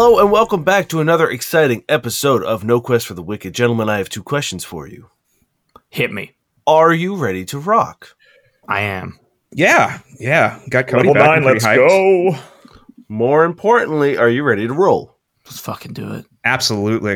Hello 0.00 0.20
and 0.20 0.30
welcome 0.30 0.62
back 0.62 0.88
to 0.90 1.00
another 1.00 1.28
exciting 1.28 1.82
episode 1.88 2.44
of 2.44 2.62
No 2.62 2.80
Quest 2.80 3.04
for 3.04 3.14
the 3.14 3.22
Wicked. 3.22 3.52
Gentlemen, 3.52 3.88
I 3.88 3.98
have 3.98 4.08
two 4.08 4.22
questions 4.22 4.64
for 4.64 4.86
you. 4.86 5.10
Hit 5.90 6.12
me. 6.12 6.36
Are 6.68 6.94
you 6.94 7.16
ready 7.16 7.44
to 7.46 7.58
rock? 7.58 8.14
I 8.68 8.82
am. 8.82 9.18
Yeah, 9.50 9.98
yeah. 10.20 10.60
Got 10.70 10.86
Cody 10.86 11.08
Level 11.08 11.14
back. 11.14 11.26
nine, 11.26 11.38
I'm 11.38 11.42
pretty 11.42 11.54
let's 11.54 11.66
hyped. 11.66 11.88
go. 11.88 12.38
More 13.08 13.44
importantly, 13.44 14.16
are 14.16 14.28
you 14.28 14.44
ready 14.44 14.68
to 14.68 14.72
roll? 14.72 15.16
Let's 15.46 15.58
fucking 15.58 15.94
do 15.94 16.12
it. 16.12 16.26
Absolutely. 16.44 17.14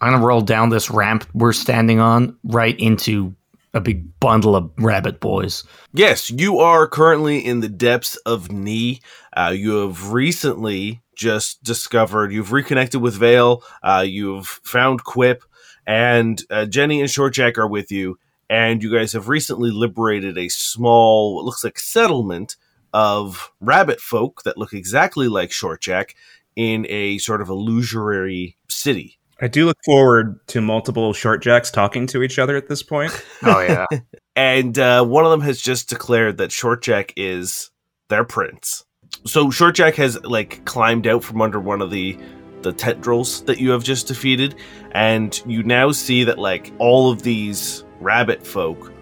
I'm 0.00 0.12
gonna 0.14 0.24
roll 0.24 0.40
down 0.40 0.70
this 0.70 0.90
ramp 0.90 1.26
we're 1.34 1.52
standing 1.52 2.00
on 2.00 2.34
right 2.44 2.80
into 2.80 3.36
a 3.74 3.80
big 3.82 4.18
bundle 4.20 4.56
of 4.56 4.70
rabbit 4.78 5.20
boys. 5.20 5.64
Yes, 5.92 6.30
you 6.30 6.60
are 6.60 6.88
currently 6.88 7.44
in 7.44 7.60
the 7.60 7.68
depths 7.68 8.16
of 8.24 8.50
Ni. 8.50 9.02
Uh, 9.36 9.52
you 9.54 9.72
have 9.86 10.12
recently 10.12 11.01
just 11.14 11.62
discovered, 11.62 12.32
you've 12.32 12.52
reconnected 12.52 13.00
with 13.00 13.14
Vale, 13.14 13.62
uh, 13.82 14.04
you've 14.06 14.46
found 14.64 15.04
Quip, 15.04 15.44
and 15.86 16.42
uh, 16.50 16.66
Jenny 16.66 17.00
and 17.00 17.08
Shortjack 17.08 17.58
are 17.58 17.68
with 17.68 17.90
you. 17.90 18.18
And 18.50 18.82
you 18.82 18.92
guys 18.92 19.14
have 19.14 19.28
recently 19.28 19.70
liberated 19.70 20.36
a 20.36 20.48
small, 20.48 21.36
what 21.36 21.44
looks 21.44 21.64
like 21.64 21.78
settlement 21.78 22.56
of 22.92 23.50
rabbit 23.60 24.00
folk 24.00 24.42
that 24.42 24.58
look 24.58 24.74
exactly 24.74 25.28
like 25.28 25.50
Shortjack 25.50 26.10
in 26.54 26.86
a 26.88 27.18
sort 27.18 27.40
of 27.40 27.48
illusory 27.48 28.56
city. 28.68 29.18
I 29.40 29.48
do 29.48 29.66
look 29.66 29.78
forward 29.84 30.46
to 30.48 30.60
multiple 30.60 31.12
short 31.12 31.42
jacks 31.42 31.70
talking 31.70 32.06
to 32.08 32.22
each 32.22 32.38
other 32.38 32.56
at 32.56 32.68
this 32.68 32.82
point. 32.82 33.12
Oh 33.44 33.60
yeah. 33.60 33.86
and 34.36 34.78
uh, 34.78 35.04
one 35.04 35.24
of 35.24 35.32
them 35.32 35.40
has 35.40 35.60
just 35.60 35.88
declared 35.88 36.36
that 36.36 36.50
Shortjack 36.50 37.12
is 37.16 37.70
their 38.08 38.22
prince. 38.22 38.84
So 39.24 39.46
Shortjack 39.46 39.94
has 39.94 40.22
like 40.24 40.64
climbed 40.64 41.06
out 41.06 41.22
from 41.22 41.40
under 41.40 41.60
one 41.60 41.80
of 41.80 41.90
the 41.90 42.18
the 42.62 42.72
tendrils 42.72 43.42
that 43.44 43.58
you 43.58 43.70
have 43.70 43.82
just 43.82 44.06
defeated, 44.06 44.54
and 44.92 45.40
you 45.46 45.62
now 45.62 45.90
see 45.92 46.24
that 46.24 46.38
like 46.38 46.72
all 46.78 47.10
of 47.10 47.22
these 47.22 47.84
rabbit 48.00 48.46
folk 48.46 48.92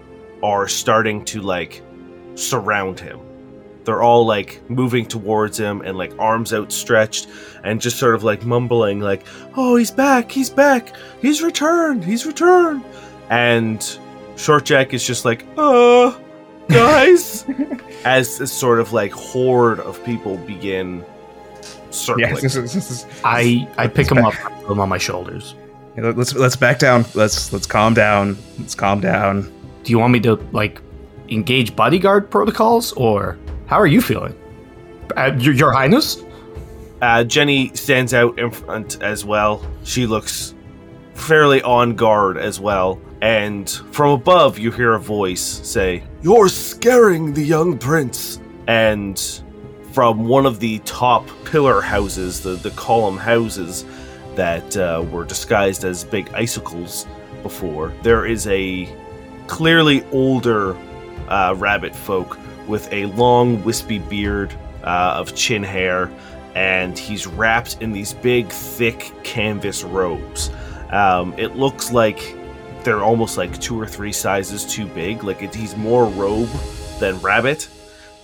are 0.43 0.67
starting 0.67 1.23
to 1.25 1.41
like 1.41 1.81
surround 2.35 2.99
him. 2.99 3.19
They're 3.83 4.03
all 4.03 4.25
like 4.25 4.61
moving 4.69 5.07
towards 5.07 5.59
him 5.59 5.81
and 5.81 5.97
like 5.97 6.13
arms 6.19 6.53
outstretched 6.53 7.27
and 7.63 7.81
just 7.81 7.97
sort 7.97 8.13
of 8.13 8.23
like 8.23 8.45
mumbling 8.45 8.99
like, 8.99 9.25
"Oh, 9.55 9.75
he's 9.75 9.91
back! 9.91 10.31
He's 10.31 10.51
back! 10.51 10.95
He's 11.19 11.41
returned! 11.41 12.03
He's 12.03 12.25
returned!" 12.27 12.83
And 13.31 13.79
Shortjack 14.35 14.93
is 14.93 15.05
just 15.05 15.25
like, 15.25 15.45
"Uh, 15.57 16.15
guys," 16.71 17.45
as 18.05 18.39
a 18.39 18.47
sort 18.47 18.79
of 18.79 18.93
like 18.93 19.11
horde 19.11 19.79
of 19.79 20.03
people 20.03 20.37
begin 20.37 21.05
circling. 21.89 22.29
Yes, 22.29 22.41
this 22.41 22.55
is, 22.55 22.73
this 22.73 22.91
is, 22.91 23.05
I 23.23 23.67
I 23.77 23.87
pick 23.87 24.09
him 24.09 24.19
up, 24.19 24.33
put 24.33 24.71
him 24.71 24.79
on 24.79 24.89
my 24.89 24.97
shoulders. 24.97 25.55
yeah, 25.97 26.11
let's 26.15 26.33
let's 26.33 26.55
back 26.55 26.79
down. 26.79 27.05
Let's 27.13 27.51
let's 27.53 27.67
calm 27.67 27.93
down. 27.93 28.37
Let's 28.59 28.75
calm 28.75 29.01
down. 29.01 29.51
Do 29.83 29.91
you 29.91 29.99
want 29.99 30.13
me 30.13 30.19
to 30.21 30.35
like 30.51 30.81
engage 31.29 31.75
bodyguard 31.75 32.29
protocols, 32.29 32.91
or 32.93 33.37
how 33.67 33.79
are 33.79 33.87
you 33.87 34.01
feeling? 34.01 34.37
Uh, 35.17 35.35
your, 35.37 35.53
your 35.53 35.71
Highness? 35.71 36.23
Uh, 37.01 37.23
Jenny 37.23 37.71
stands 37.73 38.13
out 38.13 38.37
in 38.37 38.51
front 38.51 39.01
as 39.01 39.25
well. 39.25 39.65
She 39.83 40.05
looks 40.05 40.53
fairly 41.15 41.61
on 41.63 41.95
guard 41.95 42.37
as 42.37 42.59
well. 42.59 43.01
And 43.21 43.69
from 43.69 44.11
above, 44.11 44.57
you 44.57 44.71
hear 44.71 44.93
a 44.93 44.99
voice 44.99 45.41
say, 45.41 46.03
You're 46.21 46.49
scaring 46.49 47.33
the 47.33 47.43
young 47.43 47.77
prince. 47.77 48.39
And 48.67 49.19
from 49.91 50.27
one 50.27 50.45
of 50.45 50.59
the 50.59 50.79
top 50.79 51.27
pillar 51.45 51.81
houses, 51.81 52.41
the, 52.41 52.51
the 52.55 52.71
column 52.71 53.17
houses 53.17 53.85
that 54.35 54.75
uh, 54.77 55.05
were 55.11 55.25
disguised 55.25 55.83
as 55.83 56.03
big 56.03 56.29
icicles 56.33 57.05
before, 57.43 57.93
there 58.01 58.25
is 58.25 58.47
a 58.47 58.93
clearly 59.47 60.03
older 60.11 60.75
uh, 61.27 61.53
rabbit 61.57 61.95
folk 61.95 62.39
with 62.67 62.91
a 62.93 63.05
long, 63.07 63.63
wispy 63.63 63.99
beard 63.99 64.53
uh, 64.83 65.15
of 65.17 65.35
chin 65.35 65.63
hair 65.63 66.09
and 66.55 66.97
he's 66.97 67.27
wrapped 67.27 67.81
in 67.81 67.91
these 67.91 68.13
big, 68.13 68.47
thick 68.49 69.11
canvas 69.23 69.83
robes. 69.83 70.49
Um, 70.89 71.33
it 71.37 71.55
looks 71.55 71.91
like 71.91 72.35
they're 72.83 73.03
almost 73.03 73.37
like 73.37 73.59
two 73.59 73.79
or 73.79 73.87
three 73.87 74.11
sizes 74.11 74.65
too 74.65 74.87
big. 74.87 75.23
Like 75.23 75.41
it, 75.41 75.53
he's 75.53 75.75
more 75.75 76.05
robe 76.05 76.49
than 76.99 77.19
rabbit, 77.21 77.69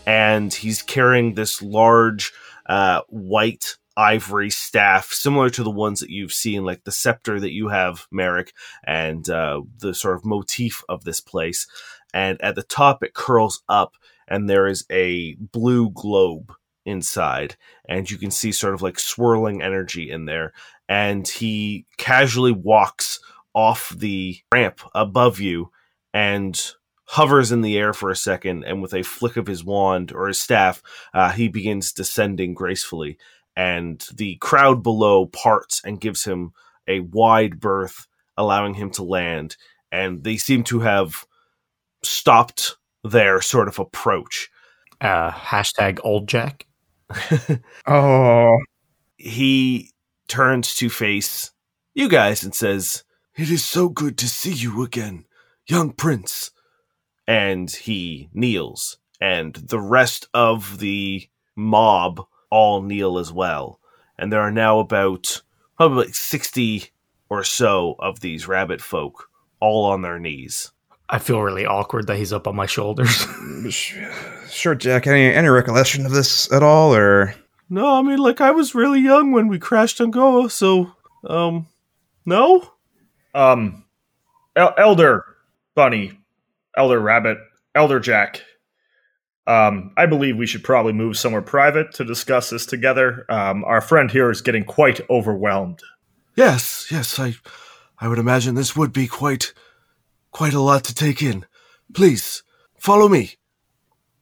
and 0.05 0.53
he's 0.53 0.81
carrying 0.81 1.33
this 1.33 1.61
large 1.61 2.33
uh, 2.67 3.01
white 3.09 3.75
ivory 3.95 4.49
staff, 4.49 5.11
similar 5.11 5.49
to 5.49 5.63
the 5.63 5.71
ones 5.71 5.99
that 5.99 6.09
you've 6.09 6.33
seen, 6.33 6.63
like 6.63 6.83
the 6.83 6.91
scepter 6.91 7.39
that 7.39 7.53
you 7.53 7.69
have, 7.69 8.05
Merrick, 8.11 8.53
and 8.85 9.27
uh, 9.29 9.61
the 9.79 9.93
sort 9.93 10.15
of 10.15 10.25
motif 10.25 10.83
of 10.87 11.03
this 11.03 11.19
place. 11.19 11.67
And 12.13 12.41
at 12.41 12.55
the 12.55 12.63
top, 12.63 13.03
it 13.03 13.13
curls 13.13 13.63
up, 13.67 13.95
and 14.27 14.49
there 14.49 14.67
is 14.67 14.85
a 14.91 15.35
blue 15.35 15.89
globe 15.89 16.53
inside 16.87 17.57
and 17.87 18.09
you 18.09 18.17
can 18.17 18.31
see 18.31 18.51
sort 18.51 18.73
of 18.73 18.81
like 18.81 18.97
swirling 18.97 19.61
energy 19.61 20.09
in 20.09 20.25
there. 20.25 20.53
And 20.87 21.27
he 21.27 21.85
casually 21.97 22.53
walks 22.53 23.19
off 23.57 23.89
the 23.89 24.37
ramp 24.53 24.81
above 24.93 25.39
you 25.39 25.71
and 26.13 26.73
hovers 27.05 27.51
in 27.51 27.61
the 27.61 27.75
air 27.75 27.91
for 27.91 28.11
a 28.11 28.15
second. 28.15 28.63
And 28.63 28.83
with 28.83 28.93
a 28.93 29.01
flick 29.01 29.35
of 29.35 29.47
his 29.47 29.63
wand 29.63 30.11
or 30.11 30.27
his 30.27 30.39
staff, 30.39 30.83
uh, 31.11 31.31
he 31.31 31.47
begins 31.47 31.91
descending 31.91 32.53
gracefully. 32.53 33.17
And 33.55 34.05
the 34.13 34.35
crowd 34.35 34.83
below 34.83 35.25
parts 35.25 35.81
and 35.83 35.99
gives 35.99 36.23
him 36.23 36.51
a 36.87 36.99
wide 36.99 37.59
berth, 37.59 38.05
allowing 38.37 38.75
him 38.75 38.91
to 38.91 39.03
land. 39.03 39.57
And 39.91 40.23
they 40.23 40.37
seem 40.37 40.63
to 40.65 40.81
have 40.81 41.25
stopped 42.03 42.75
their 43.03 43.41
sort 43.41 43.67
of 43.67 43.79
approach. 43.79 44.51
Uh, 45.01 45.31
hashtag 45.31 45.99
old 46.03 46.27
Jack. 46.27 46.67
Oh, 47.87 48.55
he 49.17 49.89
turns 50.27 50.75
to 50.75 50.91
face 50.91 51.51
you 51.95 52.07
guys 52.07 52.43
and 52.43 52.53
says, 52.53 53.03
It 53.37 53.51
is 53.51 53.63
so 53.63 53.87
good 53.87 54.17
to 54.17 54.27
see 54.27 54.51
you 54.51 54.81
again, 54.81 55.25
young 55.67 55.91
prince. 55.91 56.49
And 57.27 57.69
he 57.69 58.29
kneels, 58.33 58.97
and 59.21 59.53
the 59.53 59.79
rest 59.79 60.27
of 60.33 60.79
the 60.79 61.29
mob 61.55 62.25
all 62.49 62.81
kneel 62.81 63.19
as 63.19 63.31
well. 63.31 63.79
And 64.17 64.33
there 64.33 64.41
are 64.41 64.49
now 64.49 64.79
about 64.79 65.43
probably 65.75 66.05
like 66.05 66.15
60 66.15 66.85
or 67.29 67.43
so 67.43 67.95
of 67.99 68.21
these 68.21 68.47
rabbit 68.47 68.81
folk 68.81 69.29
all 69.59 69.85
on 69.85 70.01
their 70.01 70.17
knees. 70.17 70.71
I 71.07 71.19
feel 71.19 71.39
really 71.39 71.65
awkward 71.65 72.07
that 72.07 72.17
he's 72.17 72.33
up 72.33 72.47
on 72.47 72.55
my 72.55 72.65
shoulders. 72.65 73.27
sure, 74.49 74.73
Jack. 74.73 75.05
Any 75.05 75.31
any 75.31 75.47
recollection 75.47 76.07
of 76.07 76.11
this 76.11 76.51
at 76.51 76.63
all, 76.63 76.95
or 76.95 77.35
No, 77.69 77.99
I 77.99 78.01
mean, 78.01 78.17
like, 78.17 78.41
I 78.41 78.49
was 78.49 78.73
really 78.73 78.99
young 78.99 79.31
when 79.31 79.47
we 79.47 79.59
crashed 79.59 80.01
on 80.01 80.09
Goa, 80.09 80.49
so, 80.49 80.93
um, 81.23 81.67
no? 82.25 82.71
Um, 83.37 83.85
El- 84.55 84.73
Elder 84.77 85.23
Bunny, 85.75 86.19
Elder 86.75 86.99
Rabbit, 86.99 87.37
Elder 87.75 87.99
Jack. 87.99 88.41
Um, 89.45 89.93
I 89.95 90.07
believe 90.07 90.35
we 90.35 90.47
should 90.47 90.63
probably 90.63 90.91
move 90.91 91.17
somewhere 91.17 91.41
private 91.41 91.93
to 91.93 92.03
discuss 92.03 92.49
this 92.49 92.65
together. 92.65 93.25
Um, 93.29 93.63
our 93.63 93.79
friend 93.79 94.11
here 94.11 94.29
is 94.29 94.41
getting 94.41 94.65
quite 94.65 94.99
overwhelmed. 95.09 95.81
Yes, 96.35 96.87
yes, 96.91 97.17
I 97.19 97.35
I 97.99 98.07
would 98.07 98.19
imagine 98.19 98.55
this 98.55 98.75
would 98.75 98.91
be 98.91 99.07
quite 99.07 99.53
quite 100.31 100.53
a 100.53 100.59
lot 100.59 100.83
to 100.85 100.95
take 100.95 101.21
in. 101.21 101.45
Please, 101.93 102.43
follow 102.77 103.07
me. 103.07 103.35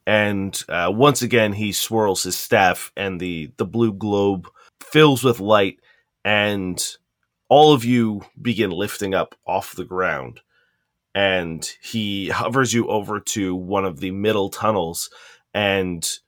And 0.06 0.62
uh, 0.70 0.92
once 0.94 1.22
again 1.24 1.54
he 1.54 1.72
swirls 1.72 2.24
his 2.24 2.38
staff 2.38 2.92
and 2.96 3.20
the 3.20 3.52
the 3.58 3.66
blue 3.66 3.94
globe 3.94 4.48
fills 4.80 5.24
with 5.24 5.40
light 5.40 5.80
and 6.24 6.86
all 7.50 7.74
of 7.74 7.86
you 7.86 8.26
begin 8.42 8.72
lifting 8.72 9.14
up 9.14 9.36
off 9.46 9.76
the 9.76 9.86
ground 9.86 10.42
and 11.14 11.72
he 11.82 12.30
hovers 12.30 12.74
you 12.74 12.88
over 12.88 13.20
to 13.20 13.56
one 13.56 13.86
of 13.86 14.00
the 14.00 14.12
middle 14.12 14.50
tunnels 14.50 15.10
and 15.54 16.20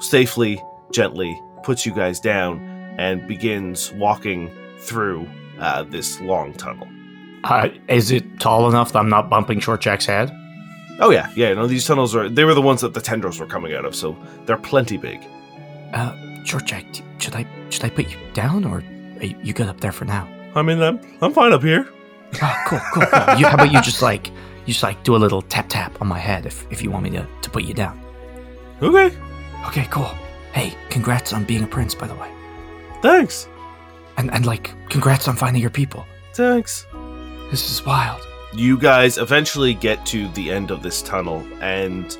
safely 0.00 0.62
gently 0.92 1.40
puts 1.62 1.86
you 1.86 1.94
guys 1.94 2.20
down 2.20 2.60
and 2.98 3.26
begins 3.26 3.92
walking 3.94 4.50
through 4.78 5.28
uh, 5.58 5.82
this 5.84 6.20
long 6.20 6.52
tunnel. 6.54 6.86
uh, 7.44 7.68
is 7.88 8.10
it 8.10 8.40
tall 8.40 8.68
enough 8.68 8.92
that 8.92 8.98
I'm 8.98 9.08
not 9.08 9.30
bumping 9.30 9.60
Short 9.60 9.80
Jack's 9.80 10.06
head? 10.06 10.30
Oh 11.00 11.10
yeah, 11.10 11.30
yeah. 11.36 11.54
No, 11.54 11.66
these 11.68 11.86
tunnels 11.86 12.14
are. 12.16 12.28
They 12.28 12.44
were 12.44 12.54
the 12.54 12.62
ones 12.62 12.80
that 12.80 12.92
the 12.92 13.00
tendrils 13.00 13.38
were 13.38 13.46
coming 13.46 13.72
out 13.72 13.84
of, 13.84 13.94
so 13.94 14.16
they're 14.46 14.56
plenty 14.56 14.96
big. 14.96 15.24
Uh, 15.94 16.12
Short 16.44 16.64
Jack, 16.64 16.84
should 17.18 17.36
I 17.36 17.46
should 17.70 17.84
I 17.84 17.90
put 17.90 18.10
you 18.10 18.18
down 18.34 18.64
or 18.64 18.82
you 19.22 19.52
good 19.52 19.68
up 19.68 19.80
there 19.80 19.92
for 19.92 20.04
now? 20.04 20.28
I 20.58 20.62
mean, 20.62 20.80
I'm 20.82 21.00
I'm 21.22 21.32
fine 21.32 21.52
up 21.52 21.62
here. 21.62 21.88
Oh, 22.42 22.56
cool, 22.66 22.80
cool. 22.92 23.04
cool. 23.06 23.38
you, 23.38 23.46
how 23.46 23.54
about 23.54 23.72
you 23.72 23.80
just 23.80 24.02
like 24.02 24.28
you 24.66 24.74
just 24.74 24.82
like 24.82 25.02
do 25.02 25.16
a 25.16 25.20
little 25.24 25.40
tap 25.42 25.66
tap 25.68 25.96
on 26.02 26.08
my 26.08 26.18
head 26.18 26.44
if 26.46 26.66
if 26.70 26.82
you 26.82 26.90
want 26.90 27.04
me 27.04 27.10
to 27.10 27.26
to 27.42 27.50
put 27.50 27.64
you 27.64 27.74
down? 27.74 27.98
Okay, 28.82 29.16
Okay, 29.66 29.86
cool. 29.90 30.10
Hey, 30.52 30.74
congrats 30.88 31.32
on 31.32 31.44
being 31.44 31.64
a 31.64 31.66
prince, 31.66 31.94
by 31.94 32.06
the 32.06 32.14
way. 32.14 32.30
thanks. 33.02 33.48
And 34.16 34.32
and 34.32 34.44
like, 34.46 34.72
congrats 34.88 35.28
on 35.28 35.36
finding 35.36 35.62
your 35.62 35.70
people. 35.70 36.04
Thanks. 36.34 36.86
This 37.50 37.70
is 37.70 37.84
wild. 37.84 38.20
You 38.52 38.78
guys 38.78 39.18
eventually 39.18 39.74
get 39.74 40.04
to 40.06 40.28
the 40.30 40.50
end 40.50 40.70
of 40.70 40.82
this 40.82 41.02
tunnel, 41.02 41.46
and 41.60 42.16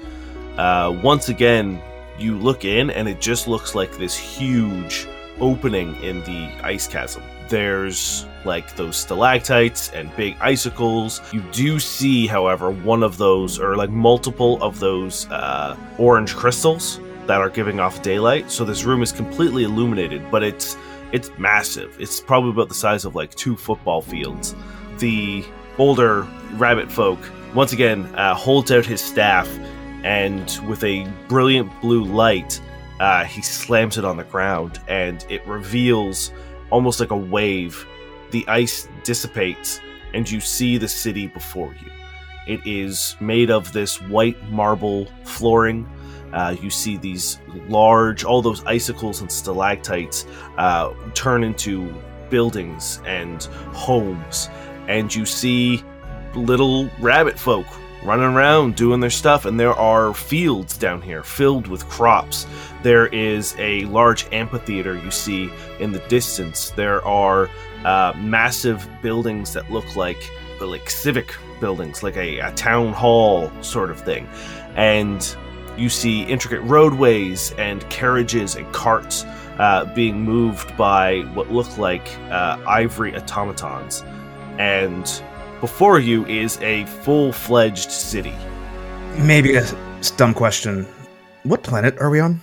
uh, 0.56 0.98
once 1.02 1.28
again, 1.28 1.80
you 2.18 2.36
look 2.38 2.64
in, 2.64 2.90
and 2.90 3.08
it 3.08 3.20
just 3.20 3.46
looks 3.48 3.74
like 3.74 3.96
this 3.98 4.16
huge 4.16 5.06
opening 5.40 5.94
in 6.02 6.20
the 6.24 6.50
ice 6.64 6.86
chasm. 6.88 7.22
There's 7.48 8.26
like 8.44 8.76
those 8.76 8.96
stalactites 8.96 9.90
and 9.92 10.14
big 10.16 10.36
icicles. 10.40 11.20
You 11.32 11.40
do 11.52 11.78
see, 11.78 12.26
however, 12.26 12.70
one 12.70 13.02
of 13.02 13.18
those, 13.18 13.58
or 13.58 13.76
like 13.76 13.90
multiple 13.90 14.62
of 14.62 14.78
those 14.78 15.28
uh, 15.30 15.76
orange 15.98 16.34
crystals 16.34 17.00
that 17.26 17.40
are 17.40 17.50
giving 17.50 17.78
off 17.78 18.02
daylight. 18.02 18.50
So 18.50 18.64
this 18.64 18.84
room 18.84 19.02
is 19.02 19.12
completely 19.12 19.64
illuminated, 19.64 20.30
but 20.30 20.42
it's 20.42 20.76
it's 21.12 21.30
massive. 21.38 21.96
It's 22.00 22.20
probably 22.20 22.50
about 22.50 22.68
the 22.68 22.74
size 22.74 23.04
of 23.04 23.14
like 23.14 23.34
two 23.34 23.56
football 23.56 24.02
fields. 24.02 24.54
The 24.98 25.44
older 25.78 26.26
rabbit 26.54 26.90
folk 26.90 27.18
once 27.54 27.72
again 27.72 28.04
uh, 28.14 28.34
holds 28.34 28.70
out 28.70 28.84
his 28.84 29.00
staff, 29.00 29.48
and 30.04 30.58
with 30.68 30.84
a 30.84 31.10
brilliant 31.28 31.70
blue 31.80 32.04
light, 32.04 32.60
uh, 33.00 33.24
he 33.24 33.42
slams 33.42 33.96
it 33.96 34.04
on 34.04 34.16
the 34.16 34.24
ground, 34.24 34.80
and 34.88 35.24
it 35.28 35.46
reveals 35.46 36.32
almost 36.70 37.00
like 37.00 37.10
a 37.10 37.16
wave. 37.16 37.86
The 38.30 38.46
ice 38.48 38.88
dissipates, 39.04 39.80
and 40.14 40.30
you 40.30 40.40
see 40.40 40.78
the 40.78 40.88
city 40.88 41.26
before 41.26 41.74
you. 41.82 41.90
It 42.46 42.60
is 42.66 43.16
made 43.20 43.50
of 43.50 43.72
this 43.72 44.00
white 44.02 44.42
marble 44.50 45.06
flooring. 45.24 45.88
Uh, 46.32 46.56
you 46.60 46.70
see 46.70 46.96
these 46.96 47.38
large, 47.68 48.24
all 48.24 48.42
those 48.42 48.64
icicles 48.64 49.20
and 49.20 49.30
stalactites 49.30 50.26
uh, 50.56 50.92
turn 51.14 51.44
into 51.44 51.94
buildings 52.30 53.00
and 53.06 53.44
homes, 53.72 54.48
and 54.88 55.14
you 55.14 55.24
see 55.24 55.82
little 56.34 56.88
rabbit 57.00 57.38
folk 57.38 57.66
running 58.04 58.26
around 58.26 58.76
doing 58.76 59.00
their 59.00 59.10
stuff, 59.10 59.44
and 59.44 59.58
there 59.58 59.72
are 59.72 60.14
fields 60.14 60.76
down 60.76 61.02
here 61.02 61.22
filled 61.22 61.66
with 61.66 61.88
crops. 61.88 62.46
There 62.82 63.08
is 63.08 63.54
a 63.58 63.84
large 63.86 64.26
amphitheater 64.32 64.96
you 64.96 65.10
see 65.10 65.50
in 65.80 65.92
the 65.92 65.98
distance. 66.08 66.70
There 66.70 67.04
are 67.04 67.50
uh, 67.84 68.12
massive 68.16 68.88
buildings 69.02 69.52
that 69.52 69.70
look 69.70 69.96
like 69.96 70.30
like 70.60 70.90
civic 70.90 71.34
buildings, 71.60 72.02
like 72.02 72.16
a, 72.16 72.38
a 72.40 72.52
town 72.52 72.92
hall 72.92 73.50
sort 73.62 73.90
of 73.90 74.00
thing, 74.00 74.28
and 74.74 75.36
you 75.76 75.88
see 75.88 76.22
intricate 76.24 76.60
roadways 76.62 77.52
and 77.52 77.88
carriages 77.90 78.56
and 78.56 78.70
carts 78.72 79.24
uh, 79.58 79.84
being 79.94 80.20
moved 80.20 80.76
by 80.76 81.20
what 81.34 81.50
look 81.52 81.78
like 81.78 82.08
uh, 82.30 82.58
ivory 82.66 83.14
automatons, 83.14 84.02
and 84.58 85.22
before 85.60 86.00
you 86.00 86.26
is 86.26 86.58
a 86.60 86.84
full-fledged 87.02 87.90
city. 87.90 88.34
Maybe 89.18 89.56
a 89.56 89.64
dumb 90.16 90.34
question. 90.34 90.86
What 91.44 91.62
planet 91.62 91.98
are 91.98 92.10
we 92.10 92.20
on? 92.20 92.40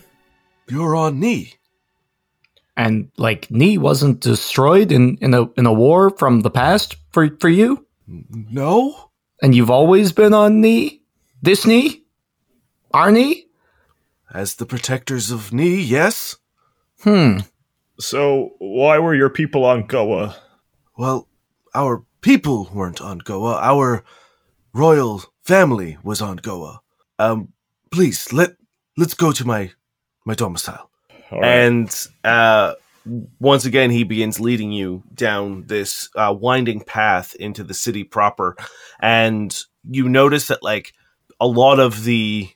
You're 0.67 0.95
on 0.95 1.19
Ni. 1.19 1.53
And 2.77 3.09
like, 3.17 3.49
Ni 3.49 3.77
wasn't 3.77 4.19
destroyed 4.19 4.91
in 4.91 5.17
in 5.21 5.33
a 5.33 5.43
in 5.57 5.65
a 5.65 5.73
war 5.73 6.09
from 6.09 6.41
the 6.41 6.49
past 6.49 6.97
for 7.11 7.29
for 7.39 7.49
you. 7.49 7.85
No, 8.07 9.09
And 9.41 9.55
you've 9.55 9.71
always 9.71 10.11
been 10.11 10.33
on 10.33 10.61
Ni. 10.61 11.01
This 11.41 11.65
Ni, 11.65 12.03
our 12.93 13.11
Ni. 13.11 13.47
as 14.33 14.55
the 14.55 14.65
protectors 14.65 15.31
of 15.31 15.51
Ni, 15.53 15.81
yes. 15.81 16.37
Hmm. 17.01 17.39
So, 17.99 18.51
why 18.59 18.99
were 18.99 19.15
your 19.15 19.29
people 19.29 19.63
on 19.65 19.87
Goa? 19.87 20.35
Well, 20.97 21.27
our 21.73 22.03
people 22.21 22.69
weren't 22.73 23.01
on 23.01 23.19
Goa. 23.19 23.57
Our 23.61 24.03
royal 24.73 25.23
family 25.43 25.97
was 26.03 26.21
on 26.21 26.37
Goa. 26.37 26.81
Um, 27.19 27.53
please 27.91 28.33
let 28.33 28.55
let's 28.97 29.13
go 29.13 29.31
to 29.31 29.45
my 29.45 29.71
my 30.25 30.35
domicile. 30.35 30.89
Right. 31.31 31.43
And 31.43 32.07
uh, 32.23 32.75
once 33.39 33.65
again, 33.65 33.91
he 33.91 34.03
begins 34.03 34.39
leading 34.39 34.71
you 34.71 35.03
down 35.13 35.65
this 35.67 36.09
uh, 36.15 36.35
winding 36.37 36.81
path 36.81 37.35
into 37.35 37.63
the 37.63 37.73
city 37.73 38.03
proper, 38.03 38.55
and 38.99 39.57
you 39.89 40.09
notice 40.09 40.47
that 40.47 40.63
like 40.63 40.93
a 41.39 41.47
lot 41.47 41.79
of 41.79 42.03
the 42.03 42.49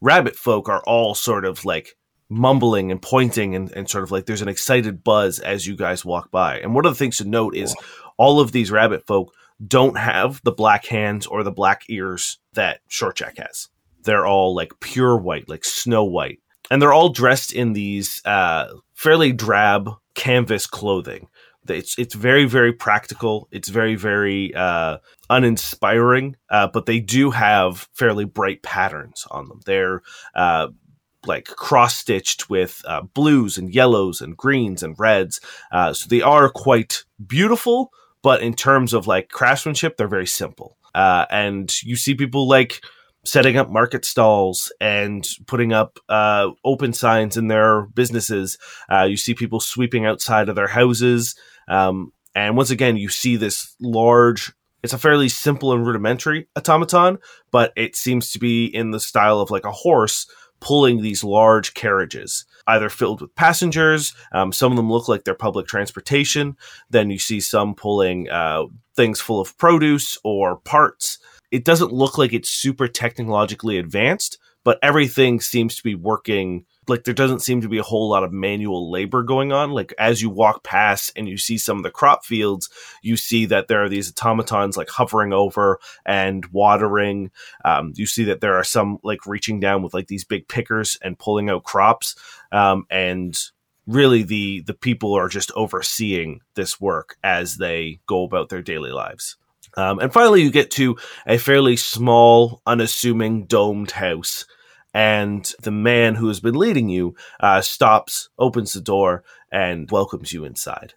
rabbit 0.00 0.36
folk 0.36 0.68
are 0.68 0.82
all 0.86 1.14
sort 1.14 1.44
of 1.44 1.64
like 1.64 1.96
mumbling 2.28 2.90
and 2.90 3.00
pointing 3.00 3.54
and, 3.54 3.70
and 3.72 3.88
sort 3.88 4.04
of 4.04 4.10
like 4.10 4.26
there's 4.26 4.42
an 4.42 4.48
excited 4.48 5.04
buzz 5.04 5.38
as 5.38 5.66
you 5.66 5.76
guys 5.76 6.04
walk 6.04 6.30
by. 6.30 6.58
And 6.58 6.74
one 6.74 6.84
of 6.84 6.92
the 6.92 6.98
things 6.98 7.18
to 7.18 7.24
note 7.24 7.54
is 7.54 7.74
all 8.16 8.40
of 8.40 8.52
these 8.52 8.70
rabbit 8.70 9.06
folk 9.06 9.32
don't 9.66 9.96
have 9.96 10.40
the 10.44 10.52
black 10.52 10.86
hands 10.86 11.26
or 11.26 11.42
the 11.42 11.52
black 11.52 11.84
ears 11.88 12.38
that 12.54 12.80
Shortjack 12.90 13.38
has. 13.38 13.68
They're 14.02 14.26
all 14.26 14.54
like 14.54 14.78
pure 14.80 15.16
white, 15.16 15.48
like 15.48 15.64
snow 15.64 16.04
white. 16.04 16.40
And 16.70 16.80
they're 16.80 16.92
all 16.92 17.10
dressed 17.10 17.52
in 17.52 17.72
these 17.72 18.20
uh, 18.24 18.68
fairly 18.94 19.32
drab 19.32 19.90
canvas 20.14 20.66
clothing. 20.66 21.28
It's 21.68 21.98
it's 21.98 22.14
very 22.14 22.44
very 22.44 22.72
practical. 22.72 23.48
It's 23.50 23.68
very 23.68 23.96
very 23.96 24.54
uh, 24.54 24.98
uninspiring, 25.30 26.36
uh, 26.48 26.68
but 26.68 26.86
they 26.86 27.00
do 27.00 27.30
have 27.30 27.88
fairly 27.92 28.24
bright 28.24 28.62
patterns 28.62 29.26
on 29.30 29.48
them. 29.48 29.60
They're 29.64 30.02
uh, 30.34 30.68
like 31.26 31.46
cross 31.46 31.96
stitched 31.96 32.48
with 32.48 32.82
uh, 32.86 33.02
blues 33.02 33.58
and 33.58 33.74
yellows 33.74 34.20
and 34.20 34.36
greens 34.36 34.82
and 34.82 34.94
reds. 34.98 35.40
Uh, 35.72 35.92
so 35.92 36.06
they 36.08 36.22
are 36.22 36.48
quite 36.48 37.04
beautiful, 37.26 37.90
but 38.22 38.42
in 38.42 38.54
terms 38.54 38.94
of 38.94 39.06
like 39.06 39.28
craftsmanship, 39.30 39.96
they're 39.96 40.08
very 40.08 40.26
simple. 40.26 40.76
And 40.94 41.70
you 41.82 41.96
see 41.96 42.14
people 42.14 42.48
like 42.48 42.80
setting 43.26 43.56
up 43.56 43.70
market 43.70 44.04
stalls 44.04 44.72
and 44.80 45.26
putting 45.46 45.72
up 45.72 45.98
uh, 46.08 46.50
open 46.64 46.92
signs 46.92 47.36
in 47.36 47.48
their 47.48 47.82
businesses. 47.82 48.58
Uh, 48.90 49.02
you 49.04 49.16
see 49.16 49.34
people 49.34 49.60
sweeping 49.60 50.06
outside 50.06 50.48
of 50.48 50.56
their 50.56 50.68
houses. 50.68 51.36
Um, 51.68 52.12
and 52.34 52.56
once 52.56 52.70
again, 52.70 52.96
you 52.96 53.08
see 53.08 53.36
this 53.36 53.74
large. 53.80 54.52
It's 54.82 54.92
a 54.92 54.98
fairly 54.98 55.28
simple 55.28 55.72
and 55.72 55.84
rudimentary 55.84 56.48
automaton, 56.56 57.18
but 57.50 57.72
it 57.76 57.96
seems 57.96 58.30
to 58.32 58.38
be 58.38 58.66
in 58.66 58.92
the 58.92 59.00
style 59.00 59.40
of 59.40 59.50
like 59.50 59.64
a 59.64 59.72
horse 59.72 60.26
pulling 60.60 61.02
these 61.02 61.24
large 61.24 61.74
carriages, 61.74 62.44
either 62.66 62.88
filled 62.88 63.20
with 63.20 63.34
passengers. 63.34 64.14
Um, 64.32 64.52
some 64.52 64.72
of 64.72 64.76
them 64.76 64.90
look 64.90 65.08
like 65.08 65.24
they're 65.24 65.34
public 65.34 65.66
transportation. 65.66 66.56
Then 66.90 67.10
you 67.10 67.18
see 67.18 67.40
some 67.40 67.74
pulling 67.74 68.28
uh, 68.30 68.64
things 68.94 69.20
full 69.20 69.40
of 69.40 69.56
produce 69.58 70.18
or 70.24 70.56
parts. 70.56 71.18
It 71.50 71.64
doesn't 71.64 71.92
look 71.92 72.18
like 72.18 72.32
it's 72.32 72.50
super 72.50 72.88
technologically 72.88 73.78
advanced, 73.78 74.38
but 74.64 74.80
everything 74.82 75.40
seems 75.40 75.76
to 75.76 75.82
be 75.84 75.94
working. 75.94 76.64
Like 76.88 77.04
there 77.04 77.14
doesn't 77.14 77.42
seem 77.42 77.60
to 77.60 77.68
be 77.68 77.78
a 77.78 77.84
whole 77.84 78.08
lot 78.08 78.24
of 78.24 78.32
manual 78.32 78.90
labor 78.90 79.22
going 79.22 79.52
on. 79.52 79.70
Like 79.70 79.94
as 79.96 80.20
you 80.20 80.28
walk 80.28 80.64
past 80.64 81.12
and 81.14 81.28
you 81.28 81.36
see 81.36 81.56
some 81.56 81.76
of 81.76 81.82
the 81.84 81.90
crop 81.90 82.24
fields, 82.24 82.68
you 83.00 83.16
see 83.16 83.46
that 83.46 83.68
there 83.68 83.84
are 83.84 83.88
these 83.88 84.12
automatons 84.12 84.76
like 84.76 84.88
hovering 84.88 85.32
over 85.32 85.78
and 86.04 86.44
watering. 86.46 87.30
Um, 87.64 87.92
you 87.94 88.06
see 88.06 88.24
that 88.24 88.40
there 88.40 88.54
are 88.54 88.64
some 88.64 88.98
like 89.04 89.24
reaching 89.24 89.60
down 89.60 89.84
with 89.84 89.94
like 89.94 90.08
these 90.08 90.24
big 90.24 90.48
pickers 90.48 90.98
and 91.00 91.18
pulling 91.18 91.48
out 91.48 91.62
crops. 91.62 92.16
Um, 92.50 92.86
and 92.90 93.38
really, 93.86 94.24
the 94.24 94.62
the 94.66 94.74
people 94.74 95.14
are 95.14 95.28
just 95.28 95.52
overseeing 95.52 96.40
this 96.56 96.80
work 96.80 97.16
as 97.22 97.56
they 97.56 98.00
go 98.06 98.24
about 98.24 98.48
their 98.48 98.62
daily 98.62 98.90
lives. 98.90 99.36
Um, 99.76 99.98
and 99.98 100.12
finally, 100.12 100.42
you 100.42 100.50
get 100.50 100.70
to 100.72 100.96
a 101.26 101.38
fairly 101.38 101.76
small, 101.76 102.62
unassuming 102.66 103.44
domed 103.44 103.90
house. 103.92 104.46
And 104.94 105.44
the 105.62 105.70
man 105.70 106.14
who 106.14 106.28
has 106.28 106.40
been 106.40 106.54
leading 106.54 106.88
you 106.88 107.14
uh, 107.40 107.60
stops, 107.60 108.30
opens 108.38 108.72
the 108.72 108.80
door, 108.80 109.24
and 109.52 109.90
welcomes 109.90 110.32
you 110.32 110.44
inside. 110.44 110.94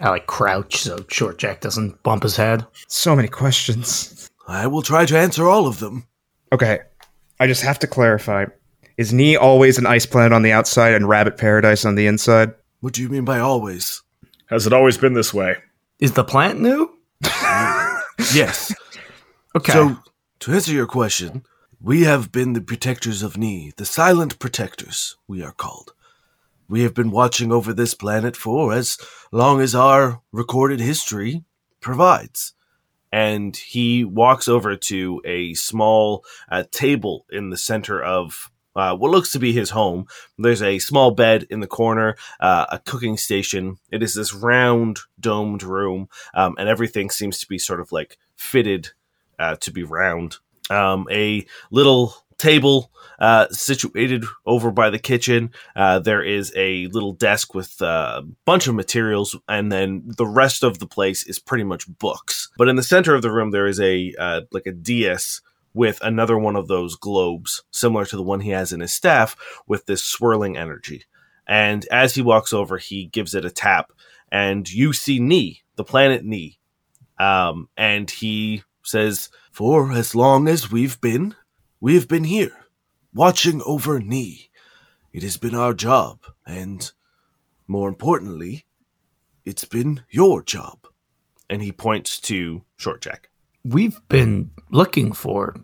I 0.00 0.10
like 0.10 0.26
crouch 0.26 0.76
so 0.76 1.04
Short 1.08 1.38
Jack 1.38 1.60
doesn't 1.60 2.02
bump 2.02 2.22
his 2.22 2.36
head. 2.36 2.66
So 2.88 3.16
many 3.16 3.28
questions. 3.28 4.30
I 4.46 4.66
will 4.66 4.82
try 4.82 5.06
to 5.06 5.18
answer 5.18 5.46
all 5.46 5.66
of 5.66 5.78
them. 5.78 6.06
Okay, 6.52 6.80
I 7.38 7.46
just 7.46 7.62
have 7.62 7.78
to 7.80 7.86
clarify. 7.86 8.46
Is 8.96 9.12
Ni 9.12 9.36
always 9.36 9.78
an 9.78 9.86
ice 9.86 10.04
planet 10.04 10.32
on 10.32 10.42
the 10.42 10.52
outside 10.52 10.94
and 10.94 11.08
Rabbit 11.08 11.38
Paradise 11.38 11.84
on 11.84 11.94
the 11.94 12.06
inside? 12.06 12.52
What 12.80 12.92
do 12.92 13.02
you 13.02 13.08
mean 13.08 13.24
by 13.24 13.38
always? 13.38 14.02
Has 14.46 14.66
it 14.66 14.72
always 14.72 14.98
been 14.98 15.14
this 15.14 15.32
way? 15.32 15.56
Is 16.00 16.12
the 16.12 16.24
plant 16.24 16.60
new? 16.60 16.90
Yes. 18.34 18.74
Okay. 19.52 19.72
So, 19.72 19.96
to 20.38 20.52
answer 20.52 20.70
your 20.70 20.86
question, 20.86 21.42
we 21.80 22.02
have 22.04 22.30
been 22.30 22.52
the 22.52 22.60
protectors 22.60 23.24
of 23.24 23.36
Ni, 23.36 23.72
the 23.76 23.84
silent 23.84 24.38
protectors, 24.38 25.16
we 25.26 25.42
are 25.42 25.50
called. 25.50 25.92
We 26.68 26.82
have 26.82 26.94
been 26.94 27.10
watching 27.10 27.50
over 27.50 27.72
this 27.72 27.94
planet 27.94 28.36
for 28.36 28.72
as 28.72 28.96
long 29.32 29.60
as 29.60 29.74
our 29.74 30.22
recorded 30.30 30.78
history 30.78 31.42
provides. 31.80 32.54
And 33.10 33.56
he 33.56 34.04
walks 34.04 34.46
over 34.46 34.76
to 34.76 35.20
a 35.24 35.54
small 35.54 36.24
uh, 36.48 36.62
table 36.70 37.26
in 37.28 37.50
the 37.50 37.56
center 37.56 38.00
of 38.00 38.52
uh, 38.80 38.96
what 38.96 39.10
looks 39.10 39.30
to 39.32 39.38
be 39.38 39.52
his 39.52 39.70
home. 39.70 40.06
There's 40.38 40.62
a 40.62 40.78
small 40.78 41.10
bed 41.10 41.46
in 41.50 41.60
the 41.60 41.66
corner, 41.66 42.16
uh, 42.40 42.66
a 42.70 42.78
cooking 42.78 43.18
station. 43.18 43.76
It 43.92 44.02
is 44.02 44.14
this 44.14 44.32
round, 44.34 45.00
domed 45.18 45.62
room, 45.62 46.08
um, 46.32 46.54
and 46.58 46.68
everything 46.68 47.10
seems 47.10 47.38
to 47.40 47.46
be 47.46 47.58
sort 47.58 47.80
of 47.80 47.92
like 47.92 48.16
fitted 48.36 48.90
uh, 49.38 49.56
to 49.56 49.70
be 49.70 49.82
round. 49.82 50.38
Um, 50.70 51.06
a 51.10 51.46
little 51.70 52.14
table 52.38 52.90
uh, 53.18 53.48
situated 53.50 54.24
over 54.46 54.70
by 54.70 54.88
the 54.88 54.98
kitchen. 54.98 55.50
Uh, 55.76 55.98
there 55.98 56.22
is 56.22 56.50
a 56.56 56.86
little 56.86 57.12
desk 57.12 57.54
with 57.54 57.80
a 57.82 58.24
bunch 58.46 58.66
of 58.66 58.74
materials, 58.74 59.36
and 59.46 59.70
then 59.70 60.02
the 60.16 60.26
rest 60.26 60.62
of 60.62 60.78
the 60.78 60.86
place 60.86 61.22
is 61.24 61.38
pretty 61.38 61.64
much 61.64 61.86
books. 61.98 62.48
But 62.56 62.68
in 62.68 62.76
the 62.76 62.82
center 62.82 63.14
of 63.14 63.20
the 63.20 63.30
room, 63.30 63.50
there 63.50 63.66
is 63.66 63.78
a 63.78 64.14
uh, 64.18 64.40
like 64.52 64.66
a 64.66 64.72
dais 64.72 65.42
with 65.74 66.00
another 66.02 66.38
one 66.38 66.56
of 66.56 66.68
those 66.68 66.96
globes, 66.96 67.62
similar 67.70 68.04
to 68.06 68.16
the 68.16 68.22
one 68.22 68.40
he 68.40 68.50
has 68.50 68.72
in 68.72 68.80
his 68.80 68.92
staff, 68.92 69.36
with 69.66 69.86
this 69.86 70.04
swirling 70.04 70.56
energy. 70.56 71.04
And 71.46 71.86
as 71.90 72.14
he 72.14 72.22
walks 72.22 72.52
over, 72.52 72.78
he 72.78 73.06
gives 73.06 73.34
it 73.34 73.44
a 73.44 73.50
tap, 73.50 73.92
and 74.30 74.70
you 74.70 74.92
see 74.92 75.18
Ni, 75.18 75.62
the 75.76 75.84
planet 75.84 76.24
Ni. 76.24 76.58
Um, 77.18 77.68
and 77.76 78.10
he 78.10 78.62
says, 78.82 79.30
For 79.50 79.92
as 79.92 80.14
long 80.14 80.48
as 80.48 80.70
we've 80.70 81.00
been, 81.00 81.34
we've 81.80 82.08
been 82.08 82.24
here, 82.24 82.56
watching 83.12 83.62
over 83.62 83.98
Ni. 84.00 84.50
It 85.12 85.22
has 85.22 85.36
been 85.36 85.54
our 85.54 85.74
job, 85.74 86.20
and 86.46 86.90
more 87.66 87.88
importantly, 87.88 88.64
it's 89.44 89.64
been 89.64 90.04
your 90.08 90.42
job. 90.42 90.86
And 91.48 91.62
he 91.62 91.72
points 91.72 92.20
to 92.20 92.62
Short 92.76 93.00
Jack. 93.00 93.29
We've 93.64 94.00
been 94.08 94.50
looking 94.70 95.12
for 95.12 95.56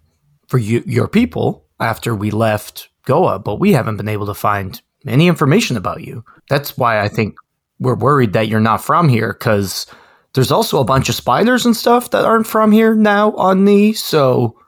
for 0.48 0.58
you, 0.58 0.82
your 0.86 1.08
people 1.08 1.64
after 1.80 2.14
we 2.14 2.30
left 2.30 2.88
Goa, 3.04 3.38
but 3.38 3.56
we 3.56 3.72
haven't 3.72 3.96
been 3.96 4.08
able 4.08 4.26
to 4.26 4.34
find 4.34 4.80
any 5.06 5.28
information 5.28 5.76
about 5.76 6.02
you. 6.02 6.24
That's 6.48 6.76
why 6.76 7.00
I 7.00 7.08
think 7.08 7.36
we're 7.78 7.94
worried 7.94 8.32
that 8.32 8.48
you're 8.48 8.60
not 8.60 8.82
from 8.82 9.08
here 9.08 9.32
because 9.32 9.86
there's 10.34 10.50
also 10.50 10.80
a 10.80 10.84
bunch 10.84 11.08
of 11.08 11.14
spiders 11.14 11.64
and 11.64 11.76
stuff 11.76 12.10
that 12.10 12.24
aren't 12.24 12.46
from 12.46 12.72
here 12.72 12.94
now 12.94 13.32
on 13.32 13.64
the 13.64 13.92
so 13.92 14.58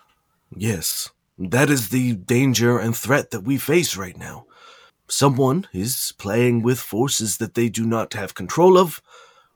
Yes, 0.56 1.10
that 1.38 1.70
is 1.70 1.90
the 1.90 2.14
danger 2.14 2.78
and 2.78 2.96
threat 2.96 3.30
that 3.30 3.44
we 3.44 3.58
face 3.58 3.96
right 3.96 4.16
now. 4.16 4.46
Someone 5.08 5.66
is 5.72 6.12
playing 6.18 6.62
with 6.62 6.78
forces 6.78 7.38
that 7.38 7.54
they 7.54 7.68
do 7.68 7.86
not 7.86 8.14
have 8.14 8.34
control 8.34 8.78
of 8.78 9.02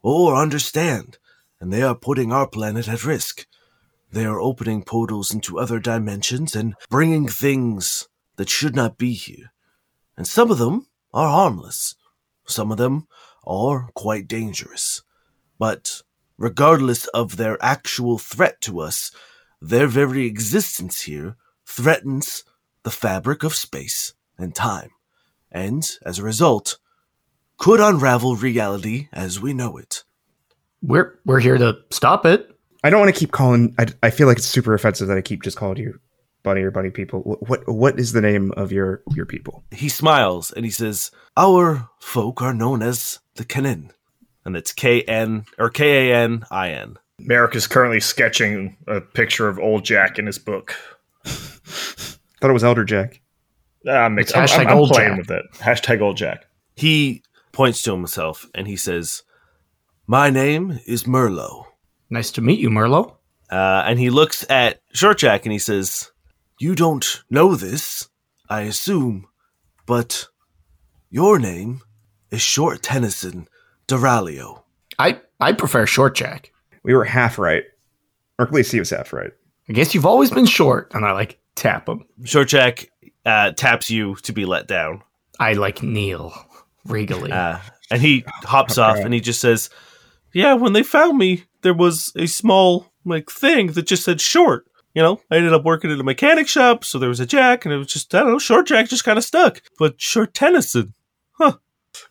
or 0.02 0.36
understand, 0.36 1.18
and 1.60 1.72
they 1.72 1.82
are 1.82 1.94
putting 1.94 2.32
our 2.32 2.46
planet 2.46 2.88
at 2.88 3.04
risk. 3.04 3.46
They 4.12 4.26
are 4.26 4.40
opening 4.40 4.84
portals 4.84 5.32
into 5.32 5.58
other 5.58 5.80
dimensions 5.80 6.54
and 6.54 6.74
bringing 6.90 7.28
things 7.28 8.08
that 8.36 8.50
should 8.50 8.76
not 8.76 8.98
be 8.98 9.14
here. 9.14 9.52
And 10.16 10.26
some 10.26 10.50
of 10.50 10.58
them 10.58 10.86
are 11.14 11.28
harmless. 11.28 11.94
Some 12.46 12.70
of 12.70 12.78
them 12.78 13.06
are 13.46 13.88
quite 13.94 14.28
dangerous. 14.28 15.02
But 15.58 16.02
regardless 16.36 17.06
of 17.08 17.36
their 17.36 17.56
actual 17.62 18.18
threat 18.18 18.60
to 18.62 18.80
us, 18.80 19.10
their 19.60 19.86
very 19.86 20.26
existence 20.26 21.02
here 21.02 21.36
threatens 21.64 22.44
the 22.82 22.90
fabric 22.90 23.42
of 23.42 23.54
space 23.54 24.14
and 24.36 24.54
time, 24.54 24.90
and 25.50 25.88
as 26.04 26.18
a 26.18 26.24
result, 26.24 26.78
could 27.58 27.78
unravel 27.78 28.34
reality 28.34 29.08
as 29.12 29.40
we 29.40 29.54
know 29.54 29.76
it. 29.76 30.02
we're 30.82 31.18
we're 31.24 31.38
here 31.38 31.58
to 31.58 31.78
stop 31.90 32.26
it. 32.26 32.51
I 32.82 32.90
don't 32.90 33.00
want 33.00 33.14
to 33.14 33.18
keep 33.18 33.32
calling. 33.32 33.74
I, 33.78 33.86
I 34.02 34.10
feel 34.10 34.26
like 34.26 34.38
it's 34.38 34.46
super 34.46 34.74
offensive 34.74 35.08
that 35.08 35.16
I 35.16 35.20
keep 35.22 35.42
just 35.42 35.56
calling 35.56 35.78
you 35.78 35.98
bunny 36.42 36.62
or 36.62 36.70
bunny 36.70 36.90
people. 36.90 37.20
What, 37.20 37.48
what 37.48 37.68
what 37.68 37.98
is 38.00 38.12
the 38.12 38.20
name 38.20 38.52
of 38.56 38.72
your 38.72 39.02
your 39.14 39.26
people? 39.26 39.62
He 39.70 39.88
smiles 39.88 40.50
and 40.52 40.64
he 40.64 40.70
says, 40.70 41.10
Our 41.36 41.88
folk 42.00 42.42
are 42.42 42.54
known 42.54 42.82
as 42.82 43.20
the 43.36 43.44
Kanin. 43.44 43.90
And 44.44 44.56
it's 44.56 44.72
K 44.72 45.02
N 45.02 45.44
or 45.58 45.70
K 45.70 46.10
A 46.10 46.16
N 46.16 46.44
I 46.50 46.70
N. 46.70 46.98
Merrick 47.20 47.54
is 47.54 47.68
currently 47.68 48.00
sketching 48.00 48.76
a 48.88 49.00
picture 49.00 49.46
of 49.48 49.60
old 49.60 49.84
Jack 49.84 50.18
in 50.18 50.26
his 50.26 50.38
book. 50.40 50.74
Thought 51.24 52.50
it 52.50 52.52
was 52.52 52.64
Elder 52.64 52.84
Jack. 52.84 53.20
Ah, 53.88 54.08
Mix, 54.08 54.30
It's 54.30 54.36
I'm, 54.36 54.44
hashtag 54.46 54.66
I'm, 54.66 54.68
I'm 54.72 54.78
old 54.78 54.90
playing 54.90 55.10
Jack. 55.10 55.18
with 55.18 55.30
it. 55.30 55.44
Hashtag 55.54 56.00
old 56.00 56.16
Jack. 56.16 56.46
He 56.74 57.22
points 57.52 57.82
to 57.82 57.92
himself 57.92 58.46
and 58.54 58.66
he 58.66 58.74
says, 58.76 59.22
My 60.08 60.30
name 60.30 60.80
is 60.86 61.04
Merlot. 61.04 61.66
Nice 62.12 62.30
to 62.32 62.42
meet 62.42 62.60
you, 62.60 62.68
Merlo. 62.68 63.16
Uh, 63.50 63.84
and 63.86 63.98
he 63.98 64.10
looks 64.10 64.44
at 64.50 64.80
Short 64.92 65.16
Jack 65.16 65.46
and 65.46 65.52
he 65.52 65.58
says, 65.58 66.12
You 66.60 66.74
don't 66.74 67.22
know 67.30 67.54
this, 67.54 68.06
I 68.50 68.62
assume, 68.62 69.26
but 69.86 70.26
your 71.08 71.38
name 71.38 71.80
is 72.30 72.42
Short 72.42 72.82
Tennyson 72.82 73.48
Duralio. 73.88 74.62
I 74.98 75.20
I 75.40 75.52
prefer 75.52 75.86
short 75.86 76.14
Jack. 76.14 76.52
We 76.82 76.92
were 76.94 77.04
half 77.04 77.38
right, 77.38 77.64
or 78.38 78.46
at 78.46 78.52
least 78.52 78.72
he 78.72 78.78
was 78.78 78.90
half 78.90 79.12
right. 79.14 79.30
I 79.68 79.72
guess 79.72 79.94
you've 79.94 80.04
always 80.06 80.30
been 80.30 80.44
short, 80.46 80.92
and 80.94 81.06
I 81.06 81.12
like 81.12 81.38
tap 81.54 81.88
him. 81.88 82.04
Short 82.24 82.48
Jack 82.48 82.90
uh, 83.24 83.52
taps 83.52 83.90
you 83.90 84.16
to 84.16 84.32
be 84.34 84.44
let 84.44 84.66
down. 84.68 85.02
I 85.40 85.54
like 85.54 85.82
kneel 85.82 86.34
regally. 86.84 87.32
Uh, 87.32 87.58
and 87.90 88.02
he 88.02 88.24
hops 88.42 88.76
Okay. 88.76 88.82
off 88.82 88.98
and 89.04 89.14
he 89.14 89.20
just 89.20 89.40
says, 89.40 89.70
Yeah, 90.34 90.54
when 90.54 90.72
they 90.74 90.82
found 90.82 91.16
me, 91.18 91.44
there 91.62 91.74
was 91.74 92.12
a 92.16 92.26
small 92.26 92.86
like 93.04 93.30
thing 93.30 93.68
that 93.72 93.86
just 93.86 94.04
said 94.04 94.20
short. 94.20 94.66
You 94.94 95.02
know, 95.02 95.20
I 95.30 95.36
ended 95.36 95.54
up 95.54 95.64
working 95.64 95.90
at 95.90 96.00
a 96.00 96.04
mechanic 96.04 96.48
shop, 96.48 96.84
so 96.84 96.98
there 96.98 97.08
was 97.08 97.20
a 97.20 97.26
jack, 97.26 97.64
and 97.64 97.72
it 97.72 97.78
was 97.78 97.86
just 97.86 98.14
I 98.14 98.20
don't 98.20 98.32
know, 98.32 98.38
short 98.38 98.66
jack 98.66 98.88
just 98.88 99.04
kind 99.04 99.18
of 99.18 99.24
stuck. 99.24 99.62
But 99.78 100.00
short 100.00 100.34
Tennyson, 100.34 100.94
huh? 101.32 101.54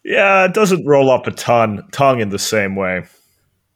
Yeah, 0.03 0.45
it 0.45 0.53
doesn't 0.53 0.85
roll 0.85 1.11
up 1.11 1.27
a 1.27 1.31
ton 1.31 1.87
tongue 1.91 2.19
in 2.19 2.29
the 2.29 2.39
same 2.39 2.75
way. 2.75 3.03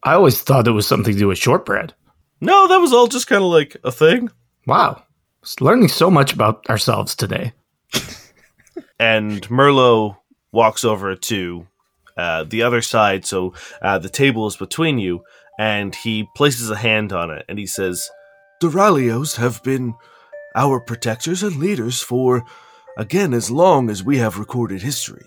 I 0.04 0.14
always 0.14 0.42
thought 0.42 0.68
it 0.68 0.72
was 0.72 0.88
something 0.88 1.14
to 1.14 1.20
do 1.20 1.28
with 1.28 1.38
shortbread. 1.38 1.94
no, 2.42 2.68
that 2.68 2.78
was 2.78 2.94
all 2.94 3.08
just 3.08 3.28
kind 3.28 3.44
of 3.44 3.50
like 3.50 3.78
a 3.84 3.92
thing. 3.92 4.30
Wow, 4.68 5.04
Just 5.44 5.62
learning 5.62 5.88
so 5.90 6.10
much 6.10 6.34
about 6.34 6.68
ourselves 6.70 7.16
today. 7.16 7.54
and 9.00 9.42
Merlot 9.50 10.18
walks 10.52 10.84
over 10.84 11.16
to 11.16 11.68
uh, 12.18 12.44
the 12.46 12.64
other 12.64 12.82
side, 12.82 13.26
so 13.26 13.54
uh, 13.82 13.98
the 14.00 14.10
table 14.10 14.48
is 14.48 14.58
between 14.58 14.98
you, 15.00 15.22
and 15.60 15.96
he 15.96 16.28
places 16.36 16.70
a 16.70 16.76
hand 16.76 17.14
on 17.14 17.32
it, 17.32 17.46
and 17.48 17.58
he 17.60 17.66
says, 17.66 18.10
"Duralios 18.62 19.38
have 19.38 19.64
been 19.64 19.94
our 20.56 20.80
protectors 20.80 21.44
and 21.44 21.58
leaders 21.58 22.02
for, 22.02 22.44
again, 22.98 23.34
as 23.34 23.52
long 23.52 23.90
as 23.90 24.04
we 24.04 24.18
have 24.18 24.40
recorded 24.40 24.82
history." 24.82 25.26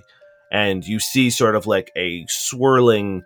And 0.50 0.86
you 0.86 0.98
see 0.98 1.30
sort 1.30 1.56
of 1.56 1.66
like 1.66 1.92
a 1.96 2.24
swirling 2.28 3.22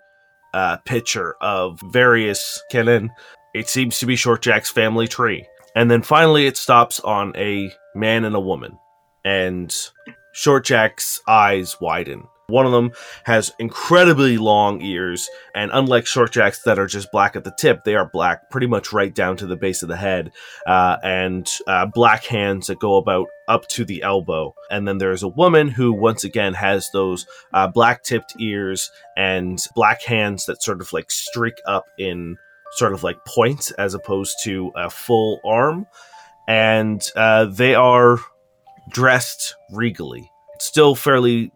uh, 0.55 0.79
picture 0.79 1.37
of 1.41 1.81
various 1.91 2.63
Kanin. 2.71 3.11
It 3.55 3.69
seems 3.69 3.99
to 3.99 4.07
be 4.07 4.17
Short 4.17 4.43
Jack's 4.43 4.71
family 4.71 5.07
tree. 5.07 5.47
And 5.75 5.91
then 5.91 6.03
finally 6.03 6.47
it 6.47 6.57
stops 6.57 7.01
on 7.01 7.33
a 7.37 7.73
man 7.95 8.25
and 8.25 8.35
a 8.35 8.41
woman. 8.41 8.79
And 9.25 9.75
Short 10.33 10.65
Jack's 10.65 11.21
eyes 11.29 11.81
widen. 11.81 12.25
One 12.53 12.67
of 12.67 12.73
them 12.73 12.93
has 13.25 13.51
incredibly 13.59 14.37
long 14.37 14.83
ears, 14.83 15.27
and 15.55 15.71
unlike 15.73 16.07
Short 16.07 16.33
Jack's 16.33 16.63
that 16.65 16.79
are 16.79 16.87
just 16.87 17.11
black 17.11 17.35
at 17.35 17.45
the 17.45 17.55
tip, 17.59 17.83
they 17.85 17.95
are 17.95 18.05
black 18.07 18.51
pretty 18.51 18.67
much 18.67 18.93
right 18.93 19.15
down 19.15 19.39
to 19.39 19.47
the 19.47 19.57
base 19.57 19.83
of 19.83 19.89
the 19.89 19.97
head, 19.97 20.33
uh, 20.67 20.99
and 21.03 21.49
uh, 21.67 21.87
black 21.87 22.25
hands 22.25 22.67
that 22.67 22.79
go 22.79 22.97
about 22.97 23.27
up 23.49 23.67
to 23.69 23.87
the 23.87 24.03
elbow. 24.03 24.55
And 24.71 24.87
then 24.87 24.99
there's 24.99 25.23
a 25.23 25.29
woman 25.29 25.69
who, 25.69 25.95
once 25.95 26.25
again, 26.25 26.53
has 26.53 26.91
those 26.93 27.27
uh, 27.55 27.69
black 27.69 28.03
tipped 28.03 28.35
ears 28.39 28.91
and 29.17 29.59
black 29.75 30.03
hands 30.03 30.45
that 30.45 30.63
sort 30.63 30.83
of 30.83 30.93
like 30.93 31.11
streak 31.11 31.55
up 31.67 31.87
in 31.99 32.37
sort 32.73 32.93
of 32.93 33.03
like 33.03 33.25
points 33.27 33.71
as 33.73 33.95
opposed 33.95 34.37
to 34.45 34.73
a 34.77 34.91
full 34.91 35.41
arm. 35.45 35.87
And 36.47 37.03
uh, 37.17 37.47
they 37.47 37.75
are 37.75 38.19
dressed 38.91 39.57
regally. 39.73 40.31
Still 40.59 40.95
fairly 40.95 41.51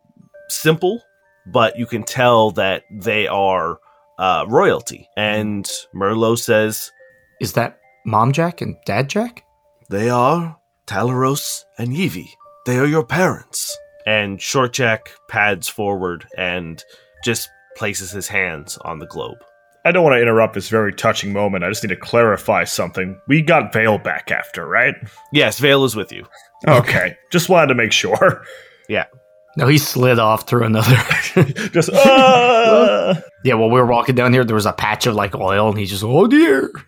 simple, 0.49 1.03
but 1.47 1.79
you 1.79 1.87
can 1.87 2.03
tell 2.03 2.50
that 2.53 2.83
they 2.91 3.26
are 3.26 3.79
uh, 4.19 4.45
royalty. 4.49 5.09
And 5.17 5.65
Merlot 5.95 6.38
says 6.38 6.91
Is 7.41 7.53
that 7.55 7.79
Mom 8.05 8.33
Jack 8.33 8.61
and 8.61 8.76
Dad 8.85 9.09
Jack? 9.09 9.43
they 9.88 10.11
are 10.11 10.57
Talaros 10.88 11.62
and 11.79 11.91
Yivi. 11.91 12.26
They 12.65 12.79
are 12.79 12.87
your 12.87 13.05
parents. 13.05 13.76
And 14.07 14.41
Short 14.41 14.73
Jack 14.73 15.11
pads 15.29 15.69
forward 15.69 16.26
and 16.37 16.83
just 17.25 17.49
places 17.76 18.11
his 18.11 18.26
hands 18.29 18.79
on 18.79 18.99
the 18.99 19.07
globe. 19.07 19.38
I 19.85 19.93
don't 19.93 20.03
want 20.03 20.15
to 20.15 20.23
interrupt 20.23 20.55
this 20.55 20.69
very 20.69 20.93
touching 20.93 21.33
moment. 21.33 21.62
I 21.62 21.69
just 21.69 21.85
need 21.85 21.91
to 21.91 21.97
clarify 21.97 22.65
something. 22.65 23.21
We 23.29 23.43
got 23.43 23.73
Vale 23.73 23.99
back 23.99 24.33
after, 24.33 24.67
right? 24.67 24.95
Yes, 25.33 25.61
Vale 25.61 25.85
is 25.85 25.95
with 25.95 26.11
you. 26.12 26.26
Okay. 26.67 27.17
just 27.31 27.49
wanted 27.49 27.69
to 27.69 27.75
make 27.76 27.93
sure. 27.93 28.45
No, 29.57 29.67
he 29.67 29.79
slid 29.79 30.19
off 30.19 30.47
through 30.47 30.65
another. 30.65 30.97
just, 31.73 31.89
uh, 31.91 33.15
yeah, 33.45 33.55
while 33.55 33.71
we 33.71 33.81
were 33.81 33.87
walking 33.87 34.15
down 34.15 34.33
here, 34.33 34.45
there 34.45 34.55
was 34.55 34.67
a 34.67 34.73
patch 34.73 35.07
of 35.07 35.15
like 35.15 35.35
oil, 35.35 35.71
and 35.71 35.79
he 35.79 35.87
just, 35.87 36.05
oh 36.05 36.27
dear. 36.27 36.73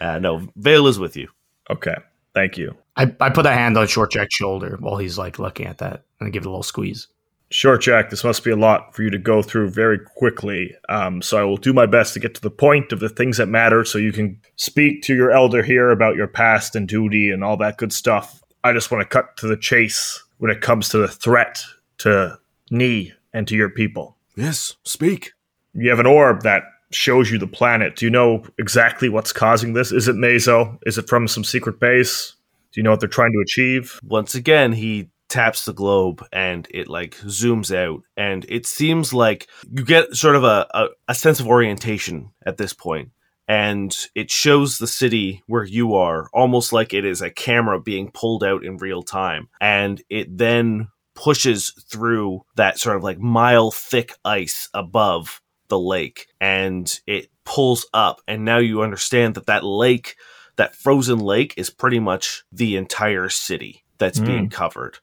Uh, 0.00 0.18
no, 0.18 0.48
Vale 0.56 0.88
is 0.88 0.98
with 0.98 1.16
you. 1.16 1.28
Okay. 1.70 1.94
Thank 2.34 2.58
you. 2.58 2.76
I, 2.96 3.14
I 3.20 3.30
put 3.30 3.46
a 3.46 3.52
hand 3.52 3.78
on 3.78 3.86
Short 3.86 4.10
Jack's 4.10 4.34
shoulder 4.34 4.76
while 4.80 4.96
he's 4.96 5.16
like 5.16 5.38
looking 5.38 5.66
at 5.66 5.78
that 5.78 6.02
and 6.18 6.26
I 6.26 6.30
give 6.30 6.42
it 6.42 6.46
a 6.46 6.50
little 6.50 6.64
squeeze. 6.64 7.06
Short 7.50 7.82
Jack, 7.82 8.10
this 8.10 8.24
must 8.24 8.42
be 8.42 8.50
a 8.50 8.56
lot 8.56 8.96
for 8.96 9.02
you 9.02 9.10
to 9.10 9.18
go 9.18 9.42
through 9.42 9.70
very 9.70 9.98
quickly. 9.98 10.74
Um, 10.88 11.22
so 11.22 11.38
I 11.38 11.44
will 11.44 11.56
do 11.56 11.72
my 11.72 11.86
best 11.86 12.14
to 12.14 12.20
get 12.20 12.34
to 12.34 12.40
the 12.40 12.50
point 12.50 12.90
of 12.90 12.98
the 12.98 13.10
things 13.10 13.36
that 13.36 13.46
matter 13.46 13.84
so 13.84 13.98
you 13.98 14.12
can 14.12 14.40
speak 14.56 15.02
to 15.02 15.14
your 15.14 15.30
elder 15.30 15.62
here 15.62 15.90
about 15.90 16.16
your 16.16 16.26
past 16.26 16.74
and 16.74 16.88
duty 16.88 17.30
and 17.30 17.44
all 17.44 17.56
that 17.58 17.76
good 17.76 17.92
stuff. 17.92 18.42
I 18.64 18.72
just 18.72 18.90
want 18.90 19.02
to 19.02 19.08
cut 19.08 19.36
to 19.36 19.46
the 19.46 19.56
chase 19.56 20.22
when 20.42 20.50
it 20.50 20.60
comes 20.60 20.88
to 20.88 20.98
the 20.98 21.06
threat 21.06 21.62
to 21.98 22.36
me 22.68 23.12
and 23.32 23.46
to 23.46 23.54
your 23.54 23.70
people. 23.70 24.16
Yes, 24.34 24.74
speak. 24.82 25.34
You 25.72 25.88
have 25.88 26.00
an 26.00 26.06
orb 26.06 26.42
that 26.42 26.64
shows 26.90 27.30
you 27.30 27.38
the 27.38 27.46
planet. 27.46 27.94
Do 27.94 28.06
you 28.06 28.10
know 28.10 28.42
exactly 28.58 29.08
what's 29.08 29.32
causing 29.32 29.74
this? 29.74 29.92
Is 29.92 30.08
it 30.08 30.16
Mazo? 30.16 30.80
Is 30.84 30.98
it 30.98 31.08
from 31.08 31.28
some 31.28 31.44
secret 31.44 31.78
base? 31.78 32.34
Do 32.72 32.80
you 32.80 32.82
know 32.82 32.90
what 32.90 32.98
they're 32.98 33.08
trying 33.08 33.30
to 33.34 33.40
achieve? 33.40 34.00
Once 34.02 34.34
again, 34.34 34.72
he 34.72 35.10
taps 35.28 35.64
the 35.64 35.72
globe 35.72 36.26
and 36.32 36.66
it 36.72 36.88
like 36.88 37.14
zooms 37.18 37.72
out 37.72 38.02
and 38.16 38.44
it 38.48 38.66
seems 38.66 39.14
like 39.14 39.46
you 39.70 39.84
get 39.84 40.12
sort 40.16 40.34
of 40.34 40.42
a, 40.42 40.66
a, 40.74 40.88
a 41.06 41.14
sense 41.14 41.38
of 41.38 41.46
orientation 41.46 42.32
at 42.44 42.56
this 42.56 42.72
point 42.72 43.10
and 43.52 44.06
it 44.14 44.30
shows 44.30 44.78
the 44.78 44.86
city 44.86 45.42
where 45.46 45.64
you 45.64 45.94
are 45.94 46.30
almost 46.32 46.72
like 46.72 46.94
it 46.94 47.04
is 47.04 47.20
a 47.20 47.30
camera 47.30 47.78
being 47.78 48.10
pulled 48.10 48.42
out 48.42 48.64
in 48.64 48.78
real 48.78 49.02
time. 49.02 49.50
And 49.60 50.02
it 50.08 50.38
then 50.38 50.88
pushes 51.14 51.74
through 51.90 52.40
that 52.56 52.78
sort 52.78 52.96
of 52.96 53.02
like 53.02 53.18
mile 53.18 53.70
thick 53.70 54.14
ice 54.24 54.70
above 54.72 55.42
the 55.68 55.78
lake. 55.78 56.28
And 56.40 56.98
it 57.06 57.28
pulls 57.44 57.84
up. 57.92 58.22
And 58.26 58.46
now 58.46 58.56
you 58.56 58.80
understand 58.80 59.34
that 59.34 59.46
that 59.46 59.64
lake 59.64 60.16
that 60.56 60.74
frozen 60.74 61.18
lake 61.18 61.52
is 61.58 61.68
pretty 61.68 61.98
much 61.98 62.44
the 62.52 62.76
entire 62.76 63.28
city 63.28 63.84
that's 63.98 64.18
Mm. 64.20 64.26
being 64.26 64.48
covered 64.50 64.98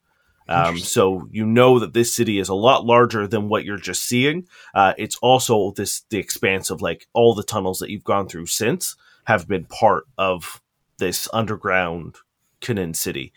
um, 0.49 0.79
so 0.79 1.27
you 1.31 1.45
know 1.45 1.79
that 1.79 1.93
this 1.93 2.13
city 2.13 2.39
is 2.39 2.49
a 2.49 2.55
lot 2.55 2.85
larger 2.85 3.27
than 3.27 3.49
what 3.49 3.65
you're 3.65 3.77
just 3.77 4.03
seeing. 4.03 4.47
Uh, 4.73 4.93
it's 4.97 5.15
also 5.17 5.71
this 5.71 6.01
the 6.09 6.17
expanse 6.17 6.69
of 6.71 6.81
like 6.81 7.07
all 7.13 7.35
the 7.35 7.43
tunnels 7.43 7.79
that 7.79 7.89
you've 7.89 8.03
gone 8.03 8.27
through 8.27 8.47
since 8.47 8.95
have 9.25 9.47
been 9.47 9.65
part 9.65 10.05
of 10.17 10.61
this 10.97 11.29
underground 11.31 12.15
Kanin 12.61 12.95
city. 12.95 13.31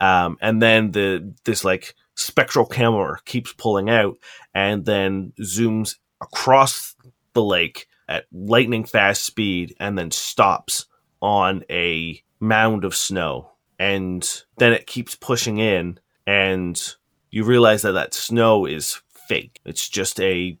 Um, 0.00 0.36
and 0.40 0.60
then 0.60 0.92
the 0.92 1.34
this 1.44 1.64
like 1.64 1.94
spectral 2.14 2.66
camera 2.66 3.18
keeps 3.24 3.54
pulling 3.54 3.88
out 3.88 4.18
and 4.54 4.84
then 4.84 5.32
zooms 5.40 5.96
across 6.20 6.94
the 7.32 7.42
lake 7.42 7.86
at 8.06 8.26
lightning 8.32 8.84
fast 8.84 9.24
speed 9.24 9.74
and 9.80 9.96
then 9.96 10.10
stops 10.10 10.86
on 11.22 11.64
a 11.70 12.22
mound 12.38 12.84
of 12.84 12.94
snow. 12.94 13.52
And 13.78 14.28
then 14.58 14.74
it 14.74 14.86
keeps 14.86 15.14
pushing 15.14 15.56
in 15.56 15.98
and 16.30 16.94
you 17.30 17.44
realize 17.44 17.82
that 17.82 17.92
that 17.92 18.14
snow 18.14 18.66
is 18.66 19.00
fake. 19.28 19.60
It's 19.64 19.88
just 19.88 20.20
a 20.20 20.58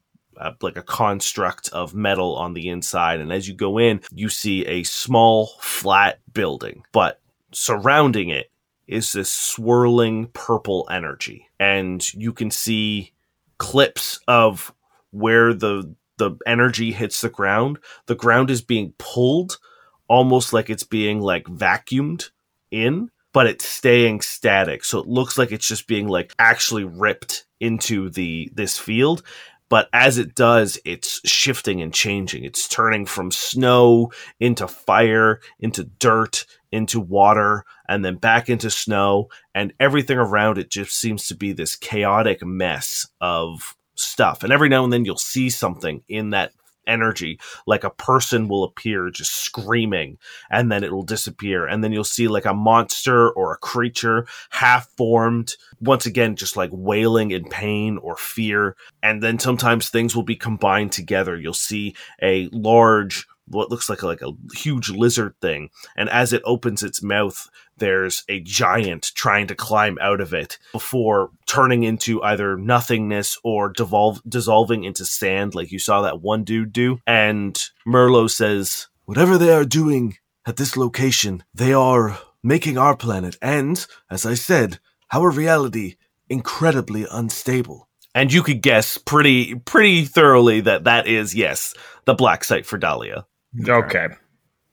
like 0.62 0.76
a 0.76 0.82
construct 0.82 1.68
of 1.68 1.94
metal 1.94 2.34
on 2.36 2.54
the 2.54 2.70
inside 2.70 3.20
and 3.20 3.30
as 3.30 3.46
you 3.46 3.52
go 3.52 3.76
in 3.76 4.00
you 4.10 4.30
see 4.30 4.64
a 4.64 4.82
small 4.84 5.48
flat 5.60 6.18
building 6.32 6.82
but 6.92 7.20
surrounding 7.52 8.30
it 8.30 8.50
is 8.86 9.12
this 9.12 9.30
swirling 9.30 10.28
purple 10.28 10.88
energy 10.90 11.46
and 11.58 12.14
you 12.14 12.32
can 12.32 12.50
see 12.50 13.12
clips 13.58 14.18
of 14.26 14.72
where 15.10 15.52
the 15.52 15.94
the 16.20 16.36
energy 16.46 16.92
hits 16.92 17.22
the 17.22 17.30
ground. 17.30 17.78
The 18.06 18.14
ground 18.14 18.50
is 18.50 18.60
being 18.60 18.92
pulled 18.98 19.58
almost 20.06 20.52
like 20.52 20.68
it's 20.68 20.84
being 20.84 21.20
like 21.20 21.44
vacuumed 21.44 22.30
in 22.70 23.10
but 23.32 23.46
it's 23.46 23.64
staying 23.64 24.20
static. 24.20 24.84
So 24.84 24.98
it 24.98 25.06
looks 25.06 25.38
like 25.38 25.52
it's 25.52 25.68
just 25.68 25.86
being 25.86 26.08
like 26.08 26.32
actually 26.38 26.84
ripped 26.84 27.44
into 27.60 28.10
the 28.10 28.50
this 28.54 28.78
field 28.78 29.22
but 29.70 29.88
as 29.92 30.18
it 30.18 30.34
does 30.34 30.78
it's 30.84 31.26
shifting 31.26 31.80
and 31.80 31.94
changing. 31.94 32.44
It's 32.44 32.68
turning 32.68 33.06
from 33.06 33.30
snow 33.30 34.12
into 34.38 34.68
fire 34.68 35.40
into 35.58 35.84
dirt 35.84 36.44
into 36.70 37.00
water 37.00 37.64
and 37.88 38.04
then 38.04 38.16
back 38.16 38.50
into 38.50 38.70
snow 38.70 39.28
and 39.54 39.72
everything 39.80 40.18
around 40.18 40.58
it 40.58 40.70
just 40.70 40.92
seems 40.92 41.26
to 41.28 41.34
be 41.34 41.52
this 41.52 41.76
chaotic 41.76 42.44
mess 42.44 43.06
of 43.20 43.74
stuff. 43.94 44.42
And 44.42 44.52
every 44.52 44.68
now 44.68 44.84
and 44.84 44.92
then 44.92 45.04
you'll 45.04 45.16
see 45.16 45.48
something 45.48 46.02
in 46.08 46.30
that 46.30 46.52
energy 46.90 47.38
like 47.66 47.84
a 47.84 47.90
person 47.90 48.48
will 48.48 48.64
appear 48.64 49.10
just 49.10 49.36
screaming 49.36 50.18
and 50.50 50.70
then 50.70 50.84
it'll 50.84 51.02
disappear. 51.02 51.66
And 51.66 51.82
then 51.82 51.92
you'll 51.92 52.04
see 52.04 52.28
like 52.28 52.44
a 52.44 52.54
monster 52.54 53.30
or 53.30 53.52
a 53.52 53.58
creature 53.58 54.26
half 54.50 54.88
formed 54.96 55.54
once 55.80 56.06
again 56.06 56.36
just 56.36 56.56
like 56.56 56.70
wailing 56.72 57.30
in 57.30 57.44
pain 57.44 57.98
or 57.98 58.16
fear. 58.16 58.76
And 59.02 59.22
then 59.22 59.38
sometimes 59.38 59.88
things 59.88 60.14
will 60.14 60.22
be 60.22 60.36
combined 60.36 60.92
together. 60.92 61.36
You'll 61.36 61.54
see 61.54 61.94
a 62.22 62.48
large 62.52 63.26
what 63.50 63.70
looks 63.70 63.88
like 63.88 64.02
a, 64.02 64.06
like 64.06 64.22
a 64.22 64.32
huge 64.54 64.90
lizard 64.90 65.34
thing 65.40 65.70
and 65.96 66.08
as 66.08 66.32
it 66.32 66.42
opens 66.44 66.82
its 66.82 67.02
mouth 67.02 67.48
there's 67.76 68.24
a 68.28 68.40
giant 68.40 69.10
trying 69.14 69.46
to 69.46 69.54
climb 69.54 69.98
out 70.00 70.20
of 70.20 70.32
it 70.34 70.58
before 70.72 71.30
turning 71.46 71.82
into 71.82 72.22
either 72.22 72.56
nothingness 72.56 73.38
or 73.42 73.70
devolve, 73.70 74.20
dissolving 74.28 74.84
into 74.84 75.04
sand 75.04 75.54
like 75.54 75.72
you 75.72 75.78
saw 75.78 76.02
that 76.02 76.20
one 76.20 76.44
dude 76.44 76.74
do. 76.74 77.00
And 77.06 77.58
Merlo 77.86 78.28
says 78.28 78.88
whatever 79.06 79.38
they 79.38 79.52
are 79.52 79.64
doing 79.64 80.18
at 80.46 80.56
this 80.56 80.76
location 80.76 81.42
they 81.54 81.72
are 81.72 82.18
making 82.42 82.78
our 82.78 82.96
planet 82.96 83.36
and 83.42 83.86
as 84.10 84.24
i 84.24 84.32
said 84.32 84.78
our 85.12 85.30
reality 85.30 85.96
incredibly 86.28 87.06
unstable. 87.10 87.88
And 88.14 88.32
you 88.32 88.42
could 88.42 88.62
guess 88.62 88.98
pretty 88.98 89.56
pretty 89.56 90.04
thoroughly 90.04 90.60
that 90.60 90.84
that 90.84 91.06
is 91.06 91.34
yes 91.34 91.74
the 92.06 92.14
black 92.14 92.44
site 92.44 92.66
for 92.66 92.78
dahlia 92.78 93.26
Okay. 93.68 94.08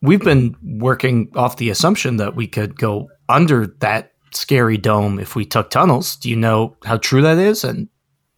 We've 0.01 0.21
been 0.21 0.55
working 0.61 1.31
off 1.35 1.57
the 1.57 1.69
assumption 1.69 2.17
that 2.17 2.35
we 2.35 2.47
could 2.47 2.77
go 2.77 3.09
under 3.27 3.67
that 3.79 4.11
scary 4.31 4.77
dome 4.77 5.19
if 5.19 5.35
we 5.35 5.45
took 5.45 5.69
tunnels. 5.69 6.15
Do 6.15 6.29
you 6.29 6.35
know 6.35 6.77
how 6.83 6.97
true 6.97 7.21
that 7.21 7.37
is? 7.37 7.63
And 7.63 7.89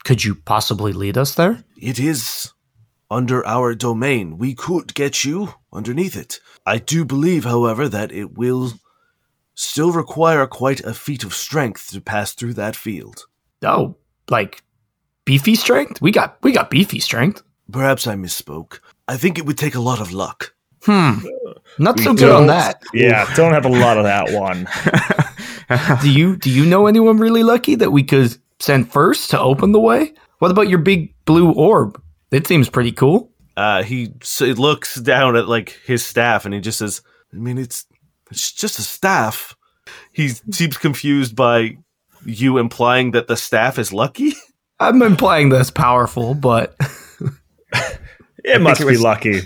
could 0.03 0.23
you 0.23 0.35
possibly 0.35 0.93
lead 0.93 1.17
us 1.17 1.35
there? 1.35 1.63
It 1.77 1.99
is 1.99 2.53
under 3.11 3.45
our 3.45 3.75
domain. 3.75 4.37
We 4.37 4.53
could 4.53 4.93
get 4.93 5.25
you 5.25 5.53
underneath 5.73 6.15
it. 6.15 6.39
I 6.65 6.77
do 6.77 7.03
believe, 7.03 7.43
however, 7.43 7.89
that 7.89 8.11
it 8.11 8.37
will 8.37 8.73
still 9.55 9.91
require 9.91 10.45
quite 10.47 10.79
a 10.81 10.93
feat 10.93 11.23
of 11.23 11.33
strength 11.33 11.91
to 11.91 11.99
pass 11.99 12.33
through 12.33 12.53
that 12.53 12.75
field. 12.75 13.25
Oh, 13.63 13.97
like 14.29 14.63
beefy 15.25 15.55
strength? 15.55 16.01
We 16.01 16.11
got 16.11 16.37
we 16.43 16.51
got 16.51 16.69
beefy 16.69 16.99
strength. 16.99 17.43
Perhaps 17.71 18.07
I 18.07 18.15
misspoke. 18.15 18.79
I 19.09 19.17
think 19.17 19.37
it 19.37 19.45
would 19.45 19.57
take 19.57 19.75
a 19.75 19.79
lot 19.81 19.99
of 19.99 20.11
luck. 20.13 20.53
Hmm. 20.83 21.19
Not 21.77 21.97
We 21.97 22.03
so 22.03 22.13
good 22.13 22.31
on 22.31 22.47
that. 22.47 22.81
Yeah, 22.93 23.25
don't 23.35 23.51
have 23.53 23.65
a 23.65 23.69
lot 23.69 23.97
of 23.97 24.03
that 24.05 24.31
one. 24.31 24.67
Do 26.01 26.09
you 26.11 26.35
do 26.35 26.49
you 26.49 26.65
know 26.65 26.87
anyone 26.87 27.17
really 27.17 27.43
lucky 27.43 27.75
that 27.75 27.91
we 27.91 28.01
could 28.03 28.35
send 28.59 28.91
first 28.91 29.29
to 29.31 29.39
open 29.39 29.71
the 29.71 29.79
way? 29.79 30.13
What 30.39 30.49
about 30.51 30.67
your 30.69 30.79
big 30.79 31.13
blue 31.25 31.51
orb? 31.51 32.01
It 32.31 32.47
seems 32.47 32.69
pretty 32.69 32.91
cool. 32.91 33.29
Uh, 33.55 33.83
he 33.83 34.13
s- 34.21 34.41
looks 34.41 34.95
down 34.95 35.35
at 35.35 35.47
like 35.47 35.77
his 35.85 36.03
staff 36.03 36.45
and 36.45 36.53
he 36.55 36.59
just 36.59 36.79
says, 36.79 37.01
"I 37.33 37.37
mean, 37.37 37.57
it's 37.59 37.85
it's 38.31 38.51
just 38.51 38.79
a 38.79 38.81
staff." 38.81 39.55
He 40.11 40.29
seems 40.29 40.77
confused 40.77 41.35
by 41.35 41.77
you 42.25 42.57
implying 42.57 43.11
that 43.11 43.27
the 43.27 43.37
staff 43.37 43.77
is 43.77 43.93
lucky. 43.93 44.33
I'm 44.79 45.01
implying 45.03 45.49
that's 45.49 45.71
powerful, 45.71 46.33
but 46.33 46.75
It 48.43 48.61
must 48.61 48.81
it 48.81 48.85
be 48.85 48.91
was- 48.91 49.01
lucky. 49.01 49.41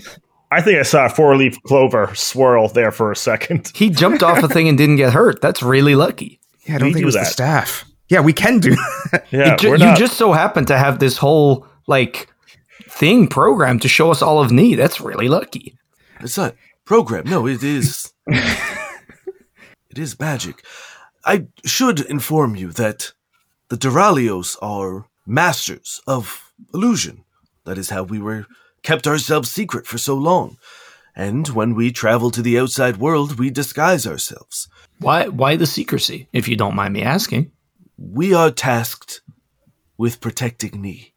I 0.52 0.62
think 0.62 0.78
I 0.78 0.84
saw 0.84 1.06
a 1.08 1.10
four 1.10 1.36
leaf 1.36 1.58
clover 1.64 2.14
swirl 2.14 2.68
there 2.68 2.92
for 2.92 3.12
a 3.12 3.16
second. 3.16 3.72
he 3.76 3.90
jumped 3.90 4.22
off 4.22 4.44
a 4.44 4.48
thing 4.48 4.70
and 4.70 4.78
didn't 4.78 4.98
get 4.98 5.12
hurt. 5.12 5.42
That's 5.42 5.64
really 5.64 5.96
lucky. 5.96 6.40
Yeah, 6.68 6.76
I 6.76 6.78
don't 6.78 6.90
We 6.90 6.94
think 6.94 7.02
do 7.02 7.06
it 7.06 7.06
was 7.08 7.16
the 7.16 7.26
staff. 7.26 7.86
Yeah, 8.10 8.20
we 8.22 8.34
can 8.34 8.60
do 8.60 8.76
that. 9.12 9.26
Yeah, 9.32 9.56
ju- 9.56 9.70
we're 9.72 9.78
you 9.78 9.96
just 9.96 10.16
so 10.16 10.32
happen 10.32 10.66
to 10.66 10.78
have 10.78 11.00
this 11.00 11.18
whole 11.18 11.66
like 11.88 12.30
thing 12.88 13.28
programmed 13.28 13.82
to 13.82 13.88
show 13.88 14.12
us 14.12 14.22
all 14.22 14.42
of 14.44 14.52
need. 14.52 14.76
That's 14.76 15.02
really 15.02 15.28
lucky. 15.28 15.76
It's 16.20 16.38
not 16.38 16.54
program. 16.86 17.24
No, 17.26 17.48
it 17.48 17.64
is. 17.64 18.14
it 18.28 19.98
is 19.98 20.20
magic. 20.20 20.64
I 21.26 21.48
should 21.66 22.02
inform 22.02 22.56
you 22.56 22.72
that 22.74 23.14
the 23.70 23.76
Duralios 23.78 24.56
are 24.62 25.06
masters 25.26 26.02
of 26.06 26.52
illusion. 26.74 27.24
That 27.66 27.78
is 27.78 27.90
how 27.90 28.04
we 28.04 28.20
were 28.20 28.46
kept 28.84 29.08
ourselves 29.08 29.52
secret 29.52 29.88
for 29.88 29.98
so 29.98 30.16
long. 30.16 30.58
And 31.16 31.48
when 31.50 31.76
we 31.76 31.92
travel 31.92 32.32
to 32.32 32.42
the 32.42 32.60
outside 32.60 32.98
world, 32.98 33.40
we 33.40 33.50
disguise 33.50 34.08
ourselves. 34.08 34.68
Why 35.00 35.28
why 35.28 35.56
the 35.56 35.66
secrecy, 35.66 36.28
if 36.34 36.48
you 36.48 36.56
don't 36.56 36.76
mind 36.76 36.94
me 36.94 37.04
asking? 37.04 37.52
We 37.98 38.34
are 38.34 38.52
tasked 38.52 39.22
with 39.98 40.22
protecting 40.22 40.82
Ni. 40.82 41.14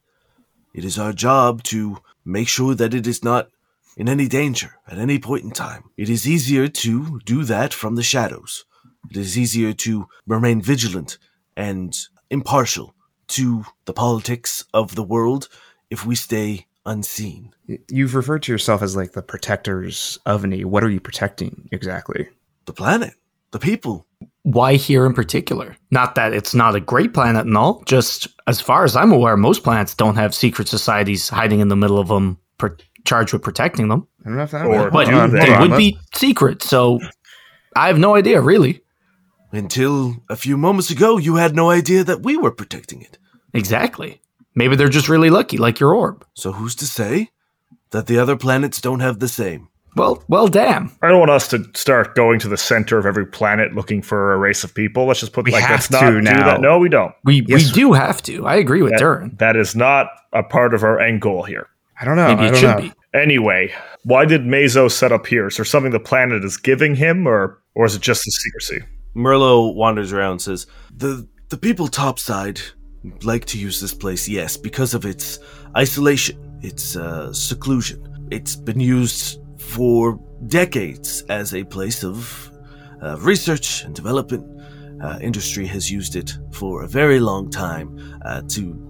It 0.74 0.84
is 0.84 0.98
our 0.98 1.12
job 1.12 1.62
to 1.64 1.98
make 2.24 2.48
sure 2.48 2.74
that 2.74 2.92
it 2.92 3.06
is 3.06 3.24
not 3.24 3.48
in 3.96 4.08
any 4.08 4.28
danger 4.28 4.74
at 4.86 4.98
any 4.98 5.18
point 5.18 5.44
in 5.44 5.50
time. 5.50 5.84
It 5.96 6.10
is 6.10 6.28
easier 6.28 6.68
to 6.68 7.20
do 7.24 7.44
that 7.44 7.72
from 7.72 7.94
the 7.94 8.02
shadows. 8.02 8.66
It 9.10 9.16
is 9.16 9.38
easier 9.38 9.72
to 9.72 10.08
remain 10.26 10.60
vigilant 10.60 11.16
and 11.56 11.96
impartial 12.28 12.94
to 13.28 13.64
the 13.86 13.94
politics 13.94 14.64
of 14.74 14.94
the 14.94 15.02
world 15.02 15.48
if 15.90 16.04
we 16.04 16.14
stay 16.14 16.65
unseen. 16.86 17.52
You've 17.90 18.14
referred 18.14 18.42
to 18.44 18.52
yourself 18.52 18.80
as 18.82 18.96
like 18.96 19.12
the 19.12 19.22
protectors 19.22 20.18
of 20.24 20.44
Ni. 20.44 20.64
What 20.64 20.84
are 20.84 20.88
you 20.88 21.00
protecting 21.00 21.68
exactly? 21.72 22.28
The 22.64 22.72
planet, 22.72 23.14
the 23.50 23.58
people. 23.58 24.06
Why 24.42 24.76
here 24.76 25.04
in 25.04 25.12
particular? 25.12 25.76
Not 25.90 26.14
that 26.14 26.32
it's 26.32 26.54
not 26.54 26.76
a 26.76 26.80
great 26.80 27.12
planet 27.12 27.46
and 27.46 27.56
all, 27.56 27.82
just 27.84 28.28
as 28.46 28.60
far 28.60 28.84
as 28.84 28.96
I'm 28.96 29.12
aware, 29.12 29.36
most 29.36 29.64
planets 29.64 29.94
don't 29.94 30.14
have 30.14 30.34
secret 30.34 30.68
societies 30.68 31.28
hiding 31.28 31.60
in 31.60 31.68
the 31.68 31.76
middle 31.76 31.98
of 31.98 32.08
them, 32.08 32.38
per- 32.58 32.76
charged 33.04 33.32
with 33.32 33.42
protecting 33.42 33.88
them. 33.88 34.06
I 34.24 34.28
don't 34.28 34.36
know 34.36 34.42
if 34.44 34.50
that. 34.52 34.66
Or 34.66 34.90
But 34.90 35.06
do 35.06 35.28
they? 35.36 35.46
they 35.46 35.58
would 35.58 35.76
be 35.76 35.98
secret, 36.14 36.62
so 36.62 37.00
I 37.74 37.88
have 37.88 37.98
no 37.98 38.14
idea, 38.14 38.40
really. 38.40 38.82
Until 39.52 40.16
a 40.28 40.36
few 40.36 40.56
moments 40.56 40.90
ago, 40.90 41.18
you 41.18 41.36
had 41.36 41.54
no 41.56 41.70
idea 41.70 42.04
that 42.04 42.22
we 42.22 42.36
were 42.36 42.50
protecting 42.50 43.02
it. 43.02 43.18
Exactly. 43.52 44.20
Maybe 44.56 44.74
they're 44.74 44.88
just 44.88 45.08
really 45.08 45.30
lucky, 45.30 45.56
like 45.58 45.78
your 45.78 45.94
orb. 45.94 46.24
So 46.34 46.50
who's 46.52 46.74
to 46.76 46.86
say 46.86 47.30
that 47.90 48.06
the 48.06 48.18
other 48.18 48.36
planets 48.36 48.80
don't 48.80 49.00
have 49.00 49.20
the 49.20 49.28
same? 49.28 49.68
Well, 49.94 50.22
well, 50.28 50.48
damn. 50.48 50.90
I 51.02 51.08
don't 51.08 51.20
want 51.20 51.30
us 51.30 51.48
to 51.48 51.64
start 51.74 52.14
going 52.14 52.38
to 52.40 52.48
the 52.48 52.56
center 52.58 52.98
of 52.98 53.06
every 53.06 53.24
planet 53.26 53.74
looking 53.74 54.02
for 54.02 54.34
a 54.34 54.36
race 54.36 54.62
of 54.64 54.74
people. 54.74 55.06
Let's 55.06 55.20
just 55.20 55.32
put 55.32 55.44
We 55.46 55.52
like 55.52 55.62
have 55.62 55.70
let's 55.80 55.90
not 55.90 56.00
to 56.00 56.10
do 56.10 56.20
now. 56.20 56.46
that. 56.46 56.60
No, 56.60 56.78
we 56.78 56.88
don't. 56.90 57.14
We 57.24 57.44
Yes. 57.48 57.66
we 57.68 57.72
do 57.72 57.92
have 57.94 58.22
to. 58.24 58.46
I 58.46 58.56
agree 58.56 58.82
with 58.82 58.92
That- 58.92 59.00
Durrin. 59.00 59.38
That 59.38 59.56
is 59.56 59.74
not 59.76 60.08
a 60.34 60.42
part 60.42 60.74
of 60.74 60.82
our 60.82 60.98
end 61.00 61.22
goal 61.22 61.44
here. 61.44 61.68
I 62.00 62.04
don't 62.04 62.16
know. 62.16 62.28
Maybe 62.28 62.42
I 62.42 62.48
it 62.48 62.56
should 62.56 62.76
know. 62.76 62.80
be. 62.82 62.92
Anyway, 63.14 63.72
why 64.04 64.26
did 64.26 64.42
Mazo 64.42 64.90
set 64.90 65.12
up 65.12 65.26
here? 65.26 65.46
Is 65.46 65.56
there 65.56 65.64
something 65.64 65.92
the 65.92 65.98
planet 66.00 66.44
is 66.44 66.58
giving 66.58 66.94
him, 66.96 67.26
or 67.26 67.58
or 67.74 67.86
is 67.86 67.94
it 67.94 68.02
just 68.02 68.22
the 68.24 68.30
secrecy? 68.30 68.84
Merlo 69.16 69.74
wanders 69.74 70.12
around 70.12 70.32
and 70.32 70.42
says, 70.42 70.66
The 70.94 71.26
the 71.48 71.56
people 71.56 71.88
topside 71.88 72.60
like 73.22 73.44
to 73.46 73.58
use 73.58 73.80
this 73.80 73.94
place, 73.94 74.28
yes, 74.28 74.56
because 74.56 74.94
of 74.94 75.04
its 75.04 75.38
isolation, 75.76 76.36
its 76.62 76.96
uh, 76.96 77.32
seclusion. 77.32 78.02
It's 78.30 78.56
been 78.56 78.80
used 78.80 79.40
for 79.58 80.20
decades 80.46 81.22
as 81.28 81.54
a 81.54 81.64
place 81.64 82.04
of 82.04 82.50
uh, 83.02 83.16
research 83.20 83.84
and 83.84 83.94
development. 83.94 84.44
Uh, 85.02 85.18
industry 85.20 85.66
has 85.66 85.90
used 85.90 86.16
it 86.16 86.38
for 86.52 86.82
a 86.82 86.88
very 86.88 87.20
long 87.20 87.50
time 87.50 88.18
uh, 88.24 88.42
to 88.48 88.82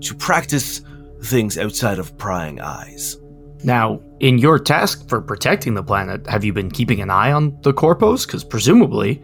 to 0.00 0.14
practice 0.14 0.82
things 1.22 1.56
outside 1.58 1.98
of 1.98 2.16
prying 2.18 2.60
eyes. 2.60 3.16
Now, 3.64 4.00
in 4.20 4.38
your 4.38 4.58
task 4.58 5.08
for 5.08 5.22
protecting 5.22 5.74
the 5.74 5.82
planet, 5.82 6.26
have 6.26 6.44
you 6.44 6.52
been 6.52 6.70
keeping 6.70 7.00
an 7.00 7.10
eye 7.10 7.32
on 7.32 7.58
the 7.62 7.72
Corpos? 7.72 8.26
Because 8.26 8.44
presumably, 8.44 9.22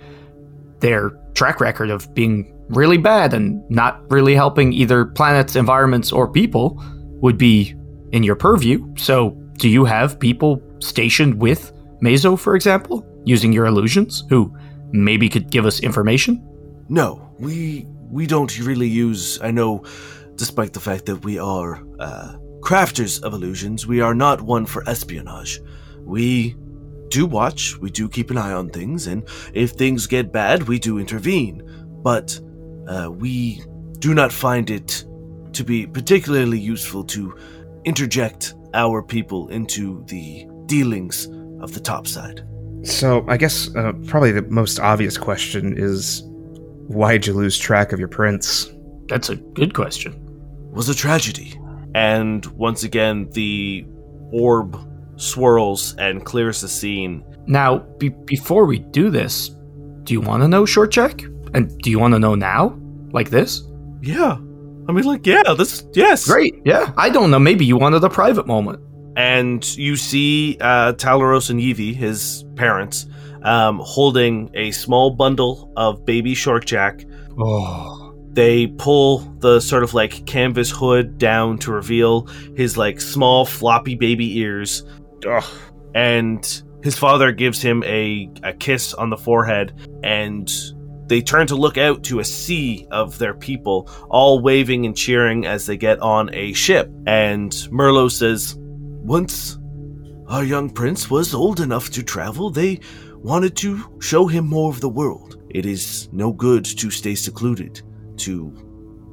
their 0.81 1.11
track 1.35 1.61
record 1.61 1.91
of 1.91 2.13
being 2.15 2.51
really 2.71 2.99
bad 2.99 3.35
and 3.35 3.63
not 3.71 4.11
really 4.11 4.35
helping 4.35 4.73
either 4.73 5.05
planets, 5.05 5.57
environments, 5.57 6.13
or 6.13 6.31
people 6.31 6.83
would 7.21 7.37
be 7.37 7.75
in 8.13 8.23
your 8.23 8.37
purview. 8.37 8.87
So, 8.97 9.31
do 9.59 9.69
you 9.69 9.85
have 9.85 10.19
people 10.19 10.63
stationed 10.79 11.41
with 11.41 11.73
Mazo, 12.03 12.39
for 12.39 12.57
example, 12.57 13.07
using 13.25 13.53
your 13.53 13.67
illusions, 13.67 14.25
who 14.29 14.55
maybe 14.93 15.29
could 15.29 15.51
give 15.51 15.67
us 15.67 15.81
information? 15.81 16.43
No, 16.89 17.31
we 17.39 17.87
we 18.11 18.27
don't 18.27 18.59
really 18.59 18.89
use. 18.89 19.41
I 19.43 19.51
know, 19.51 19.85
despite 20.37 20.73
the 20.73 20.81
fact 20.81 21.07
that 21.07 21.25
we 21.25 21.39
are 21.39 21.83
uh, 21.99 22.37
crafters 22.61 23.23
of 23.23 23.35
illusions, 23.35 23.87
we 23.87 24.01
are 24.01 24.15
not 24.15 24.41
one 24.41 24.67
for 24.67 24.89
espionage. 24.89 25.61
We 26.01 26.57
do 27.09 27.27
watch, 27.27 27.77
we 27.79 27.91
do 27.91 28.09
keep 28.09 28.31
an 28.31 28.39
eye 28.39 28.53
on 28.53 28.71
things, 28.71 29.07
and 29.07 29.25
if 29.53 29.73
things 29.73 30.07
get 30.07 30.33
bad, 30.33 30.65
we 30.65 30.79
do 30.79 30.99
intervene. 30.99 31.63
But 32.03 32.41
uh, 32.91 33.11
we 33.11 33.63
do 34.01 34.15
not 34.15 34.33
find 34.33 34.69
it 34.69 35.05
to 35.53 35.65
be 35.65 35.87
particularly 35.87 36.59
useful 36.59 37.05
to 37.05 37.35
interject 37.85 38.55
our 38.75 39.03
people 39.03 39.49
into 39.49 40.05
the 40.07 40.47
dealings 40.67 41.27
of 41.61 41.73
the 41.73 41.81
top 41.81 42.07
side. 42.07 42.47
So 42.83 43.25
I 43.29 43.37
guess 43.37 43.75
uh, 43.77 43.93
probably 44.07 44.33
the 44.33 44.43
most 44.43 44.81
obvious 44.81 45.19
question 45.19 45.77
is 45.77 46.23
why'd 46.89 47.27
you 47.27 47.35
lose 47.35 47.59
track 47.59 47.93
of 47.93 47.99
your 47.99 48.09
prince? 48.09 48.71
That's 49.07 49.29
a 49.29 49.37
good 49.37 49.75
question. 49.75 50.15
was 50.73 50.89
a 50.89 50.95
tragedy. 50.95 51.61
And 51.95 52.47
once 52.47 52.85
again, 52.85 53.29
the 53.31 53.85
orb 54.33 54.79
swirls 55.17 55.95
and 55.97 56.25
clears 56.25 56.61
the 56.61 56.69
scene. 56.69 57.25
Now, 57.47 57.79
be- 57.99 58.09
before 58.09 58.65
we 58.65 58.79
do 58.79 59.11
this, 59.11 59.51
do 60.05 60.15
you 60.15 60.21
want 60.21 60.43
to 60.43 60.49
know 60.49 60.65
short 60.65 60.93
Jack? 60.93 61.23
And 61.53 61.77
do 61.79 61.91
you 61.91 61.99
want 61.99 62.15
to 62.15 62.21
know 62.21 62.35
now? 62.35 62.80
Like 63.13 63.31
this? 63.31 63.63
Yeah. 64.03 64.33
I 64.89 64.93
mean, 64.93 65.05
like, 65.05 65.27
yeah, 65.27 65.55
this, 65.57 65.85
yes. 65.93 66.27
Great. 66.27 66.61
Yeah. 66.65 66.93
I 66.97 67.11
don't 67.11 67.31
know. 67.31 67.39
Maybe 67.39 67.65
you 67.65 67.77
wanted 67.77 68.03
a 68.03 68.11
private 68.11 68.47
moment. 68.47 68.81
And 69.17 69.65
you 69.77 69.97
see 69.97 70.57
uh, 70.61 70.95
Talaros 70.95 71.51
and 71.51 71.61
Yivi, 71.61 71.95
his 71.95 72.45
parents, 72.57 73.07
um, 73.43 73.81
holding 73.83 74.51
a 74.55 74.71
small 74.71 75.11
bundle 75.11 75.73
of 75.77 76.05
baby 76.05 76.35
short 76.35 76.65
jack. 76.67 77.05
Oh. 77.39 78.15
They 78.33 78.69
pull 78.69 79.19
the 79.39 79.61
sort 79.61 79.83
of 79.83 79.93
like 79.93 80.25
canvas 80.27 80.71
hood 80.71 81.19
down 81.19 81.59
to 81.59 81.73
reveal 81.73 82.27
his 82.57 82.77
like 82.77 83.01
small 83.01 83.45
floppy 83.45 83.97
baby 83.97 84.39
ears. 84.39 84.85
Ugh. 85.29 85.45
and 85.95 86.63
his 86.83 86.97
father 86.97 87.31
gives 87.31 87.61
him 87.61 87.83
a, 87.85 88.31
a 88.43 88.55
kiss 88.55 88.95
on 88.95 89.11
the 89.11 89.17
forehead 89.19 89.75
and 90.03 90.51
they 91.11 91.21
turn 91.21 91.45
to 91.45 91.57
look 91.57 91.77
out 91.77 92.05
to 92.05 92.21
a 92.21 92.25
sea 92.25 92.87
of 92.93 93.19
their 93.19 93.35
people 93.35 93.91
all 94.09 94.41
waving 94.41 94.87
and 94.87 94.97
cheering 94.97 95.45
as 95.45 95.67
they 95.67 95.77
get 95.77 95.99
on 95.99 96.33
a 96.33 96.53
ship. 96.53 96.89
And 97.05 97.51
merlot 97.73 98.13
says 98.13 98.55
once 98.57 99.59
our 100.29 100.45
young 100.45 100.71
prince 100.71 101.11
was 101.11 101.35
old 101.35 101.59
enough 101.59 101.91
to 101.91 102.05
travel 102.05 102.49
they 102.49 102.79
wanted 103.17 103.57
to 103.57 103.99
show 104.01 104.29
him 104.29 104.47
more 104.47 104.71
of 104.71 104.81
the 104.81 104.89
world. 104.89 105.43
It 105.51 105.67
is 105.67 106.09
no 106.13 106.33
good 106.33 106.65
to 106.65 106.91
stay 106.93 107.17
secluded 107.17 107.83
to 108.19 108.55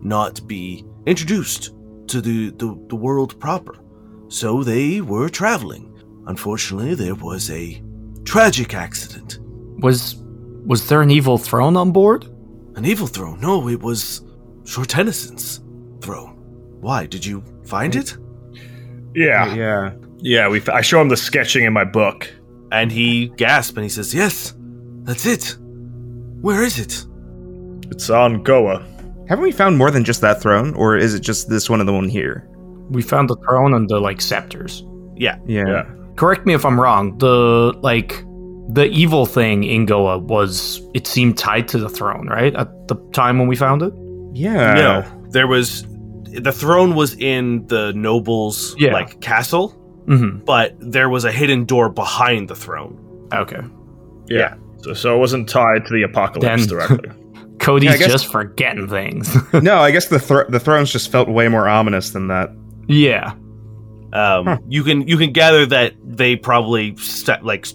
not 0.03 0.47
be 0.47 0.86
introduced 1.07 1.73
to 2.10 2.21
the, 2.21 2.51
the, 2.51 2.79
the 2.89 2.95
world 2.95 3.39
proper. 3.39 3.75
So 4.27 4.63
they 4.63 5.01
were 5.01 5.29
traveling. 5.29 5.91
Unfortunately, 6.27 6.93
there 6.93 7.15
was 7.15 7.49
a 7.49 7.81
tragic 8.23 8.75
accident. 8.75 9.39
Was 9.79 10.23
was 10.67 10.88
there 10.88 11.01
an 11.01 11.10
evil 11.10 11.38
throne 11.38 11.75
on 11.75 11.91
board? 11.91 12.25
An 12.75 12.86
evil 12.86 13.08
throne? 13.08 13.39
No, 13.41 13.67
it 13.67 13.82
was 13.82 14.21
Short 14.65 14.89
Tennyson's 14.89 15.62
throne. 16.01 16.36
Why? 16.82 17.08
Did 17.08 17.25
you 17.25 17.43
find 17.65 17.95
it? 17.95 18.15
Yeah, 19.15 19.56
Yeah. 19.56 19.93
yeah. 20.19 20.47
We. 20.47 20.62
I 20.67 20.82
show 20.82 21.01
him 21.01 21.10
the 21.10 21.17
sketching 21.17 21.63
in 21.63 21.73
my 21.73 21.84
book. 21.86 22.32
And 22.71 22.91
he 22.91 23.30
gasps 23.38 23.75
and 23.77 23.84
he 23.84 23.89
says, 23.89 24.13
Yes, 24.13 24.53
that's 25.03 25.25
it. 25.25 25.58
Where 26.41 26.63
is 26.63 26.77
it? 26.77 27.06
It's 27.91 28.10
on 28.10 28.43
Goa. 28.43 28.86
Haven't 29.30 29.43
we 29.43 29.51
found 29.53 29.77
more 29.77 29.89
than 29.89 30.03
just 30.03 30.21
that 30.21 30.41
throne, 30.41 30.73
or 30.75 30.97
is 30.97 31.13
it 31.13 31.21
just 31.21 31.49
this 31.49 31.69
one 31.69 31.80
and 31.80 31.88
the 31.89 31.93
one 31.93 32.10
here? 32.10 32.47
We 32.89 33.01
found 33.01 33.30
the 33.30 33.38
throne 33.38 33.73
and 33.73 33.89
the 33.89 33.99
like 33.99 34.21
scepters. 34.21 34.86
Yeah. 35.15 35.39
Yeah. 35.45 35.63
Yeah. 35.67 35.84
Correct 36.17 36.45
me 36.45 36.53
if 36.53 36.65
I'm 36.65 36.80
wrong. 36.80 37.17
The 37.17 37.73
like 37.82 38.23
the 38.69 38.86
evil 38.86 39.25
thing 39.25 39.63
in 39.63 39.86
Goa 39.86 40.17
was 40.19 40.82
it 40.93 41.08
seemed 41.08 41.38
tied 41.38 41.67
to 41.69 41.77
the 41.77 41.89
throne, 41.89 42.27
right? 42.27 42.53
At 42.56 42.88
the 42.88 42.95
time 43.13 43.39
when 43.39 43.47
we 43.47 43.56
found 43.56 43.82
it? 43.82 43.93
Yeah. 44.34 44.73
no, 44.73 45.30
there 45.30 45.47
was. 45.47 45.86
The 46.25 46.51
throne 46.51 46.93
was 46.95 47.15
in 47.15 47.65
the 47.67 47.93
noble's 47.95 48.75
Yeah. 48.77 48.93
like 48.93 49.21
castle, 49.21 49.73
Mm-hmm. 50.06 50.45
but 50.45 50.75
there 50.80 51.10
was 51.10 51.25
a 51.25 51.32
hidden 51.32 51.65
door 51.65 51.89
behind 51.89 52.47
the 52.49 52.56
throne. 52.56 53.27
Okay. 53.34 53.60
Yeah. 54.27 54.56
So, 54.84 54.93
so 54.93 55.15
it 55.15 55.19
wasn't 55.19 55.49
tied 55.49 55.86
to 55.86 55.93
the 55.93 56.03
apocalypse 56.03 56.67
Then- 56.67 56.69
directly. 56.69 57.10
Cody's 57.60 57.89
Yeah, 57.91 57.97
guess- 57.97 58.12
just 58.12 58.32
forgetting 58.32 58.88
things. 58.88 59.36
no, 59.53 59.77
I 59.80 59.89
guess 59.91 60.08
the 60.10 60.19
thro- 60.19 60.47
the 60.49 60.60
thrones 60.60 60.91
just 60.91 61.12
felt 61.12 61.27
way 61.27 61.47
more 61.47 61.67
ominous 61.67 62.12
than 62.12 62.27
that. 62.27 62.49
yeah. 62.88 63.34
Um, 64.13 64.45
Huh. 64.45 64.58
You 64.69 64.84
can 64.84 65.08
you 65.08 65.17
can 65.17 65.32
gather 65.34 65.65
that 65.65 65.93
they 66.03 66.36
probably 66.38 66.95
sta 66.97 67.39
like 67.41 67.67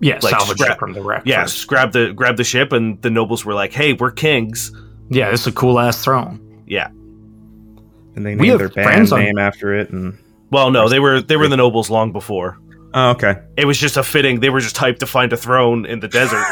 Yeah, 0.00 0.18
Like 0.22 0.38
salvage 0.38 0.58
scrap- 0.58 0.76
it 0.76 0.78
from 0.78 0.92
the 0.92 1.02
wreck. 1.02 1.22
yes 1.24 1.52
first. 1.54 1.66
grab 1.68 1.92
the 1.92 2.12
grab 2.12 2.36
the 2.36 2.44
ship 2.44 2.72
and 2.72 3.00
the 3.02 3.10
nobles 3.10 3.44
were 3.44 3.54
like, 3.54 3.72
hey, 3.72 3.92
we're 3.94 4.10
kings. 4.10 4.70
Yeah, 5.08 5.30
this 5.30 5.42
is 5.42 5.46
a 5.48 5.52
cool 5.52 5.78
ass 5.80 6.02
throne. 6.04 6.64
Yeah. 6.66 6.88
And 6.88 8.24
they 8.26 8.34
named 8.34 8.60
their 8.60 8.68
band 8.68 8.86
friends 8.86 9.12
on- 9.12 9.20
name 9.20 9.38
after 9.38 9.72
it. 9.74 9.90
And 9.90 10.18
Well, 10.50 10.70
no, 10.70 10.88
they 10.88 11.00
were 11.00 11.20
they 11.22 11.36
were 11.36 11.48
the 11.48 11.56
nobles 11.56 11.88
long 11.90 12.12
before. 12.12 12.58
oh, 12.94 13.10
okay. 13.10 13.36
It 13.56 13.64
was 13.66 13.78
just 13.78 13.96
a 13.96 14.02
fitting. 14.02 14.40
They 14.40 14.50
were 14.50 14.60
just 14.60 14.76
hyped 14.76 14.98
to 14.98 15.06
find 15.06 15.32
a 15.32 15.36
throne 15.36 15.86
in 15.86 16.00
the 16.00 16.08
desert. 16.08 16.44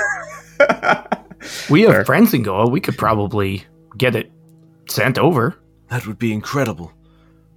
We 1.68 1.82
have 1.82 1.90
Fair. 1.92 2.04
friends 2.06 2.32
in 2.32 2.42
Goa. 2.42 2.66
We 2.68 2.80
could 2.80 2.96
probably 2.96 3.64
get 3.98 4.16
it 4.16 4.32
sent 4.88 5.18
over. 5.18 5.54
that 5.90 6.06
would 6.06 6.18
be 6.18 6.32
incredible. 6.32 6.90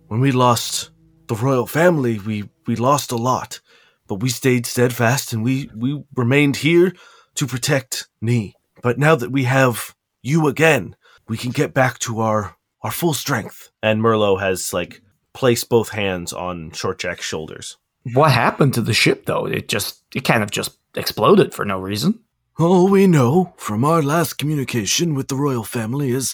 When 0.10 0.20
we 0.20 0.32
lost 0.34 0.90
the 1.28 1.36
royal 1.36 1.66
family, 1.68 2.20
we 2.20 2.50
we 2.66 2.76
lost 2.76 3.12
a 3.14 3.16
lot, 3.16 3.62
but 4.08 4.22
we 4.22 4.30
stayed 4.30 4.66
steadfast 4.66 5.34
and 5.34 5.44
we 5.44 5.70
we 5.76 6.04
remained 6.16 6.58
here 6.58 6.94
to 7.36 7.48
protect 7.48 8.08
me. 8.22 8.56
But 8.82 8.98
now 8.98 9.16
that 9.16 9.32
we 9.32 9.44
have 9.44 9.96
you 10.22 10.48
again, 10.48 10.96
we 11.28 11.38
can 11.38 11.52
get 11.52 11.74
back 11.74 12.00
to 12.00 12.20
our 12.20 12.56
our 12.82 12.92
full 12.92 13.14
strength. 13.14 13.70
And 13.82 14.02
Merlo 14.02 14.40
has 14.40 14.74
like 14.74 15.02
placed 15.34 15.70
both 15.70 15.90
hands 15.90 16.34
on 16.34 16.72
Short 16.72 17.00
Jack's 17.00 17.26
shoulders. 17.26 17.78
What 18.14 18.32
happened 18.32 18.74
to 18.76 18.82
the 18.82 18.94
ship, 18.94 19.26
though? 19.26 19.46
It 19.46 19.68
just, 19.68 20.02
it 20.16 20.24
kind 20.24 20.42
of 20.42 20.50
just 20.50 20.78
exploded 20.96 21.54
for 21.54 21.66
no 21.66 21.80
reason. 21.80 22.22
All 22.58 22.88
we 22.88 23.06
know 23.06 23.54
from 23.58 23.84
our 23.84 24.02
last 24.02 24.40
communication 24.40 25.14
with 25.14 25.28
the 25.28 25.36
royal 25.36 25.64
family 25.64 26.10
is 26.10 26.34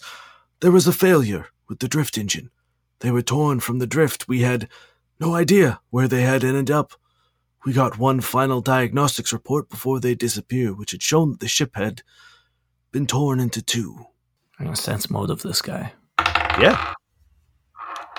there 0.61 0.71
was 0.71 0.87
a 0.87 0.93
failure 0.93 1.47
with 1.67 1.79
the 1.79 1.87
drift 1.87 2.17
engine. 2.17 2.49
They 2.99 3.11
were 3.11 3.21
torn 3.21 3.59
from 3.59 3.79
the 3.79 3.87
drift. 3.87 4.27
We 4.27 4.41
had 4.41 4.69
no 5.19 5.35
idea 5.35 5.81
where 5.89 6.07
they 6.07 6.21
had 6.21 6.43
ended 6.43 6.71
up. 6.71 6.93
We 7.65 7.73
got 7.73 7.97
one 7.97 8.19
final 8.21 8.61
diagnostics 8.61 9.31
report 9.31 9.69
before 9.69 9.99
they 9.99 10.15
disappeared, 10.15 10.77
which 10.77 10.91
had 10.91 11.01
shown 11.01 11.31
that 11.31 11.39
the 11.39 11.47
ship 11.47 11.71
had 11.75 12.01
been 12.91 13.07
torn 13.07 13.39
into 13.39 13.61
two. 13.61 14.05
I'm 14.59 14.65
gonna 14.65 14.75
sense 14.75 15.09
motive 15.09 15.41
this 15.41 15.61
guy. 15.61 15.93
Yeah. 16.59 16.93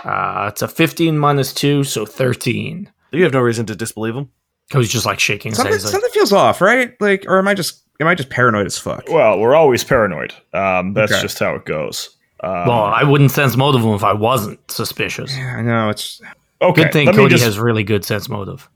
Uh, 0.02 0.50
it's 0.52 0.60
a 0.62 0.68
15 0.68 1.16
minus 1.18 1.54
2, 1.54 1.84
so 1.84 2.04
13. 2.04 2.90
You 3.12 3.22
have 3.22 3.32
no 3.32 3.40
reason 3.40 3.64
to 3.66 3.74
disbelieve 3.76 4.14
him. 4.16 4.28
I 4.72 4.78
was 4.78 4.88
just 4.90 5.06
like 5.06 5.20
shaking 5.20 5.52
his 5.52 5.58
head. 5.62 5.80
Something, 5.80 6.00
like, 6.02 6.10
feels 6.12 6.32
off, 6.32 6.60
right? 6.60 6.92
Like, 7.00 7.24
or 7.28 7.38
am 7.38 7.46
I 7.48 7.54
just 7.54 7.82
am 8.00 8.06
I 8.06 8.14
just 8.14 8.28
paranoid 8.30 8.66
as 8.66 8.76
fuck? 8.78 9.04
Well, 9.08 9.38
we're 9.38 9.54
always 9.54 9.84
paranoid. 9.84 10.34
Um, 10.52 10.94
that's 10.94 11.12
Okay. 11.12 11.22
just 11.22 11.38
how 11.38 11.54
it 11.54 11.64
goes. 11.64 12.10
Um, 12.42 12.66
well, 12.66 12.82
I 12.84 13.04
wouldn't 13.04 13.30
sense 13.30 13.56
motive 13.56 13.82
him 13.82 13.90
if 13.94 14.02
I 14.04 14.12
wasn't 14.12 14.58
suspicious. 14.70 15.36
Yeah, 15.36 15.56
I 15.58 15.62
know 15.62 15.90
it's. 15.90 16.20
okay, 16.60 16.82
Good 16.84 16.92
thing 16.92 17.06
let 17.06 17.14
me 17.14 17.22
Cody 17.22 17.34
just- 17.34 17.44
has 17.44 17.58
really 17.58 17.84
good 17.84 18.04
sense 18.04 18.28
motive. 18.28 18.68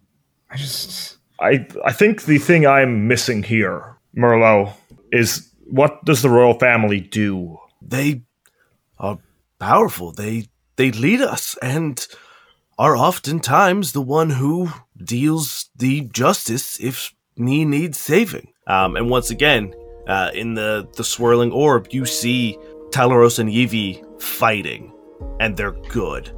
I 0.51 0.57
just. 0.57 1.19
I 1.41 1.67
I 1.85 1.93
think 1.93 2.25
the 2.25 2.39
thing 2.39 2.67
I'm 2.67 3.07
missing 3.07 3.43
here, 3.43 3.97
Merlot, 4.17 4.75
is 5.13 5.53
what 5.67 6.05
does 6.05 6.23
the 6.23 6.31
royal 6.31 6.59
family 6.59 7.01
do? 7.01 7.59
They 7.83 8.23
are 8.99 9.19
powerful. 9.59 10.13
They 10.13 10.47
they 10.77 10.91
lead 10.91 11.21
us 11.21 11.57
and 11.63 12.07
are 12.79 12.97
oftentimes 12.97 13.93
the 13.93 14.01
one 14.01 14.31
who 14.31 14.71
deals 15.03 15.69
the 15.77 16.03
justice 16.03 16.79
if 16.81 17.13
Ni 17.37 17.65
needs 17.65 17.99
saving. 17.99 18.53
Um, 18.67 18.97
and 18.97 19.11
once 19.11 19.31
again, 19.31 19.75
uh, 20.07 20.31
in 20.35 20.55
the, 20.55 20.89
the 20.97 21.05
swirling 21.05 21.53
orb, 21.53 21.89
you 21.91 22.07
see 22.07 22.57
Talaros 22.91 23.39
and 23.39 23.51
Yivi 23.51 24.23
fighting, 24.23 24.93
and 25.41 25.57
they're 25.57 25.77
good. 25.89 26.33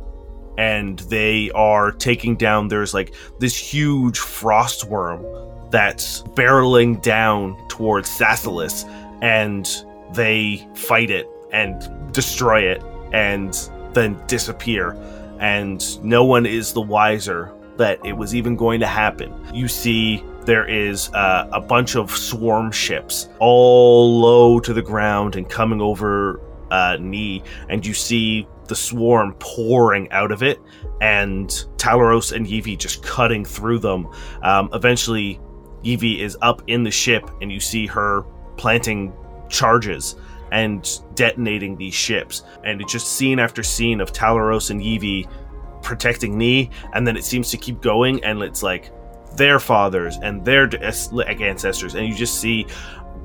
And 0.60 0.98
they 0.98 1.50
are 1.52 1.90
taking 1.90 2.36
down, 2.36 2.68
there's 2.68 2.92
like 2.92 3.14
this 3.38 3.56
huge 3.56 4.18
frost 4.18 4.84
worm 4.84 5.24
that's 5.70 6.22
barreling 6.34 7.00
down 7.00 7.56
towards 7.68 8.10
Sasilis, 8.10 8.84
and 9.22 9.66
they 10.14 10.68
fight 10.74 11.10
it 11.10 11.26
and 11.50 12.12
destroy 12.12 12.60
it 12.60 12.82
and 13.12 13.70
then 13.94 14.20
disappear. 14.26 14.96
And 15.38 15.80
no 16.04 16.24
one 16.24 16.44
is 16.44 16.74
the 16.74 16.82
wiser 16.82 17.52
that 17.78 18.04
it 18.04 18.12
was 18.12 18.34
even 18.34 18.56
going 18.56 18.80
to 18.80 18.86
happen. 18.86 19.32
You 19.54 19.66
see, 19.66 20.22
there 20.44 20.68
is 20.68 21.08
uh, 21.14 21.48
a 21.52 21.60
bunch 21.60 21.96
of 21.96 22.10
swarm 22.10 22.70
ships 22.70 23.28
all 23.38 24.20
low 24.20 24.60
to 24.60 24.74
the 24.74 24.82
ground 24.82 25.36
and 25.36 25.48
coming 25.48 25.80
over 25.80 26.40
uh, 26.70 26.98
Ni, 27.00 27.42
and 27.68 27.86
you 27.86 27.94
see 27.94 28.46
the 28.70 28.76
swarm 28.76 29.34
pouring 29.40 30.10
out 30.12 30.32
of 30.32 30.42
it, 30.42 30.58
and 31.02 31.50
Talaros 31.76 32.32
and 32.32 32.46
Yivi 32.46 32.78
just 32.78 33.02
cutting 33.02 33.44
through 33.44 33.80
them. 33.80 34.08
Um, 34.42 34.70
eventually, 34.72 35.38
Yivi 35.84 36.20
is 36.20 36.38
up 36.40 36.62
in 36.68 36.84
the 36.84 36.90
ship, 36.90 37.28
and 37.42 37.52
you 37.52 37.60
see 37.60 37.86
her 37.86 38.22
planting 38.56 39.12
charges 39.48 40.16
and 40.52 40.88
detonating 41.14 41.76
these 41.76 41.94
ships. 41.94 42.44
And 42.64 42.80
it's 42.80 42.92
just 42.92 43.12
scene 43.12 43.38
after 43.38 43.62
scene 43.62 44.00
of 44.00 44.12
Talaros 44.12 44.70
and 44.70 44.80
Yivi 44.80 45.30
protecting 45.82 46.38
Ni, 46.38 46.70
and 46.94 47.06
then 47.06 47.16
it 47.16 47.24
seems 47.24 47.50
to 47.50 47.56
keep 47.56 47.82
going, 47.82 48.22
and 48.24 48.40
it's 48.42 48.62
like 48.62 48.92
their 49.36 49.58
fathers 49.58 50.16
and 50.22 50.44
their 50.44 50.68
ancestors, 51.42 51.94
and 51.94 52.06
you 52.06 52.14
just 52.14 52.40
see 52.40 52.66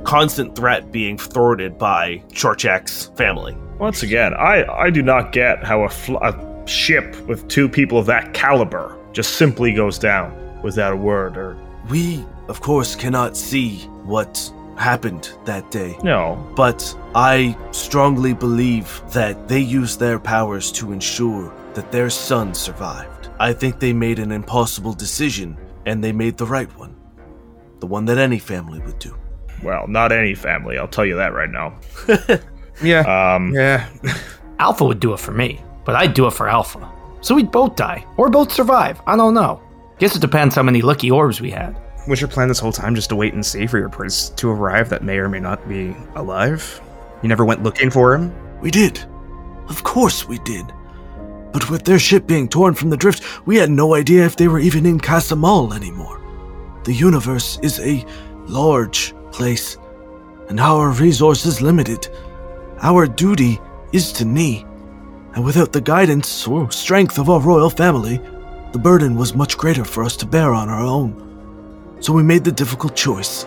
constant 0.06 0.56
threat 0.56 0.92
being 0.92 1.18
thwarted 1.18 1.78
by 1.78 2.24
Shortjack's 2.32 3.08
family. 3.18 3.56
Once 3.80 4.04
again, 4.04 4.34
I 4.36 4.64
I 4.86 4.90
do 4.90 5.02
not 5.02 5.32
get 5.32 5.64
how 5.64 5.84
a, 5.84 5.90
fl- 5.90 6.18
a 6.24 6.34
ship 6.68 7.16
with 7.28 7.48
two 7.48 7.68
people 7.68 7.98
of 7.98 8.06
that 8.06 8.34
caliber 8.34 8.98
just 9.12 9.36
simply 9.38 9.74
goes 9.74 10.00
down 10.00 10.32
without 10.64 10.94
a 10.94 10.98
word 10.98 11.38
or 11.38 11.58
We, 11.90 12.26
of 12.48 12.62
course, 12.62 12.96
cannot 12.96 13.36
see 13.38 13.80
what 14.06 14.52
happened 14.78 15.30
that 15.46 15.70
day. 15.72 15.98
no. 16.04 16.36
But 16.56 16.80
I 17.16 17.56
strongly 17.72 18.34
believe 18.34 19.02
that 19.14 19.48
they 19.48 19.60
used 19.60 20.00
their 20.00 20.20
powers 20.20 20.72
to 20.74 20.92
ensure 20.92 21.54
that 21.76 21.92
their 21.92 22.10
son 22.10 22.54
survived. 22.54 23.30
I 23.40 23.54
think 23.54 23.80
they 23.80 23.94
made 23.94 24.20
an 24.20 24.32
impossible 24.32 24.94
decision, 24.94 25.58
and 25.86 26.04
they 26.04 26.12
made 26.12 26.38
the 26.38 26.46
right 26.46 26.72
one. 26.78 26.96
The 27.80 27.88
one 27.88 28.06
that 28.06 28.18
any 28.18 28.40
family 28.40 28.80
would 28.80 29.00
do. 29.00 29.16
Well, 29.64 29.88
not 29.88 30.12
any 30.12 30.36
family. 30.36 30.78
I'll 30.78 30.88
tell 30.88 31.06
you 31.06 31.16
that 31.16 31.34
right 31.34 31.50
now. 31.50 31.80
Yeah. 32.84 33.36
Um, 33.36 33.54
yeah. 33.54 33.88
Alpha 34.60 34.86
would 34.86 35.00
do 35.00 35.14
it 35.14 35.20
for 35.20 35.32
me, 35.32 35.62
but 35.84 35.96
I'd 35.96 36.14
do 36.14 36.28
it 36.28 36.32
for 36.32 36.50
Alpha. 36.50 36.92
So 37.22 37.36
we'd 37.36 37.52
both 37.52 37.76
die, 37.76 38.06
or 38.18 38.30
both 38.30 38.52
survive. 38.52 39.02
I 39.08 39.16
don't 39.16 39.34
know. 39.34 39.62
Guess 40.00 40.16
it 40.16 40.22
depends 40.22 40.56
how 40.56 40.64
many 40.64 40.82
lucky 40.82 41.10
orbs 41.10 41.42
we 41.42 41.52
had. 41.52 41.76
Was 42.08 42.22
your 42.22 42.28
plan 42.28 42.48
this 42.48 42.60
whole 42.60 42.72
time 42.72 42.94
just 42.94 43.10
to 43.10 43.16
wait 43.16 43.34
and 43.34 43.46
see 43.46 43.66
for 43.66 43.80
your 43.80 43.90
prince 43.90 44.30
to 44.30 44.50
arrive 44.50 44.90
that 44.90 45.04
may 45.04 45.18
or 45.18 45.28
may 45.28 45.40
not 45.40 45.68
be 45.68 45.96
alive? 46.16 46.82
You 47.24 47.30
never 47.30 47.46
went 47.46 47.64
looking 47.64 47.90
for 47.90 48.14
him? 48.14 48.34
We 48.62 48.70
did. 48.70 49.04
Of 49.70 49.84
course 49.84 50.28
we 50.28 50.38
did. 50.40 50.66
But 51.52 51.70
with 51.70 51.84
their 51.84 51.98
ship 51.98 52.28
being 52.28 52.48
torn 52.48 52.74
from 52.76 52.90
the 52.90 52.98
drift, 52.98 53.48
we 53.48 53.56
had 53.56 53.72
no 53.72 53.96
idea 53.96 54.26
if 54.26 54.36
they 54.36 54.48
were 54.48 54.60
even 54.60 54.86
in 54.86 55.00
Casamal 55.00 55.74
anymore. 55.76 56.22
The 56.84 56.94
universe 56.94 57.58
is 57.64 57.80
a 57.80 58.06
large 58.46 59.16
place, 59.36 59.78
and 60.50 60.60
our 60.60 60.92
resources 60.92 61.62
limited. 61.62 62.08
Our 62.82 63.06
duty 63.06 63.60
is 63.92 64.12
to 64.14 64.26
Ni, 64.26 64.66
and 65.34 65.44
without 65.44 65.74
the 65.74 65.82
guidance 65.82 66.48
or 66.48 66.72
strength 66.72 67.18
of 67.18 67.30
our 67.30 67.42
royal 67.42 67.70
family, 67.70 68.18
the 68.72 68.80
burden 68.80 69.16
was 69.16 69.36
much 69.36 69.58
greater 69.58 69.86
for 69.86 70.04
us 70.04 70.16
to 70.18 70.26
bear 70.26 70.54
on 70.54 70.70
our 70.70 70.86
own. 70.86 71.98
So 72.00 72.14
we 72.14 72.24
made 72.24 72.44
the 72.44 72.52
difficult 72.52 72.96
choice 72.96 73.46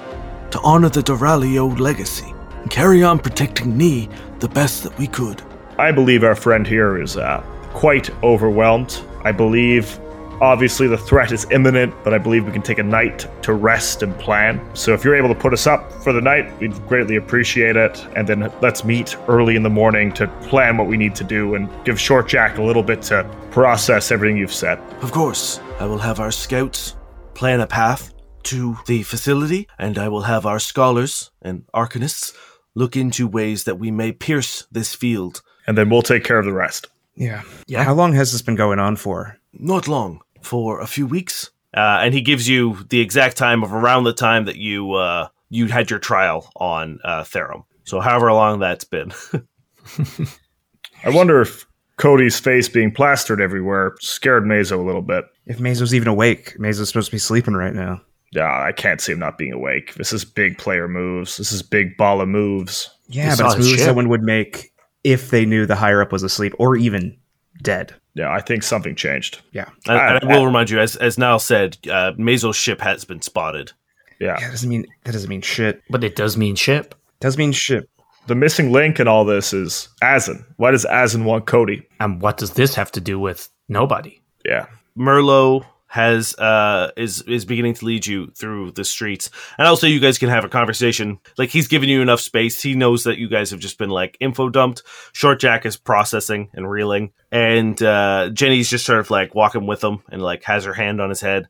to 0.51 0.61
honor 0.61 0.89
the 0.91 1.03
Duralio 1.03 1.79
legacy 1.79 2.35
and 2.63 2.71
carry 2.71 3.03
on 3.03 3.19
protecting 3.19 3.77
Ni 3.77 4.09
the 4.41 4.49
best 4.49 4.83
that 4.83 4.97
we 4.99 5.07
could. 5.07 5.43
I 5.79 5.93
believe 5.93 6.25
our 6.25 6.35
friend 6.35 6.67
here 6.67 7.01
is 7.01 7.17
uh, 7.17 7.43
quite 7.73 8.11
overwhelmed. 8.23 9.01
I 9.25 9.33
believe, 9.33 9.99
obviously, 10.41 10.87
the 10.87 10.99
threat 10.99 11.33
is 11.33 11.47
imminent, 11.51 11.95
but 12.05 12.15
I 12.15 12.19
believe 12.19 12.47
we 12.47 12.53
can 12.53 12.63
take 12.63 12.79
a 12.79 12.83
night 12.83 13.27
to 13.43 13.53
rest 13.53 14.03
and 14.03 14.17
plan. 14.19 14.61
So 14.75 14.95
if 14.95 15.05
you're 15.05 15.17
able 15.17 15.29
to 15.29 15.35
put 15.35 15.53
us 15.53 15.67
up 15.67 15.93
for 16.03 16.13
the 16.13 16.21
night, 16.21 16.59
we'd 16.61 16.75
greatly 16.87 17.17
appreciate 17.17 17.77
it. 17.77 18.07
And 18.17 18.29
then 18.29 18.53
let's 18.61 18.85
meet 18.85 19.17
early 19.29 19.57
in 19.57 19.63
the 19.63 19.71
morning 19.71 20.13
to 20.15 20.29
plan 20.49 20.77
what 20.77 20.87
we 20.87 20.97
need 20.97 21.15
to 21.17 21.25
do 21.25 21.55
and 21.55 21.69
give 21.85 22.01
Short 22.01 22.29
Jack 22.29 22.59
a 22.59 22.63
little 22.63 22.83
bit 22.83 23.03
to 23.03 23.25
process 23.51 24.11
everything 24.11 24.37
you've 24.37 24.53
said. 24.53 24.79
Of 25.03 25.13
course, 25.13 25.61
I 25.81 25.87
will 25.87 25.99
have 25.99 26.21
our 26.21 26.31
scouts 26.31 26.97
plan 27.35 27.61
a 27.61 27.67
path 27.67 28.13
to 28.45 28.77
the 28.87 29.03
facility, 29.03 29.69
and 29.79 29.99
I 29.99 30.09
will 30.09 30.23
have 30.23 30.47
our 30.47 30.59
scholars 30.59 31.31
and 31.43 31.65
arcanists 31.75 32.35
look 32.75 32.97
into 32.97 33.27
ways 33.27 33.65
that 33.65 33.79
we 33.79 33.91
may 33.91 34.13
pierce 34.13 34.67
this 34.71 34.95
field. 34.95 35.43
And 35.67 35.77
then 35.77 35.91
we'll 35.91 36.03
take 36.03 36.25
care 36.25 36.39
of 36.39 36.45
the 36.45 36.53
rest. 36.53 36.87
Yeah. 37.15 37.43
Yeah. 37.67 37.85
How 37.85 37.95
long 37.95 38.13
has 38.15 38.33
this 38.33 38.43
been 38.43 38.55
going 38.55 38.79
on 38.79 38.97
for? 38.97 39.39
Not 39.53 39.89
long, 39.89 40.21
for 40.49 40.81
a 40.81 40.87
few 40.87 41.07
weeks. 41.07 41.51
Uh, 41.77 42.01
and 42.03 42.15
he 42.15 42.23
gives 42.23 42.49
you 42.49 42.79
the 42.89 43.01
exact 43.01 43.37
time 43.37 43.63
of 43.63 43.73
around 43.75 44.05
the 44.05 44.13
time 44.15 44.47
that 44.47 44.57
you 44.57 44.93
uh, 44.95 45.29
you 45.51 45.67
had 45.67 45.91
your 45.91 45.99
trial 45.99 46.51
on 46.57 46.99
uh, 47.05 47.23
Therum. 47.25 47.65
So 47.85 48.01
however 48.01 48.33
long 48.33 48.59
that's 48.59 48.85
been. 48.85 49.13
I 51.05 51.11
wonder 51.11 51.41
if 51.41 51.67
Cody's 51.97 52.39
face 52.39 52.69
being 52.69 52.91
plastered 52.93 53.41
everywhere 53.41 53.95
scared 54.01 54.45
Mazo 54.45 54.79
a 54.79 54.83
little 54.83 55.03
bit. 55.03 55.25
If 55.47 55.59
Mazo's 55.59 55.95
even 55.95 56.09
awake, 56.09 56.57
Mazo's 56.59 56.89
supposed 56.89 57.09
to 57.09 57.15
be 57.15 57.19
sleeping 57.19 57.55
right 57.55 57.75
now. 57.75 58.01
Yeah, 58.33 58.51
I 58.63 58.73
can't 58.73 59.01
see 59.01 59.13
him 59.13 59.19
not 59.19 59.39
being 59.39 59.53
awake. 59.53 59.95
This 59.95 60.13
is 60.13 60.25
big 60.25 60.59
player 60.59 60.87
moves. 60.87 61.39
This 61.39 61.51
is 61.53 61.63
big 61.63 61.97
ball 61.97 62.21
of 62.21 62.29
moves. 62.29 62.91
Yeah, 63.09 63.31
He 63.35 63.43
but 63.43 63.47
it's 63.47 63.57
moves 63.57 63.71
ship. 63.71 63.81
someone 63.81 64.09
would 64.11 64.23
make 64.23 64.73
if 65.03 65.31
they 65.31 65.47
knew 65.47 65.65
the 65.65 65.77
higher 65.77 66.03
up 66.03 66.13
was 66.13 66.23
asleep 66.23 66.53
or 66.59 66.77
even 66.77 67.17
dead. 67.63 67.95
Yeah, 68.19 68.33
I 68.33 68.41
think 68.41 68.63
something 68.63 68.95
changed. 68.97 69.41
Yeah. 69.53 69.69
And, 69.87 69.97
I- 69.99 70.15
and 70.17 70.25
I 70.25 70.37
will 70.37 70.45
remind 70.45 70.71
you, 70.71 70.81
as 70.81 70.97
as 70.97 71.17
Niall 71.19 71.39
said, 71.39 71.79
uh, 71.87 72.13
Mazo's 72.19 72.57
ship 72.57 72.81
has 72.81 73.05
been 73.05 73.23
spotted. 73.23 73.73
Yeah. 74.21 74.37
Yeah, 74.39 74.47
that 74.47 74.51
doesn't 74.51 74.69
mean 74.69 74.87
that 75.05 75.13
doesn't 75.13 75.29
mean 75.31 75.43
shit. 75.43 75.83
But 75.89 76.03
it 76.05 76.17
does 76.17 76.37
mean 76.37 76.57
ship. 76.57 76.95
does 77.21 77.39
mean 77.39 77.53
ship. 77.53 77.89
The 78.27 78.35
missing 78.35 78.73
link 78.73 79.01
in 79.01 79.09
all 79.09 79.25
this 79.25 79.53
is 79.55 79.89
Azen. 80.03 80.45
Why 80.57 80.71
does 80.73 80.85
Azen 80.85 81.25
want 81.25 81.47
Cody? 81.47 81.87
And 82.01 82.21
what 82.21 82.37
does 82.37 82.53
this 82.53 82.75
have 82.75 82.91
to 82.93 83.01
do 83.01 83.19
with 83.19 83.49
nobody? 83.69 84.21
Yeah. 84.45 84.67
Merlot 84.99 85.65
has 85.91 86.35
uh 86.39 86.91
is 86.97 87.23
is 87.23 87.45
beginning 87.47 87.73
to 87.73 87.85
lead 87.87 88.07
you 88.07 88.27
through 88.37 88.71
the 88.73 88.85
streets 88.85 89.31
and 89.57 89.67
also 89.67 89.87
you 89.87 89.99
guys 90.01 90.19
can 90.19 90.29
have 90.29 90.45
a 90.45 90.49
conversation 90.49 91.19
like 91.39 91.49
he's 91.49 91.67
giving 91.67 91.89
you 91.89 92.03
enough 92.03 92.21
space 92.21 92.61
he 92.63 92.75
knows 92.75 93.05
that 93.05 93.17
you 93.17 93.27
guys 93.27 93.51
have 93.51 93.59
just 93.61 93.79
been 93.79 93.89
like 93.89 94.15
info 94.21 94.51
dumped 94.51 94.83
short 95.15 95.41
jack 95.41 95.65
is 95.65 95.79
processing 95.79 96.51
and 96.53 96.71
reeling 96.71 97.11
and 97.33 97.83
uh 97.83 98.29
jenny's 98.35 98.69
just 98.69 98.85
sort 98.85 98.99
of 99.01 99.11
like 99.11 99.35
walking 99.35 99.67
with 99.67 99.83
him 99.83 100.03
and 100.13 100.21
like 100.21 100.45
has 100.45 100.65
her 100.65 100.75
hand 100.75 101.01
on 101.01 101.09
his 101.09 101.23
head 101.23 101.49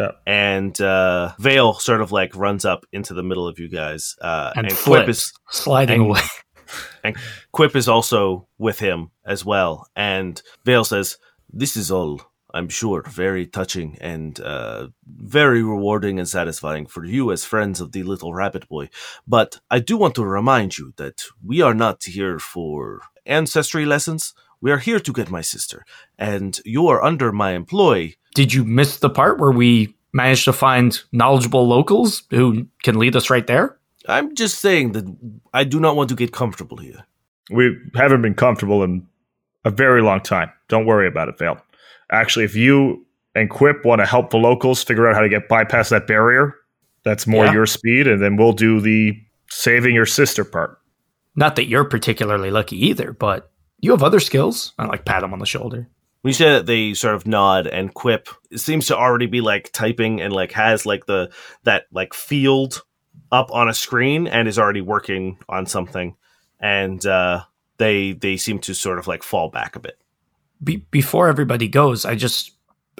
Yeah. 0.00 0.10
and 0.26 0.78
uh 0.80 1.32
vale 1.38 1.74
sort 1.74 2.00
of 2.00 2.10
like 2.10 2.34
runs 2.34 2.64
up 2.64 2.86
into 2.92 3.14
the 3.14 3.22
middle 3.22 3.46
of 3.46 3.60
you 3.60 3.68
guys 3.68 4.16
uh 4.20 4.50
And 4.56 4.66
Quip 4.66 4.78
flips, 4.78 5.08
is 5.18 5.32
sliding 5.50 6.00
and- 6.00 6.10
away. 6.10 6.20
And 7.04 7.16
Quip 7.52 7.76
is 7.76 7.88
also 7.88 8.48
with 8.58 8.80
him 8.80 9.12
as 9.24 9.44
well. 9.44 9.86
And 9.94 10.42
Vale 10.64 10.82
says, 10.84 11.16
This 11.52 11.76
is 11.76 11.92
all, 11.92 12.20
I'm 12.56 12.68
sure, 12.68 13.02
very 13.02 13.46
touching 13.46 13.98
and 14.00 14.40
uh, 14.40 14.88
very 15.06 15.62
rewarding 15.62 16.18
and 16.18 16.28
satisfying 16.28 16.86
for 16.86 17.04
you 17.04 17.30
as 17.30 17.44
friends 17.44 17.80
of 17.80 17.92
the 17.92 18.02
little 18.02 18.32
rabbit 18.32 18.68
boy. 18.68 18.88
But 19.26 19.60
I 19.70 19.78
do 19.78 19.96
want 19.96 20.14
to 20.14 20.24
remind 20.24 20.78
you 20.78 20.94
that 20.96 21.24
we 21.44 21.60
are 21.60 21.74
not 21.74 22.04
here 22.04 22.38
for 22.38 23.02
ancestry 23.26 23.84
lessons. 23.84 24.32
We 24.60 24.72
are 24.72 24.78
here 24.78 25.00
to 25.00 25.12
get 25.12 25.30
my 25.30 25.42
sister. 25.42 25.84
And 26.18 26.58
you 26.64 26.88
are 26.88 27.04
under 27.04 27.30
my 27.30 27.52
employ. 27.52 28.14
Did 28.34 28.54
you 28.54 28.64
miss 28.64 28.98
the 28.98 29.10
part 29.10 29.38
where 29.38 29.52
we 29.52 29.94
managed 30.12 30.46
to 30.46 30.52
find 30.52 30.98
knowledgeable 31.12 31.68
locals 31.68 32.22
who 32.30 32.66
can 32.82 32.98
lead 32.98 33.16
us 33.16 33.28
right 33.28 33.46
there? 33.46 33.78
I'm 34.08 34.34
just 34.34 34.60
saying 34.60 34.92
that 34.92 35.04
I 35.52 35.64
do 35.64 35.78
not 35.78 35.96
want 35.96 36.08
to 36.08 36.16
get 36.16 36.32
comfortable 36.32 36.78
here. 36.78 37.04
We 37.50 37.76
haven't 37.94 38.22
been 38.22 38.34
comfortable 38.34 38.82
in 38.82 39.06
a 39.64 39.70
very 39.70 40.00
long 40.00 40.20
time. 40.20 40.50
Don't 40.68 40.86
worry 40.86 41.08
about 41.08 41.28
it, 41.28 41.38
Vale. 41.38 41.60
Actually, 42.10 42.44
if 42.44 42.54
you 42.54 43.04
and 43.34 43.50
Quip 43.50 43.84
want 43.84 44.00
to 44.00 44.06
help 44.06 44.30
the 44.30 44.36
locals 44.38 44.82
figure 44.82 45.08
out 45.08 45.14
how 45.14 45.20
to 45.20 45.28
get 45.28 45.48
bypass 45.48 45.90
that 45.90 46.06
barrier, 46.06 46.54
that's 47.04 47.26
more 47.26 47.44
Yeah. 47.46 47.52
your 47.52 47.66
speed, 47.66 48.06
and 48.06 48.22
then 48.22 48.36
we'll 48.36 48.52
do 48.52 48.80
the 48.80 49.14
saving 49.50 49.94
your 49.94 50.06
sister 50.06 50.44
part. 50.44 50.78
Not 51.34 51.56
that 51.56 51.68
you're 51.68 51.84
particularly 51.84 52.50
lucky 52.50 52.86
either, 52.86 53.12
but 53.12 53.50
you 53.80 53.90
have 53.90 54.02
other 54.02 54.20
skills. 54.20 54.72
I 54.78 54.86
like 54.86 55.04
pat 55.04 55.22
him 55.22 55.32
on 55.32 55.38
the 55.38 55.46
shoulder. 55.46 55.88
When 56.22 56.30
you 56.30 56.34
say 56.34 56.50
that, 56.54 56.66
they 56.66 56.94
sort 56.94 57.14
of 57.14 57.26
nod, 57.26 57.66
and 57.66 57.92
Quip 57.94 58.28
seems 58.56 58.86
to 58.86 58.96
already 58.96 59.26
be 59.26 59.40
like 59.40 59.70
typing 59.72 60.20
and 60.20 60.32
like 60.32 60.52
has 60.52 60.86
like 60.86 61.06
the 61.06 61.30
that 61.64 61.84
like 61.92 62.14
field 62.14 62.82
up 63.30 63.50
on 63.52 63.68
a 63.68 63.74
screen 63.74 64.26
and 64.26 64.48
is 64.48 64.58
already 64.58 64.80
working 64.80 65.38
on 65.48 65.66
something, 65.66 66.16
and 66.58 67.04
uh, 67.06 67.42
they 67.76 68.12
they 68.12 68.36
seem 68.38 68.58
to 68.60 68.74
sort 68.74 68.98
of 68.98 69.06
like 69.06 69.22
fall 69.22 69.50
back 69.50 69.76
a 69.76 69.80
bit. 69.80 69.98
Be- 70.62 70.86
before 70.90 71.28
everybody 71.28 71.68
goes, 71.68 72.04
I 72.04 72.14
just 72.14 72.52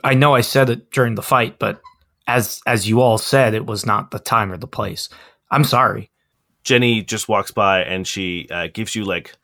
I 0.05 0.15
know 0.15 0.35
I 0.35 0.41
said 0.41 0.71
it 0.71 0.91
during 0.91 1.15
the 1.15 1.23
fight, 1.23 1.59
but 1.59 1.81
as 2.27 2.61
as 2.67 2.89
you 2.89 3.01
all 3.01 3.19
said, 3.19 3.55
it 3.55 3.67
was 3.67 3.87
not 3.87 4.11
the 4.11 4.19
time 4.19 4.53
or 4.53 4.57
the 4.57 4.67
place. 4.67 5.09
I'm 5.51 5.65
sorry. 5.65 6.11
Jenny 6.65 7.03
just 7.03 7.29
walks 7.29 7.51
by 7.51 7.83
and 7.83 8.07
she 8.07 8.49
uh, 8.51 8.69
gives 8.73 8.95
you 8.95 9.05
like 9.05 9.35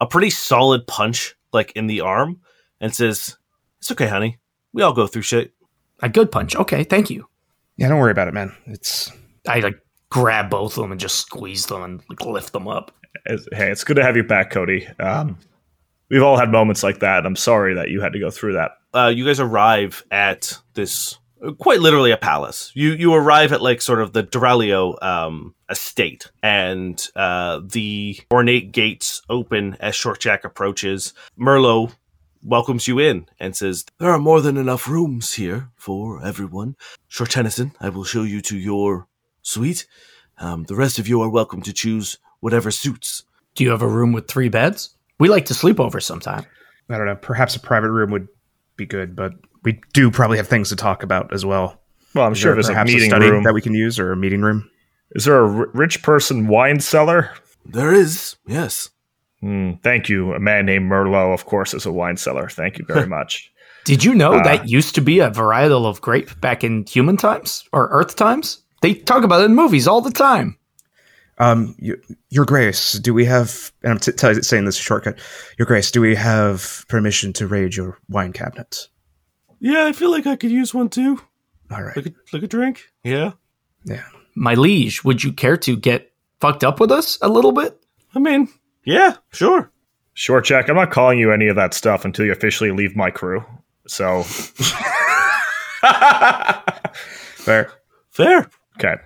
a 0.00 0.06
pretty 0.06 0.30
solid 0.30 0.86
punch 0.86 1.34
like 1.52 1.72
in 1.72 1.86
the 1.86 2.00
arm 2.00 2.40
and 2.80 2.94
says, 2.94 3.36
"It's 3.78 3.90
okay, 3.92 4.08
honey. 4.08 4.38
We 4.72 4.82
all 4.82 4.94
go 4.94 5.06
through 5.06 5.22
shit." 5.22 5.52
A 6.00 6.08
good 6.08 6.32
punch. 6.32 6.56
Okay, 6.56 6.82
thank 6.82 7.10
you. 7.10 7.28
Yeah, 7.76 7.88
don't 7.88 7.98
worry 7.98 8.10
about 8.10 8.28
it, 8.28 8.34
man. 8.34 8.52
It's 8.66 9.12
I 9.46 9.60
like 9.60 9.78
grab 10.10 10.50
both 10.50 10.76
of 10.76 10.82
them 10.82 10.92
and 10.92 11.00
just 11.00 11.16
squeeze 11.16 11.66
them 11.66 11.82
and 11.82 12.02
like, 12.08 12.24
lift 12.24 12.52
them 12.52 12.68
up. 12.68 12.92
Hey, 13.26 13.70
it's 13.70 13.84
good 13.84 13.96
to 13.96 14.02
have 14.02 14.16
you 14.16 14.24
back, 14.24 14.50
Cody. 14.50 14.86
Um, 14.98 15.38
we've 16.12 16.22
all 16.22 16.36
had 16.38 16.52
moments 16.52 16.84
like 16.84 17.00
that. 17.00 17.26
I'm 17.26 17.34
sorry 17.36 17.74
that 17.74 17.90
you 17.90 18.00
had 18.00 18.12
to 18.12 18.20
go 18.20 18.30
through 18.30 18.52
that. 18.52 18.72
uh, 18.94 19.12
you 19.14 19.24
guys 19.26 19.40
arrive 19.40 20.04
at 20.12 20.58
this 20.74 21.18
quite 21.58 21.80
literally 21.80 22.12
a 22.12 22.16
palace. 22.16 22.70
You 22.74 22.92
you 22.92 23.12
arrive 23.14 23.52
at 23.52 23.62
like 23.62 23.80
sort 23.82 24.00
of 24.00 24.12
the 24.12 24.22
Duralio 24.22 25.02
um, 25.02 25.54
estate, 25.68 26.30
and 26.42 27.04
uh, 27.16 27.60
the 27.64 28.20
ornate 28.30 28.70
gates 28.70 29.22
open 29.28 29.76
as 29.80 29.96
Short 29.96 30.20
Jack 30.20 30.44
approaches. 30.44 31.14
Merlot 31.36 31.92
welcomes 32.44 32.86
you 32.86 32.98
in 32.98 33.26
and 33.40 33.56
says, 33.56 33.84
There 33.98 34.10
are 34.10 34.18
more 34.18 34.40
than 34.40 34.56
enough 34.56 34.88
rooms 34.88 35.32
here 35.34 35.70
for 35.76 36.24
everyone. 36.24 36.76
Short 37.08 37.30
Tennyson, 37.30 37.72
I 37.80 37.88
will 37.88 38.04
show 38.04 38.22
you 38.22 38.40
to 38.42 38.56
your 38.56 39.06
suite. 39.42 39.86
Um, 40.38 40.64
the 40.64 40.74
rest 40.74 40.98
of 40.98 41.08
you 41.08 41.20
are 41.22 41.28
welcome 41.28 41.62
to 41.62 41.72
choose 41.72 42.18
whatever 42.40 42.70
suits. 42.70 43.24
Do 43.54 43.64
you 43.64 43.70
have 43.70 43.82
a 43.82 43.88
room 43.88 44.12
with 44.12 44.28
three 44.28 44.48
beds? 44.48 44.96
We 45.18 45.28
like 45.28 45.46
to 45.46 45.54
sleep 45.54 45.78
over 45.80 46.00
sometime. 46.00 46.44
I 46.90 46.96
don't 46.98 47.06
know. 47.06 47.16
Perhaps 47.16 47.56
a 47.56 47.60
private 47.60 47.90
room 47.90 48.10
would 48.10 48.28
be 48.76 48.86
good, 48.86 49.14
but 49.16 49.32
we 49.62 49.80
do 49.92 50.10
probably 50.10 50.36
have 50.38 50.48
things 50.48 50.68
to 50.70 50.76
talk 50.76 51.02
about 51.02 51.32
as 51.32 51.44
well. 51.44 51.80
Well, 52.14 52.26
I'm 52.26 52.32
Is 52.32 52.38
sure 52.38 52.50
there 52.50 52.56
there's 52.56 52.68
a 52.68 52.72
perhaps 52.72 52.92
meeting 52.92 53.08
study 53.10 53.30
room. 53.30 53.44
that 53.44 53.54
we 53.54 53.62
can 53.62 53.74
use 53.74 53.98
or 53.98 54.12
a 54.12 54.16
meeting 54.16 54.42
room. 54.42 54.68
Is 55.12 55.24
there 55.24 55.38
a 55.44 55.50
r- 55.50 55.68
rich 55.72 56.02
person 56.02 56.48
wine 56.48 56.80
cellar? 56.80 57.30
There 57.64 57.92
is, 57.94 58.36
yes. 58.46 58.90
Hmm, 59.40 59.72
thank 59.82 60.08
you. 60.08 60.32
A 60.34 60.40
man 60.40 60.66
named 60.66 60.90
Merlot, 60.90 61.32
of 61.34 61.46
course, 61.46 61.74
is 61.74 61.86
a 61.86 61.92
wine 61.92 62.16
cellar. 62.16 62.48
Thank 62.48 62.78
you 62.78 62.84
very 62.84 63.06
much. 63.18 63.50
Did 63.84 64.04
you 64.04 64.14
know 64.14 64.34
Uh, 64.34 64.42
that 64.44 64.68
used 64.68 64.94
to 64.96 65.00
be 65.00 65.20
a 65.20 65.30
varietal 65.30 65.86
of 65.86 66.00
grape 66.00 66.40
back 66.40 66.62
in 66.64 66.84
human 66.86 67.16
times 67.16 67.64
or 67.72 67.88
Earth 67.90 68.14
times? 68.16 68.62
They 68.80 68.94
talk 68.94 69.22
about 69.24 69.40
it 69.42 69.44
in 69.46 69.54
movies 69.54 69.86
all 69.88 70.00
the 70.00 70.10
time. 70.10 70.56
Um, 71.42 71.74
you, 71.78 72.00
Your 72.30 72.44
Grace, 72.44 72.92
do 72.94 73.12
we 73.12 73.24
have? 73.24 73.72
And 73.82 73.92
I'm 73.92 73.98
t- 73.98 74.12
t- 74.12 74.42
saying 74.42 74.64
this 74.64 74.76
shortcut. 74.76 75.18
Your 75.58 75.66
Grace, 75.66 75.90
do 75.90 76.00
we 76.00 76.14
have 76.14 76.84
permission 76.88 77.32
to 77.34 77.46
raid 77.48 77.74
your 77.74 77.98
wine 78.08 78.32
cabinet? 78.32 78.88
"Yeah, 79.58 79.86
I 79.86 79.92
feel 79.92 80.10
like 80.10 80.26
I 80.26 80.36
could 80.36 80.50
use 80.52 80.72
one 80.72 80.88
too. 80.88 81.20
All 81.70 81.82
right. 81.82 81.96
Like 81.96 82.06
a 82.06 82.12
like 82.32 82.42
a 82.42 82.46
drink. 82.46 82.84
Yeah, 83.02 83.32
Yeah. 83.84 84.04
My 84.34 84.54
liege, 84.54 85.02
would 85.04 85.24
you 85.24 85.32
care 85.32 85.56
to 85.58 85.76
get 85.76 86.12
fucked 86.40 86.62
up 86.64 86.78
with 86.80 86.92
us 86.92 87.18
a 87.22 87.28
little 87.28 87.52
bit? 87.52 87.76
I 88.14 88.18
mean, 88.20 88.48
yeah, 88.84 89.16
sure." 89.32 89.70
Sure, 90.14 90.42
check. 90.42 90.68
I'm 90.68 90.76
not 90.76 90.90
calling 90.90 91.18
you 91.18 91.32
any 91.32 91.48
of 91.48 91.56
that 91.56 91.72
stuff 91.74 92.04
until 92.04 92.26
you 92.26 92.32
officially 92.32 92.70
leave 92.70 92.94
my 92.94 93.10
crew. 93.10 93.42
So, 93.86 94.22
Fair. 97.34 97.72
Fair. 98.10 98.50
okay. 98.78 98.96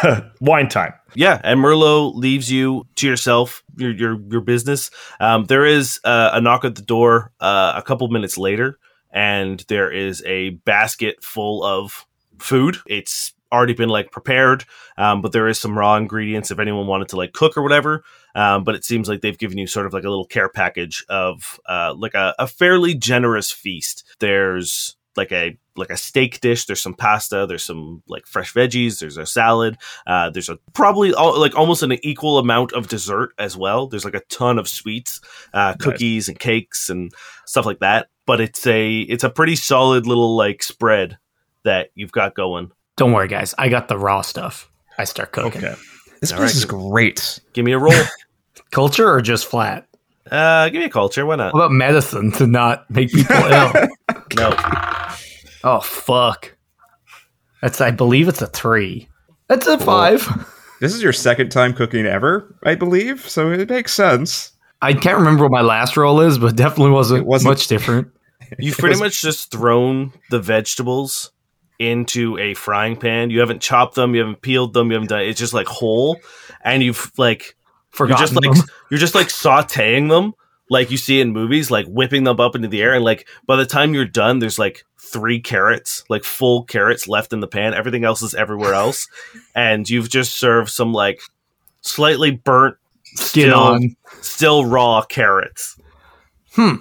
wine 0.40 0.68
time. 0.68 0.92
Yeah, 1.14 1.40
and 1.44 1.60
Merlot 1.60 2.14
leaves 2.14 2.50
you 2.50 2.86
to 2.96 3.06
yourself, 3.06 3.62
your 3.76 3.92
your 3.92 4.20
your 4.30 4.40
business. 4.40 4.90
Um, 5.20 5.44
there 5.44 5.66
is 5.66 6.00
uh, 6.04 6.30
a 6.32 6.40
knock 6.40 6.64
at 6.64 6.74
the 6.74 6.82
door 6.82 7.32
uh, 7.40 7.74
a 7.76 7.82
couple 7.82 8.08
minutes 8.08 8.38
later, 8.38 8.78
and 9.10 9.60
there 9.68 9.90
is 9.90 10.22
a 10.24 10.50
basket 10.50 11.22
full 11.22 11.64
of 11.64 12.06
food. 12.38 12.78
It's 12.86 13.34
already 13.52 13.74
been 13.74 13.90
like 13.90 14.10
prepared, 14.10 14.64
um, 14.96 15.20
but 15.20 15.32
there 15.32 15.46
is 15.46 15.60
some 15.60 15.78
raw 15.78 15.96
ingredients 15.96 16.50
if 16.50 16.58
anyone 16.58 16.86
wanted 16.86 17.08
to 17.08 17.16
like 17.16 17.32
cook 17.34 17.56
or 17.56 17.62
whatever. 17.62 18.02
Um, 18.34 18.64
but 18.64 18.74
it 18.74 18.84
seems 18.84 19.08
like 19.08 19.20
they've 19.20 19.38
given 19.38 19.58
you 19.58 19.66
sort 19.66 19.84
of 19.84 19.92
like 19.92 20.04
a 20.04 20.08
little 20.08 20.24
care 20.24 20.48
package 20.48 21.04
of 21.10 21.60
uh, 21.68 21.94
like 21.94 22.14
a, 22.14 22.34
a 22.38 22.46
fairly 22.46 22.94
generous 22.94 23.52
feast. 23.52 24.04
There's 24.20 24.96
like 25.16 25.32
a 25.32 25.56
like 25.76 25.90
a 25.90 25.96
steak 25.96 26.40
dish. 26.40 26.66
There's 26.66 26.80
some 26.80 26.94
pasta. 26.94 27.46
There's 27.46 27.64
some 27.64 28.02
like 28.08 28.26
fresh 28.26 28.52
veggies. 28.52 28.98
There's 29.00 29.16
a 29.16 29.26
salad. 29.26 29.78
Uh, 30.06 30.30
there's 30.30 30.48
a 30.48 30.58
probably 30.72 31.14
al- 31.14 31.38
like 31.38 31.56
almost 31.56 31.82
an 31.82 31.92
equal 32.04 32.38
amount 32.38 32.72
of 32.72 32.88
dessert 32.88 33.32
as 33.38 33.56
well. 33.56 33.86
There's 33.86 34.04
like 34.04 34.14
a 34.14 34.20
ton 34.28 34.58
of 34.58 34.68
sweets, 34.68 35.20
uh, 35.52 35.74
cookies 35.74 36.28
and 36.28 36.38
cakes 36.38 36.88
and 36.90 37.12
stuff 37.46 37.66
like 37.66 37.80
that. 37.80 38.08
But 38.26 38.40
it's 38.40 38.66
a 38.66 39.00
it's 39.00 39.24
a 39.24 39.30
pretty 39.30 39.56
solid 39.56 40.06
little 40.06 40.36
like 40.36 40.62
spread 40.62 41.18
that 41.64 41.90
you've 41.94 42.12
got 42.12 42.34
going. 42.34 42.70
Don't 42.96 43.12
worry, 43.12 43.28
guys. 43.28 43.54
I 43.58 43.68
got 43.68 43.88
the 43.88 43.98
raw 43.98 44.22
stuff. 44.22 44.70
I 44.98 45.04
start 45.04 45.32
cooking. 45.32 45.64
Okay. 45.64 45.74
This 46.20 46.32
All 46.32 46.38
place 46.38 46.50
right. 46.50 46.56
is 46.56 46.64
great. 46.66 47.40
Give 47.52 47.64
me 47.64 47.72
a 47.72 47.78
roll. 47.78 47.94
Culture 48.70 49.10
or 49.10 49.20
just 49.20 49.46
flat? 49.46 49.86
uh, 50.30 50.68
give 50.68 50.78
me 50.78 50.84
a 50.84 50.90
culture. 50.90 51.26
Why 51.26 51.36
not? 51.36 51.52
What 51.52 51.60
about 51.60 51.72
medicine 51.72 52.30
to 52.32 52.46
not 52.46 52.88
make 52.90 53.10
people 53.10 53.34
ill? 53.36 53.72
No. 54.36 54.56
Oh 55.64 55.80
fuck. 55.80 56.56
That's 57.60 57.80
I 57.80 57.90
believe 57.90 58.28
it's 58.28 58.42
a 58.42 58.46
three. 58.48 59.08
That's 59.48 59.66
a 59.66 59.78
five. 59.78 60.26
This 60.80 60.94
is 60.94 61.02
your 61.02 61.12
second 61.12 61.50
time 61.50 61.74
cooking 61.74 62.06
ever, 62.06 62.56
I 62.64 62.74
believe. 62.74 63.28
So 63.28 63.50
it 63.52 63.70
makes 63.70 63.92
sense. 63.94 64.50
I 64.80 64.94
can't 64.94 65.18
remember 65.18 65.44
what 65.44 65.52
my 65.52 65.60
last 65.60 65.96
roll 65.96 66.20
is, 66.20 66.38
but 66.38 66.56
definitely 66.56 66.90
wasn't, 66.92 67.20
It 67.20 67.26
wasn't- 67.26 67.50
much 67.52 67.68
different. 67.68 68.08
You've 68.58 68.76
pretty 68.76 68.98
much 68.98 69.22
just 69.22 69.50
thrown 69.52 70.12
the 70.30 70.40
vegetables 70.40 71.30
into 71.78 72.36
a 72.38 72.54
frying 72.54 72.96
pan. 72.96 73.30
You 73.30 73.40
haven't 73.40 73.62
chopped 73.62 73.94
them. 73.94 74.14
You 74.14 74.20
haven't 74.22 74.42
peeled 74.42 74.74
them. 74.74 74.88
You 74.88 74.94
haven't 74.94 75.08
done. 75.08 75.22
It's 75.22 75.38
just 75.38 75.54
like 75.54 75.66
whole, 75.68 76.18
and 76.64 76.82
you've 76.82 77.10
like 77.16 77.54
you're 77.98 78.08
Forgotten 78.08 78.26
just 78.26 78.34
like 78.34 78.56
you're 78.90 78.98
just 79.00 79.14
like 79.14 79.28
sautéing 79.28 80.08
them 80.08 80.34
like 80.72 80.90
you 80.90 80.96
see 80.96 81.20
in 81.20 81.32
movies, 81.32 81.70
like 81.70 81.86
whipping 81.86 82.24
them 82.24 82.40
up 82.40 82.56
into 82.56 82.66
the 82.66 82.80
air, 82.80 82.94
and 82.94 83.04
like 83.04 83.28
by 83.46 83.56
the 83.56 83.66
time 83.66 83.92
you're 83.92 84.06
done, 84.06 84.38
there's 84.38 84.58
like 84.58 84.84
three 84.98 85.38
carrots, 85.38 86.02
like 86.08 86.24
full 86.24 86.64
carrots 86.64 87.06
left 87.06 87.34
in 87.34 87.40
the 87.40 87.46
pan. 87.46 87.74
Everything 87.74 88.04
else 88.04 88.22
is 88.22 88.34
everywhere 88.34 88.72
else, 88.72 89.06
and 89.54 89.88
you've 89.88 90.08
just 90.08 90.40
served 90.40 90.70
some 90.70 90.94
like 90.94 91.20
slightly 91.82 92.30
burnt, 92.30 92.78
skin 93.16 93.50
still, 93.50 93.60
on. 93.60 93.96
still 94.22 94.64
raw 94.64 95.02
carrots. 95.02 95.78
Hmm. 96.54 96.76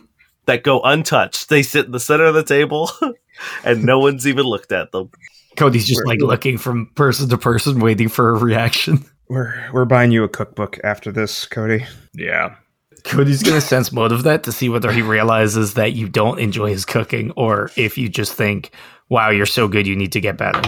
that 0.46 0.64
go 0.64 0.82
untouched. 0.82 1.50
They 1.50 1.64
sit 1.64 1.86
in 1.86 1.92
the 1.92 2.00
center 2.00 2.26
of 2.26 2.34
the 2.34 2.44
table, 2.44 2.90
and 3.66 3.84
no 3.84 4.00
one's 4.00 4.26
even 4.26 4.46
looked 4.46 4.72
at 4.72 4.94
them. 4.94 5.12
Cody's 5.58 5.86
just 5.86 6.06
like 6.06 6.22
looking 6.22 6.58
from 6.58 6.88
person 6.96 7.28
to 7.28 7.38
person, 7.38 7.82
waiting 7.82 8.08
for 8.08 8.30
a 8.30 8.40
reaction. 8.40 9.04
We're 9.28 9.54
we're 9.74 9.86
buying 9.86 10.12
you 10.12 10.24
a 10.24 10.30
cookbook 10.30 10.80
after 10.82 11.12
this, 11.12 11.46
Cody. 11.46 11.86
Yeah. 12.14 12.56
Cody's 13.04 13.44
gonna 13.44 13.62
sense 13.62 13.92
motive 13.92 14.24
that 14.24 14.44
to 14.44 14.52
see 14.52 14.70
whether 14.70 14.92
he 14.92 15.02
realizes 15.02 15.74
that 15.76 15.94
you 15.94 16.08
don't 16.10 16.40
enjoy 16.40 16.70
his 16.70 16.86
cooking 16.86 17.32
or 17.32 17.70
if 17.76 17.98
you 17.98 18.10
just 18.10 18.34
think, 18.34 18.72
"Wow, 19.10 19.30
you're 19.30 19.46
so 19.46 19.68
good, 19.68 19.88
you 19.88 19.96
need 19.96 20.12
to 20.14 20.22
get 20.22 20.38
better." 20.38 20.62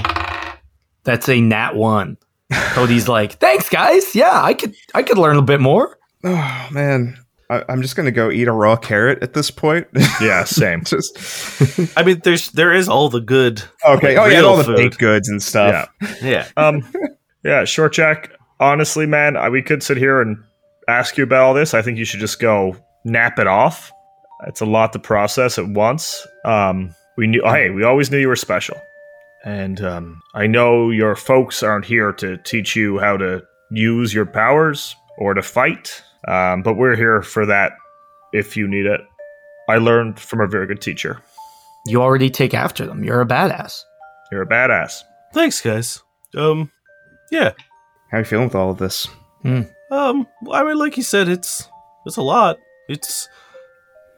That's 1.03 1.27
a 1.29 1.39
nat 1.41 1.75
one. 1.75 2.17
Cody's 2.51 3.07
like, 3.07 3.33
"Thanks, 3.33 3.69
guys. 3.69 4.15
Yeah, 4.15 4.41
I 4.41 4.53
could 4.53 4.75
I 4.93 5.03
could 5.03 5.17
learn 5.17 5.37
a 5.37 5.41
bit 5.41 5.59
more." 5.61 5.97
Oh 6.25 6.67
man, 6.71 7.17
I, 7.49 7.63
I'm 7.67 7.81
just 7.81 7.97
gonna 7.97 8.09
go 8.11 8.31
eat 8.31 8.47
a 8.47 8.51
raw 8.53 8.77
carrot 8.77 9.21
at 9.21 9.33
this 9.33 9.51
point. 9.51 9.87
Yeah, 10.21 10.45
same. 10.45 10.85
just 10.85 11.17
I 11.97 12.03
mean, 12.03 12.21
there's 12.23 12.51
there 12.51 12.71
is 12.71 12.87
all 12.87 13.09
the 13.09 13.19
good. 13.19 13.61
okay. 13.85 14.15
like, 14.15 14.17
oh 14.17 14.29
yeah, 14.29 14.37
and 14.37 14.43
real 14.43 14.45
all 14.45 14.55
the 14.57 14.63
food. 14.63 14.77
baked 14.77 14.99
goods 14.99 15.27
and 15.27 15.43
stuff. 15.43 15.89
yeah. 16.01 16.15
Yeah, 16.21 16.47
Um, 16.57 16.87
yeah, 17.43 17.65
short 17.65 17.91
Jack. 17.93 18.31
Honestly, 18.61 19.05
man, 19.05 19.35
I, 19.35 19.49
we 19.49 19.61
could 19.61 19.83
sit 19.83 19.97
here 19.97 20.21
and 20.21 20.37
ask 20.87 21.17
you 21.17 21.23
about 21.23 21.41
all 21.43 21.53
this. 21.53 21.73
I 21.73 21.81
think 21.81 21.97
you 21.97 22.05
should 22.05 22.19
just 22.19 22.39
go 22.39 22.75
nap 23.03 23.39
it 23.39 23.47
off. 23.47 23.91
It's 24.47 24.61
a 24.61 24.65
lot 24.65 24.93
to 24.93 24.99
process 24.99 25.57
at 25.57 25.67
once. 25.67 26.25
Um, 26.45 26.93
we 27.17 27.27
knew. 27.27 27.41
Hey, 27.43 27.69
we 27.69 27.83
always 27.83 28.11
knew 28.11 28.17
you 28.17 28.27
were 28.27 28.35
special, 28.35 28.77
and 29.45 29.81
um, 29.81 30.21
I 30.33 30.47
know 30.47 30.89
your 30.89 31.15
folks 31.15 31.63
aren't 31.63 31.85
here 31.85 32.11
to 32.13 32.37
teach 32.37 32.75
you 32.75 32.99
how 32.99 33.17
to 33.17 33.43
use 33.71 34.13
your 34.13 34.25
powers 34.25 34.95
or 35.17 35.33
to 35.33 35.41
fight. 35.41 36.03
Um, 36.27 36.63
but 36.63 36.75
we're 36.75 36.95
here 36.95 37.21
for 37.21 37.45
that 37.45 37.73
if 38.33 38.57
you 38.57 38.67
need 38.67 38.85
it. 38.85 39.01
I 39.69 39.77
learned 39.77 40.19
from 40.19 40.41
a 40.41 40.47
very 40.47 40.67
good 40.67 40.81
teacher. 40.81 41.21
You 41.85 42.01
already 42.01 42.29
take 42.29 42.53
after 42.53 42.85
them. 42.85 43.03
You're 43.03 43.21
a 43.21 43.25
badass. 43.25 43.83
You're 44.31 44.41
a 44.41 44.47
badass. 44.47 45.03
thanks, 45.33 45.61
guys. 45.61 46.01
Um, 46.35 46.71
yeah. 47.31 47.51
How 48.11 48.17
are 48.17 48.21
you 48.21 48.25
feeling 48.25 48.45
with 48.45 48.55
all 48.55 48.71
of 48.71 48.77
this? 48.77 49.07
Um, 49.93 50.27
I 50.51 50.63
mean, 50.63 50.77
like 50.77 50.97
you 50.97 51.03
said, 51.03 51.27
it's 51.29 51.69
it's 52.05 52.17
a 52.17 52.21
lot. 52.23 52.57
It's 52.89 53.29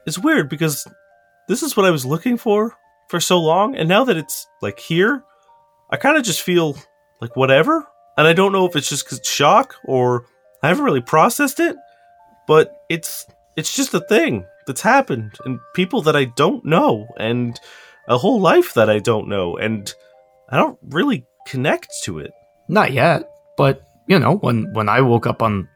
it's 0.06 0.18
weird 0.18 0.48
because 0.48 0.86
this 1.48 1.62
is 1.62 1.76
what 1.76 1.84
I 1.84 1.90
was 1.90 2.06
looking 2.06 2.38
for 2.38 2.74
for 3.10 3.20
so 3.20 3.38
long, 3.38 3.76
and 3.76 3.88
now 3.88 4.04
that 4.04 4.16
it's 4.16 4.46
like 4.62 4.78
here, 4.78 5.22
I 5.90 5.96
kind 5.98 6.16
of 6.16 6.24
just 6.24 6.40
feel 6.40 6.76
like 7.20 7.36
whatever, 7.36 7.86
and 8.16 8.26
I 8.26 8.32
don't 8.32 8.52
know 8.52 8.66
if 8.66 8.74
it's 8.74 8.88
just 8.88 9.06
'cause 9.06 9.20
shock 9.22 9.74
or 9.84 10.24
I 10.62 10.68
haven't 10.68 10.84
really 10.86 11.02
processed 11.02 11.60
it, 11.60 11.76
but 12.48 12.72
it's 12.88 13.26
it's 13.56 13.76
just 13.76 13.92
a 13.92 14.00
thing 14.00 14.46
that's 14.66 14.80
happened, 14.80 15.32
and 15.44 15.60
people 15.74 16.00
that 16.02 16.16
I 16.16 16.24
don't 16.24 16.64
know, 16.64 17.06
and 17.18 17.60
a 18.08 18.16
whole 18.16 18.40
life 18.40 18.72
that 18.74 18.88
I 18.88 18.98
don't 18.98 19.28
know, 19.28 19.56
and 19.58 19.92
I 20.48 20.56
don't 20.56 20.78
really 20.88 21.26
connect 21.46 21.88
to 22.04 22.18
it. 22.18 22.32
Not 22.66 22.92
yet, 22.92 23.28
but 23.58 23.82
you 24.08 24.18
know, 24.18 24.36
when 24.36 24.72
when 24.72 24.88
I 24.88 25.00
woke 25.00 25.26
up 25.26 25.42
on 25.42 25.68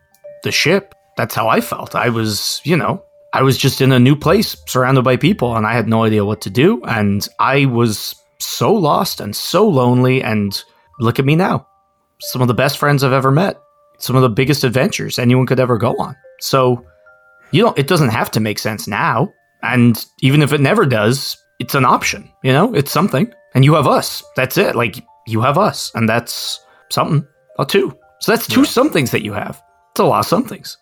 the 0.42 0.52
ship, 0.52 0.94
that's 1.16 1.34
how 1.34 1.48
I 1.48 1.60
felt. 1.60 1.94
I 1.94 2.08
was, 2.08 2.60
you 2.64 2.76
know, 2.76 3.02
I 3.32 3.42
was 3.42 3.56
just 3.56 3.80
in 3.80 3.92
a 3.92 3.98
new 3.98 4.16
place, 4.16 4.56
surrounded 4.66 5.02
by 5.02 5.16
people, 5.16 5.56
and 5.56 5.66
I 5.66 5.72
had 5.72 5.88
no 5.88 6.04
idea 6.04 6.24
what 6.24 6.40
to 6.42 6.50
do, 6.50 6.82
and 6.84 7.26
I 7.38 7.66
was 7.66 8.14
so 8.38 8.72
lost 8.72 9.20
and 9.20 9.34
so 9.34 9.68
lonely. 9.68 10.22
And 10.22 10.62
look 10.98 11.18
at 11.18 11.24
me 11.24 11.36
now, 11.36 11.66
some 12.20 12.42
of 12.42 12.48
the 12.48 12.54
best 12.54 12.78
friends 12.78 13.04
I've 13.04 13.12
ever 13.12 13.30
met, 13.30 13.60
some 13.98 14.16
of 14.16 14.22
the 14.22 14.28
biggest 14.28 14.64
adventures 14.64 15.18
anyone 15.18 15.46
could 15.46 15.60
ever 15.60 15.78
go 15.78 15.94
on. 15.98 16.16
So, 16.40 16.84
you 17.50 17.62
know, 17.62 17.74
it 17.76 17.86
doesn't 17.86 18.10
have 18.10 18.30
to 18.32 18.40
make 18.40 18.58
sense 18.58 18.88
now, 18.88 19.32
and 19.62 20.04
even 20.20 20.42
if 20.42 20.52
it 20.52 20.60
never 20.60 20.86
does, 20.86 21.36
it's 21.58 21.74
an 21.74 21.84
option. 21.84 22.30
You 22.42 22.52
know, 22.52 22.74
it's 22.74 22.90
something, 22.90 23.32
and 23.54 23.64
you 23.64 23.74
have 23.74 23.86
us. 23.86 24.22
That's 24.36 24.56
it. 24.56 24.74
Like 24.74 25.04
you 25.26 25.40
have 25.42 25.58
us, 25.58 25.92
and 25.94 26.08
that's 26.08 26.64
something. 26.90 27.26
A 27.58 27.66
two. 27.66 27.96
So 28.20 28.32
that's 28.32 28.46
two 28.46 28.64
somethings 28.64 29.10
that 29.12 29.22
you 29.22 29.32
have. 29.32 29.62
It's 29.92 30.00
a 30.00 30.04
lot 30.04 30.20
of 30.20 30.26
somethings. 30.26 30.76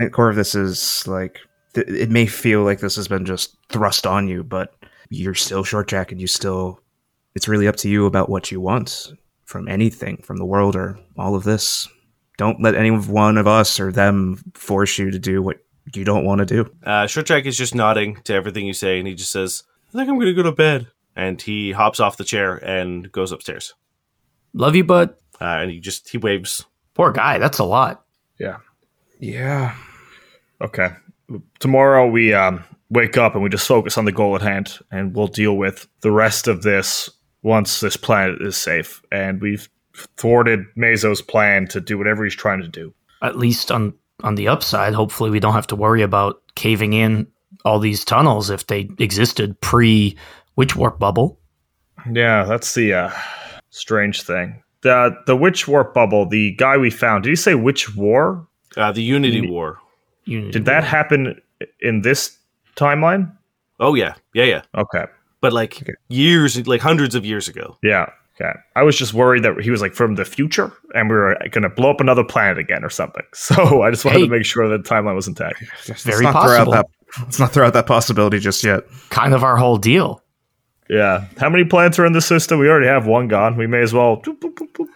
At 0.00 0.04
the 0.04 0.10
core 0.10 0.30
of 0.30 0.36
this 0.36 0.54
is 0.54 1.06
like 1.06 1.38
th- 1.74 1.86
it 1.88 2.10
may 2.10 2.26
feel 2.26 2.62
like 2.64 2.80
this 2.80 2.96
has 2.96 3.08
been 3.08 3.24
just 3.24 3.56
thrust 3.68 4.06
on 4.06 4.28
you, 4.28 4.42
but 4.42 4.74
you're 5.10 5.34
still 5.34 5.64
short 5.64 5.88
jack 5.88 6.10
and 6.10 6.20
you 6.20 6.26
still 6.26 6.80
it's 7.34 7.48
really 7.48 7.68
up 7.68 7.76
to 7.76 7.88
you 7.88 8.06
about 8.06 8.28
what 8.28 8.50
you 8.50 8.60
want 8.60 9.12
from 9.44 9.68
anything, 9.68 10.16
from 10.18 10.38
the 10.38 10.44
world 10.44 10.76
or 10.76 10.98
all 11.16 11.34
of 11.34 11.44
this. 11.44 11.88
Don't 12.38 12.62
let 12.62 12.74
any 12.74 12.90
one 12.90 13.38
of 13.38 13.46
us 13.46 13.78
or 13.78 13.92
them 13.92 14.42
force 14.54 14.98
you 14.98 15.10
to 15.10 15.18
do 15.18 15.42
what 15.42 15.58
you 15.94 16.04
don't 16.04 16.24
want 16.24 16.38
to 16.40 16.46
do. 16.46 16.70
Uh, 16.84 17.06
Short 17.06 17.26
Jack 17.26 17.44
is 17.44 17.56
just 17.56 17.74
nodding 17.74 18.16
to 18.24 18.34
everything 18.34 18.66
you 18.66 18.72
say, 18.72 18.98
and 18.98 19.06
he 19.06 19.14
just 19.14 19.32
says, 19.32 19.62
"I 19.88 19.98
think 19.98 20.08
I'm 20.08 20.16
going 20.16 20.26
to 20.26 20.34
go 20.34 20.42
to 20.42 20.52
bed." 20.52 20.88
And 21.14 21.40
he 21.40 21.72
hops 21.72 22.00
off 22.00 22.16
the 22.16 22.24
chair 22.24 22.56
and 22.56 23.12
goes 23.12 23.32
upstairs. 23.32 23.74
Love 24.54 24.74
you, 24.74 24.84
bud. 24.84 25.10
Uh, 25.40 25.44
and 25.44 25.70
he 25.70 25.80
just 25.80 26.08
he 26.08 26.18
waves. 26.18 26.64
Poor 26.94 27.12
guy. 27.12 27.38
That's 27.38 27.58
a 27.58 27.64
lot. 27.64 28.04
Yeah. 28.38 28.58
Yeah. 29.18 29.74
Okay. 30.60 30.90
Tomorrow 31.60 32.08
we 32.08 32.34
um, 32.34 32.64
wake 32.90 33.16
up 33.16 33.34
and 33.34 33.42
we 33.42 33.48
just 33.48 33.66
focus 33.66 33.96
on 33.96 34.04
the 34.04 34.12
goal 34.12 34.36
at 34.36 34.42
hand, 34.42 34.78
and 34.90 35.14
we'll 35.14 35.26
deal 35.26 35.56
with 35.56 35.88
the 36.00 36.10
rest 36.10 36.48
of 36.48 36.62
this 36.62 37.10
once 37.42 37.80
this 37.80 37.96
planet 37.96 38.40
is 38.42 38.56
safe. 38.56 39.02
And 39.10 39.40
we've 39.40 39.68
thwarted 40.16 40.64
Meso's 40.76 41.22
plan 41.22 41.66
to 41.68 41.80
do 41.80 41.98
whatever 41.98 42.24
he's 42.24 42.34
trying 42.34 42.60
to 42.60 42.68
do. 42.68 42.94
At 43.22 43.38
least 43.38 43.70
on 43.70 43.94
on 44.22 44.34
the 44.36 44.48
upside, 44.48 44.94
hopefully 44.94 45.30
we 45.30 45.40
don't 45.40 45.54
have 45.54 45.66
to 45.68 45.76
worry 45.76 46.02
about 46.02 46.42
caving 46.54 46.92
in 46.92 47.26
all 47.64 47.78
these 47.78 48.04
tunnels 48.04 48.50
if 48.50 48.66
they 48.66 48.88
existed 48.98 49.60
pre 49.60 50.16
witch 50.56 50.76
warp 50.76 50.98
bubble. 50.98 51.38
Yeah, 52.10 52.44
that's 52.44 52.74
the 52.74 52.94
uh, 52.94 53.12
strange 53.70 54.22
thing. 54.22 54.62
The 54.82 55.16
the 55.26 55.36
witch 55.36 55.66
warp 55.68 55.94
bubble. 55.94 56.26
The 56.28 56.52
guy 56.52 56.76
we 56.76 56.90
found. 56.90 57.24
Did 57.24 57.30
he 57.30 57.36
say 57.36 57.54
witch 57.54 57.94
war? 57.96 58.46
Uh, 58.76 58.90
the 58.92 59.02
Unity 59.02 59.36
Uni- 59.36 59.50
War. 59.50 59.78
Unity 60.24 60.50
Did 60.52 60.64
that 60.66 60.84
happen 60.84 61.40
in 61.80 62.02
this 62.02 62.36
timeline? 62.76 63.30
Oh 63.80 63.94
yeah, 63.94 64.14
yeah, 64.34 64.44
yeah. 64.44 64.62
Okay. 64.76 65.04
But 65.40 65.52
like 65.52 65.82
years, 66.08 66.66
like 66.66 66.80
hundreds 66.80 67.14
of 67.14 67.24
years 67.24 67.48
ago. 67.48 67.76
Yeah. 67.82 68.06
Okay. 68.40 68.52
I 68.76 68.82
was 68.82 68.96
just 68.96 69.12
worried 69.12 69.42
that 69.42 69.60
he 69.60 69.70
was 69.70 69.80
like 69.82 69.92
from 69.94 70.14
the 70.14 70.24
future 70.24 70.72
and 70.94 71.08
we 71.10 71.14
were 71.16 71.36
going 71.50 71.62
to 71.62 71.68
blow 71.68 71.90
up 71.90 72.00
another 72.00 72.24
planet 72.24 72.58
again 72.58 72.82
or 72.84 72.90
something. 72.90 73.22
So 73.34 73.82
I 73.82 73.90
just 73.90 74.04
wanted 74.04 74.20
Hey. 74.20 74.24
to 74.24 74.30
make 74.30 74.44
sure 74.46 74.68
that 74.68 74.82
the 74.84 74.88
timeline 74.88 75.14
was 75.14 75.28
intact. 75.28 75.62
Let's 75.88 76.02
Very 76.04 76.24
not 76.24 76.32
throw 76.32 76.52
out 76.52 76.66
possible. 76.66 76.72
that 76.72 76.86
let's 77.20 77.38
not 77.38 77.52
throw 77.52 77.66
out 77.66 77.72
that 77.74 77.86
possibility 77.86 78.38
just 78.38 78.64
yet. 78.64 78.84
kind 79.10 79.34
of 79.34 79.44
our 79.44 79.56
whole 79.56 79.76
deal. 79.76 80.21
Yeah. 80.88 81.26
How 81.38 81.48
many 81.48 81.64
plants 81.64 81.98
are 81.98 82.06
in 82.06 82.12
the 82.12 82.20
system? 82.20 82.58
We 82.58 82.68
already 82.68 82.86
have 82.86 83.06
one 83.06 83.28
gone. 83.28 83.56
We 83.56 83.66
may 83.66 83.80
as 83.80 83.94
well. 83.94 84.18
boop, 84.18 84.38
boop, 84.40 84.54
boop, 84.54 84.72
boop. 84.72 84.88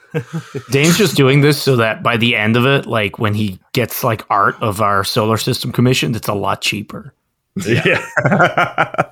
Dane's 0.71 0.99
just 0.99 1.17
doing 1.17 1.41
this 1.41 1.63
so 1.63 1.77
that 1.77 2.03
by 2.03 2.17
the 2.17 2.37
end 2.37 2.57
of 2.57 2.67
it, 2.67 2.87
like 2.87 3.19
when 3.19 3.35
he 3.35 3.59
gets 3.73 4.05
like 4.05 4.25
art 4.31 4.57
of 4.63 4.81
our 4.81 5.05
solar 5.05 5.37
system 5.37 5.73
commissioned, 5.73 6.17
it's 6.17 6.29
a 6.29 6.35
lot 6.35 6.61
cheaper. 6.61 7.15
Yeah. 7.67 8.05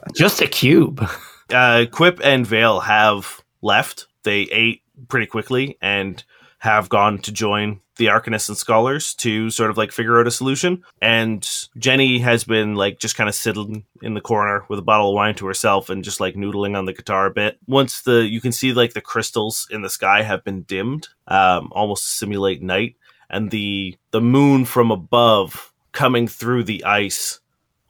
Just 0.14 0.42
a 0.42 0.46
cube. 0.46 1.08
Uh, 1.50 1.86
Quip 1.90 2.20
and 2.22 2.46
Vale 2.46 2.80
have 2.80 3.42
left. 3.62 4.06
They 4.22 4.42
ate 4.42 4.82
pretty 5.08 5.26
quickly 5.26 5.78
and 5.80 6.22
have 6.58 6.88
gone 6.88 7.18
to 7.18 7.32
join 7.32 7.80
the 7.96 8.06
Arcanists 8.06 8.48
and 8.48 8.58
Scholars 8.58 9.14
to 9.14 9.50
sort 9.50 9.70
of 9.70 9.76
like 9.76 9.92
figure 9.92 10.18
out 10.18 10.26
a 10.26 10.30
solution. 10.30 10.82
And 11.00 11.48
Jenny 11.76 12.18
has 12.18 12.44
been 12.44 12.74
like 12.74 12.98
just 12.98 13.16
kind 13.16 13.28
of 13.28 13.34
sitting 13.34 13.84
in 14.02 14.14
the 14.14 14.20
corner 14.20 14.64
with 14.68 14.78
a 14.78 14.82
bottle 14.82 15.10
of 15.10 15.14
wine 15.14 15.34
to 15.36 15.46
herself 15.46 15.90
and 15.90 16.04
just 16.04 16.20
like 16.20 16.34
noodling 16.34 16.76
on 16.76 16.86
the 16.86 16.92
guitar 16.92 17.26
a 17.26 17.30
bit. 17.30 17.58
Once 17.66 18.02
the 18.02 18.26
you 18.26 18.40
can 18.40 18.52
see 18.52 18.72
like 18.72 18.94
the 18.94 19.00
crystals 19.00 19.66
in 19.70 19.82
the 19.82 19.90
sky 19.90 20.22
have 20.22 20.44
been 20.44 20.62
dimmed, 20.62 21.08
um, 21.28 21.68
almost 21.72 22.04
to 22.04 22.10
simulate 22.10 22.62
night, 22.62 22.96
and 23.30 23.50
the 23.50 23.96
the 24.10 24.20
moon 24.20 24.64
from 24.64 24.90
above 24.90 25.72
coming 25.92 26.26
through 26.26 26.64
the 26.64 26.84
ice 26.84 27.40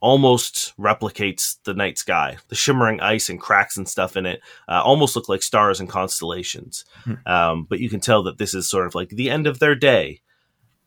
almost 0.05 0.75
replicates 0.79 1.57
the 1.65 1.73
night 1.73 1.97
sky. 1.97 2.37
The 2.49 2.55
shimmering 2.55 3.01
ice 3.01 3.31
and 3.31 3.41
cracks 3.41 3.79
and 3.79 3.89
stuff 3.89 4.19
in 4.19 4.27
it 4.27 4.43
uh, 4.69 4.83
almost 4.85 5.17
look 5.17 5.31
like 5.31 5.43
stars 5.43 5.81
and 5.81 5.89
constellations. 5.89 6.85
Um, 7.25 7.65
but 7.65 7.81
you 7.81 7.89
can 7.89 8.01
tell 8.01 8.23
that 8.25 8.37
this 8.37 8.53
is 8.53 8.69
sort 8.69 8.87
of 8.87 8.95
like 8.95 9.09
the 9.09 9.31
end 9.31 9.47
of 9.47 9.61
their 9.61 9.75
day. 9.75 10.21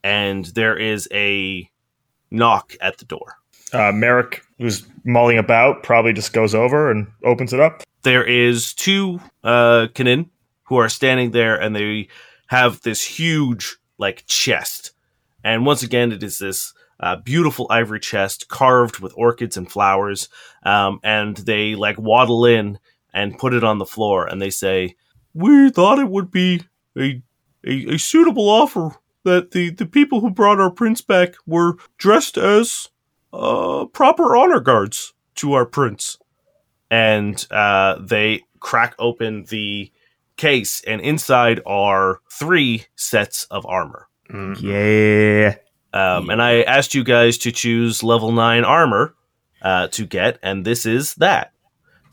And 0.04 0.46
there 0.46 0.78
is 0.78 1.10
a 1.12 1.68
knock 2.30 2.76
at 2.80 3.00
the 3.00 3.06
door. 3.06 3.38
Uh, 3.74 3.92
Merrick, 3.92 4.44
who's 4.60 4.86
mulling 5.04 5.40
about, 5.40 5.82
probably 5.82 6.14
just 6.14 6.32
goes 6.32 6.54
over 6.54 6.92
and 6.92 7.08
opens 7.24 7.54
it 7.54 7.60
up. 7.60 7.82
There 8.04 8.24
is 8.24 8.76
two 8.76 9.20
uh, 9.44 9.88
Kanin 9.96 10.30
who 10.66 10.78
are 10.78 10.90
standing 10.90 11.32
there 11.32 11.60
and 11.60 11.76
they 11.76 12.08
have 12.50 12.82
this 12.82 13.04
huge 13.04 13.78
like 13.98 14.28
chest. 14.28 14.92
And 15.44 15.66
once 15.66 15.82
again, 15.82 16.12
it 16.12 16.22
is 16.22 16.38
this 16.38 16.76
uh, 17.00 17.18
beautiful 17.18 17.68
ivory 17.70 18.00
chest 18.00 18.48
carved 18.48 19.00
with 19.00 19.14
orchids 19.16 19.58
and 19.58 19.72
flowers. 19.72 20.30
Um, 20.64 21.00
and 21.04 21.38
they 21.38 21.76
like 21.76 21.98
waddle 21.98 22.46
in 22.46 22.80
and 23.14 23.38
put 23.38 23.54
it 23.54 23.64
on 23.64 23.78
the 23.78 23.86
floor 23.86 24.26
and 24.26 24.42
they 24.42 24.50
say, 24.50 24.96
We 25.34 25.70
thought 25.70 26.00
it 26.00 26.10
would 26.10 26.32
be 26.32 26.64
a, 26.98 27.22
a, 27.66 27.96
a 27.96 27.98
suitable 27.98 28.50
offer 28.50 28.96
that 29.24 29.52
the, 29.52 29.70
the 29.72 29.86
people 29.86 30.22
who 30.22 30.30
brought 30.30 30.60
our 30.60 30.72
prince 30.72 31.02
back 31.02 31.36
were 31.46 31.78
dressed 31.98 32.38
as 32.38 32.90
uh, 33.34 33.86
proper 33.86 34.36
honor 34.36 34.60
guards 34.60 35.14
to 35.36 35.54
our 35.54 35.66
prince. 35.66 36.18
And 36.90 37.46
uh, 37.52 37.98
they 38.00 38.44
crack 38.60 38.96
open 38.98 39.44
the 39.46 39.92
case, 40.38 40.82
and 40.88 41.02
inside 41.02 41.60
are 41.66 42.22
three 42.32 42.86
sets 42.96 43.44
of 43.46 43.66
armor. 43.66 44.08
Yeah. 44.62 45.56
Um, 45.94 46.30
and 46.30 46.42
I 46.42 46.62
asked 46.62 46.94
you 46.94 47.04
guys 47.04 47.38
to 47.40 47.52
choose 47.52 48.04
level 48.04 48.32
nine 48.32 48.64
armor 48.66 49.16
uh, 49.62 49.88
to 49.90 50.06
get, 50.06 50.38
and 50.44 50.66
this 50.66 50.86
is 50.86 51.16
that. 51.16 51.52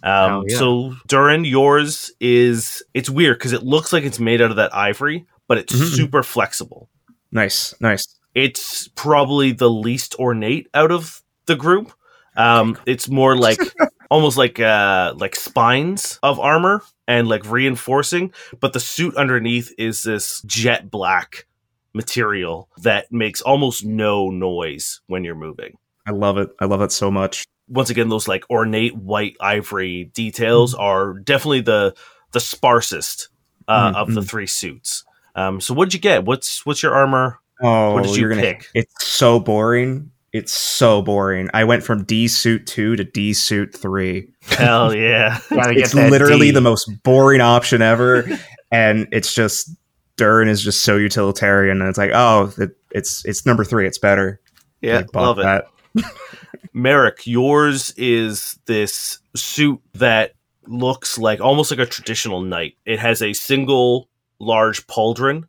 Um, 0.02 0.44
yeah. 0.48 0.58
So 0.58 0.94
Durrin, 1.08 1.48
yours 1.48 2.12
is 2.20 2.82
it's 2.94 3.08
weird 3.10 3.38
because 3.38 3.52
it 3.52 3.62
looks 3.62 3.92
like 3.92 4.04
it's 4.04 4.20
made 4.20 4.40
out 4.40 4.50
of 4.50 4.56
that 4.56 4.74
ivory, 4.74 5.26
but 5.48 5.58
it's 5.58 5.74
Mhm. 5.74 5.96
super 5.96 6.22
flexible. 6.22 6.88
Nice. 7.32 7.74
Nice. 7.80 8.06
It's 8.34 8.88
probably 8.88 9.52
the 9.52 9.70
least 9.70 10.14
ornate 10.18 10.68
out 10.74 10.90
of 10.90 11.22
the 11.46 11.56
group. 11.56 11.92
Um, 12.36 12.76
it's 12.86 13.08
more 13.08 13.36
like 13.36 13.58
almost 14.10 14.36
like 14.36 14.60
uh, 14.60 15.14
like 15.16 15.34
spines 15.36 16.18
of 16.22 16.38
armor 16.38 16.82
and 17.08 17.26
like 17.28 17.50
reinforcing, 17.50 18.32
but 18.60 18.72
the 18.72 18.80
suit 18.80 19.14
underneath 19.16 19.72
is 19.78 20.02
this 20.02 20.42
jet 20.46 20.90
black 20.90 21.46
material 21.94 22.68
that 22.82 23.10
makes 23.12 23.40
almost 23.40 23.84
no 23.84 24.30
noise 24.30 25.00
when 25.06 25.24
you're 25.24 25.34
moving. 25.34 25.76
I 26.06 26.10
love 26.10 26.36
it. 26.38 26.50
I 26.60 26.66
love 26.66 26.82
it 26.82 26.92
so 26.92 27.10
much. 27.10 27.44
Once 27.68 27.88
again, 27.90 28.08
those 28.10 28.28
like 28.28 28.44
ornate 28.50 28.94
white 28.94 29.36
ivory 29.40 30.10
details 30.14 30.74
are 30.74 31.14
definitely 31.14 31.62
the 31.62 31.94
the 32.32 32.38
sparsest 32.40 33.28
uh, 33.68 33.92
Mm, 33.92 33.96
of 33.96 34.14
the 34.14 34.20
mm. 34.20 34.28
three 34.28 34.46
suits. 34.46 35.04
Um, 35.34 35.60
so 35.60 35.72
what'd 35.72 35.94
you 35.94 36.00
get? 36.00 36.24
What's 36.24 36.66
what's 36.66 36.82
your 36.82 36.94
armor? 36.94 37.40
Oh, 37.62 37.94
What 37.94 38.02
did 38.04 38.16
you 38.16 38.22
you're 38.22 38.30
gonna. 38.34 38.54
It's 38.74 39.06
so 39.06 39.40
boring. 39.40 40.10
It's 40.32 40.52
so 40.52 41.00
boring. 41.00 41.48
I 41.54 41.62
went 41.64 41.84
from 41.84 42.04
D 42.04 42.26
suit 42.28 42.66
two 42.66 42.96
to 42.96 43.04
D 43.04 43.32
suit 43.32 43.74
three. 43.74 44.28
Hell 44.42 44.94
yeah! 44.96 45.38
Gotta 45.48 45.78
It's 45.78 45.94
literally 45.94 46.48
D. 46.48 46.50
the 46.50 46.60
most 46.60 46.90
boring 47.04 47.40
option 47.40 47.80
ever, 47.80 48.26
and 48.72 49.06
it's 49.12 49.32
just 49.32 49.70
Durrin 50.16 50.48
is 50.48 50.62
just 50.62 50.82
so 50.82 50.96
utilitarian, 50.96 51.80
and 51.80 51.88
it's 51.88 51.98
like, 51.98 52.12
oh, 52.14 52.52
it, 52.58 52.76
it's 52.90 53.24
it's 53.24 53.44
number 53.46 53.64
three. 53.64 53.86
It's 53.86 53.98
better. 53.98 54.40
Yeah, 54.80 55.02
bought 55.12 55.22
love 55.22 55.38
it. 55.38 55.42
that. 55.42 56.10
Merrick, 56.72 57.26
yours 57.26 57.94
is 57.96 58.58
this 58.66 59.18
suit 59.36 59.80
that 59.94 60.34
looks 60.66 61.18
like 61.18 61.40
almost 61.40 61.70
like 61.70 61.80
a 61.80 61.86
traditional 61.86 62.40
knight. 62.40 62.76
It 62.84 62.98
has 62.98 63.22
a 63.22 63.32
single 63.32 64.08
large 64.38 64.86
pauldron 64.86 65.44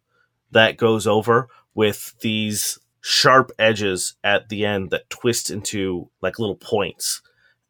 that 0.51 0.78
goes 0.78 1.07
over 1.07 1.47
with 1.74 2.13
these 2.22 2.80
sharp 3.01 3.51
edges 3.59 4.16
at 4.24 4.49
the 4.49 4.66
end 4.66 4.91
that 4.91 5.09
twist 5.09 5.49
into 5.49 6.09
like 6.22 6.39
little 6.39 6.55
points. 6.55 7.22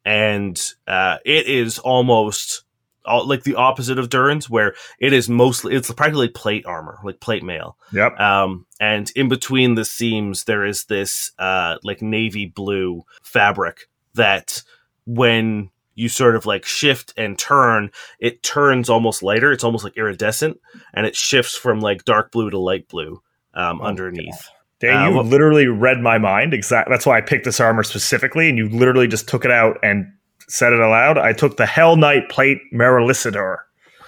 And 0.03 0.61
uh, 0.85 1.17
it 1.25 1.47
is 1.47 1.79
almost 1.79 2.64
all, 3.05 3.27
like 3.27 3.43
the 3.43 3.55
opposite 3.55 3.99
of 3.99 4.09
Durrin's, 4.09 4.49
where 4.49 4.75
it 4.99 5.13
is 5.13 5.29
mostly, 5.29 5.75
it's 5.75 5.91
practically 5.91 6.29
plate 6.29 6.65
armor, 6.65 6.99
like 7.03 7.19
plate 7.19 7.43
mail. 7.43 7.77
Yep. 7.93 8.19
Um, 8.19 8.65
and 8.79 9.11
in 9.15 9.29
between 9.29 9.75
the 9.75 9.85
seams, 9.85 10.43
there 10.45 10.65
is 10.65 10.85
this 10.85 11.31
uh, 11.39 11.77
like 11.83 12.01
navy 12.01 12.45
blue 12.45 13.03
fabric 13.23 13.87
that 14.15 14.63
when 15.05 15.69
you 15.93 16.09
sort 16.09 16.35
of 16.35 16.45
like 16.45 16.65
shift 16.65 17.13
and 17.15 17.37
turn, 17.39 17.89
it 18.19 18.43
turns 18.43 18.89
almost 18.89 19.23
lighter. 19.23 19.51
It's 19.51 19.63
almost 19.63 19.83
like 19.83 19.95
iridescent, 19.97 20.59
and 20.93 21.05
it 21.05 21.15
shifts 21.15 21.55
from 21.55 21.79
like 21.79 22.03
dark 22.05 22.31
blue 22.31 22.49
to 22.49 22.59
light 22.59 22.87
blue 22.89 23.21
um, 23.53 23.79
Oh, 23.81 23.85
underneath. 23.85 24.49
Dan, 24.81 24.97
Uh, 24.97 25.09
you 25.09 25.21
literally 25.21 25.67
read 25.67 26.01
my 26.01 26.17
mind. 26.17 26.53
Exactly. 26.53 26.91
That's 26.91 27.05
why 27.05 27.17
I 27.17 27.21
picked 27.21 27.45
this 27.45 27.61
armor 27.61 27.83
specifically, 27.83 28.49
and 28.49 28.57
you 28.57 28.67
literally 28.67 29.07
just 29.07 29.29
took 29.29 29.45
it 29.45 29.51
out 29.51 29.77
and 29.83 30.11
said 30.47 30.73
it 30.73 30.79
aloud. 30.79 31.17
I 31.17 31.33
took 31.33 31.57
the 31.57 31.65
Hell 31.65 31.95
Knight 31.95 32.29
plate 32.29 32.59
Marilicidor. 32.73 33.57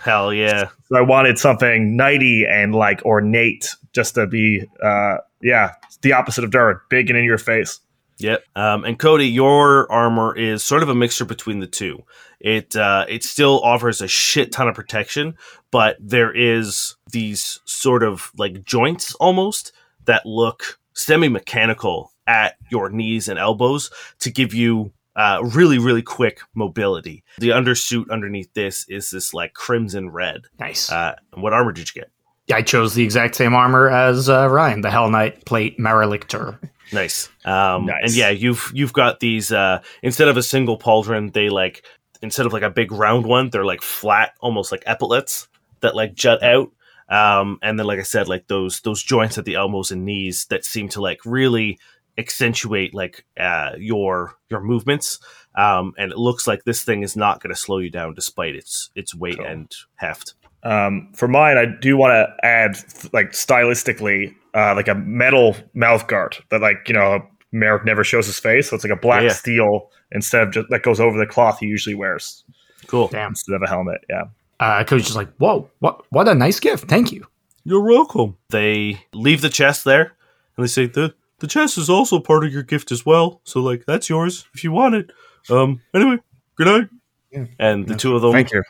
Hell 0.01 0.33
yeah! 0.33 0.69
So 0.85 0.97
I 0.97 1.01
wanted 1.01 1.37
something 1.37 1.97
knighty 1.97 2.47
and 2.49 2.73
like 2.73 3.03
ornate, 3.03 3.75
just 3.93 4.15
to 4.15 4.25
be, 4.27 4.63
uh, 4.81 5.17
yeah, 5.41 5.73
the 6.01 6.13
opposite 6.13 6.43
of 6.43 6.51
Durrin, 6.51 6.79
big 6.89 7.09
and 7.09 7.17
in 7.17 7.25
your 7.25 7.37
face. 7.37 7.79
Yep. 8.19 8.43
Um, 8.55 8.83
and 8.83 8.97
Cody, 8.97 9.27
your 9.27 9.91
armor 9.91 10.35
is 10.35 10.63
sort 10.63 10.81
of 10.81 10.89
a 10.89 10.95
mixture 10.95 11.25
between 11.25 11.59
the 11.59 11.67
two. 11.67 12.03
It 12.39 12.75
uh, 12.75 13.05
it 13.07 13.23
still 13.23 13.59
offers 13.63 14.01
a 14.01 14.07
shit 14.07 14.51
ton 14.51 14.67
of 14.67 14.75
protection, 14.75 15.35
but 15.71 15.97
there 15.99 16.31
is 16.35 16.95
these 17.11 17.59
sort 17.65 18.03
of 18.03 18.31
like 18.37 18.63
joints 18.63 19.13
almost 19.15 19.71
that 20.05 20.25
look 20.25 20.79
semi 20.93 21.27
mechanical 21.27 22.11
at 22.25 22.55
your 22.71 22.89
knees 22.89 23.27
and 23.27 23.39
elbows 23.39 23.89
to 24.19 24.31
give 24.31 24.53
you 24.53 24.91
uh, 25.17 25.41
really 25.43 25.79
really 25.79 26.03
quick 26.03 26.39
mobility. 26.53 27.23
The 27.39 27.49
undersuit 27.49 28.09
underneath 28.09 28.53
this 28.53 28.85
is 28.87 29.09
this 29.09 29.33
like 29.33 29.53
crimson 29.53 30.11
red. 30.11 30.43
Nice. 30.59 30.89
Uh, 30.89 31.15
what 31.33 31.51
armor 31.51 31.73
did 31.73 31.93
you 31.93 32.01
get? 32.01 32.11
I 32.53 32.61
chose 32.61 32.93
the 32.93 33.03
exact 33.03 33.35
same 33.35 33.53
armor 33.53 33.89
as 33.89 34.29
uh, 34.29 34.47
Ryan, 34.49 34.79
the 34.79 34.91
Hell 34.91 35.09
Knight 35.09 35.45
plate 35.45 35.77
Marilictor. 35.77 36.57
Nice. 36.93 37.27
Um, 37.43 37.87
Nice. 37.87 38.03
And 38.03 38.15
yeah, 38.15 38.29
you've 38.29 38.71
you've 38.73 38.93
got 38.93 39.19
these 39.19 39.51
uh, 39.51 39.81
instead 40.01 40.29
of 40.29 40.37
a 40.37 40.43
single 40.43 40.79
pauldron, 40.79 41.33
they 41.33 41.49
like 41.49 41.83
instead 42.21 42.45
of 42.45 42.53
like 42.53 42.63
a 42.63 42.69
big 42.69 42.91
round 42.91 43.25
one, 43.25 43.49
they're 43.49 43.65
like 43.65 43.81
flat, 43.81 44.33
almost 44.39 44.71
like 44.71 44.83
epaulets 44.85 45.47
that 45.81 45.95
like 45.95 46.13
jut 46.15 46.41
out. 46.43 46.71
Um, 47.09 47.59
and 47.61 47.79
then, 47.79 47.85
like 47.85 47.99
I 47.99 48.03
said, 48.03 48.27
like 48.27 48.47
those 48.47 48.81
those 48.81 49.01
joints 49.01 49.37
at 49.37 49.45
the 49.45 49.55
elbows 49.55 49.91
and 49.91 50.05
knees 50.05 50.45
that 50.49 50.65
seem 50.65 50.89
to 50.89 51.01
like 51.01 51.19
really 51.25 51.79
accentuate 52.17 52.93
like 52.93 53.25
uh, 53.39 53.71
your 53.77 54.33
your 54.49 54.61
movements. 54.61 55.19
Um, 55.55 55.93
and 55.97 56.11
it 56.11 56.17
looks 56.17 56.45
like 56.47 56.63
this 56.65 56.83
thing 56.83 57.01
is 57.03 57.15
not 57.15 57.41
going 57.41 57.53
to 57.53 57.59
slow 57.59 57.79
you 57.79 57.89
down 57.89 58.13
despite 58.13 58.55
its 58.55 58.89
its 58.95 59.15
weight 59.15 59.37
Cool. 59.37 59.45
and 59.47 59.71
heft. 59.95 60.33
Um, 60.63 61.11
for 61.15 61.27
mine, 61.27 61.57
I 61.57 61.65
do 61.65 61.95
want 61.97 62.11
to 62.11 62.45
add, 62.45 62.77
like 63.13 63.31
stylistically, 63.31 64.35
uh, 64.53 64.73
like 64.75 64.87
a 64.87 64.95
metal 64.95 65.55
mouth 65.73 66.07
guard 66.07 66.37
that, 66.49 66.61
like 66.61 66.87
you 66.87 66.93
know, 66.93 67.25
Merrick 67.51 67.85
never 67.85 68.03
shows 68.03 68.25
his 68.25 68.39
face, 68.39 68.69
so 68.69 68.75
it's 68.75 68.83
like 68.83 68.93
a 68.93 68.99
black 68.99 69.23
Yeah. 69.23 69.29
steel 69.33 69.89
instead 70.11 70.41
of 70.43 70.51
just 70.51 70.67
that 70.69 70.83
goes 70.83 70.99
over 70.99 71.17
the 71.17 71.25
cloth 71.25 71.59
he 71.59 71.65
usually 71.67 71.95
wears 71.95 72.43
Cool. 72.87 73.07
Damn. 73.07 73.29
instead 73.31 73.55
of 73.55 73.61
a 73.63 73.67
helmet. 73.67 74.01
Yeah. 74.09 74.23
Uh, 74.59 74.83
Cody's 74.83 75.05
just 75.05 75.15
like, 75.15 75.31
whoa, 75.37 75.69
what, 75.79 76.01
what 76.11 76.27
a 76.27 76.33
nice 76.33 76.59
gift. 76.59 76.87
Thank 76.89 77.11
you. 77.11 77.25
You're 77.63 77.83
welcome. 77.83 78.37
They 78.49 78.99
leave 79.13 79.41
the 79.41 79.49
chest 79.49 79.83
there, 79.85 80.13
and 80.55 80.63
they 80.63 80.67
say 80.67 80.87
the 80.87 81.13
the 81.39 81.47
chest 81.47 81.77
is 81.77 81.89
also 81.89 82.19
part 82.19 82.43
of 82.45 82.51
your 82.53 82.63
gift 82.63 82.91
as 82.91 83.05
well. 83.05 83.41
So 83.43 83.59
like 83.61 83.85
that's 83.85 84.09
yours 84.09 84.45
if 84.53 84.63
you 84.63 84.71
want 84.71 84.95
it. 84.95 85.11
Um. 85.49 85.81
Anyway, 85.93 86.17
good 86.55 86.67
night. 86.67 86.89
Yeah. 87.31 87.45
And 87.59 87.87
the 87.87 87.95
two 87.95 88.15
of 88.15 88.21
them 88.21 88.31
Thank 88.31 88.51
you. 88.51 88.63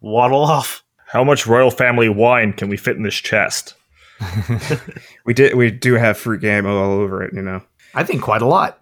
waddle 0.00 0.42
off. 0.42 0.84
How 1.06 1.24
much 1.24 1.46
royal 1.46 1.70
family 1.70 2.08
wine 2.08 2.52
can 2.52 2.68
we 2.68 2.76
fit 2.76 2.96
in 2.96 3.02
this 3.02 3.14
chest? 3.14 3.74
We 5.24 5.34
did. 5.34 5.54
We 5.54 5.70
do 5.70 5.94
have 5.94 6.16
fruit 6.18 6.40
game 6.40 6.66
all 6.66 6.92
over 6.92 7.22
it. 7.22 7.34
You 7.34 7.42
know. 7.42 7.62
I 7.94 8.02
think 8.04 8.22
quite 8.22 8.42
a 8.42 8.46
lot. 8.46 8.80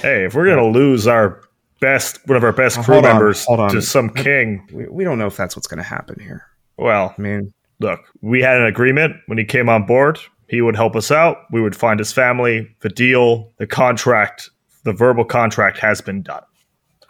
Hey, 0.00 0.24
if 0.24 0.34
we're 0.34 0.46
gonna 0.46 0.66
lose 0.68 1.06
our 1.06 1.40
best, 1.80 2.26
one 2.28 2.36
of 2.36 2.44
our 2.44 2.52
best 2.52 2.76
crew 2.76 2.94
hold 2.94 3.06
on, 3.06 3.12
members 3.12 3.44
hold 3.44 3.60
on. 3.60 3.70
to 3.70 3.82
some 3.82 4.10
king, 4.10 4.66
We, 4.72 4.86
we 4.88 5.04
don't 5.04 5.18
know 5.18 5.26
if 5.26 5.36
that's 5.36 5.54
what's 5.56 5.66
going 5.66 5.78
to 5.78 5.84
happen 5.84 6.18
here. 6.20 6.46
well, 6.78 7.14
I 7.16 7.20
mean, 7.20 7.52
look, 7.80 8.00
we 8.22 8.40
had 8.42 8.56
an 8.58 8.66
agreement 8.66 9.16
when 9.26 9.36
he 9.38 9.44
came 9.44 9.68
on 9.68 9.84
board. 9.84 10.18
He 10.48 10.60
would 10.62 10.76
help 10.76 10.94
us 10.96 11.10
out. 11.10 11.38
We 11.50 11.60
would 11.60 11.74
find 11.76 11.98
his 11.98 12.12
family. 12.12 12.68
The 12.80 12.88
deal, 12.88 13.52
the 13.58 13.66
contract, 13.66 14.50
the 14.84 14.92
verbal 14.92 15.24
contract 15.24 15.78
has 15.78 16.00
been 16.00 16.22
done. 16.22 16.42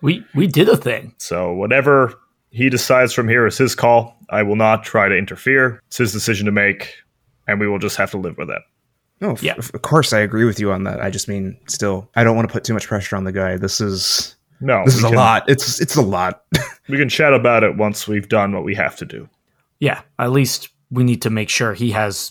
We 0.03 0.25
we 0.35 0.47
did 0.47 0.69
a 0.69 0.77
thing. 0.77 1.15
So 1.19 1.53
whatever 1.53 2.15
he 2.51 2.69
decides 2.71 3.13
from 3.13 3.29
here 3.29 3.47
is 3.47 3.59
his 3.59 3.75
call. 3.75 4.17
I 4.31 4.43
will 4.43 4.57
not 4.57 4.83
try 4.85 5.09
to 5.09 5.17
interfere. 5.17 5.81
It's 5.89 5.99
his 5.99 6.13
decision 6.13 6.47
to 6.47 6.53
make, 6.53 6.95
and 7.47 7.61
we 7.61 7.69
will 7.69 7.79
just 7.79 7.97
have 7.97 8.11
to 8.13 8.19
live 8.19 8.37
with 8.39 8.51
it. 8.51 8.63
no, 9.21 9.33
f- 9.33 9.43
Yeah. 9.43 9.55
of 9.57 9.83
course 9.83 10.13
I 10.13 10.21
agree 10.21 10.45
with 10.45 10.59
you 10.61 10.73
on 10.73 10.85
that. 10.85 11.01
I 11.01 11.11
just 11.11 11.29
mean, 11.29 11.57
still, 11.69 12.11
I 12.17 12.25
don't 12.25 12.37
want 12.37 12.49
to 12.49 12.53
put 12.53 12.65
too 12.65 12.75
much 12.75 12.87
pressure 12.89 13.17
on 13.17 13.25
the 13.25 13.33
guy. 13.33 13.57
This 13.57 13.81
is 13.81 14.35
No, 14.61 14.85
this 14.85 14.95
we 14.95 14.99
is 14.99 15.05
a 15.13 15.17
lot. 15.17 15.49
It's 15.49 15.81
it's 15.81 15.97
a 15.97 16.03
lot. 16.03 16.43
We 16.89 16.99
can 16.99 17.09
chat 17.09 17.35
about 17.35 17.65
it 17.65 17.77
once 17.77 18.07
we've 18.07 18.29
done 18.29 18.53
what 18.53 18.63
we 18.63 18.75
have 18.77 18.95
to 18.99 19.05
do. 19.05 19.29
Yeah, 19.81 20.03
at 20.21 20.31
least 20.31 20.69
we 20.91 21.03
need 21.03 21.21
to 21.23 21.31
make 21.31 21.49
sure 21.49 21.75
he 21.75 21.91
has 21.91 22.31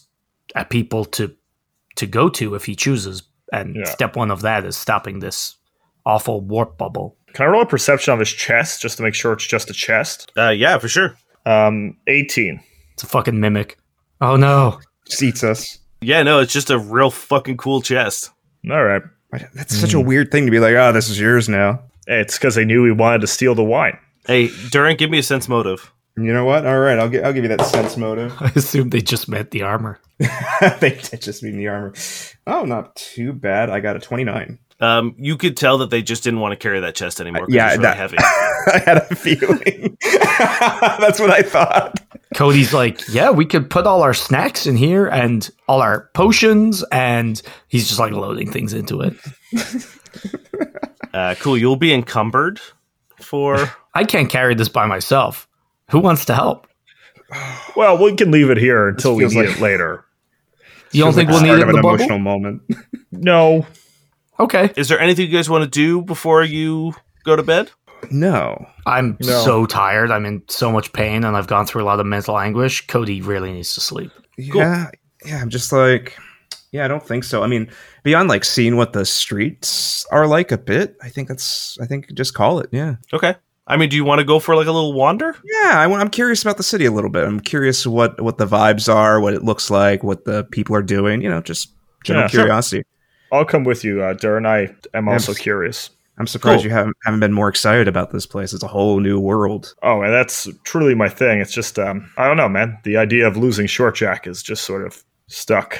a 0.55 0.65
people 0.65 1.05
to 1.05 1.35
to 1.97 2.05
go 2.07 2.29
to 2.29 2.55
if 2.55 2.65
he 2.65 2.75
chooses. 2.75 3.23
And 3.53 3.75
Yeah. 3.75 3.83
step 3.85 4.15
one 4.15 4.31
of 4.31 4.41
that 4.41 4.65
is 4.65 4.75
stopping 4.75 5.19
this 5.19 5.55
awful 6.05 6.41
warp 6.41 6.77
bubble. 6.77 7.17
Can 7.33 7.45
I 7.45 7.49
roll 7.49 7.61
a 7.61 7.65
perception 7.65 8.11
on 8.13 8.19
his 8.19 8.31
chest 8.31 8.81
just 8.81 8.97
to 8.97 9.03
make 9.03 9.13
sure 9.13 9.33
it's 9.33 9.45
just 9.47 9.69
a 9.69 9.73
chest? 9.73 10.31
Uh. 10.37 10.49
Yeah, 10.49 10.77
for 10.79 10.87
sure. 10.87 11.15
Um, 11.45 11.97
eighteen. 12.07 12.59
It's 12.93 13.03
a 13.03 13.07
fucking 13.07 13.39
mimic. 13.39 13.77
Oh 14.21 14.35
no. 14.35 14.79
Just 15.07 15.21
eats 15.21 15.43
us. 15.43 15.77
Yeah. 16.01 16.23
No, 16.23 16.39
it's 16.39 16.53
just 16.53 16.69
a 16.71 16.79
real 16.79 17.11
fucking 17.11 17.57
cool 17.57 17.81
chest. 17.81 18.31
All 18.69 18.83
right. 18.83 19.03
That's 19.53 19.75
such 19.75 19.93
a 19.93 19.99
weird 19.99 20.31
thing 20.31 20.45
to 20.45 20.51
be 20.51 20.59
like. 20.59 20.75
Oh, 20.75 20.91
this 20.93 21.09
is 21.09 21.19
yours 21.19 21.47
now. 21.49 21.81
Hey, 22.07 22.21
It's 22.21 22.37
because 22.37 22.55
they 22.55 22.63
knew 22.65 22.81
we 22.83 22.91
wanted 22.93 23.21
to 23.21 23.27
steal 23.27 23.53
the 23.53 23.63
wine. 23.63 23.97
Hey, 24.27 24.47
Durrin, 24.47 24.97
give 24.97 25.09
me 25.09 25.19
a 25.19 25.23
sense 25.23 25.47
motive. 25.49 25.91
You 26.17 26.31
know 26.33 26.45
what? 26.45 26.65
All 26.65 26.79
right, 26.79 26.97
I'll 26.97 27.09
gi- 27.09 27.21
I'll 27.21 27.33
give 27.33 27.43
you 27.43 27.49
that 27.49 27.65
sense 27.65 27.97
motive. 27.97 28.33
I 28.41 28.51
assume 28.55 28.89
they 28.89 29.01
just 29.01 29.27
meant 29.27 29.51
the 29.51 29.63
armor. 29.63 29.99
they 30.79 30.91
did 31.01 31.21
just 31.21 31.43
mean 31.43 31.57
the 31.57 31.67
armor. 31.67 31.93
Oh, 32.47 32.63
not 32.63 32.95
too 32.95 33.33
bad. 33.33 33.69
I 33.69 33.81
got 33.81 33.95
a 33.95 33.99
twenty 33.99 34.23
nine. 34.23 34.59
Um, 34.79 35.15
you 35.17 35.37
could 35.37 35.55
tell 35.57 35.77
that 35.79 35.89
they 35.89 36.01
just 36.01 36.23
didn't 36.23 36.39
want 36.41 36.51
to 36.51 36.57
carry 36.57 36.81
that 36.81 36.95
chest 36.95 37.19
anymore. 37.21 37.45
'cause 37.45 37.53
yeah, 37.55 37.67
it's 37.67 37.77
really 37.77 37.83
that- 37.83 37.97
heavy. 37.97 38.17
I 38.73 38.79
had 38.85 38.97
a 38.97 39.15
feeling. 39.15 39.97
That's 40.99 41.19
what 41.19 41.29
I 41.31 41.41
thought. 41.43 41.99
Cody's 42.33 42.73
like, 42.73 43.01
yeah, 43.09 43.29
we 43.31 43.45
could 43.45 43.69
put 43.69 43.85
all 43.87 44.01
our 44.03 44.13
snacks 44.13 44.65
in 44.67 44.75
here 44.75 45.05
and 45.07 45.49
all 45.69 45.81
our 45.81 46.09
potions, 46.13 46.83
and 46.91 47.41
he's 47.69 47.87
just 47.87 47.99
like 47.99 48.11
loading 48.11 48.51
things 48.51 48.73
into 48.73 49.01
it. 49.01 49.13
Uh, 51.13 51.35
cool. 51.39 51.57
You'll 51.57 51.75
be 51.77 51.93
encumbered 51.93 52.59
for. 53.21 53.71
I 53.93 54.03
can't 54.03 54.29
carry 54.29 54.55
this 54.55 54.67
by 54.69 54.85
myself. 54.85 55.47
Who 55.91 55.99
wants 55.99 56.25
to 56.25 56.35
help? 56.35 56.67
Well, 57.75 58.01
we 58.01 58.15
can 58.15 58.31
leave 58.31 58.49
it 58.49 58.57
here 58.57 58.87
until 58.89 59.15
we 59.15 59.23
feels 59.23 59.35
need 59.35 59.47
like- 59.47 59.57
it 59.57 59.61
later. 59.61 60.05
You 60.91 61.03
don't 61.03 61.13
think 61.13 61.29
we'll 61.29 61.41
need 61.41 61.47
Start 61.47 61.59
it 61.59 61.63
of 61.63 61.69
in 61.71 61.75
an 61.75 61.81
the 61.81 61.87
emotional 61.89 62.19
moment. 62.19 62.61
No, 63.11 63.65
Okay. 64.39 64.71
Is 64.77 64.87
there 64.87 64.99
anything 64.99 65.27
you 65.29 65.35
guys 65.35 65.49
want 65.49 65.63
to 65.63 65.69
do 65.69 66.01
before 66.01 66.43
you 66.43 66.93
go 67.25 67.35
to 67.35 67.43
bed? 67.43 67.71
No. 68.11 68.65
I'm 68.85 69.17
No. 69.21 69.43
so 69.43 69.65
tired. 69.65 70.09
I'm 70.11 70.25
in 70.25 70.43
so 70.47 70.71
much 70.71 70.93
pain, 70.93 71.23
and 71.25 71.35
I've 71.35 71.47
gone 71.47 71.65
through 71.65 71.83
a 71.83 71.85
lot 71.85 71.99
of 71.99 72.05
mental 72.05 72.37
anguish. 72.37 72.85
Cody 72.87 73.21
really 73.21 73.51
needs 73.51 73.73
to 73.73 73.81
sleep. 73.81 74.11
Yeah, 74.37 74.89
yeah. 75.25 75.41
I'm 75.41 75.49
just 75.49 75.71
like, 75.73 76.17
yeah, 76.71 76.85
I 76.85 76.87
don't 76.87 77.05
think 77.05 77.23
so. 77.25 77.43
I 77.43 77.47
mean, 77.47 77.69
beyond 78.03 78.29
like 78.29 78.43
seeing 78.45 78.75
what 78.77 78.93
the 78.93 79.05
streets 79.05 80.05
are 80.11 80.27
like 80.27 80.51
a 80.53 80.57
bit, 80.57 80.95
I 81.01 81.09
think 81.09 81.27
that's. 81.27 81.77
I 81.81 81.85
think 81.87 82.13
just 82.13 82.33
call 82.33 82.59
it. 82.59 82.69
Yeah, 82.71 82.95
Okay. 83.11 83.35
I 83.67 83.77
mean, 83.77 83.89
do 83.89 83.95
you 83.95 84.03
want 84.05 84.19
to 84.19 84.25
go 84.25 84.39
for 84.39 84.55
like 84.55 84.67
a 84.67 84.71
little 84.71 84.93
wander? 84.93 85.35
yeah. 85.43 85.71
I, 85.79 85.91
I'm 85.91 86.09
curious 86.09 86.41
about 86.43 86.57
the 86.57 86.63
city 86.63 86.85
a 86.85 86.91
little 86.91 87.09
bit. 87.09 87.23
I'm 87.23 87.39
curious 87.39 87.85
what 87.87 88.21
what 88.21 88.37
the 88.37 88.45
vibes 88.45 88.93
are, 88.93 89.19
what 89.19 89.33
it 89.33 89.43
looks 89.43 89.69
like, 89.71 90.03
what 90.03 90.25
the 90.25 90.43
people 90.45 90.75
are 90.75 90.83
doing. 90.83 91.21
You 91.21 91.29
know, 91.29 91.41
just 91.41 91.69
general 92.03 92.23
Yeah, 92.25 92.27
sure. 92.27 92.41
curiosity. 92.41 92.83
I'll 93.31 93.45
come 93.45 93.63
with 93.63 93.83
you, 93.83 94.03
uh, 94.03 94.13
Durrin. 94.13 94.45
I 94.45 94.73
am 94.95 95.09
also 95.09 95.31
Yes. 95.31 95.39
curious. 95.41 95.89
I'm 96.17 96.27
surprised 96.27 96.59
Cool. 96.59 96.65
you 96.65 96.69
haven't 96.69 96.95
haven't 97.03 97.19
been 97.19 97.33
more 97.33 97.49
excited 97.49 97.87
about 97.89 98.11
this 98.11 98.25
place. 98.25 98.53
It's 98.53 98.63
a 98.63 98.67
whole 98.67 98.99
new 98.99 99.19
world. 99.19 99.73
Oh, 99.83 100.01
and 100.01 100.13
that's 100.13 100.47
truly 100.63 100.95
my 100.95 101.09
thing. 101.09 101.41
It's 101.41 101.51
just, 101.53 101.77
um, 101.77 102.09
I 102.17 102.27
don't 102.27 102.37
know, 102.37 102.47
man. 102.47 102.77
The 102.83 102.95
idea 102.97 103.27
of 103.27 103.35
losing 103.35 103.67
Short 103.67 103.95
Jack 103.95 104.25
is 104.27 104.41
just 104.43 104.63
sort 104.63 104.85
of 104.85 105.03
stuck. 105.27 105.77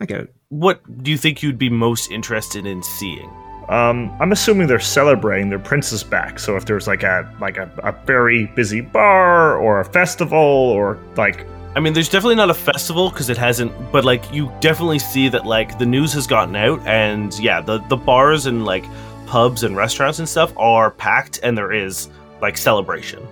I 0.00 0.04
get 0.06 0.20
it. 0.20 0.34
What 0.50 0.82
do 1.02 1.10
you 1.10 1.16
think 1.16 1.42
you'd 1.42 1.58
be 1.58 1.70
most 1.70 2.10
interested 2.10 2.66
in 2.66 2.82
seeing? 2.82 3.30
Um, 3.68 4.14
I'm 4.20 4.32
assuming 4.32 4.66
they're 4.66 4.78
celebrating 4.78 5.48
their 5.48 5.58
princess 5.58 6.02
back. 6.02 6.38
So 6.38 6.56
if 6.56 6.66
there's 6.66 6.86
like 6.86 7.02
a 7.02 7.30
like 7.40 7.56
a, 7.56 7.70
a 7.78 7.92
very 8.06 8.46
busy 8.46 8.80
bar 8.80 9.56
or 9.56 9.80
a 9.80 9.84
festival 9.84 10.38
or 10.38 10.98
like 11.16 11.46
I 11.76 11.80
mean, 11.80 11.92
there's 11.92 12.08
definitely 12.08 12.36
not 12.36 12.50
a 12.50 12.54
festival 12.54 13.10
because 13.10 13.30
it 13.30 13.36
hasn't, 13.36 13.72
but 13.90 14.04
like 14.04 14.32
you 14.32 14.52
definitely 14.60 15.00
see 15.00 15.28
that 15.30 15.44
like 15.44 15.76
the 15.76 15.86
news 15.86 16.12
has 16.12 16.26
gotten 16.26 16.54
out, 16.54 16.80
and 16.86 17.36
yeah, 17.40 17.60
the 17.60 17.78
the 17.88 17.96
bars 17.96 18.46
and 18.46 18.64
like 18.64 18.84
pubs 19.26 19.64
and 19.64 19.76
restaurants 19.76 20.20
and 20.20 20.28
stuff 20.28 20.52
are 20.56 20.92
packed, 20.92 21.40
and 21.42 21.58
there 21.58 21.72
is 21.72 22.10
like 22.40 22.56
celebration. 22.56 23.26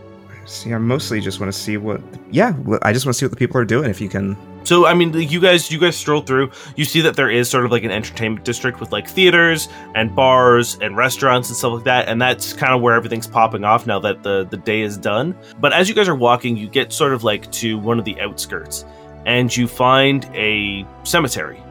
See, 0.45 0.73
I 0.73 0.79
mostly 0.79 1.21
just 1.21 1.41
want 1.41 1.53
to 1.53 1.59
see 1.59 1.77
what. 1.77 2.01
Yeah, 2.31 2.55
I 2.83 2.93
just 2.93 3.07
want 3.07 3.15
to 3.15 3.19
see 3.19 3.25
what 3.25 3.31
the 3.31 3.37
people 3.37 3.59
are 3.59 3.65
doing. 3.65 3.89
If 3.89 4.01
you 4.01 4.09
can 4.09 4.37
So 4.65 4.87
I 4.87 4.95
mean, 4.95 5.13
you 5.15 5.41
guys, 5.41 5.71
you 5.71 5.79
guys 5.79 5.97
stroll 5.97 6.21
through. 6.21 6.51
You 6.77 6.85
see 6.85 7.01
that 7.03 7.17
there 7.17 7.31
is 7.31 7.49
sort 7.49 7.65
of 7.65 7.71
like 7.71 7.85
an 7.85 7.91
entertainment 7.91 8.45
district 8.45 8.81
with 8.81 8.93
like 8.93 9.09
theaters 9.09 9.69
and 9.95 10.15
bars 10.15 10.79
and 10.81 10.97
restaurants 10.97 11.49
and 11.49 11.57
stuff 11.57 11.73
like 11.75 11.85
that, 11.85 12.09
and 12.09 12.21
that's 12.21 12.53
kind 12.53 12.73
of 12.73 12.81
where 12.81 12.95
everything's 12.95 13.27
popping 13.27 13.65
off 13.65 13.87
now 13.87 13.99
that 14.01 14.23
the 14.23 14.45
the 14.51 14.57
day 14.57 14.83
is 14.83 14.97
done. 14.97 15.37
But 15.61 15.73
as 15.73 15.89
you 15.89 15.95
guys 15.95 16.09
are 16.09 16.15
walking, 16.17 16.57
you 16.57 16.69
get 16.69 16.93
sort 16.93 17.13
of 17.13 17.25
like 17.25 17.51
to 17.53 17.79
one 17.79 17.99
of 17.99 18.05
the 18.05 18.21
outskirts, 18.21 18.85
and 19.27 19.55
you 19.57 19.69
find 19.69 20.29
a 20.35 20.85
cemetery, 21.05 21.63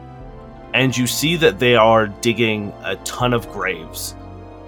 and 0.72 0.96
you 0.96 1.06
see 1.06 1.36
that 1.36 1.58
they 1.58 1.76
are 1.76 2.06
digging 2.06 2.72
a 2.84 2.96
ton 3.04 3.34
of 3.34 3.50
graves, 3.52 4.14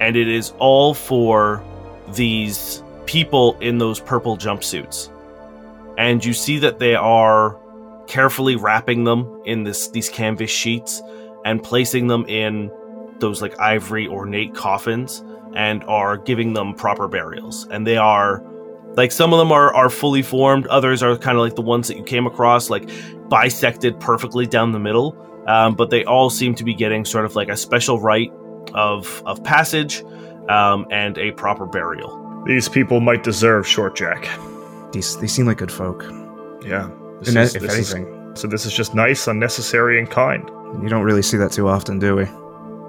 and 0.00 0.14
it 0.14 0.28
is 0.28 0.52
all 0.58 0.92
for 0.92 1.64
these 2.12 2.83
people 3.06 3.56
in 3.60 3.78
those 3.78 4.00
purple 4.00 4.36
jumpsuits, 4.36 5.10
and 5.98 6.24
you 6.24 6.32
see 6.32 6.58
that 6.58 6.78
they 6.78 6.94
are 6.94 7.58
carefully 8.06 8.56
wrapping 8.56 9.04
them 9.04 9.42
in 9.44 9.64
this 9.64 9.88
these 9.88 10.08
canvas 10.08 10.50
sheets 10.50 11.02
and 11.44 11.62
placing 11.62 12.06
them 12.06 12.24
in 12.26 12.70
those 13.18 13.40
like 13.40 13.58
ivory 13.60 14.06
ornate 14.08 14.54
coffins 14.54 15.24
and 15.54 15.84
are 15.84 16.16
giving 16.16 16.52
them 16.52 16.74
proper 16.74 17.08
burials. 17.08 17.66
And 17.70 17.86
they 17.86 17.96
are 17.96 18.42
like 18.96 19.12
some 19.12 19.32
of 19.32 19.38
them 19.38 19.52
are 19.52 19.72
are 19.74 19.90
fully 19.90 20.22
formed. 20.22 20.66
Others 20.66 21.02
are 21.02 21.16
kind 21.16 21.36
of 21.36 21.42
like 21.42 21.54
the 21.54 21.62
ones 21.62 21.88
that 21.88 21.96
you 21.96 22.04
came 22.04 22.26
across 22.26 22.70
like 22.70 22.88
bisected 23.28 23.98
perfectly 24.00 24.46
down 24.46 24.72
the 24.72 24.80
middle. 24.80 25.16
Um, 25.46 25.74
but 25.74 25.90
they 25.90 26.04
all 26.04 26.30
seem 26.30 26.54
to 26.54 26.64
be 26.64 26.74
getting 26.74 27.04
sort 27.04 27.26
of 27.26 27.36
like 27.36 27.48
a 27.48 27.56
special 27.56 28.00
rite 28.00 28.32
of 28.72 29.22
of 29.26 29.42
passage 29.44 30.02
um, 30.48 30.86
and 30.90 31.18
a 31.18 31.32
proper 31.32 31.66
burial 31.66 32.23
these 32.46 32.68
people 32.68 33.00
might 33.00 33.22
deserve 33.22 33.66
Short 33.66 33.96
Jack. 33.96 34.28
these 34.92 35.16
they 35.18 35.26
seem 35.26 35.46
like 35.46 35.58
good 35.58 35.72
folk. 35.72 36.04
Yeah. 36.64 36.88
This 37.20 37.28
And 37.28 37.38
is- 37.38 37.54
if 37.56 37.62
this 37.62 37.78
is- 37.78 37.94
so 38.40 38.48
this 38.48 38.66
is 38.66 38.72
just 38.72 38.94
nice, 38.94 39.26
unnecessary, 39.28 39.98
and 39.98 40.10
kind. 40.10 40.50
you 40.82 40.88
don't 40.88 41.04
really 41.04 41.22
see 41.22 41.36
that 41.36 41.52
too 41.52 41.68
often, 41.68 41.98
do 42.00 42.16
we? 42.16 42.24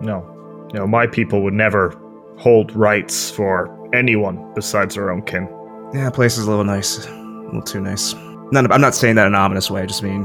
No. 0.01 0.25
No, 0.73 0.87
my 0.87 1.05
people 1.07 1.41
would 1.43 1.53
never 1.53 1.93
hold 2.37 2.75
rights 2.75 3.29
for 3.29 3.69
anyone 3.93 4.51
besides 4.55 4.95
their 4.95 5.11
own 5.11 5.21
kin. 5.21 5.47
Yeah, 5.93 6.09
place 6.09 6.37
is 6.39 6.47
a 6.47 6.49
little 6.49 6.65
nice, 6.65 7.05
a 7.07 7.11
little 7.45 7.61
too 7.61 7.79
nice. 7.79 8.13
None, 8.51 8.71
I'm 8.71 8.81
not 8.81 8.95
saying 8.95 9.15
that 9.15 9.27
in 9.27 9.33
an 9.33 9.39
ominous 9.39 9.69
way. 9.71 9.81
I 9.83 9.85
just 9.85 10.01
mean, 10.03 10.23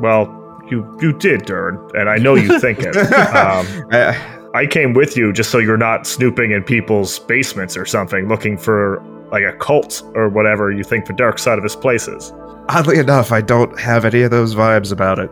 Well, 0.00 0.28
you 0.70 0.84
you 1.00 1.12
did, 1.14 1.46
Dern, 1.46 1.78
and 1.94 2.08
I 2.10 2.18
know 2.18 2.34
you 2.36 2.60
think 2.60 2.78
it. 2.80 2.94
Um, 3.34 3.66
I, 3.90 4.14
I 4.54 4.66
came 4.66 4.94
with 4.94 5.16
you 5.16 5.32
just 5.32 5.50
so 5.50 5.58
you're 5.58 5.76
not 5.76 6.06
snooping 6.06 6.52
in 6.52 6.62
people's 6.64 7.18
basements 7.20 7.76
or 7.76 7.84
something, 7.84 8.28
looking 8.28 8.56
for 8.56 9.02
like 9.30 9.44
a 9.44 9.52
cult 9.58 10.02
or 10.14 10.28
whatever 10.28 10.72
you 10.72 10.82
think 10.82 11.04
the 11.06 11.12
dark 11.12 11.38
side 11.38 11.58
of 11.58 11.62
this 11.62 11.76
place 11.76 12.08
is. 12.08 12.32
oddly 12.70 12.98
enough, 12.98 13.30
I 13.32 13.40
don't 13.40 13.78
have 13.80 14.04
any 14.04 14.22
of 14.22 14.30
those 14.30 14.54
vibes 14.54 14.92
about 14.92 15.18
it. 15.18 15.30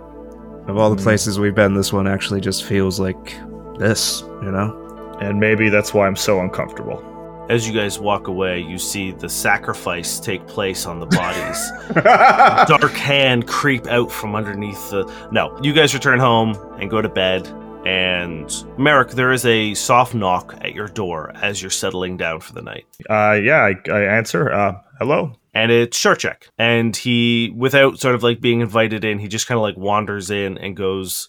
Of 0.69 0.77
all 0.79 0.91
the 0.91 0.97
Hmm. 0.97 1.03
places 1.03 1.39
we've 1.39 1.55
been, 1.55 1.75
this 1.75 1.93
one 1.93 2.07
actually 2.07 2.41
just 2.41 2.65
feels 2.65 2.99
like 3.01 3.35
this. 3.79 4.23
You 4.43 4.51
know? 4.51 5.17
And 5.21 5.39
maybe 5.41 5.69
that's 5.71 5.95
why 5.95 6.07
I'm 6.07 6.17
so 6.17 6.41
uncomfortable. 6.41 7.03
as 7.49 7.67
you 7.69 7.73
guys 7.73 7.97
walk 8.01 8.27
away 8.27 8.59
you 8.59 8.77
see 8.77 9.13
the 9.13 9.29
sacrifice 9.29 10.19
take 10.19 10.45
place 10.49 10.85
on 10.85 10.99
the 10.99 11.07
bodies 11.07 11.71
dark 12.69 12.91
hand 12.95 13.47
creep 13.47 13.87
out 13.87 14.11
from 14.11 14.35
underneath 14.35 14.91
the. 14.91 15.05
No, 15.31 15.57
you 15.63 15.73
guys 15.73 15.95
return 15.95 16.19
home 16.19 16.57
and 16.81 16.91
go 16.91 17.01
to 17.01 17.09
bed. 17.09 17.47
And 17.87 18.53
Merrick, 18.77 19.11
there 19.11 19.31
is 19.31 19.47
a 19.47 19.73
soft 19.75 20.13
knock 20.13 20.59
at 20.61 20.75
your 20.75 20.89
door 20.89 21.31
as 21.37 21.63
you're 21.63 21.71
settling 21.71 22.17
down 22.17 22.41
for 22.41 22.53
the 22.53 22.61
night. 22.61 22.85
Uh, 23.09 23.39
yeah, 23.41 23.59
I, 23.61 23.75
I 23.89 24.01
answer. 24.03 24.53
Uh, 24.53 24.81
hello. 24.99 25.35
And 25.55 25.71
it's 25.71 25.97
Short 25.97 26.19
Jack. 26.19 26.49
And 26.59 26.97
he, 26.97 27.55
without 27.55 28.01
sort 28.01 28.17
of 28.17 28.25
like 28.25 28.41
being 28.41 28.61
invited 28.61 29.05
in, 29.05 29.21
he 29.21 29.29
just 29.29 29.47
kind 29.47 29.57
of 29.57 29.63
like 29.63 29.77
wanders 29.77 30.33
in 30.33 30.59
and 30.59 30.77
goes 30.77 31.29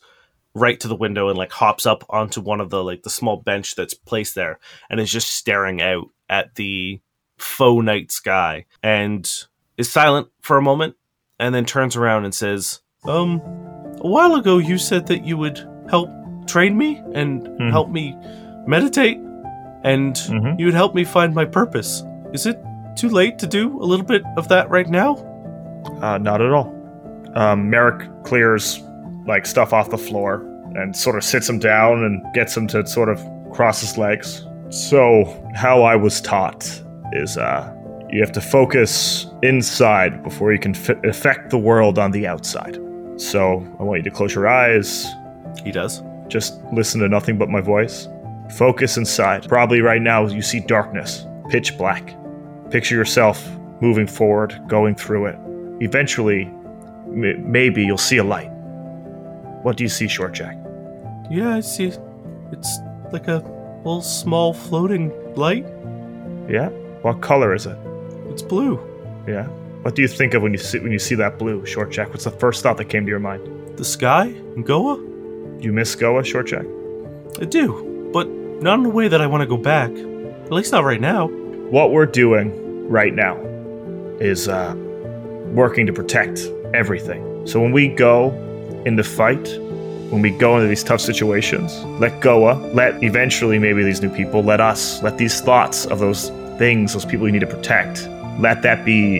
right 0.56 0.80
to 0.80 0.88
the 0.88 0.96
window 0.96 1.30
and 1.30 1.38
like 1.38 1.52
hops 1.52 1.86
up 1.86 2.04
onto 2.10 2.42
one 2.42 2.60
of 2.60 2.72
the 2.72 2.84
like 2.84 3.04
the 3.04 3.12
small 3.12 3.38
bench 3.38 3.76
that's 3.76 3.94
placed 3.94 4.34
there 4.34 4.58
and 4.90 5.00
is 5.00 5.12
just 5.12 5.30
staring 5.30 5.80
out 5.80 6.08
at 6.28 6.56
the 6.56 7.00
faux 7.38 7.86
night 7.86 8.12
sky 8.12 8.66
and 8.82 9.46
is 9.78 9.92
silent 9.92 10.28
for 10.42 10.58
a 10.58 10.62
moment 10.64 10.96
and 11.40 11.54
then 11.54 11.66
turns 11.66 11.96
around 11.96 12.26
and 12.26 12.34
says, 12.34 12.82
Um, 13.06 13.42
a 14.02 14.08
while 14.08 14.34
ago 14.34 14.58
you 14.58 14.80
said 14.80 15.06
that 15.06 15.24
you 15.24 15.38
would 15.38 15.64
help 15.88 16.10
train 16.48 16.78
me 16.78 17.02
and 17.14 17.48
Mhm. 17.48 17.70
help 17.72 17.90
me 17.90 18.16
meditate 18.66 19.20
and 19.84 20.16
Mhm. 20.16 20.60
you 20.60 20.66
would 20.66 20.74
help 20.74 20.96
me 20.96 21.04
find 21.04 21.34
my 21.36 21.46
purpose. 21.46 22.04
Is 22.34 22.46
it 22.46 22.60
too 22.96 23.10
late 23.10 23.38
to 23.40 23.48
do 23.48 23.78
a 23.82 23.86
little 23.86 24.06
bit 24.06 24.24
of 24.38 24.48
that 24.50 24.70
right 24.70 24.90
now? 24.90 25.18
Uh, 26.02 26.18
not 26.18 26.42
at 26.42 26.52
all. 26.52 26.74
Um, 27.36 27.70
Merrick 27.70 28.08
clears 28.24 28.84
like 29.28 29.46
stuff 29.46 29.74
off 29.74 29.90
the 29.90 29.98
floor 29.98 30.44
and 30.76 30.96
sort 30.96 31.16
of 31.16 31.24
sits 31.24 31.48
him 31.48 31.60
down 31.60 32.04
and 32.04 32.22
gets 32.34 32.56
him 32.58 32.68
to 32.68 32.86
sort 32.88 33.10
of 33.10 33.22
cross 33.52 33.82
his 33.82 33.98
legs. 33.98 34.46
So, 34.70 35.26
how 35.56 35.84
I 35.84 35.96
was 35.96 36.20
taught 36.20 36.82
is 37.14 37.38
uh, 37.38 37.72
you 38.10 38.20
have 38.22 38.32
to 38.34 38.42
focus 38.42 39.28
inside 39.44 40.24
before 40.24 40.52
you 40.52 40.60
can 40.60 40.76
f- 40.76 41.02
affect 41.06 41.50
the 41.52 41.58
world 41.58 41.98
on 42.00 42.12
the 42.12 42.28
outside. 42.28 42.78
So, 43.18 43.64
I 43.80 43.84
want 43.84 44.00
you 44.00 44.04
to 44.04 44.12
close 44.12 44.34
your 44.36 44.48
eyes, 44.48 45.08
He 45.64 45.72
does. 45.72 46.04
Just 46.30 46.60
listen 46.74 47.02
to 47.02 47.08
nothing 47.10 47.38
but 47.38 47.50
my 47.50 47.62
voice. 47.62 48.08
Focus 48.58 48.98
inside. 48.98 49.48
Probably 49.48 49.82
right 49.82 50.02
now 50.02 50.26
you 50.28 50.42
see 50.42 50.60
darkness, 50.60 51.26
pitch 51.50 51.78
black. 51.78 52.16
Picture 52.72 52.96
yourself 52.96 53.46
moving 53.82 54.08
forward, 54.08 54.60
going 54.68 54.96
through 54.96 55.28
it. 55.28 55.36
Eventually, 55.84 56.44
m- 56.44 57.52
maybe 57.52 57.84
you'll 57.84 57.98
see 57.98 58.18
a 58.18 58.24
light. 58.24 58.50
What 59.64 59.78
do 59.78 59.84
you 59.84 59.90
see, 59.90 60.08
Short 60.08 60.34
Jack? 60.34 60.58
Yeah, 61.30 61.56
I 61.56 61.60
see. 61.60 61.92
It's 62.52 62.80
like 63.12 63.28
a 63.28 63.38
little 63.84 64.02
small 64.02 64.54
floating 64.54 65.12
light. 65.36 65.66
Yeah. 66.50 66.70
What 67.02 67.22
color 67.22 67.54
is 67.54 67.66
it? 67.66 67.78
It's 68.30 68.42
blue. 68.42 68.80
Yeah. 69.28 69.48
What 69.84 69.96
do 69.96 70.02
you 70.02 70.08
think 70.08 70.34
of 70.34 70.42
when 70.42 70.52
you 70.54 70.58
see 70.58 70.80
when 70.80 70.92
you 70.92 71.00
see 71.00 71.16
that 71.16 71.38
blue, 71.38 71.66
Short 71.66 71.92
Jack? 71.92 72.10
What's 72.10 72.24
the 72.24 72.32
first 72.32 72.64
thought 72.64 72.78
that 72.78 72.86
came 72.86 73.06
to 73.06 73.10
your 73.10 73.20
mind? 73.20 73.78
The 73.78 73.86
sky 73.86 74.26
in 74.28 74.64
Goa? 74.64 74.98
You 75.60 75.74
miss 75.74 75.96
Goa, 75.96 76.24
Short 76.24 76.48
Jack? 76.48 76.66
I 77.40 77.46
do. 77.46 78.10
but 78.14 78.28
not 78.62 78.80
in 78.80 78.86
a 78.86 78.90
way 78.90 79.08
that 79.08 79.22
I 79.22 79.28
want 79.28 79.42
to 79.42 79.48
go 79.48 79.58
back. 79.58 79.92
At 79.92 80.52
least 80.52 80.72
not 80.72 80.84
right 80.84 81.02
now. 81.02 81.28
What 81.28 81.92
we're 81.92 82.06
doing 82.06 82.90
right 82.90 83.14
now 83.14 83.38
is 84.20 84.48
uh, 84.48 84.74
working 85.54 85.86
to 85.86 85.94
protect 85.94 86.48
everything. 86.74 87.46
So 87.46 87.60
when 87.62 87.72
we 87.72 87.88
go 87.88 88.32
into 88.86 89.04
fight, 89.04 89.48
when 90.10 90.22
we 90.22 90.32
go 90.32 90.56
into 90.56 90.68
these 90.68 90.84
tough 90.84 91.02
situations, 91.02 91.84
let 92.00 92.22
Goa, 92.22 92.54
let 92.74 93.04
eventually 93.04 93.60
maybe 93.60 93.84
these 93.84 94.02
new 94.02 94.10
people, 94.10 94.42
let 94.42 94.62
us, 94.62 95.04
let 95.04 95.18
these 95.18 95.42
thoughts 95.42 95.86
of 95.86 96.00
those 96.00 96.30
things, 96.58 96.94
those 96.94 97.06
people 97.06 97.28
you 97.28 97.34
need 97.34 97.42
to 97.42 97.48
protect, 97.48 98.08
let 98.40 98.62
that 98.62 98.86
be 98.86 99.20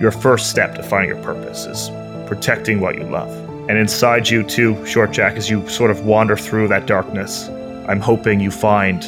your 0.00 0.12
first 0.12 0.48
step 0.48 0.76
to 0.76 0.82
finding 0.82 1.10
your 1.10 1.22
purpose 1.24 1.66
is 1.66 1.90
protecting 2.28 2.80
what 2.80 2.96
you 2.96 3.04
love. 3.04 3.47
And 3.68 3.76
inside 3.76 4.30
you 4.30 4.42
too, 4.42 4.84
Short 4.86 5.10
Jack, 5.10 5.34
as 5.34 5.50
you 5.50 5.68
sort 5.68 5.90
of 5.90 6.06
wander 6.06 6.36
through 6.36 6.68
that 6.68 6.86
darkness, 6.86 7.48
I'm 7.86 8.00
hoping 8.00 8.40
you 8.40 8.50
find 8.50 9.00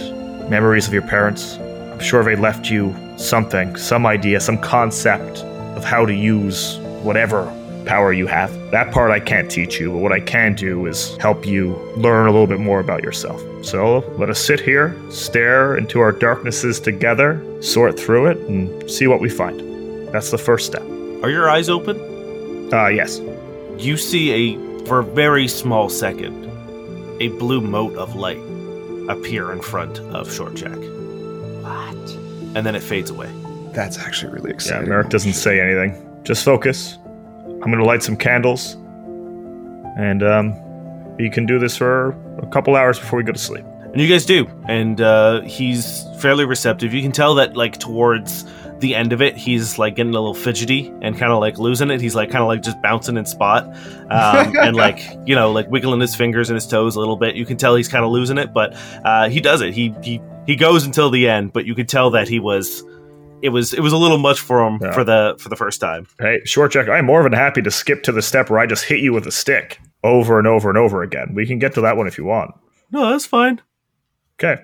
memories 0.50 0.86
of 0.86 0.92
your 0.92 1.02
parents. 1.02 1.56
I'm 1.56 1.98
sure 1.98 2.22
they 2.22 2.36
left 2.36 2.70
you 2.70 2.94
something, 3.16 3.74
some 3.76 4.04
idea, 4.04 4.38
some 4.40 4.58
concept 4.58 5.38
of 5.76 5.84
how 5.84 6.04
to 6.04 6.12
use 6.12 6.76
whatever 7.02 7.46
power 7.86 8.12
you 8.12 8.26
have. 8.26 8.52
That 8.70 8.92
part 8.92 9.10
I 9.10 9.20
can't 9.20 9.50
teach 9.50 9.80
you, 9.80 9.92
but 9.92 9.98
what 9.98 10.12
I 10.12 10.20
can 10.20 10.54
do 10.54 10.84
is 10.84 11.16
help 11.16 11.46
you 11.46 11.74
learn 11.96 12.26
a 12.26 12.30
little 12.30 12.46
bit 12.46 12.60
more 12.60 12.80
about 12.80 13.02
yourself. 13.02 13.42
So 13.64 14.04
let 14.18 14.28
us 14.28 14.38
sit 14.38 14.60
here, 14.60 14.94
stare 15.10 15.76
into 15.78 16.00
our 16.00 16.12
darknesses 16.12 16.80
together, 16.80 17.42
sort 17.62 17.98
through 17.98 18.26
it, 18.26 18.36
and 18.48 18.90
see 18.90 19.06
what 19.06 19.20
we 19.20 19.30
find. 19.30 20.08
That's 20.12 20.30
the 20.30 20.38
first 20.38 20.66
step. 20.66 20.82
Are 21.22 21.30
your 21.30 21.48
eyes 21.48 21.70
open? 21.70 21.98
Uh, 22.72 22.88
yes. 22.88 23.20
You 23.80 23.96
see 23.96 24.30
a, 24.54 24.84
for 24.84 24.98
a 24.98 25.04
very 25.04 25.48
small 25.48 25.88
second, 25.88 26.44
a 27.18 27.28
blue 27.28 27.62
mote 27.62 27.96
of 27.96 28.14
light 28.14 28.36
appear 29.08 29.52
in 29.52 29.62
front 29.62 29.98
of 30.00 30.30
Short 30.30 30.54
Jack. 30.54 30.76
What? 30.76 31.96
And 32.54 32.66
then 32.66 32.74
it 32.74 32.82
fades 32.82 33.08
away. 33.08 33.32
That's 33.72 33.98
actually 33.98 34.32
really 34.32 34.50
exciting. 34.50 34.72
Yeah, 34.72 34.76
exciting. 34.76 34.88
Merrick 34.90 35.08
doesn't 35.08 35.32
say 35.32 35.60
anything. 35.60 36.20
Just 36.24 36.44
focus. 36.44 36.98
I'm 37.46 37.70
gonna 37.70 37.84
light 37.84 38.02
some 38.02 38.18
candles, 38.18 38.74
and 39.96 40.22
um, 40.22 40.54
you 41.18 41.30
can 41.30 41.46
do 41.46 41.58
this 41.58 41.74
for 41.74 42.10
a 42.42 42.46
couple 42.48 42.76
hours 42.76 42.98
before 42.98 43.16
we 43.16 43.22
go 43.22 43.32
to 43.32 43.38
sleep. 43.38 43.64
And 43.92 44.00
you 44.00 44.08
guys 44.08 44.26
do. 44.26 44.46
And 44.68 45.00
uh, 45.00 45.40
he's 45.40 46.04
fairly 46.18 46.44
receptive. 46.44 46.92
You 46.92 47.00
can 47.00 47.12
tell 47.12 47.34
that, 47.36 47.56
like, 47.56 47.78
towards 47.78 48.44
the 48.80 48.94
end 48.94 49.12
of 49.12 49.20
it, 49.22 49.36
he's 49.36 49.78
like 49.78 49.96
getting 49.96 50.10
a 50.14 50.18
little 50.18 50.34
fidgety 50.34 50.88
and 51.02 51.16
kind 51.18 51.32
of 51.32 51.40
like 51.40 51.58
losing 51.58 51.90
it. 51.90 52.00
He's 52.00 52.14
like 52.14 52.30
kind 52.30 52.42
of 52.42 52.48
like 52.48 52.62
just 52.62 52.80
bouncing 52.82 53.16
in 53.16 53.24
spot 53.26 53.64
um, 54.10 54.56
and 54.60 54.74
like, 54.76 55.00
you 55.26 55.34
know, 55.34 55.52
like 55.52 55.68
wiggling 55.70 56.00
his 56.00 56.14
fingers 56.14 56.50
and 56.50 56.54
his 56.56 56.66
toes 56.66 56.96
a 56.96 56.98
little 57.00 57.16
bit. 57.16 57.36
You 57.36 57.44
can 57.46 57.56
tell 57.56 57.74
he's 57.76 57.88
kind 57.88 58.04
of 58.04 58.10
losing 58.10 58.38
it, 58.38 58.52
but 58.52 58.74
uh, 59.04 59.28
he 59.28 59.40
does 59.40 59.60
it. 59.60 59.72
He, 59.74 59.94
he, 60.02 60.20
he 60.46 60.56
goes 60.56 60.84
until 60.84 61.10
the 61.10 61.28
end, 61.28 61.52
but 61.52 61.64
you 61.66 61.74
could 61.74 61.88
tell 61.88 62.10
that 62.10 62.28
he 62.28 62.40
was. 62.40 62.82
It 63.42 63.48
was 63.48 63.72
it 63.72 63.80
was 63.80 63.94
a 63.94 63.96
little 63.96 64.18
much 64.18 64.38
for 64.38 64.66
him 64.66 64.78
Yeah. 64.82 64.92
for 64.92 65.02
the 65.02 65.34
for 65.38 65.48
the 65.48 65.56
first 65.56 65.80
time. 65.80 66.06
Hey, 66.18 66.40
Short 66.44 66.72
Jack, 66.72 66.90
I'm 66.90 67.06
more 67.06 67.22
than 67.22 67.32
happy 67.32 67.62
to 67.62 67.70
skip 67.70 68.02
to 68.02 68.12
the 68.12 68.20
step 68.20 68.50
where 68.50 68.58
I 68.58 68.66
just 68.66 68.84
hit 68.84 69.00
you 69.00 69.14
with 69.14 69.26
a 69.26 69.30
stick 69.32 69.80
over 70.04 70.38
and 70.38 70.46
over 70.46 70.68
and 70.68 70.76
over 70.76 71.02
again. 71.02 71.32
We 71.34 71.46
can 71.46 71.58
get 71.58 71.72
to 71.76 71.80
that 71.80 71.96
one 71.96 72.06
if 72.06 72.18
you 72.18 72.26
want. 72.26 72.50
No, 72.90 73.08
that's 73.10 73.24
fine. 73.24 73.62
Okay. 74.38 74.60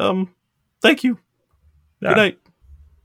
Um, 0.00 0.34
thank 0.82 1.04
you. 1.04 1.18
Yeah. 2.00 2.08
Good 2.10 2.16
night. 2.16 2.38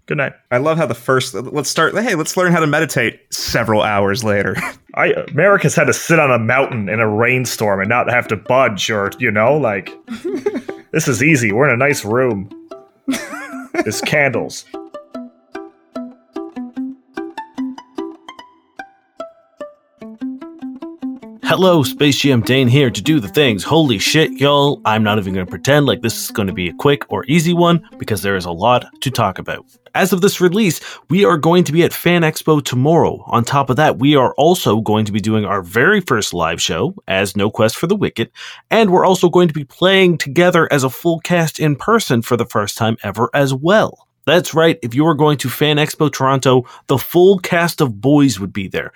Good 0.06 0.18
night. 0.18 0.34
I 0.52 0.58
love 0.58 0.78
how 0.78 0.86
the 0.86 0.96
first. 0.96 1.34
Let's 1.34 1.70
start. 1.70 1.96
Hey, 1.96 2.16
let's 2.16 2.36
learn 2.36 2.52
how 2.52 2.60
to 2.60 2.68
meditate. 2.68 3.22
Several 3.34 3.82
hours 3.82 4.24
later. 4.24 4.56
I 4.96 5.14
Merrick 5.34 5.64
has 5.64 5.76
had 5.76 5.86
to 5.86 5.94
sit 5.94 6.20
on 6.20 6.30
a 6.30 6.38
mountain 6.38 6.90
in 6.90 7.00
a 7.00 7.08
rainstorm 7.08 7.80
and 7.80 7.88
not 7.88 8.10
have 8.10 8.28
to 8.28 8.36
budge 8.36 8.90
or 8.90 9.12
you 9.18 9.32
know 9.32 9.56
like 9.56 9.94
this 10.92 11.08
is 11.08 11.24
easy. 11.24 11.54
We're 11.54 11.70
in 11.70 11.74
a 11.74 11.78
nice 11.78 12.04
room. 12.04 12.50
There's 13.74 14.02
candles. 14.02 14.66
Hello, 21.56 21.84
Space 21.84 22.20
GM 22.20 22.44
Dane 22.44 22.68
here 22.68 22.90
to 22.90 23.00
do 23.00 23.20
the 23.20 23.28
things. 23.28 23.64
Holy 23.64 24.00
shit, 24.00 24.32
y'all. 24.32 24.82
I'm 24.86 25.04
not 25.04 25.20
even 25.20 25.36
going 25.36 25.46
to 25.46 25.50
pretend 25.52 25.86
like 25.86 26.02
this 26.02 26.20
is 26.20 26.32
going 26.32 26.48
to 26.48 26.54
be 26.54 26.68
a 26.68 26.74
quick 26.74 27.06
or 27.10 27.24
easy 27.28 27.54
one 27.54 27.88
because 28.00 28.24
there 28.24 28.36
is 28.36 28.46
a 28.46 28.52
lot 28.52 28.88
to 29.02 29.12
talk 29.12 29.38
about. 29.38 29.64
As 29.94 30.12
of 30.12 30.22
this 30.22 30.42
release, 30.42 30.82
we 31.12 31.26
are 31.26 31.38
going 31.38 31.64
to 31.66 31.72
be 31.72 31.84
at 31.84 31.94
Fan 31.94 32.24
Expo 32.24 32.66
tomorrow. 32.66 33.24
On 33.28 33.44
top 33.44 33.70
of 33.70 33.76
that, 33.76 34.00
we 34.00 34.16
are 34.16 34.34
also 34.34 34.82
going 34.82 35.06
to 35.06 35.12
be 35.12 35.20
doing 35.20 35.46
our 35.46 35.62
very 35.62 36.02
first 36.02 36.34
live 36.34 36.60
show 36.60 36.96
as 37.08 37.38
No 37.38 37.52
Quest 37.52 37.76
for 37.76 37.86
the 37.86 37.96
Wicked, 37.96 38.32
and 38.72 38.90
we're 38.90 39.06
also 39.06 39.30
going 39.30 39.48
to 39.48 39.54
be 39.54 39.64
playing 39.64 40.18
together 40.18 40.68
as 40.74 40.84
a 40.84 40.90
full 40.90 41.20
cast 41.20 41.60
in 41.60 41.76
person 41.76 42.24
for 42.24 42.36
the 42.36 42.48
first 42.48 42.80
time 42.80 42.98
ever 43.04 43.30
as 43.32 43.54
well. 43.54 44.08
That's 44.26 44.56
right, 44.56 44.80
if 44.82 44.96
you 44.96 45.06
are 45.06 45.14
going 45.14 45.38
to 45.38 45.50
Fan 45.50 45.78
Expo 45.78 46.12
Toronto, 46.12 46.66
the 46.88 46.98
full 46.98 47.38
cast 47.38 47.80
of 47.80 48.02
boys 48.02 48.40
would 48.40 48.54
be 48.54 48.68
there. 48.68 48.92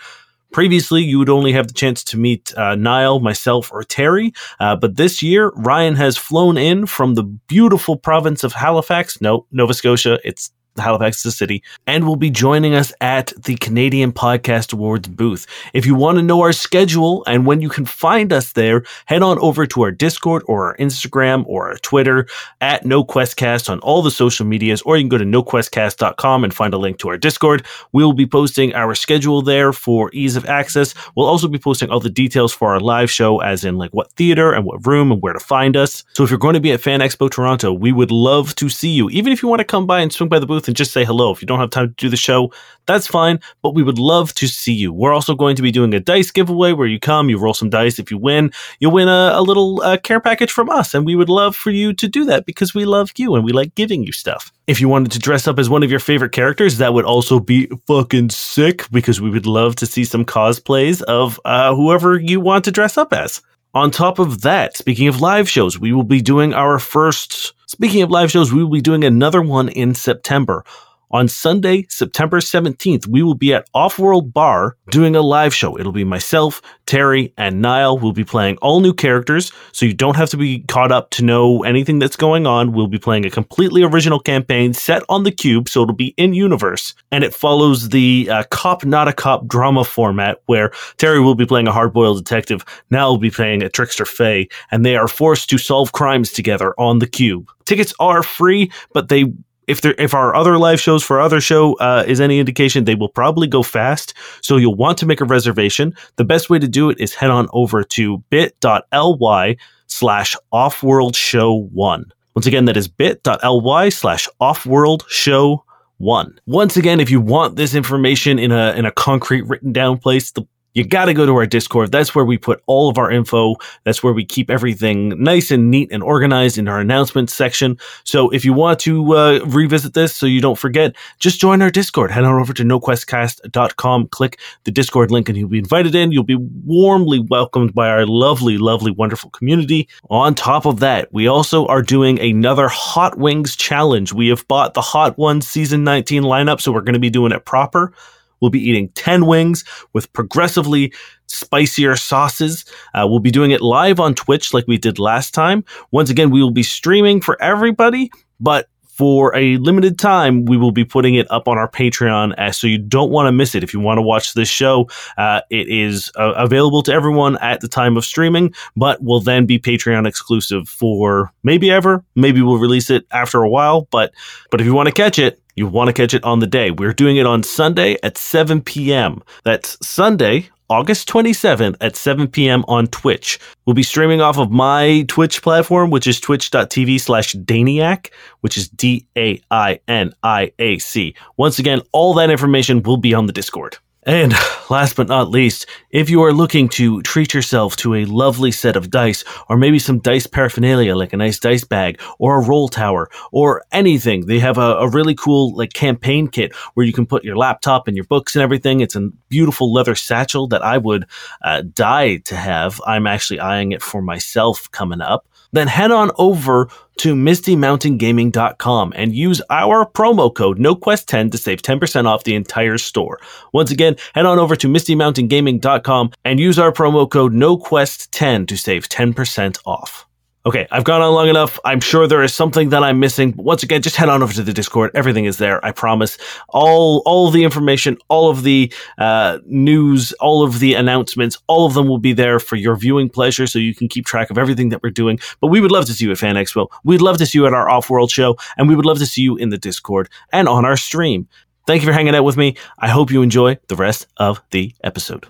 Previously, 0.52 1.04
you 1.04 1.20
would 1.20 1.30
only 1.30 1.52
have 1.52 1.68
the 1.68 1.74
chance 1.74 2.04
to 2.06 2.18
meet 2.18 2.58
uh, 2.58 2.76
Niall, 2.76 3.20
myself, 3.20 3.72
or 3.72 3.84
Terry, 3.84 4.34
uh, 4.60 4.76
but 4.76 4.95
this 4.95 5.22
year, 5.22 5.52
Ryan 5.56 5.95
has 5.95 6.18
flown 6.18 6.58
in 6.58 6.86
from 6.86 7.16
the 7.16 7.24
beautiful 7.24 7.98
province 7.98 8.43
of 8.43 8.54
Halifax. 8.54 9.20
No, 9.22 9.45
Nova 9.52 9.74
Scotia. 9.74 10.20
It's 10.24 10.52
Halifax, 10.82 11.24
the 11.24 11.32
city, 11.32 11.64
and 11.86 12.06
will 12.06 12.16
be 12.16 12.30
joining 12.30 12.74
us 12.74 12.94
at 13.02 13.34
the 13.38 13.56
Canadian 13.56 14.12
Podcast 14.12 14.74
Awards 14.74 15.08
booth. 15.08 15.46
If 15.74 15.86
you 15.86 15.96
want 15.96 16.18
to 16.18 16.24
know 16.24 16.42
our 16.42 16.54
schedule 16.54 17.24
and 17.26 17.46
when 17.46 17.62
you 17.62 17.70
can 17.70 17.86
find 17.86 18.32
us 18.34 18.54
there, 18.54 18.84
head 19.06 19.22
on 19.22 19.40
over 19.40 19.66
to 19.68 19.82
our 19.82 19.92
Discord 19.92 20.44
or 20.48 20.68
our 20.68 20.78
Instagram 20.78 21.44
or 21.48 21.70
our 21.70 21.78
Twitter 21.78 22.28
at 22.62 22.84
NoQuestCast 22.84 23.70
on 23.70 23.80
all 23.80 24.02
the 24.02 24.12
social 24.12 24.46
medias, 24.46 24.82
or 24.84 24.98
you 24.98 25.04
can 25.04 25.10
go 25.10 25.18
to 25.18 25.26
noquestcast.com 25.26 26.44
and 26.44 26.54
find 26.54 26.74
a 26.74 26.78
link 26.78 27.00
to 27.00 27.10
our 27.10 27.18
Discord. 27.18 27.66
We'll 27.92 28.14
be 28.14 28.26
posting 28.26 28.74
our 28.74 28.96
schedule 28.96 29.42
there 29.42 29.74
for 29.74 30.10
ease 30.14 30.36
of 30.36 30.46
access. 30.46 30.94
We'll 31.16 31.28
also 31.28 31.48
be 31.48 31.60
posting 31.60 31.90
all 31.90 32.00
the 32.00 32.10
details 32.10 32.54
for 32.54 32.74
our 32.74 32.80
live 32.80 33.12
show, 33.12 33.40
as 33.40 33.64
in 33.64 33.78
like 33.78 33.92
what 33.92 34.12
theater 34.14 34.52
and 34.52 34.66
what 34.66 34.86
room 34.86 35.12
and 35.12 35.22
where 35.22 35.34
to 35.34 35.40
find 35.40 35.76
us. 35.76 36.04
So 36.14 36.24
if 36.24 36.30
you're 36.30 36.40
going 36.40 36.54
to 36.54 36.60
be 36.60 36.72
at 36.72 36.82
Fan 36.82 37.00
Expo 37.00 37.30
Toronto, 37.30 37.74
we 37.74 37.92
would 37.92 38.12
love 38.12 38.56
to 38.56 38.70
see 38.70 38.90
you. 38.90 39.10
Even 39.10 39.34
if 39.34 39.42
you 39.42 39.50
want 39.50 39.60
to 39.60 39.66
come 39.66 39.86
by 39.86 40.02
and 40.02 40.12
swing 40.12 40.30
by 40.30 40.40
the 40.40 40.46
booth 40.46 40.66
and 40.68 40.76
just 40.78 40.91
say 40.91 41.05
hello. 41.05 41.32
If 41.32 41.41
you 41.41 41.45
don't 41.45 41.59
have 41.59 41.70
time 41.70 41.89
to 41.89 41.93
do 41.95 42.09
the 42.09 42.18
show, 42.18 42.51
that's 42.86 43.07
fine, 43.07 43.39
but 43.61 43.76
we 43.76 43.84
would 43.84 43.99
love 43.99 44.34
to 44.36 44.47
see 44.47 44.74
you. 44.74 44.93
We're 44.93 45.13
also 45.13 45.36
going 45.36 45.55
to 45.57 45.61
be 45.61 45.72
doing 45.72 45.93
a 45.93 45.99
dice 45.99 46.32
giveaway 46.32 46.74
where 46.74 46.88
you 46.88 46.99
come, 46.99 47.30
you 47.30 47.38
roll 47.38 47.53
some 47.53 47.70
dice. 47.70 47.99
If 47.99 48.11
you 48.11 48.18
win, 48.18 48.51
you'll 48.80 48.93
win 48.93 49.07
a, 49.07 49.32
a 49.34 49.41
little 49.41 49.82
uh, 49.82 49.97
care 49.97 50.20
package 50.20 50.51
from 50.51 50.70
us, 50.70 50.93
and 50.93 51.05
we 51.05 51.15
would 51.15 51.30
love 51.30 51.55
for 51.55 51.70
you 51.70 51.93
to 51.93 52.07
do 52.07 52.26
that 52.26 52.45
because 52.45 52.74
we 52.74 52.86
love 52.86 53.11
you 53.18 53.36
and 53.36 53.43
we 53.43 53.51
like 53.51 53.76
giving 53.76 54.03
you 54.03 54.11
stuff. 54.11 54.51
If 54.68 54.82
you 54.82 54.89
wanted 54.89 55.11
to 55.13 55.20
dress 55.20 55.47
up 55.47 55.59
as 55.59 55.70
one 55.70 55.84
of 55.84 55.91
your 55.91 55.99
favorite 55.99 56.32
characters, 56.32 56.78
that 56.78 56.93
would 56.93 57.05
also 57.05 57.39
be 57.39 57.68
fucking 57.88 58.30
sick 58.30 58.89
because 58.91 59.22
we 59.22 59.30
would 59.30 59.45
love 59.45 59.76
to 59.78 59.86
see 59.86 60.03
some 60.03 60.26
cosplays 60.26 61.01
of 61.03 61.39
uh, 61.45 61.76
whoever 61.76 62.20
you 62.20 62.39
want 62.39 62.65
to 62.65 62.72
dress 62.72 62.97
up 62.97 63.13
as. 63.13 63.41
On 63.74 63.91
top 63.91 64.18
of 64.18 64.41
that, 64.41 64.76
speaking 64.76 65.07
of 65.07 65.22
live 65.22 65.49
shows, 65.49 65.80
we 65.80 65.93
will 65.93 66.03
be 66.03 66.22
doing 66.22 66.53
our 66.53 66.80
first. 66.80 67.53
Speaking 67.68 68.01
of 68.01 68.09
live 68.09 68.32
shows, 68.32 68.53
we 68.53 68.63
will 68.63 68.72
be 68.72 68.80
doing 68.82 69.03
another 69.03 69.41
one 69.41 69.68
in 69.68 69.93
September. 69.93 70.63
On 71.10 71.30
Sunday, 71.30 71.86
September 71.88 72.41
17th, 72.41 73.08
we 73.08 73.24
will 73.24 73.34
be 73.34 73.53
at 73.53 73.72
Offworld 73.74 74.34
Bar 74.34 74.76
doing 74.89 75.16
a 75.16 75.22
live 75.22 75.55
show. 75.55 75.80
It'll 75.80 75.93
be 75.93 76.03
myself, 76.03 76.62
Terry, 76.86 77.34
and 77.38 77.62
Niall. 77.62 77.97
We'll 77.97 78.12
be 78.12 78.26
playing 78.26 78.58
all 78.58 78.82
new 78.82 78.93
characters, 78.93 79.53
so 79.72 79.86
you 79.86 79.93
don't 79.93 80.18
have 80.18 80.30
to 80.32 80.38
be 80.38 80.60
caught 80.68 80.91
up 80.91 81.10
to 81.12 81.24
know 81.24 81.64
anything 81.64 81.99
that's 81.99 82.18
going 82.18 82.45
on. 82.45 82.74
We'll 82.74 82.88
be 82.88 82.99
playing 82.99 83.26
a 83.26 83.30
completely 83.30 83.84
original 83.84 84.20
campaign 84.20 84.74
set 84.74 85.03
on 85.08 85.24
the 85.24 85.32
cube, 85.32 85.70
so 85.70 85.84
it'll 85.84 85.95
be 85.95 86.14
in 86.18 86.34
universe. 86.34 86.93
And 87.10 87.24
it 87.24 87.34
follows 87.34 87.88
the 87.88 88.28
uh, 88.30 88.43
cop, 88.51 88.84
not 88.84 89.08
a 89.08 89.14
cop 89.14 89.47
drama 89.47 89.86
format 89.86 90.41
where 90.47 90.72
Terry 90.97 91.22
will 91.22 91.36
be 91.36 91.45
playing 91.45 91.70
a 91.70 91.74
hard 91.74 91.93
boiled 91.93 92.18
detective, 92.18 92.66
Niall 92.89 93.12
will 93.12 93.18
be 93.18 93.32
playing 93.32 93.64
a 93.64 93.70
trickster 93.70 94.05
Fae, 94.05 94.47
and 94.72 94.86
they 94.86 94.97
are 94.97 95.08
forced 95.08 95.49
to 95.51 95.58
solve 95.58 95.93
crimes 95.93 96.34
together 96.34 96.74
on 96.78 96.99
the 96.99 97.08
cube. 97.08 97.49
Tickets 97.64 97.93
are 98.01 98.24
free, 98.24 98.70
but 98.93 99.08
they 99.08 99.32
if 99.68 99.82
there 99.82 99.95
if 99.97 100.13
our 100.13 100.36
other 100.36 100.57
live 100.57 100.80
shows 100.80 101.03
for 101.03 101.20
other 101.20 101.41
show 101.41 101.74
uh, 101.76 102.03
is 102.07 102.20
any 102.20 102.39
indication, 102.39 102.86
they 102.86 102.95
will 102.95 103.09
probably 103.09 103.47
go 103.47 103.63
fast. 103.63 104.13
So 104.41 104.57
you'll 104.57 104.76
want 104.76 104.97
to 104.99 105.05
make 105.05 105.22
a 105.22 105.26
reservation. 105.26 105.93
The 106.15 106.26
best 106.26 106.49
way 106.49 106.59
to 106.59 106.68
do 106.68 106.89
it 106.89 106.99
is 106.99 107.13
head 107.13 107.30
on 107.30 107.47
over 107.53 107.84
to 107.84 108.18
bit.ly 108.30 109.57
slash 109.88 110.36
offworld 110.53 111.15
show 111.15 111.68
one. 111.74 112.11
Once 112.36 112.45
again, 112.45 112.65
that 112.65 112.78
is 112.78 112.88
bit.ly 112.88 113.89
slash 113.89 114.28
offworld 114.41 115.03
show 115.09 115.63
one. 115.97 116.39
Once 116.45 116.78
again, 116.78 116.99
if 116.99 117.09
you 117.09 117.20
want 117.20 117.55
this 117.55 117.74
information 117.74 118.39
in 118.39 118.51
a 118.51 118.72
in 118.74 118.86
a 118.86 118.91
concrete 118.91 119.41
written 119.43 119.74
down 119.74 119.97
place, 119.97 120.32
the 120.32 120.43
you 120.78 120.86
got 120.86 121.06
to 121.06 121.14
go 121.16 121.26
to 121.26 121.36
our 121.36 121.48
Discord. 121.48 121.92
That's 121.92 122.14
where 122.14 122.24
we 122.24 122.38
put 122.38 122.62
all 122.68 122.88
of 122.88 123.00
our 123.00 123.10
info. 123.10 123.56
That's 123.84 124.04
where 124.04 124.14
we 124.14 124.24
keep 124.24 124.52
everything 124.52 125.10
nice 125.22 125.50
and 125.50 125.72
neat 125.72 125.92
and 125.92 126.04
organized 126.04 126.60
in 126.60 126.68
our 126.68 126.80
announcements 126.80 127.34
section. 127.34 127.80
So 128.04 128.30
if 128.30 128.46
you 128.46 128.54
want 128.54 128.80
to 128.82 129.16
uh, 129.16 129.40
revisit 129.46 129.96
this 129.96 130.16
so 130.16 130.28
you 130.28 130.40
don't 130.40 130.58
forget, 130.58 130.96
just 131.18 131.42
join 131.42 131.64
our 131.64 131.72
Discord. 131.72 132.12
Head 132.12 132.26
on 132.26 132.40
over 132.40 132.54
to 132.54 132.64
noquestcast.com, 132.64 134.10
click 134.10 134.40
the 134.66 134.72
Discord 134.72 135.10
link, 135.10 135.28
and 135.28 135.36
you'll 135.36 135.50
be 135.50 135.58
invited 135.58 135.96
in. 135.96 136.12
You'll 136.12 136.24
be 136.24 136.36
warmly 136.36 137.22
welcomed 137.22 137.74
by 137.74 137.90
our 137.90 138.06
lovely, 138.06 138.60
lovely, 138.60 138.92
wonderful 138.92 139.32
community. 139.32 139.90
On 140.12 140.36
top 140.36 140.68
of 140.68 140.80
that, 140.82 141.12
we 141.12 141.26
also 141.26 141.66
are 141.66 141.82
doing 141.82 142.20
another 142.20 142.68
Hot 142.68 143.18
Wings 143.18 143.56
challenge. 143.56 144.14
We 144.14 144.28
have 144.28 144.48
bought 144.48 144.76
the 144.76 144.82
Hot 144.82 145.18
Ones 145.18 145.48
Season 145.48 145.84
19 145.84 146.22
lineup, 146.22 146.62
so 146.62 146.72
we're 146.72 146.82
going 146.82 146.94
to 146.94 147.00
be 147.00 147.10
doing 147.10 147.32
it 147.32 147.46
proper. 147.46 147.94
We'll 148.40 148.52
be 148.52 148.62
eating 148.62 148.90
10 148.90 149.26
wings 149.26 149.64
with 149.94 150.12
progressively 150.14 150.94
spicier 151.28 151.96
sauces. 151.96 152.66
Uh, 152.94 153.06
we'll 153.08 153.20
be 153.20 153.32
doing 153.32 153.52
it 153.52 153.62
live 153.62 154.00
on 154.00 154.16
Twitch 154.16 154.54
like 154.54 154.68
we 154.68 154.78
did 154.78 155.00
last 155.00 155.34
time. 155.34 155.64
Once 155.92 156.10
again, 156.10 156.30
we 156.30 156.42
will 156.42 156.52
be 156.52 156.64
streaming 156.64 157.22
for 157.22 157.42
everybody, 157.42 158.10
but 158.40 158.70
for 158.98 159.36
a 159.36 159.58
limited 159.58 160.00
time, 160.00 160.46
we 160.46 160.58
will 160.58 160.72
be 160.72 160.84
putting 160.84 161.14
it 161.14 161.30
up 161.30 161.48
on 161.48 161.56
our 161.56 161.70
Patreon, 161.70 162.34
uh, 162.40 162.52
so 162.52 162.66
you 162.66 162.80
don't 162.80 163.12
want 163.12 163.28
to 163.28 163.32
miss 163.32 163.54
it. 163.54 163.64
If 163.64 163.72
you 163.72 163.80
want 163.80 164.00
to 164.00 164.02
watch 164.02 164.34
this 164.34 164.50
show, 164.50 164.90
uh, 165.20 165.42
it 165.52 165.70
is 165.70 166.12
uh, 166.16 166.34
available 166.36 166.82
to 166.82 166.92
everyone 166.92 167.38
at 167.38 167.62
the 167.62 167.68
time 167.68 167.96
of 167.96 168.04
streaming, 168.04 168.56
but 168.76 169.04
will 169.04 169.20
then 169.20 169.46
be 169.46 169.60
Patreon 169.60 170.08
exclusive 170.08 170.68
for 170.68 171.32
maybe 171.44 171.70
ever. 171.70 172.04
Maybe 172.16 172.42
we'll 172.42 172.58
release 172.58 172.90
it 172.90 173.06
after 173.12 173.44
a 173.44 173.50
while, 173.50 173.88
but 173.92 174.14
but 174.50 174.62
if 174.62 174.66
you 174.66 174.74
want 174.74 174.88
to 174.88 174.94
catch 174.94 175.20
it, 175.20 175.40
you 175.58 175.68
want 175.68 175.88
to 175.88 175.93
catch 175.93 176.14
it 176.14 176.24
on 176.24 176.39
the 176.39 176.47
day. 176.47 176.70
We're 176.70 176.93
doing 176.93 177.18
it 177.18 177.26
on 177.26 177.41
Sunday 177.41 177.97
at 178.03 178.18
7 178.18 178.62
p.m. 178.62 179.24
That's 179.43 179.76
Sunday, 179.86 180.49
August 180.70 181.10
27th 181.10 181.76
at 181.82 181.95
7 181.95 182.28
p.m. 182.28 182.64
on 182.68 182.86
Twitch. 182.88 183.39
We'll 183.66 183.74
be 183.74 183.84
streaming 183.84 184.22
off 184.22 184.38
of 184.38 184.51
my 184.51 185.03
Twitch 185.08 185.41
platform, 185.41 185.89
which 185.89 186.05
is 186.05 186.20
twitch.tv 186.20 187.01
slash 187.01 187.34
Dainiac, 187.34 188.12
which 188.41 188.55
is 188.55 188.70
D 188.70 189.08
A 189.18 189.41
I 189.49 189.80
N 189.88 190.14
I 190.22 190.51
A 190.60 190.78
C. 190.78 191.16
Once 191.38 191.58
again, 191.58 191.82
all 191.91 192.14
that 192.14 192.30
information 192.30 192.84
will 192.84 192.97
be 192.97 193.16
on 193.16 193.26
the 193.26 193.34
Discord. 193.34 193.80
And 194.08 194.32
last 194.70 194.95
but 194.95 195.10
not 195.10 195.32
least, 195.32 195.66
if 195.89 196.10
you 196.10 196.24
are 196.24 196.32
looking 196.32 196.70
to 196.70 197.01
treat 197.01 197.34
yourself 197.34 197.76
to 197.78 197.93
a 197.93 198.05
lovely 198.05 198.53
set 198.53 198.78
of 198.78 198.89
dice, 198.89 199.26
or 199.49 199.58
maybe 199.58 199.80
some 199.80 199.99
dice 199.99 200.26
paraphernalia 200.26 200.95
like 200.95 201.12
a 201.12 201.18
nice 201.18 201.39
dice 201.39 201.66
bag, 201.66 201.99
or 202.18 202.39
a 202.39 202.47
roll 202.47 202.70
tower, 202.70 203.10
or 203.34 203.66
anything, 203.74 204.26
they 204.26 204.39
have 204.39 204.58
a, 204.58 204.78
a 204.78 204.88
really 204.88 205.14
cool 205.14 205.53
like 205.58 205.74
campaign 205.74 206.30
kit 206.30 206.55
where 206.74 206.86
you 206.86 206.93
can 206.93 207.05
put 207.05 207.26
your 207.26 207.36
laptop 207.36 207.89
and 207.89 207.97
your 207.97 208.05
books 208.05 208.34
and 208.34 208.41
everything. 208.41 208.80
It's 208.80 208.95
a 208.95 209.10
beautiful 209.28 209.74
leather 209.74 209.93
satchel 209.95 210.47
that 210.47 210.64
I 210.64 210.78
would 210.78 211.05
uh, 211.41 211.64
die 211.74 212.18
to 212.18 212.36
have. 212.38 212.80
I'm 212.88 213.08
actually 213.08 213.41
eyeing 213.41 213.74
it 213.74 213.82
for 213.82 214.01
myself 214.01 214.72
coming 214.72 215.01
up 215.01 215.28
then 215.58 215.68
head 215.68 215.91
on 215.91 216.12
over 216.18 216.70
to 216.97 217.14
mistymountaingaming.com 217.14 218.93
and 218.95 219.14
use 219.14 219.41
our 219.49 219.86
promo 219.86 220.34
code 220.34 220.58
NoQuest10 220.58 221.32
to 221.32 221.38
save 221.38 221.62
10% 221.62 222.05
off 222.05 222.24
the 222.24 222.36
entire 222.36 222.78
store. 222.78 223.20
Once 223.53 223.72
again, 223.72 223.95
head 224.16 224.26
on 224.26 224.39
over 224.39 224.55
to 224.55 224.68
mistymountaingaming.com 224.68 226.12
and 226.26 226.39
use 226.39 226.58
our 226.58 226.72
promo 226.72 227.10
code 227.10 227.34
NoQuest10 227.34 228.47
to 228.47 228.58
save 228.58 228.89
10% 228.89 229.60
off. 229.66 230.07
Okay, 230.48 230.66
I've 230.72 230.86
gone 230.86 231.02
on 231.02 231.14
long 231.14 231.28
enough. 231.28 231.60
I'm 231.66 231.82
sure 231.82 232.08
there 232.08 232.24
is 232.24 232.34
something 232.34 232.70
that 232.70 232.82
I'm 232.82 233.02
missing. 233.02 233.34
Once 233.36 233.64
again, 233.64 233.82
just 233.82 233.98
head 233.98 234.08
on 234.08 234.24
over 234.24 234.32
to 234.32 234.43
the 234.43 234.54
Discord. 234.54 234.91
Everything 234.93 235.26
is 235.26 235.39
there. 235.39 235.64
I 235.66 235.74
promise. 235.74 236.18
All 236.48 237.04
all 237.06 237.30
the 237.32 237.43
information, 237.43 237.98
all 238.08 238.30
of 238.30 238.43
the 238.43 238.72
uh, 238.98 239.39
news, 239.45 240.14
all 240.22 240.45
of 240.45 240.60
the 240.60 240.74
announcements, 240.76 241.38
all 241.48 241.66
of 241.66 241.74
them 241.74 241.89
will 241.89 241.98
be 241.98 242.14
there 242.14 242.39
for 242.39 242.56
your 242.56 242.78
viewing 242.78 243.10
pleasure, 243.10 243.45
so 243.45 243.60
you 243.60 243.76
can 243.76 243.89
keep 243.89 244.06
track 244.06 244.30
of 244.30 244.38
everything 244.38 244.70
that 244.70 244.82
we're 244.82 244.89
doing. 244.89 245.20
But 245.41 245.48
we 245.48 245.60
would 245.60 245.74
love 245.74 245.84
to 245.88 245.93
see 245.93 246.06
you 246.06 246.12
at 246.12 246.18
Fan 246.18 246.36
Expo. 246.36 246.70
We'd 246.86 247.02
love 247.02 247.18
to 247.18 247.26
see 247.26 247.39
you 247.39 247.45
at 247.45 247.54
our 247.54 247.70
Off 247.70 247.89
World 247.89 248.10
show, 248.10 248.38
and 248.56 248.70
we 248.70 248.76
would 248.78 248.86
love 248.86 249.00
to 249.00 249.06
see 249.06 249.24
you 249.24 249.36
in 249.36 249.50
the 249.50 249.58
Discord 249.58 250.08
and 250.32 250.48
on 250.48 250.64
our 250.64 250.78
stream. 250.78 251.28
Thank 251.66 251.82
you 251.82 251.88
for 251.89 251.93
hanging 251.93 252.16
out 252.16 252.24
with 252.24 252.38
me. 252.38 252.56
I 252.80 252.88
hope 252.88 253.12
you 253.12 253.22
enjoy 253.22 253.58
the 253.68 253.76
rest 253.76 254.08
of 254.16 254.41
the 254.52 254.74
episode. 254.82 255.28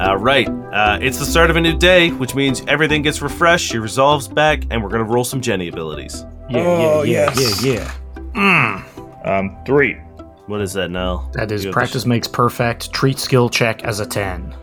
All 0.00 0.16
right. 0.16 0.48
Uh, 0.48 0.98
it's 1.00 1.18
the 1.18 1.24
start 1.24 1.50
of 1.50 1.56
a 1.56 1.60
new 1.60 1.76
day, 1.78 2.10
which 2.10 2.34
means 2.34 2.62
everything 2.66 3.02
gets 3.02 3.22
refreshed, 3.22 3.72
your 3.72 3.82
resolves 3.82 4.26
back, 4.26 4.64
and 4.70 4.82
we're 4.82 4.88
going 4.88 5.04
to 5.06 5.10
roll 5.10 5.24
some 5.24 5.40
Jenny 5.40 5.68
abilities. 5.68 6.24
Yeah, 6.50 6.60
Oh, 6.60 7.02
yeah, 7.04 7.32
yeah, 7.36 7.38
yes. 7.38 7.64
yeah, 7.64 7.94
yeah. 8.34 8.84
Um, 9.24 9.56
three. 9.64 9.94
What 10.46 10.60
is 10.60 10.72
that 10.74 10.90
now? 10.90 11.30
That 11.34 11.50
is 11.52 11.62
You 11.64 11.68
have 11.68 11.74
practice 11.74 12.04
makes 12.06 12.26
perfect. 12.28 12.92
Treat 12.92 13.18
skill 13.18 13.48
check 13.48 13.82
as 13.84 14.00
a 14.00 14.06
10. 14.06 14.54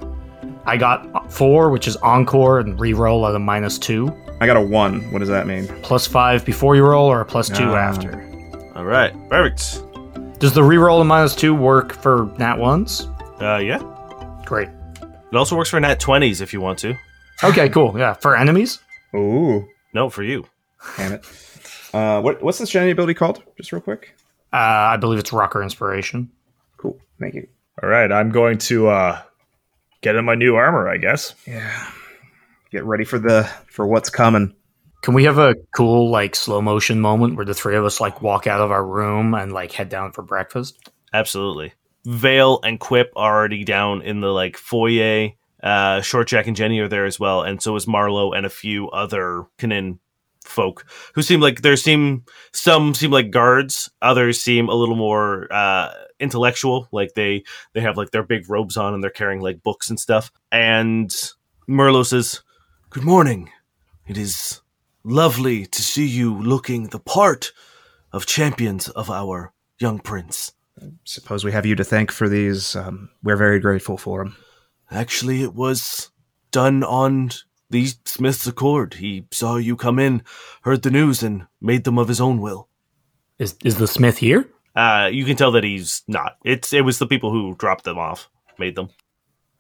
I 0.65 0.77
got 0.77 1.31
four, 1.31 1.69
which 1.71 1.87
is 1.87 1.95
encore 1.97 2.59
and 2.59 2.77
reroll 2.77 3.27
at 3.27 3.33
a 3.33 3.39
minus 3.39 3.79
two. 3.79 4.13
I 4.41 4.45
got 4.45 4.57
a 4.57 4.61
one. 4.61 5.09
What 5.11 5.19
does 5.19 5.29
that 5.29 5.47
mean? 5.47 5.67
Plus 5.81 6.05
five 6.05 6.45
before 6.45 6.75
you 6.75 6.83
roll 6.85 7.07
or 7.07 7.21
a 7.21 7.25
plus 7.25 7.47
two 7.49 7.63
Ah. 7.71 7.75
after. 7.77 8.21
All 8.75 8.85
right. 8.85 9.11
Perfect. 9.29 9.81
Does 10.39 10.53
the 10.53 10.61
reroll 10.61 11.01
a 11.01 11.03
minus 11.03 11.35
two 11.35 11.55
work 11.55 11.93
for 11.93 12.29
nat 12.37 12.57
ones? 12.59 13.07
Uh, 13.39 13.57
yeah. 13.57 13.81
Great. 14.45 14.69
It 15.31 15.37
also 15.37 15.55
works 15.55 15.69
for 15.69 15.79
nat 15.79 15.99
20s 15.99 16.41
if 16.41 16.53
you 16.53 16.61
want 16.61 16.79
to. 16.79 16.95
Okay, 17.43 17.69
cool. 17.69 17.97
Yeah, 17.97 18.13
for 18.13 18.35
enemies? 18.35 18.79
Ooh, 19.15 19.67
No, 19.93 20.09
for 20.09 20.23
you. 20.23 20.45
damn 20.97 21.13
it. 21.13 21.25
Uh, 21.93 22.21
what 22.21 22.41
what's 22.41 22.57
this 22.57 22.69
Jenny 22.69 22.91
ability 22.91 23.13
called? 23.15 23.43
Just 23.57 23.71
real 23.71 23.81
quick. 23.81 24.15
Uh, 24.53 24.57
I 24.57 24.97
believe 24.97 25.19
it's 25.19 25.33
rocker 25.33 25.61
inspiration. 25.63 26.31
Cool. 26.77 26.97
Thank 27.19 27.35
you. 27.35 27.47
All 27.81 27.89
right, 27.89 28.11
I'm 28.11 28.29
going 28.31 28.57
to 28.59 28.87
uh, 28.89 29.21
get 30.01 30.15
in 30.15 30.23
my 30.25 30.35
new 30.35 30.55
armor, 30.55 30.87
I 30.89 30.97
guess. 30.97 31.33
Yeah. 31.47 31.91
Get 32.71 32.85
ready 32.85 33.03
for 33.03 33.19
the 33.19 33.43
for 33.67 33.85
what's 33.85 34.09
coming. 34.09 34.53
Can 35.01 35.13
we 35.13 35.23
have 35.25 35.37
a 35.39 35.55
cool 35.75 36.09
like 36.09 36.35
slow 36.35 36.61
motion 36.61 37.01
moment 37.01 37.35
where 37.35 37.45
the 37.45 37.53
three 37.53 37.75
of 37.75 37.83
us 37.83 37.99
like 37.99 38.21
walk 38.21 38.47
out 38.47 38.61
of 38.61 38.71
our 38.71 38.85
room 38.85 39.33
and 39.33 39.51
like 39.51 39.71
head 39.73 39.89
down 39.89 40.11
for 40.13 40.21
breakfast? 40.21 40.89
Absolutely. 41.13 41.73
Vale 42.05 42.59
and 42.63 42.79
Quip 42.79 43.11
are 43.15 43.37
already 43.37 43.63
down 43.63 44.01
in 44.01 44.21
the 44.21 44.29
like 44.29 44.57
foyer. 44.57 45.29
Uh, 45.61 46.01
Short 46.01 46.27
Jack 46.27 46.47
and 46.47 46.55
Jenny 46.55 46.79
are 46.79 46.87
there 46.87 47.05
as 47.05 47.19
well, 47.19 47.43
and 47.43 47.61
so 47.61 47.75
is 47.75 47.87
Marlowe 47.87 48.31
and 48.31 48.45
a 48.45 48.49
few 48.49 48.89
other 48.89 49.45
Kanin 49.59 49.99
folk 50.43 50.85
who 51.13 51.21
seem 51.21 51.39
like 51.39 51.61
there 51.61 51.75
seem 51.75 52.25
some 52.51 52.93
seem 52.93 53.11
like 53.11 53.31
guards, 53.31 53.91
others 54.01 54.41
seem 54.41 54.69
a 54.69 54.73
little 54.73 54.95
more 54.95 55.47
uh, 55.51 55.93
intellectual, 56.19 56.87
like 56.91 57.13
they 57.13 57.43
they 57.73 57.81
have 57.81 57.97
like 57.97 58.11
their 58.11 58.23
big 58.23 58.49
robes 58.49 58.77
on 58.77 58.93
and 58.93 59.03
they're 59.03 59.11
carrying 59.11 59.41
like 59.41 59.63
books 59.63 59.89
and 59.89 59.99
stuff. 59.99 60.31
And 60.51 61.09
Merlo 61.69 62.05
says, 62.05 62.41
Good 62.89 63.03
morning. 63.03 63.49
It 64.07 64.17
is 64.17 64.61
lovely 65.03 65.65
to 65.65 65.81
see 65.81 66.05
you 66.05 66.37
looking 66.41 66.87
the 66.87 66.99
part 66.99 67.51
of 68.11 68.25
champions 68.25 68.89
of 68.89 69.09
our 69.09 69.53
young 69.79 69.99
prince. 69.99 70.53
Suppose 71.03 71.43
we 71.43 71.51
have 71.51 71.65
you 71.65 71.75
to 71.75 71.83
thank 71.83 72.11
for 72.11 72.27
these. 72.29 72.75
Um, 72.75 73.09
we're 73.23 73.35
very 73.37 73.59
grateful 73.59 73.97
for 73.97 74.23
them. 74.23 74.35
Actually, 74.89 75.43
it 75.43 75.53
was 75.53 76.09
done 76.51 76.83
on 76.83 77.31
the 77.69 77.87
Smith's 78.05 78.47
Accord. 78.47 78.95
He 78.95 79.25
saw 79.31 79.55
you 79.57 79.75
come 79.75 79.99
in, 79.99 80.23
heard 80.63 80.81
the 80.81 80.91
news, 80.91 81.23
and 81.23 81.47
made 81.61 81.83
them 81.83 81.97
of 81.97 82.07
his 82.07 82.19
own 82.21 82.41
will. 82.41 82.67
Is 83.39 83.55
is 83.63 83.77
the 83.77 83.87
Smith 83.87 84.17
here? 84.17 84.49
uh, 84.75 85.09
"You 85.11 85.25
can 85.25 85.35
tell 85.35 85.51
that 85.53 85.63
he's 85.63 86.03
not. 86.07 86.37
It's 86.43 86.73
it 86.73 86.81
was 86.85 86.99
the 86.99 87.07
people 87.07 87.31
who 87.31 87.55
dropped 87.55 87.83
them 87.85 87.97
off, 87.97 88.29
made 88.59 88.75
them." 88.75 88.89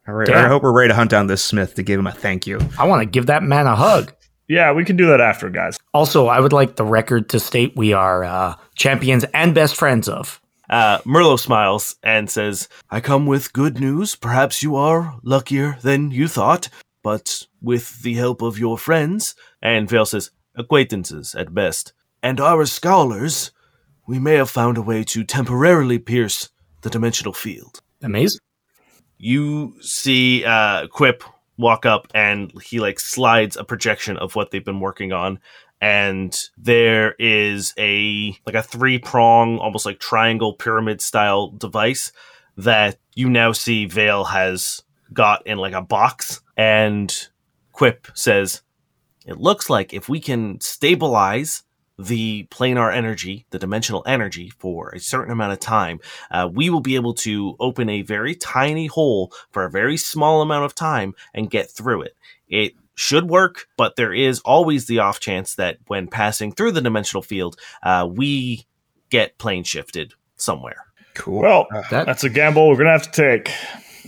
All 0.07 0.15
right. 0.15 0.27
Damn. 0.27 0.45
I 0.45 0.47
hope 0.47 0.63
we're 0.63 0.75
ready 0.75 0.89
to 0.89 0.95
hunt 0.95 1.11
down 1.11 1.27
this 1.27 1.43
Smith 1.43 1.75
to 1.75 1.83
give 1.83 1.99
him 1.99 2.07
a 2.07 2.11
thank 2.11 2.47
you. 2.47 2.59
I 2.77 2.85
want 2.87 3.01
to 3.01 3.05
give 3.05 3.27
that 3.27 3.43
man 3.43 3.67
a 3.67 3.75
hug. 3.75 4.13
Yeah, 4.47 4.73
we 4.73 4.83
can 4.83 4.97
do 4.97 5.07
that 5.07 5.21
after, 5.21 5.49
guys. 5.49 5.77
Also, 5.93 6.27
I 6.27 6.39
would 6.41 6.51
like 6.51 6.75
the 6.75 6.83
record 6.83 7.29
to 7.29 7.39
state 7.39 7.73
we 7.77 7.93
are 7.93 8.23
uh, 8.25 8.55
champions 8.75 9.23
and 9.33 9.55
best 9.55 9.75
friends 9.77 10.09
of. 10.09 10.40
Uh, 10.71 10.99
Merlo 10.99 11.37
smiles 11.37 11.97
and 12.01 12.29
says, 12.29 12.69
I 12.89 13.01
come 13.01 13.25
with 13.27 13.51
good 13.53 13.79
news. 13.79 14.15
Perhaps 14.15 14.63
you 14.63 14.75
are 14.77 15.19
luckier 15.21 15.77
than 15.81 16.11
you 16.11 16.27
thought, 16.29 16.69
but 17.03 17.45
with 17.61 18.01
the 18.03 18.13
help 18.15 18.41
of 18.41 18.57
your 18.57 18.77
friends 18.77 19.35
and 19.61 19.89
Vale 19.89 20.05
says, 20.05 20.31
"Acquaintances 20.55 21.35
at 21.35 21.53
best." 21.53 21.93
and 22.23 22.39
our 22.39 22.65
scholars, 22.65 23.51
we 24.07 24.19
may 24.19 24.35
have 24.35 24.49
found 24.49 24.77
a 24.77 24.81
way 24.81 25.03
to 25.03 25.23
temporarily 25.23 25.97
pierce 25.99 26.49
the 26.81 26.89
dimensional 26.89 27.33
field. 27.33 27.81
Amazing. 28.03 28.39
you 29.17 29.75
see 29.81 30.43
uh 30.45 30.87
quip 30.87 31.23
walk 31.57 31.85
up 31.85 32.07
and 32.15 32.51
he 32.63 32.79
like 32.79 32.99
slides 32.99 33.55
a 33.55 33.63
projection 33.63 34.17
of 34.17 34.35
what 34.35 34.49
they've 34.49 34.65
been 34.65 34.79
working 34.79 35.11
on 35.11 35.39
and 35.81 36.49
there 36.57 37.15
is 37.17 37.73
a 37.77 38.35
like 38.45 38.55
a 38.55 38.63
three 38.63 38.99
prong 38.99 39.57
almost 39.57 39.85
like 39.85 39.99
triangle 39.99 40.53
pyramid 40.53 41.01
style 41.01 41.49
device 41.49 42.11
that 42.55 42.97
you 43.15 43.29
now 43.29 43.51
see 43.51 43.85
vale 43.85 44.25
has 44.25 44.83
got 45.11 45.45
in 45.47 45.57
like 45.57 45.73
a 45.73 45.81
box 45.81 46.41
and 46.55 47.29
quip 47.71 48.07
says 48.13 48.61
It 49.25 49.37
looks 49.37 49.69
like 49.69 49.93
if 49.93 50.07
we 50.07 50.19
can 50.19 50.61
stabilize 50.61 51.63
the 51.97 52.47
planar 52.49 52.93
energy, 52.93 53.45
the 53.51 53.59
dimensional 53.59 54.03
energy, 54.07 54.49
for 54.57 54.89
a 54.89 54.99
certain 54.99 55.31
amount 55.31 55.53
of 55.53 55.59
time, 55.59 55.99
uh, 56.31 56.49
we 56.51 56.69
will 56.69 56.79
be 56.79 56.95
able 56.95 57.13
to 57.13 57.55
open 57.59 57.89
a 57.89 58.01
very 58.01 58.33
tiny 58.35 58.87
hole 58.87 59.31
for 59.51 59.63
a 59.63 59.69
very 59.69 59.97
small 59.97 60.41
amount 60.41 60.65
of 60.65 60.73
time 60.73 61.13
and 61.33 61.51
get 61.51 61.69
through 61.69 62.01
it. 62.01 62.15
It 62.47 62.73
should 62.95 63.29
work, 63.29 63.67
but 63.77 63.95
there 63.95 64.13
is 64.13 64.39
always 64.41 64.85
the 64.87 64.99
off 64.99 65.19
chance 65.19 65.55
that 65.55 65.77
when 65.87 66.07
passing 66.07 66.51
through 66.51 66.71
the 66.71 66.81
dimensional 66.81 67.21
field, 67.21 67.57
uh, 67.83 68.07
we 68.11 68.65
get 69.09 69.37
plane 69.37 69.63
shifted 69.63 70.13
somewhere. 70.35 70.85
Cool. 71.13 71.41
Well, 71.41 71.67
That- 71.91 72.05
that's 72.05 72.23
a 72.23 72.29
gamble 72.29 72.69
we're 72.69 72.77
gonna 72.77 72.91
have 72.91 73.11
to 73.11 73.11
take. 73.11 73.51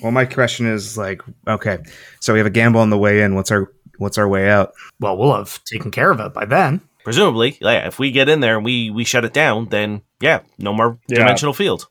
well, 0.02 0.12
my 0.12 0.26
question 0.26 0.66
is 0.68 0.98
like, 0.98 1.22
okay, 1.48 1.78
so 2.20 2.34
we 2.34 2.40
have 2.40 2.46
a 2.48 2.52
gamble 2.52 2.80
on 2.82 2.90
the 2.90 2.98
way 2.98 3.22
in. 3.22 3.36
What's 3.36 3.52
our 3.52 3.72
what's 4.00 4.18
our 4.18 4.28
way 4.28 4.50
out? 4.50 4.74
Well, 5.00 5.18
we'll 5.18 5.36
have 5.36 5.64
taken 5.66 5.92
care 5.92 6.12
of 6.12 6.20
it 6.20 6.34
by 6.34 6.46
then. 6.46 6.82
Presumably, 7.04 7.58
yeah, 7.62 7.86
if 7.88 8.00
we 8.00 8.12
get 8.12 8.30
in 8.30 8.40
there 8.40 8.56
and 8.56 8.66
we, 8.66 8.90
we 8.90 9.04
shut 9.04 9.26
it 9.26 9.34
down, 9.34 9.68
then 9.70 10.02
yeah, 10.22 10.40
no 10.58 10.74
more 10.74 10.98
Yeah. 11.08 11.20
dimensional 11.20 11.54
field. 11.54 11.88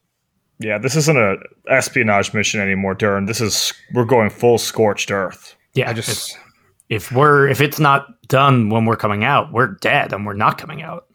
Yeah, 0.59 0.79
this 0.79 0.97
isn't 0.97 1.17
a 1.19 1.37
espionage 1.71 2.33
mission 2.35 2.61
anymore, 2.61 2.95
Durrin. 2.95 3.27
This 3.27 3.41
is 3.41 3.73
we're 3.95 4.05
going 4.05 4.31
full 4.31 4.59
scorched 4.59 5.11
earth. 5.11 5.55
Yeah, 5.75 5.91
I 5.91 5.93
just 5.93 6.37
if 6.93 7.11
we're 7.13 7.49
if 7.49 7.61
it's 7.61 7.79
not 7.81 8.07
done 8.29 8.69
when 8.71 8.85
we're 8.85 8.97
coming 8.97 9.25
out, 9.25 9.53
we're 9.53 9.69
dead 9.81 10.13
and 10.13 10.27
we're 10.27 10.35
not 10.35 10.59
coming 10.59 10.83
out. 10.83 11.07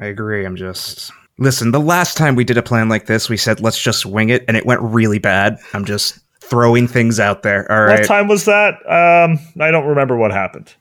I 0.00 0.06
agree. 0.06 0.44
I'm 0.44 0.56
just 0.56 1.10
listen. 1.38 1.70
The 1.70 1.80
last 1.80 2.16
time 2.16 2.34
we 2.34 2.44
did 2.44 2.56
a 2.58 2.62
plan 2.62 2.88
like 2.88 3.06
this, 3.06 3.28
we 3.28 3.36
said 3.36 3.60
let's 3.60 3.80
just 3.80 4.04
wing 4.06 4.28
it, 4.30 4.44
and 4.48 4.56
it 4.56 4.66
went 4.66 4.80
really 4.80 5.18
bad. 5.18 5.58
I'm 5.72 5.84
just 5.84 6.18
throwing 6.40 6.88
things 6.88 7.20
out 7.20 7.42
there. 7.42 7.70
All 7.70 7.86
What 7.94 8.04
time 8.06 8.26
was 8.28 8.44
that? 8.46 8.74
Um, 8.88 9.38
I 9.60 9.70
don't 9.70 9.86
remember 9.86 10.16
what 10.16 10.30
happened. 10.32 10.74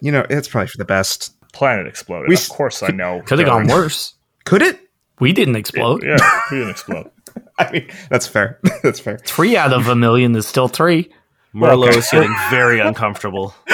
you 0.00 0.12
know 0.12 0.24
it's 0.30 0.48
probably 0.48 0.68
for 0.68 0.78
the 0.78 0.84
best. 0.84 1.32
Planet 1.52 1.86
exploded. 1.86 2.28
We 2.28 2.34
of 2.34 2.40
s- 2.40 2.48
course, 2.48 2.82
I 2.82 2.88
know. 2.88 3.22
Could 3.24 3.38
have 3.38 3.46
gone 3.46 3.66
worse. 3.66 4.14
Could 4.44 4.60
it? 4.62 4.78
We 5.20 5.32
didn't 5.32 5.56
explode. 5.56 6.02
Yeah, 6.04 6.18
we 6.50 6.58
didn't 6.58 6.70
explode. 6.70 7.10
I 7.58 7.70
mean, 7.72 7.88
that's 8.10 8.26
fair. 8.26 8.60
that's 8.82 9.00
fair. 9.00 9.16
Three 9.18 9.56
out 9.56 9.72
of 9.72 9.88
a 9.88 9.96
million 9.96 10.34
is 10.36 10.46
still 10.46 10.68
three. 10.68 11.10
Merlo 11.56 11.88
Okay. 11.88 11.98
is 11.98 12.08
getting 12.10 12.34
very 12.50 12.80
uncomfortable. 12.80 13.54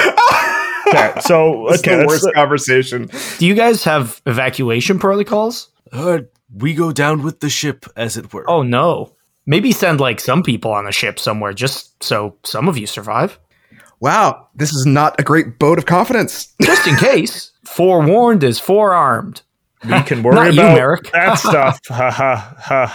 Okay, 0.88 1.12
so 1.20 1.66
That's 1.70 1.80
okay, 1.80 1.92
the 1.96 2.04
let's- 2.06 2.22
worst 2.24 2.34
conversation. 2.34 3.08
Do 3.38 3.46
you 3.46 3.54
guys 3.54 3.82
have 3.84 4.20
evacuation 4.26 4.98
protocols? 4.98 5.70
Uh, 5.90 6.18
we 6.54 6.74
go 6.74 6.92
down 6.92 7.22
with 7.22 7.40
the 7.40 7.48
ship, 7.48 7.86
as 7.96 8.16
it 8.18 8.34
were. 8.34 8.44
Oh 8.50 8.62
no. 8.62 9.14
Maybe 9.46 9.72
send 9.72 10.00
like 10.00 10.20
some 10.20 10.42
people 10.42 10.70
on 10.72 10.86
a 10.86 10.92
ship 10.92 11.18
somewhere 11.18 11.52
just 11.54 12.02
so 12.02 12.36
some 12.44 12.68
of 12.68 12.76
you 12.76 12.86
survive. 12.86 13.38
Wow, 14.00 14.48
this 14.54 14.72
is 14.74 14.84
not 14.84 15.18
a 15.18 15.22
great 15.22 15.58
boat 15.58 15.78
of 15.78 15.86
confidence. 15.86 16.52
Just 16.60 16.86
in 16.86 16.96
case. 17.10 17.52
Forewarned 17.64 18.42
is 18.44 18.58
forearmed. 18.58 19.40
We 19.84 20.02
can 20.02 20.22
worry 20.22 20.34
Not 20.36 20.54
you, 20.54 20.60
about 20.60 20.74
Merrick. 20.76 21.10
that 21.12 21.34
stuff. 21.38 21.80
Ha 21.88 22.10
ha 22.10 22.56
ha 22.58 22.86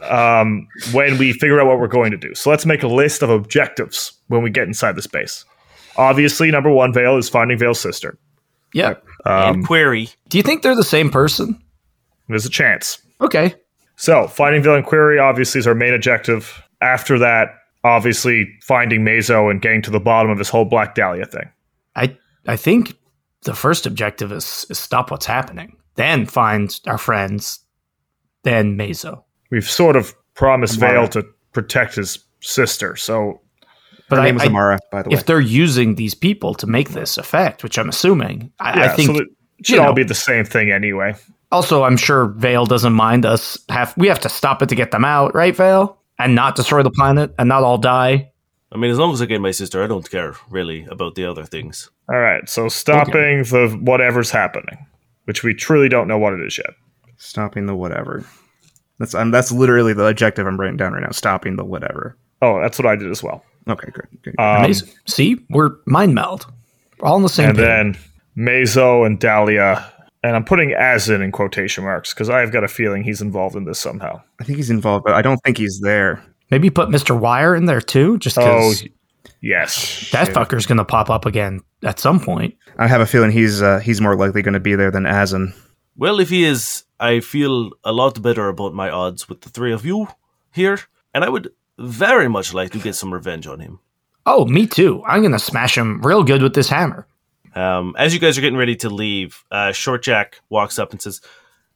ha. 0.00 0.40
Um, 0.40 0.66
when 0.92 1.18
we 1.18 1.32
figure 1.32 1.60
out 1.60 1.66
what 1.66 1.78
we're 1.78 1.86
going 1.88 2.10
to 2.10 2.16
do. 2.16 2.34
So 2.34 2.50
let's 2.50 2.66
make 2.66 2.82
a 2.82 2.88
list 2.88 3.22
of 3.22 3.30
objectives 3.30 4.12
when 4.28 4.42
we 4.42 4.50
get 4.50 4.66
inside 4.66 4.96
the 4.96 5.02
space. 5.02 5.44
Obviously, 5.96 6.50
number 6.50 6.70
one, 6.70 6.92
Vale 6.92 7.16
is 7.18 7.28
finding 7.28 7.58
Vale's 7.58 7.80
sister. 7.80 8.18
Yeah. 8.72 8.94
Um, 9.26 9.56
and 9.56 9.66
query. 9.66 10.08
Do 10.28 10.38
you 10.38 10.42
think 10.42 10.62
they're 10.62 10.74
the 10.74 10.82
same 10.84 11.10
person? 11.10 11.62
there's 12.28 12.46
a 12.46 12.50
chance. 12.50 13.02
Okay. 13.20 13.54
So, 13.96 14.26
finding 14.26 14.62
Vale 14.62 14.76
and 14.76 14.86
Query 14.86 15.18
obviously 15.18 15.58
is 15.58 15.66
our 15.66 15.74
main 15.74 15.92
objective. 15.92 16.62
After 16.80 17.18
that, 17.18 17.48
obviously 17.84 18.48
finding 18.62 19.02
Mazo 19.04 19.50
and 19.50 19.60
getting 19.60 19.82
to 19.82 19.90
the 19.90 20.00
bottom 20.00 20.30
of 20.30 20.38
this 20.38 20.48
whole 20.48 20.64
Black 20.64 20.94
Dahlia 20.94 21.26
thing. 21.26 21.50
I 21.94 22.16
I 22.46 22.56
think 22.56 22.96
the 23.42 23.54
first 23.54 23.84
objective 23.86 24.32
is, 24.32 24.64
is 24.70 24.78
stop 24.78 25.10
what's 25.10 25.26
happening. 25.26 25.76
Then 25.96 26.26
find 26.26 26.78
our 26.86 26.98
friends. 26.98 27.60
Then 28.44 28.76
Mazo. 28.76 29.22
We've 29.50 29.68
sort 29.68 29.96
of 29.96 30.14
promised 30.34 30.78
Amara. 30.82 31.00
Vale 31.00 31.08
to 31.08 31.24
protect 31.52 31.94
his 31.96 32.18
sister. 32.40 32.96
So, 32.96 33.40
But 34.08 34.16
Her 34.16 34.22
I, 34.22 34.24
name 34.26 34.34
was 34.36 34.44
I- 34.44 34.78
by 34.90 35.02
the 35.02 35.10
way. 35.10 35.14
if 35.16 35.26
they're 35.26 35.40
using 35.40 35.94
these 35.94 36.14
people 36.14 36.54
to 36.54 36.66
make 36.66 36.90
this 36.90 37.18
effect, 37.18 37.62
which 37.62 37.78
I'm 37.78 37.88
assuming, 37.88 38.50
I, 38.60 38.78
yeah, 38.78 38.84
I 38.84 38.88
think 38.96 39.14
so 39.16 39.22
it 39.22 39.28
should 39.62 39.74
you 39.76 39.80
all 39.80 39.88
know. 39.88 39.94
be 39.94 40.02
the 40.04 40.14
same 40.14 40.44
thing 40.44 40.70
anyway. 40.70 41.14
Also, 41.50 41.84
I'm 41.84 41.96
sure 41.98 42.26
Vale 42.28 42.64
doesn't 42.66 42.94
mind 42.94 43.26
us. 43.26 43.58
Have 43.68 43.94
we 43.96 44.08
have 44.08 44.20
to 44.20 44.28
stop 44.28 44.62
it 44.62 44.68
to 44.70 44.74
get 44.74 44.90
them 44.90 45.04
out, 45.04 45.34
right, 45.34 45.54
Vale? 45.54 45.98
And 46.18 46.34
not 46.34 46.56
destroy 46.56 46.82
the 46.82 46.90
planet 46.90 47.34
and 47.38 47.48
not 47.48 47.62
all 47.62 47.78
die. 47.78 48.30
I 48.72 48.78
mean, 48.78 48.90
as 48.90 48.98
long 48.98 49.12
as 49.12 49.20
I 49.20 49.26
get 49.26 49.40
my 49.42 49.50
sister, 49.50 49.82
I 49.84 49.86
don't 49.86 50.08
care 50.10 50.34
really 50.50 50.86
about 50.90 51.14
the 51.14 51.26
other 51.26 51.44
things. 51.44 51.90
All 52.10 52.18
right, 52.18 52.48
so 52.48 52.68
stopping 52.68 53.42
the 53.44 53.78
whatever's 53.82 54.30
happening, 54.30 54.86
which 55.24 55.42
we 55.42 55.54
truly 55.54 55.88
don't 55.88 56.08
know 56.08 56.18
what 56.18 56.32
it 56.32 56.40
is 56.40 56.58
yet. 56.58 56.74
Stopping 57.16 57.66
the 57.66 57.76
whatever. 57.76 58.24
That's 58.98 59.14
um, 59.14 59.30
that's 59.30 59.52
literally 59.52 59.92
the 59.92 60.06
objective 60.06 60.46
I'm 60.46 60.58
writing 60.58 60.76
down 60.76 60.92
right 60.92 61.02
now. 61.02 61.10
Stopping 61.10 61.56
the 61.56 61.64
whatever. 61.64 62.16
Oh, 62.40 62.60
that's 62.60 62.78
what 62.78 62.86
I 62.86 62.96
did 62.96 63.10
as 63.10 63.22
well. 63.22 63.44
Okay, 63.68 63.90
good. 63.92 64.06
good. 64.22 64.34
Um, 64.38 64.64
Amazing. 64.64 64.90
See, 65.06 65.38
we're 65.50 65.76
mind 65.86 66.14
meld. 66.14 66.46
We're 66.98 67.08
all 67.08 67.16
in 67.16 67.22
the 67.22 67.28
same 67.28 67.50
and 67.50 67.58
page. 67.58 67.64
then 67.64 67.98
Mazo 68.36 69.06
and 69.06 69.18
Dahlia, 69.18 69.92
and 70.22 70.36
I'm 70.36 70.44
putting 70.44 70.72
as 70.72 71.08
in 71.08 71.22
in 71.22 71.32
quotation 71.32 71.84
marks 71.84 72.12
because 72.12 72.30
I've 72.30 72.52
got 72.52 72.64
a 72.64 72.68
feeling 72.68 73.04
he's 73.04 73.20
involved 73.20 73.56
in 73.56 73.64
this 73.64 73.78
somehow. 73.78 74.20
I 74.40 74.44
think 74.44 74.56
he's 74.56 74.70
involved, 74.70 75.04
but 75.04 75.14
I 75.14 75.22
don't 75.22 75.38
think 75.38 75.58
he's 75.58 75.80
there. 75.80 76.24
Maybe 76.50 76.70
put 76.70 76.88
Mr. 76.88 77.18
Wire 77.18 77.54
in 77.54 77.66
there 77.66 77.80
too, 77.80 78.18
just 78.18 78.36
because. 78.36 78.82
Oh, 78.82 78.88
because 79.22 79.40
yes. 79.40 80.10
that 80.12 80.28
fucker's 80.28 80.66
going 80.66 80.78
to 80.78 80.84
pop 80.84 81.10
up 81.10 81.26
again 81.26 81.60
at 81.82 81.98
some 81.98 82.20
point. 82.20 82.54
I 82.82 82.88
have 82.88 83.00
a 83.00 83.06
feeling 83.06 83.30
he's 83.30 83.62
uh, 83.62 83.78
he's 83.78 84.00
more 84.00 84.16
likely 84.16 84.42
going 84.42 84.54
to 84.54 84.60
be 84.60 84.74
there 84.74 84.90
than 84.90 85.06
Azan. 85.06 85.54
Well, 85.96 86.18
if 86.18 86.30
he 86.30 86.42
is, 86.44 86.82
I 86.98 87.20
feel 87.20 87.70
a 87.84 87.92
lot 87.92 88.20
better 88.20 88.48
about 88.48 88.74
my 88.74 88.90
odds 88.90 89.28
with 89.28 89.42
the 89.42 89.50
three 89.50 89.72
of 89.72 89.86
you 89.86 90.08
here, 90.50 90.80
and 91.14 91.22
I 91.22 91.28
would 91.28 91.52
very 91.78 92.28
much 92.28 92.52
like 92.52 92.72
to 92.72 92.78
get 92.78 92.96
some 92.96 93.14
revenge 93.14 93.46
on 93.46 93.60
him. 93.60 93.78
Oh, 94.26 94.46
me 94.46 94.66
too. 94.66 95.00
I'm 95.06 95.20
going 95.20 95.32
to 95.32 95.38
smash 95.38 95.78
him 95.78 96.00
real 96.02 96.24
good 96.24 96.42
with 96.42 96.54
this 96.54 96.68
hammer. 96.68 97.06
Um, 97.54 97.94
as 97.96 98.14
you 98.14 98.18
guys 98.18 98.36
are 98.36 98.40
getting 98.40 98.58
ready 98.58 98.74
to 98.76 98.90
leave, 98.90 99.44
uh, 99.52 99.70
Short 99.70 100.02
Jack 100.02 100.40
walks 100.48 100.78
up 100.80 100.90
and 100.90 101.00
says, 101.00 101.20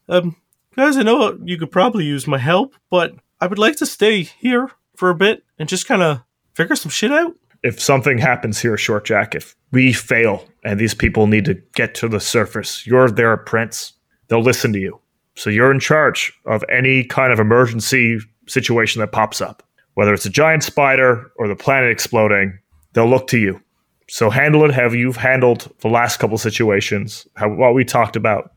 um, 0.08 0.34
"Guys, 0.74 0.96
I 0.96 1.04
know 1.04 1.38
you 1.44 1.56
could 1.56 1.70
probably 1.70 2.04
use 2.04 2.26
my 2.26 2.38
help, 2.38 2.74
but 2.90 3.14
I 3.40 3.46
would 3.46 3.60
like 3.60 3.76
to 3.76 3.86
stay 3.86 4.22
here 4.22 4.72
for 4.96 5.08
a 5.10 5.14
bit 5.14 5.44
and 5.56 5.68
just 5.68 5.86
kind 5.86 6.02
of 6.02 6.22
figure 6.52 6.74
some 6.74 6.90
shit 6.90 7.12
out." 7.12 7.36
If 7.66 7.80
something 7.80 8.16
happens 8.16 8.60
here, 8.60 8.76
Short 8.76 9.04
Jack, 9.04 9.34
if 9.34 9.56
we 9.72 9.92
fail 9.92 10.46
and 10.62 10.78
these 10.78 10.94
people 10.94 11.26
need 11.26 11.44
to 11.46 11.54
get 11.74 11.96
to 11.96 12.08
the 12.08 12.20
surface, 12.20 12.86
you're 12.86 13.10
their 13.10 13.36
prince. 13.36 13.92
They'll 14.28 14.40
listen 14.40 14.72
to 14.74 14.78
you. 14.78 15.00
So 15.34 15.50
you're 15.50 15.72
in 15.72 15.80
charge 15.80 16.32
of 16.44 16.62
any 16.70 17.02
kind 17.02 17.32
of 17.32 17.40
emergency 17.40 18.20
situation 18.46 19.00
that 19.00 19.10
pops 19.10 19.40
up. 19.40 19.64
Whether 19.94 20.14
it's 20.14 20.26
a 20.26 20.30
giant 20.30 20.62
spider 20.62 21.32
or 21.38 21.48
the 21.48 21.56
planet 21.56 21.90
exploding, 21.90 22.56
they'll 22.92 23.10
look 23.10 23.26
to 23.28 23.38
you. 23.38 23.60
So 24.08 24.30
handle 24.30 24.64
it 24.64 24.70
how 24.70 24.88
you've 24.92 25.16
handled 25.16 25.68
the 25.80 25.88
last 25.88 26.18
couple 26.18 26.38
situations, 26.38 27.26
how 27.34 27.48
what 27.48 27.74
we 27.74 27.84
talked 27.84 28.14
about 28.14 28.52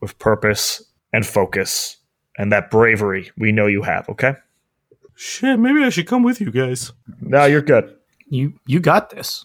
with 0.00 0.18
purpose 0.18 0.82
and 1.12 1.26
focus 1.26 1.98
and 2.38 2.50
that 2.50 2.70
bravery 2.70 3.30
we 3.36 3.52
know 3.52 3.66
you 3.66 3.82
have, 3.82 4.08
okay? 4.08 4.36
Shit, 5.14 5.58
maybe 5.58 5.84
I 5.84 5.90
should 5.90 6.06
come 6.06 6.22
with 6.22 6.40
you 6.40 6.50
guys. 6.50 6.92
No, 7.20 7.44
you're 7.44 7.60
good. 7.60 7.94
You 8.32 8.54
you 8.64 8.80
got 8.80 9.10
this. 9.10 9.44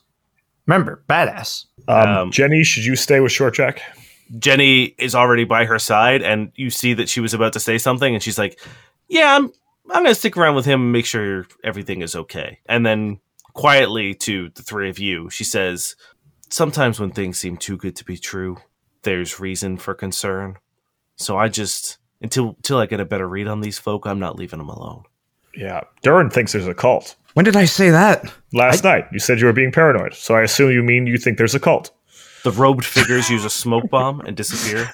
Remember, 0.65 1.03
badass. 1.09 1.65
Um, 1.89 2.07
Um, 2.07 2.31
Jenny, 2.31 2.63
should 2.63 2.85
you 2.85 2.95
stay 2.95 3.19
with 3.19 3.33
Short 3.33 3.53
Jack? 3.53 3.81
Jenny 4.39 4.95
is 4.97 5.13
already 5.13 5.43
by 5.43 5.65
her 5.65 5.77
side, 5.77 6.21
and 6.21 6.53
you 6.55 6.69
see 6.69 6.93
that 6.93 7.09
she 7.09 7.19
was 7.19 7.33
about 7.33 7.51
to 7.53 7.59
say 7.59 7.77
something, 7.77 8.13
and 8.13 8.23
she's 8.23 8.37
like, 8.37 8.57
"Yeah, 9.09 9.35
I'm. 9.35 9.51
I'm 9.89 10.03
gonna 10.03 10.15
stick 10.15 10.37
around 10.37 10.55
with 10.55 10.65
him 10.65 10.81
and 10.81 10.91
make 10.93 11.05
sure 11.05 11.47
everything 11.65 12.01
is 12.01 12.15
okay." 12.15 12.59
And 12.65 12.85
then 12.85 13.19
quietly 13.53 14.13
to 14.15 14.49
the 14.55 14.63
three 14.63 14.89
of 14.89 14.99
you, 14.99 15.29
she 15.29 15.43
says, 15.43 15.97
"Sometimes 16.49 16.97
when 16.97 17.11
things 17.11 17.37
seem 17.37 17.57
too 17.57 17.75
good 17.75 17.95
to 17.97 18.05
be 18.05 18.17
true, 18.17 18.57
there's 19.03 19.39
reason 19.39 19.75
for 19.77 19.93
concern. 19.93 20.55
So 21.17 21.37
I 21.37 21.49
just 21.49 21.97
until 22.21 22.55
until 22.57 22.77
I 22.77 22.85
get 22.85 23.01
a 23.01 23.05
better 23.05 23.27
read 23.27 23.47
on 23.47 23.59
these 23.59 23.79
folk, 23.79 24.05
I'm 24.05 24.19
not 24.19 24.37
leaving 24.37 24.59
them 24.59 24.69
alone." 24.69 25.03
Yeah. 25.53 25.81
Durrin 26.03 26.31
thinks 26.31 26.53
there's 26.53 26.67
a 26.67 26.73
cult. 26.73 27.15
When 27.37 27.43
did 27.43 27.55
I 27.55 27.65
say 27.65 27.91
that? 27.91 28.33
Last 28.51 28.83
night, 28.83 29.05
you 29.11 29.19
said 29.19 29.39
you 29.39 29.45
were 29.45 29.53
being 29.53 29.71
paranoid. 29.71 30.15
So 30.15 30.33
I 30.33 30.41
assume 30.41 30.71
you 30.71 30.81
mean 30.81 31.05
you 31.05 31.19
think 31.19 31.37
there's 31.37 31.53
a 31.53 31.59
cult. 31.59 31.91
The 32.43 32.49
robed 32.49 32.83
figures 32.83 33.29
use 33.29 33.45
a 33.45 33.49
smoke 33.51 33.91
bomb 33.91 34.21
and 34.21 34.35
disappear. 34.35 34.89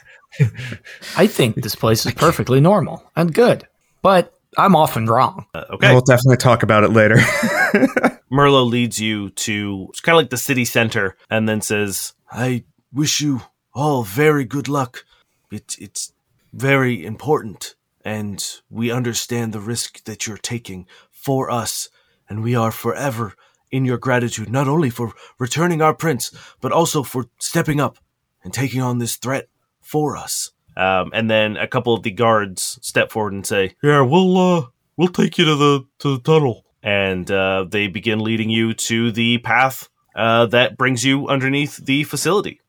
I 1.15 1.25
think 1.25 1.55
this 1.55 1.75
place 1.75 2.05
is 2.05 2.13
perfectly 2.13 2.59
normal 2.59 3.09
and 3.15 3.33
good, 3.33 3.65
but 4.01 4.33
I'm 4.57 4.75
often 4.75 5.05
wrong. 5.05 5.45
Uh, 5.53 5.63
okay. 5.69 5.93
We'll 5.93 6.01
definitely 6.01 6.35
talk 6.35 6.63
about 6.63 6.83
it 6.83 6.89
later. 6.89 7.15
Merlo 8.29 8.69
leads 8.69 8.99
you 8.99 9.29
to 9.29 9.87
it's 9.91 10.01
kind 10.01 10.17
of 10.17 10.23
like 10.23 10.29
the 10.29 10.35
city 10.35 10.65
center 10.65 11.15
and 11.29 11.47
then 11.47 11.61
says, 11.61 12.11
I 12.29 12.65
wish 12.91 13.21
you 13.21 13.43
all 13.73 14.03
very 14.03 14.43
good 14.43 14.67
luck. 14.67 15.05
It, 15.49 15.77
it's 15.79 16.11
very 16.51 17.05
important, 17.05 17.75
and 18.03 18.45
we 18.69 18.91
understand 18.91 19.53
the 19.53 19.61
risk 19.61 20.03
that 20.03 20.27
you're 20.27 20.35
taking 20.35 20.87
for 21.09 21.49
us, 21.49 21.87
and 22.29 22.43
we 22.43 22.55
are 22.55 22.71
forever 22.71 23.33
in 23.71 23.85
your 23.85 23.97
gratitude, 23.97 24.49
not 24.51 24.67
only 24.67 24.89
for 24.89 25.11
returning 25.39 25.81
our 25.81 25.93
prince, 25.93 26.31
but 26.61 26.71
also 26.71 27.03
for 27.03 27.25
stepping 27.39 27.79
up 27.79 27.97
and 28.43 28.53
taking 28.53 28.81
on 28.81 28.99
this 28.99 29.15
threat 29.17 29.47
for 29.81 30.15
us. 30.15 30.51
Um, 30.77 31.11
and 31.13 31.29
then 31.29 31.57
a 31.57 31.67
couple 31.67 31.93
of 31.93 32.03
the 32.03 32.11
guards 32.11 32.79
step 32.81 33.11
forward 33.11 33.33
and 33.33 33.45
say, 33.45 33.75
Yeah, 33.83 34.01
we'll 34.01 34.37
uh 34.37 34.65
we'll 34.97 35.07
take 35.09 35.37
you 35.37 35.45
to 35.45 35.55
the 35.55 35.85
to 35.99 36.17
the 36.17 36.21
tunnel. 36.23 36.65
and 36.83 37.29
uh, 37.31 37.65
they 37.69 37.87
begin 37.87 38.19
leading 38.19 38.49
you 38.49 38.73
to 38.73 39.11
the 39.11 39.37
path 39.39 39.87
uh, 40.15 40.45
that 40.47 40.75
brings 40.77 41.03
you 41.05 41.27
underneath 41.29 41.77
the 41.77 42.03
facility. 42.03 42.59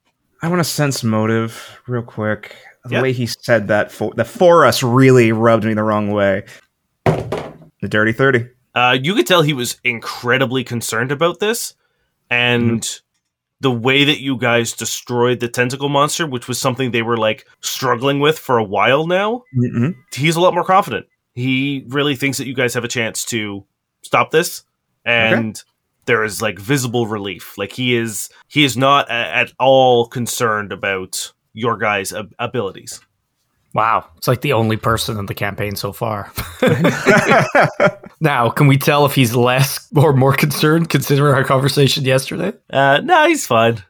I 0.42 0.48
want 0.48 0.60
to 0.60 0.64
sense 0.64 1.02
motive 1.02 1.80
real 1.86 2.02
quick. 2.02 2.56
The 2.84 2.94
Yep. 2.94 3.02
way 3.02 3.12
he 3.12 3.26
said 3.26 3.68
that 3.68 3.90
for 3.90 4.12
the 4.14 4.24
for 4.26 4.64
us 4.66 4.82
really 4.82 5.32
rubbed 5.32 5.64
me 5.64 5.72
the 5.74 5.82
wrong 5.82 6.10
way. 6.10 6.44
The 7.06 7.88
dirty 7.88 8.12
thirty. 8.12 8.48
Uh, 8.74 8.98
you 9.00 9.14
could 9.14 9.26
tell 9.26 9.42
he 9.42 9.52
was 9.52 9.78
incredibly 9.84 10.64
concerned 10.64 11.12
about 11.12 11.38
this, 11.40 11.74
and 12.30 12.88
the 13.60 13.70
way 13.70 14.04
that 14.04 14.20
you 14.20 14.36
guys 14.36 14.72
destroyed 14.72 15.40
the 15.40 15.48
tentacle 15.48 15.88
monster, 15.88 16.26
which 16.26 16.48
was 16.48 16.58
something 16.60 16.90
they 16.90 17.02
were 17.02 17.16
like 17.16 17.46
struggling 17.60 18.20
with 18.20 18.38
for 18.38 18.58
a 18.58 18.64
while 18.64 19.06
now, 19.06 19.42
Mm-hmm. 19.56 19.90
he's 20.12 20.36
a 20.36 20.40
lot 20.40 20.54
more 20.54 20.64
confident. 20.64 21.06
He 21.34 21.84
really 21.88 22.16
thinks 22.16 22.38
that 22.38 22.46
you 22.46 22.54
guys 22.54 22.74
have 22.74 22.84
a 22.84 22.88
chance 22.88 23.24
to 23.26 23.64
stop 24.02 24.30
this, 24.32 24.64
and 25.04 25.62
there 26.06 26.24
is 26.24 26.42
like 26.42 26.58
visible 26.58 27.06
relief. 27.06 27.56
Like 27.56 27.72
he 27.72 27.94
is, 27.96 28.28
he 28.48 28.64
is 28.64 28.76
not 28.76 29.08
a- 29.08 29.12
at 29.12 29.52
all 29.58 30.06
concerned 30.08 30.72
about 30.72 31.32
your 31.54 31.76
guys' 31.78 32.12
ab- 32.12 32.34
abilities. 32.38 33.00
Wow, 33.74 34.08
it's 34.16 34.28
like 34.28 34.40
the 34.40 34.52
only 34.52 34.76
person 34.76 35.18
in 35.18 35.26
the 35.26 35.34
campaign 35.34 35.74
so 35.74 35.92
far. 35.92 36.32
now, 38.20 38.48
can 38.48 38.68
we 38.68 38.78
tell 38.78 39.04
if 39.04 39.16
he's 39.16 39.34
less 39.34 39.90
or 39.96 40.12
more 40.12 40.32
concerned 40.32 40.88
considering 40.88 41.34
our 41.34 41.42
conversation 41.42 42.04
yesterday? 42.04 42.52
Uh, 42.70 43.00
no, 43.02 43.26
he's 43.26 43.48
fine. 43.48 43.82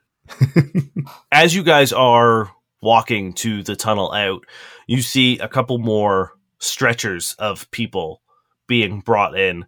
As 1.32 1.54
you 1.54 1.62
guys 1.62 1.92
are 1.92 2.50
walking 2.80 3.34
to 3.34 3.62
the 3.62 3.76
tunnel 3.76 4.10
out, 4.12 4.46
you 4.86 5.02
see 5.02 5.38
a 5.38 5.48
couple 5.48 5.76
more 5.76 6.32
stretchers 6.60 7.34
of 7.38 7.70
people 7.70 8.22
being 8.66 9.00
brought 9.00 9.38
in, 9.38 9.66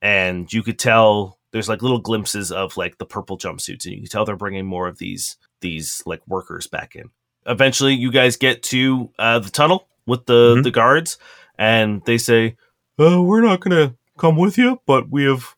and 0.00 0.50
you 0.50 0.62
could 0.62 0.78
tell 0.78 1.38
there's 1.52 1.68
like 1.68 1.82
little 1.82 2.00
glimpses 2.00 2.50
of 2.50 2.78
like 2.78 2.96
the 2.96 3.04
purple 3.04 3.36
jumpsuits, 3.36 3.84
and 3.84 3.94
you 3.94 4.00
can 4.00 4.08
tell 4.08 4.24
they're 4.24 4.34
bringing 4.34 4.64
more 4.64 4.88
of 4.88 4.96
these 4.96 5.36
these 5.60 6.02
like 6.06 6.26
workers 6.26 6.66
back 6.66 6.96
in. 6.96 7.10
Eventually, 7.48 7.94
you 7.94 8.10
guys 8.12 8.36
get 8.36 8.62
to 8.64 9.10
uh, 9.18 9.38
the 9.38 9.50
tunnel 9.50 9.88
with 10.06 10.26
the 10.26 10.56
Mhm. 10.56 10.62
the 10.64 10.70
guards, 10.70 11.18
and 11.58 12.02
they 12.04 12.18
say, 12.18 12.56
Uh, 13.00 13.22
we're 13.22 13.40
not 13.42 13.60
gonna 13.60 13.94
come 14.18 14.36
with 14.36 14.58
you, 14.58 14.80
but 14.86 15.08
we 15.10 15.24
have 15.24 15.54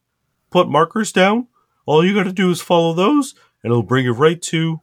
put 0.51 0.69
markers 0.69 1.11
down. 1.13 1.47
All 1.87 2.05
you 2.05 2.15
gotta 2.15 2.33
do 2.33 2.51
is 2.51 2.61
follow 2.61 2.93
those, 2.93 3.35
and 3.63 3.71
it'll 3.71 3.83
bring 3.83 4.05
you 4.05 4.13
right 4.13 4.41
to 4.43 4.81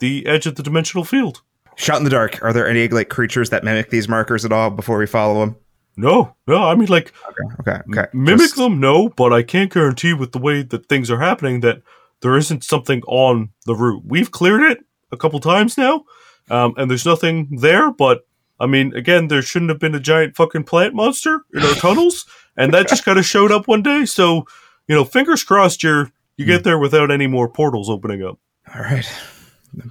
the 0.00 0.26
edge 0.26 0.46
of 0.46 0.56
the 0.56 0.62
dimensional 0.62 1.04
field. 1.04 1.42
Shot 1.76 1.98
in 1.98 2.04
the 2.04 2.10
dark. 2.10 2.42
Are 2.42 2.52
there 2.52 2.68
any 2.68 2.88
like 2.88 3.08
creatures 3.08 3.50
that 3.50 3.62
mimic 3.64 3.90
these 3.90 4.08
markers 4.08 4.44
at 4.44 4.52
all 4.52 4.70
before 4.70 4.98
we 4.98 5.06
follow 5.06 5.40
them? 5.40 5.56
No, 5.96 6.34
no, 6.46 6.62
I 6.64 6.74
mean 6.74 6.88
like 6.88 7.12
Okay, 7.60 7.80
okay. 7.90 8.06
mimic 8.12 8.40
Just- 8.40 8.56
them, 8.56 8.80
no, 8.80 9.08
but 9.10 9.32
I 9.32 9.42
can't 9.42 9.72
guarantee 9.72 10.12
with 10.14 10.32
the 10.32 10.38
way 10.38 10.62
that 10.62 10.88
things 10.88 11.10
are 11.10 11.20
happening 11.20 11.60
that 11.60 11.82
there 12.22 12.36
isn't 12.36 12.64
something 12.64 13.02
on 13.06 13.50
the 13.66 13.74
route. 13.74 14.02
We've 14.04 14.30
cleared 14.30 14.62
it 14.62 14.78
a 15.12 15.16
couple 15.16 15.38
times 15.40 15.76
now, 15.78 16.04
um, 16.48 16.74
and 16.76 16.90
there's 16.90 17.06
nothing 17.06 17.48
there. 17.50 17.92
But 17.92 18.26
I 18.58 18.66
mean, 18.66 18.94
again, 18.94 19.28
there 19.28 19.42
shouldn't 19.42 19.70
have 19.70 19.80
been 19.80 19.94
a 19.94 20.00
giant 20.00 20.36
fucking 20.36 20.64
plant 20.64 20.94
monster 20.94 21.42
in 21.52 21.62
our 21.62 21.74
tunnels, 21.74 22.26
and 22.56 22.72
that 22.74 22.88
just 22.88 23.04
kind 23.04 23.18
of 23.18 23.26
showed 23.26 23.52
up 23.52 23.68
one 23.68 23.82
day. 23.82 24.04
So 24.04 24.46
you 24.88 24.94
know, 24.94 25.04
fingers 25.04 25.44
crossed, 25.44 25.82
you're 25.82 26.10
you 26.36 26.46
get 26.46 26.64
there 26.64 26.78
without 26.78 27.10
any 27.10 27.26
more 27.26 27.48
portals 27.48 27.90
opening 27.90 28.22
up. 28.22 28.38
All 28.74 28.80
right. 28.80 29.04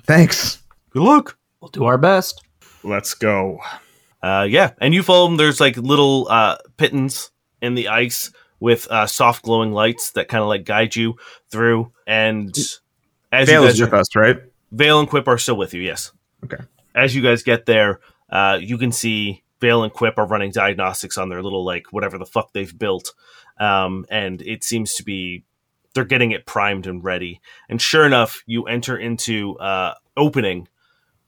Thanks. 0.03 0.63
Good 0.89 1.03
luck. 1.03 1.37
We'll 1.61 1.69
do 1.69 1.85
our 1.85 1.97
best. 1.97 2.43
Let's 2.83 3.13
go. 3.13 3.59
Uh, 4.21 4.47
yeah, 4.49 4.71
and 4.81 4.93
you 4.93 5.03
follow 5.03 5.27
them. 5.27 5.37
There's 5.37 5.59
like 5.59 5.77
little 5.77 6.27
uh, 6.29 6.57
pitons 6.77 7.31
in 7.61 7.75
the 7.75 7.87
ice 7.87 8.31
with 8.59 8.87
uh, 8.91 9.05
soft 9.07 9.43
glowing 9.43 9.71
lights 9.71 10.11
that 10.11 10.27
kind 10.27 10.41
of 10.41 10.47
like 10.47 10.65
guide 10.65 10.95
you 10.95 11.15
through. 11.49 11.91
And 12.05 12.55
as 13.31 13.47
Vale 13.47 13.61
you 13.61 13.67
is 13.67 13.73
guys 13.75 13.81
with 13.81 13.93
are, 13.93 13.97
us, 13.97 14.15
right? 14.15 14.37
Vale 14.71 14.99
and 14.99 15.09
Quip 15.09 15.27
are 15.27 15.37
still 15.37 15.55
with 15.55 15.73
you. 15.73 15.81
Yes. 15.81 16.11
Okay. 16.43 16.63
As 16.95 17.15
you 17.15 17.21
guys 17.21 17.43
get 17.43 17.65
there, 17.65 17.99
uh, 18.29 18.57
you 18.61 18.77
can 18.77 18.91
see 18.91 19.43
Vale 19.59 19.83
and 19.83 19.93
Quip 19.93 20.17
are 20.17 20.25
running 20.25 20.51
diagnostics 20.51 21.17
on 21.17 21.29
their 21.29 21.43
little 21.43 21.65
like 21.65 21.91
whatever 21.91 22.17
the 22.17 22.25
fuck 22.25 22.53
they've 22.53 22.77
built, 22.77 23.13
um, 23.59 24.05
and 24.09 24.41
it 24.41 24.63
seems 24.63 24.93
to 24.95 25.03
be 25.03 25.43
they're 25.93 26.05
getting 26.05 26.31
it 26.31 26.45
primed 26.45 26.87
and 26.87 27.03
ready. 27.03 27.41
And 27.67 27.81
sure 27.81 28.05
enough, 28.05 28.43
you 28.45 28.63
enter 28.63 28.97
into 28.97 29.57
uh, 29.57 29.95
opening 30.15 30.67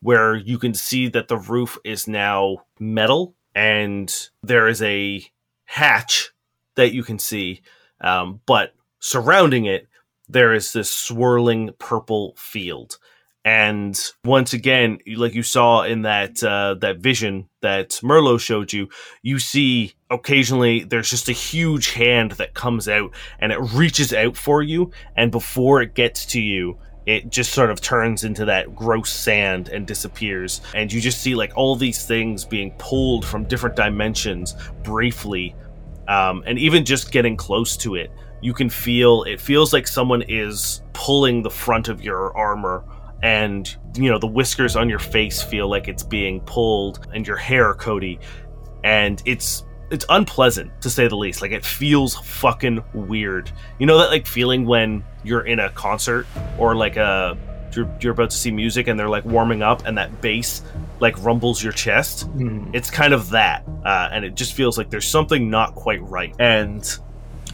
where 0.02 0.36
you 0.36 0.58
can 0.58 0.74
see 0.74 1.08
that 1.10 1.28
the 1.28 1.38
roof 1.38 1.78
is 1.84 2.08
now 2.08 2.58
metal 2.80 3.36
and 3.54 4.30
there 4.44 4.68
is 4.68 4.82
a 4.82 5.24
hatch 5.66 6.32
that 6.76 6.94
you 6.94 7.04
can 7.04 7.20
see, 7.20 7.62
um, 8.00 8.40
but 8.46 8.74
surrounding 9.00 9.66
it 9.66 9.88
there 10.32 10.54
is 10.54 10.72
this 10.72 10.90
swirling 10.90 11.72
purple 11.78 12.34
field. 12.38 12.98
And 13.44 14.00
once 14.24 14.54
again, 14.54 15.00
like 15.16 15.34
you 15.34 15.42
saw 15.42 15.82
in 15.82 16.04
that 16.04 16.44
uh, 16.44 16.76
that 16.82 17.00
vision 17.00 17.50
that 17.62 17.90
Merlo 18.04 18.40
showed 18.40 18.72
you, 18.72 18.90
you 19.24 19.40
see 19.40 19.94
occasionally 20.12 20.84
there's 20.84 21.10
just 21.10 21.28
a 21.28 21.34
huge 21.34 21.92
hand 21.92 22.34
that 22.34 22.54
comes 22.54 22.88
out 22.88 23.12
and 23.40 23.52
it 23.52 23.60
reaches 23.74 24.14
out 24.14 24.38
for 24.38 24.62
you, 24.62 24.92
and 25.16 25.32
before 25.32 25.82
it 25.82 25.96
gets 25.96 26.26
to 26.28 26.42
you, 26.42 26.78
it 27.08 27.32
just 27.32 27.52
sort 27.52 27.72
of 27.72 27.82
turns 27.82 28.24
into 28.24 28.46
that 28.46 28.76
gross 28.76 29.12
sand 29.12 29.70
and 29.70 29.88
disappears. 29.88 30.62
And 30.76 30.94
you 30.94 31.02
just 31.02 31.22
see 31.22 31.34
like 31.34 31.52
all 31.56 31.76
these 31.76 32.06
things 32.06 32.46
being 32.46 32.72
pulled 32.78 33.26
from 33.26 33.46
different 33.46 33.76
dimensions 33.76 34.56
briefly, 34.84 35.56
um, 36.08 36.44
and 36.46 36.60
even 36.60 36.86
just 36.86 37.12
getting 37.12 37.38
close 37.38 37.76
to 37.78 37.96
it, 37.96 38.12
you 38.42 38.54
can 38.54 38.70
feel 38.70 39.24
it 39.24 39.42
feels 39.42 39.74
like 39.74 39.88
someone 39.88 40.22
is 40.28 40.84
pulling 40.94 41.42
the 41.42 41.50
front 41.50 41.88
of 41.90 42.04
your 42.04 42.38
armor 42.38 42.84
and 43.24 43.76
you 43.96 44.10
know 44.10 44.20
the 44.20 44.28
whiskers 44.28 44.76
on 44.76 44.90
your 44.90 45.00
face 45.00 45.42
feel 45.42 45.70
like 45.70 45.88
it's 45.88 46.04
being 46.04 46.42
pulled 46.42 47.08
and 47.14 47.26
your 47.28 47.38
hair 47.38 47.74
cody. 47.74 48.20
And 48.84 49.22
it's 49.26 49.64
it's 49.92 50.06
unpleasant 50.10 50.82
to 50.82 50.90
say 50.90 51.08
the 51.08 51.16
least. 51.16 51.42
Like 51.42 51.52
it 51.52 51.66
feels 51.66 52.16
fucking 52.16 52.84
weird. 52.94 53.52
You 53.80 53.86
know 53.86 53.98
that 54.00 54.10
like 54.10 54.26
feeling 54.26 54.66
when 54.66 55.04
you're 55.24 55.46
in 55.46 55.60
a 55.60 55.70
concert 55.70 56.26
or 56.58 56.76
like 56.76 56.98
a 56.98 57.38
you're, 57.76 57.90
you're 58.02 58.12
about 58.12 58.30
to 58.32 58.36
see 58.36 58.52
music 58.52 58.88
and 58.88 59.00
they're 59.00 59.10
like 59.10 59.24
warming 59.24 59.62
up 59.62 59.86
and 59.86 59.98
that 59.98 60.22
bass 60.22 60.62
like 61.00 61.22
rumbles 61.24 61.64
your 61.64 61.74
chest? 61.74 62.28
It's 62.74 62.90
kind 62.90 63.14
of 63.14 63.30
that 63.32 63.64
uh, 63.86 64.10
and 64.12 64.26
it 64.26 64.36
just 64.36 64.54
feels 64.54 64.78
like 64.78 64.90
there's 64.90 65.08
something 65.08 65.50
not 65.50 65.76
quite 65.76 66.02
right. 66.04 66.34
And 66.40 66.88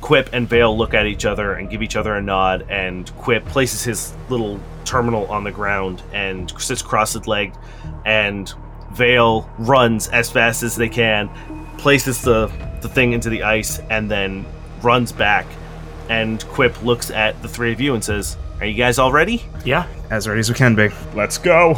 Quip 0.01 0.29
and 0.33 0.47
Vale 0.47 0.77
look 0.77 0.93
at 0.93 1.05
each 1.05 1.25
other 1.25 1.53
and 1.53 1.69
give 1.69 1.81
each 1.81 1.95
other 1.95 2.15
a 2.15 2.21
nod, 2.21 2.65
and 2.69 3.13
Quip 3.17 3.45
places 3.45 3.83
his 3.83 4.13
little 4.29 4.59
terminal 4.85 5.25
on 5.27 5.43
the 5.43 5.51
ground 5.51 6.01
and 6.13 6.51
sits 6.59 6.81
crossed 6.81 7.27
legged, 7.27 7.57
and 8.05 8.53
Vale 8.91 9.49
runs 9.57 10.07
as 10.09 10.31
fast 10.31 10.63
as 10.63 10.75
they 10.75 10.89
can, 10.89 11.29
places 11.77 12.21
the, 12.21 12.47
the 12.81 12.89
thing 12.89 13.13
into 13.13 13.29
the 13.29 13.43
ice, 13.43 13.79
and 13.89 14.09
then 14.09 14.45
runs 14.81 15.11
back. 15.11 15.45
And 16.09 16.43
Quip 16.47 16.81
looks 16.83 17.11
at 17.11 17.41
the 17.41 17.47
three 17.47 17.71
of 17.71 17.81
you 17.81 17.93
and 17.93 18.03
says, 18.03 18.37
Are 18.59 18.65
you 18.65 18.75
guys 18.75 18.97
all 18.97 19.11
ready? 19.11 19.43
Yeah. 19.65 19.87
As 20.09 20.27
ready 20.27 20.39
as 20.39 20.49
we 20.49 20.55
can 20.55 20.73
be. 20.73 20.89
Let's 21.13 21.37
go. 21.37 21.75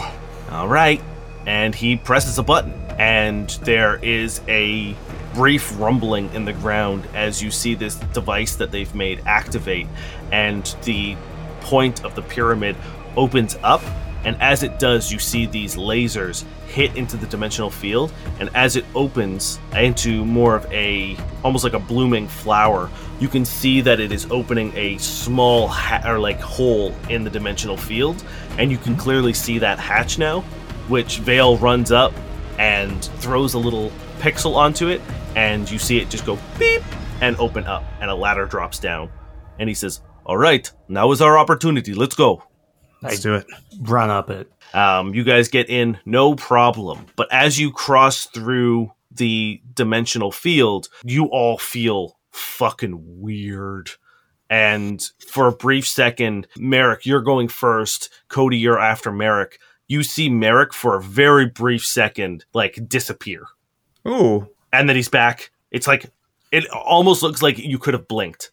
All 0.52 0.68
right. 0.68 1.02
And 1.48 1.74
he 1.74 1.96
presses 1.96 2.38
a 2.38 2.44
button, 2.44 2.74
and 3.00 3.50
there 3.64 3.96
is 4.04 4.42
a 4.48 4.96
brief 5.34 5.80
rumbling 5.80 6.34
in 6.34 6.46
the 6.46 6.54
ground 6.54 7.08
as 7.14 7.42
you 7.42 7.52
see 7.52 7.76
this 7.76 7.96
device 8.14 8.56
that 8.56 8.72
they've 8.72 8.94
made 8.96 9.22
activate, 9.26 9.88
and 10.32 10.76
the 10.84 11.16
point 11.62 12.04
of 12.04 12.16
the 12.16 12.22
pyramid 12.22 12.76
opens 13.16 13.58
up. 13.64 13.82
And 14.26 14.36
as 14.42 14.64
it 14.64 14.80
does, 14.80 15.12
you 15.12 15.18
see 15.18 15.46
these 15.46 15.76
lasers 15.76 16.44
hit 16.68 16.96
into 16.98 17.16
the 17.16 17.26
dimensional 17.28 17.70
field. 17.70 18.12
And 18.40 18.50
as 18.54 18.76
it 18.76 18.84
opens 18.94 19.60
into 19.74 20.26
more 20.26 20.56
of 20.56 20.66
a 20.74 21.16
almost 21.44 21.64
like 21.64 21.74
a 21.74 21.80
blooming 21.80 22.28
flower, 22.28 22.90
you 23.20 23.30
can 23.30 23.46
see 23.46 23.80
that 23.82 24.00
it 24.00 24.12
is 24.12 24.30
opening 24.30 24.74
a 24.76 24.98
small 24.98 25.70
ha- 25.70 26.02
or 26.06 26.20
like 26.20 26.40
hole 26.42 26.94
in 27.10 27.24
the 27.24 27.30
dimensional 27.30 27.78
field. 27.78 28.24
And 28.58 28.72
you 28.72 28.78
can 28.78 28.98
clearly 28.98 29.34
see 29.34 29.58
that 29.60 29.80
hatch 29.80 30.18
now, 30.18 30.42
which 30.90 31.20
Vale 31.20 31.58
runs 31.58 31.92
up 31.92 32.14
and 32.58 33.06
throws 33.20 33.54
a 33.54 33.60
little 33.60 33.90
pixel 34.20 34.56
onto 34.56 34.88
it. 34.88 35.02
And 35.36 35.70
you 35.70 35.80
see 35.80 36.00
it 36.00 36.10
just 36.10 36.26
go 36.26 36.38
beep 36.58 36.84
and 37.22 37.36
open 37.38 37.66
up, 37.66 37.84
and 38.02 38.10
a 38.10 38.16
ladder 38.16 38.46
drops 38.46 38.80
down. 38.80 39.10
And 39.60 39.68
he 39.68 39.76
says, 39.76 40.02
All 40.26 40.38
right, 40.38 40.72
now 40.88 41.12
is 41.12 41.22
our 41.22 41.38
opportunity. 41.38 41.94
Let's 41.94 42.16
go. 42.16 42.44
Let's 43.02 43.20
do 43.22 43.36
it. 43.36 43.46
Run 43.82 44.10
up 44.10 44.30
it. 44.30 44.52
Um, 44.74 45.14
you 45.14 45.24
guys 45.24 45.48
get 45.48 45.70
in, 45.70 46.00
no 46.06 46.36
problem. 46.36 47.06
But 47.16 47.32
as 47.32 47.60
you 47.60 47.72
cross 47.72 48.26
through 48.26 48.92
the 49.12 49.62
dimensional 49.74 50.32
field, 50.32 50.90
you 51.04 51.26
all 51.26 51.58
feel 51.58 52.18
fucking 52.32 53.22
weird. 53.22 53.90
And 54.50 55.02
for 55.28 55.48
a 55.48 55.52
brief 55.52 55.88
second, 55.88 56.48
Merrick, 56.58 57.06
you're 57.06 57.22
going 57.22 57.48
first. 57.48 58.10
Cody, 58.28 58.58
you're 58.58 58.80
after 58.80 59.12
Merrick. 59.12 59.60
You 59.88 60.04
see 60.04 60.30
Merrick 60.30 60.74
for 60.74 60.96
a 60.96 61.02
very 61.02 61.46
brief 61.48 61.86
second, 61.86 62.46
like 62.54 62.80
disappear. 62.88 63.48
Ooh. 64.10 64.48
And 64.74 64.88
then 64.90 64.96
he's 64.96 65.10
back. 65.10 65.52
It's 65.72 65.88
like, 65.88 66.10
it 66.52 66.68
almost 66.72 67.22
looks 67.24 67.42
like 67.42 67.58
you 67.58 67.78
could 67.80 67.94
have 67.94 68.08
blinked. 68.08 68.52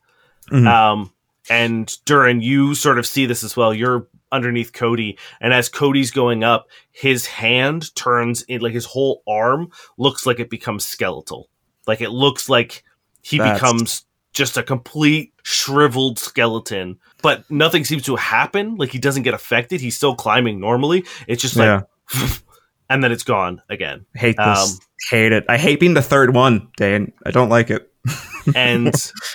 Mhm. 0.50 0.66
Um, 0.66 1.12
and 1.48 1.86
Durrin, 2.04 2.42
you 2.42 2.74
sort 2.74 2.98
of 2.98 3.06
see 3.06 3.26
this 3.26 3.42
as 3.44 3.56
well. 3.56 3.72
You're 3.72 4.08
underneath 4.32 4.72
Cody, 4.72 5.16
and 5.40 5.52
as 5.54 5.68
Cody's 5.68 6.10
going 6.10 6.42
up, 6.44 6.66
his 6.90 7.26
hand 7.26 7.94
turns 7.94 8.42
in 8.42 8.60
like 8.60 8.72
his 8.74 8.84
whole 8.84 9.22
arm 9.28 9.70
looks 9.96 10.26
like 10.26 10.40
it 10.40 10.50
becomes 10.50 10.84
skeletal. 10.84 11.48
Like 11.86 12.00
it 12.00 12.10
looks 12.10 12.48
like 12.48 12.82
he 13.22 13.38
That's- 13.38 13.58
becomes 13.60 14.04
just 14.32 14.56
a 14.58 14.62
complete 14.62 15.32
shriveled 15.44 16.18
skeleton. 16.18 16.98
But 17.22 17.48
nothing 17.50 17.84
seems 17.84 18.02
to 18.04 18.16
happen. 18.16 18.76
Like 18.76 18.90
he 18.90 18.98
doesn't 18.98 19.22
get 19.22 19.32
affected. 19.34 19.80
He's 19.80 19.96
still 19.96 20.14
climbing 20.14 20.60
normally. 20.60 21.04
It's 21.26 21.40
just 21.40 21.56
like, 21.56 21.84
and 22.88 23.02
then 23.02 23.12
it's 23.12 23.22
gone 23.24 23.62
again. 23.68 24.06
Hate 24.14 24.36
this. 24.36 24.72
Um, 24.72 24.78
hate 25.10 25.32
it. 25.32 25.44
I 25.48 25.56
hate 25.58 25.80
being 25.80 25.94
the 25.94 26.02
third 26.02 26.34
one, 26.34 26.68
Dane. 26.76 27.12
I 27.24 27.30
don't 27.30 27.48
like 27.48 27.70
it. 27.70 27.90
And 28.54 28.94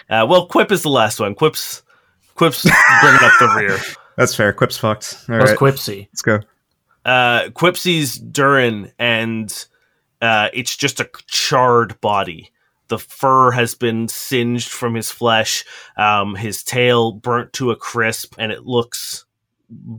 uh, 0.10 0.26
well, 0.30 0.46
Quip 0.48 0.72
is 0.72 0.84
the 0.84 0.90
last 0.90 1.20
one. 1.20 1.36
Quip's 1.36 1.84
Quip's 2.36 2.64
bringing 2.64 3.20
up 3.22 3.34
the 3.42 3.54
rear. 3.58 3.78
That's 4.18 4.34
fair. 4.34 4.54
Quip's 4.54 4.78
fucked. 4.78 5.26
All 5.28 5.36
That 5.36 5.42
was 5.42 5.50
right, 5.52 5.60
Quipsy. 5.60 6.08
let's 6.14 6.22
go. 6.22 6.40
uh, 7.04 7.50
Quip 7.54 7.76
sees 7.76 8.18
Durrin, 8.18 8.94
and 8.98 9.66
uh, 10.22 10.48
it's 10.54 10.78
just 10.78 11.02
a 11.02 11.10
charred 11.28 12.00
body. 12.00 12.52
The 12.88 13.00
fur 13.00 13.52
has 13.52 13.76
been 13.76 14.08
singed 14.08 14.70
from 14.70 14.96
his 14.96 15.12
flesh, 15.12 15.66
um, 15.98 16.36
his 16.36 16.64
tail 16.64 17.12
burnt 17.12 17.52
to 17.54 17.72
a 17.72 17.76
crisp, 17.76 18.36
and 18.38 18.50
it 18.54 18.66
looks 18.66 19.26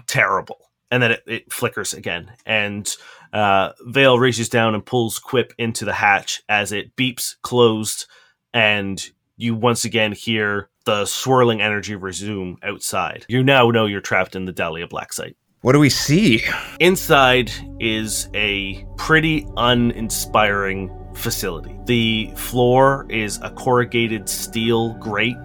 terrible. 0.06 0.70
And 0.92 1.02
then 1.02 1.12
it, 1.12 1.22
it 1.26 1.52
flickers 1.52 1.94
again, 1.94 2.30
and 2.46 2.88
uh, 3.32 3.70
Vale 3.86 4.18
reaches 4.18 4.50
down 4.50 4.74
and 4.74 4.84
pulls 4.84 5.18
Quip 5.18 5.54
into 5.56 5.86
the 5.86 5.94
hatch 5.94 6.42
as 6.50 6.70
it 6.70 6.94
beeps 6.96 7.34
closed, 7.40 8.06
and 8.52 9.02
you 9.38 9.54
once 9.54 9.86
again 9.86 10.12
hear 10.12 10.68
the 10.84 11.06
swirling 11.06 11.62
energy 11.62 11.94
resume 11.94 12.58
outside. 12.62 13.24
You 13.26 13.42
now 13.42 13.70
know 13.70 13.86
you're 13.86 14.02
trapped 14.02 14.36
in 14.36 14.44
the 14.44 14.52
Dahlia 14.52 14.86
Black 14.86 15.14
Site. 15.14 15.34
What 15.62 15.72
do 15.72 15.78
we 15.78 15.88
see? 15.88 16.42
Inside 16.78 17.50
is 17.80 18.28
a 18.34 18.84
pretty 18.98 19.46
uninspiring 19.56 20.90
facility. 21.14 21.74
The 21.86 22.32
floor 22.36 23.06
is 23.08 23.38
a 23.42 23.50
corrugated 23.50 24.28
steel 24.28 24.92
grate. 24.94 25.36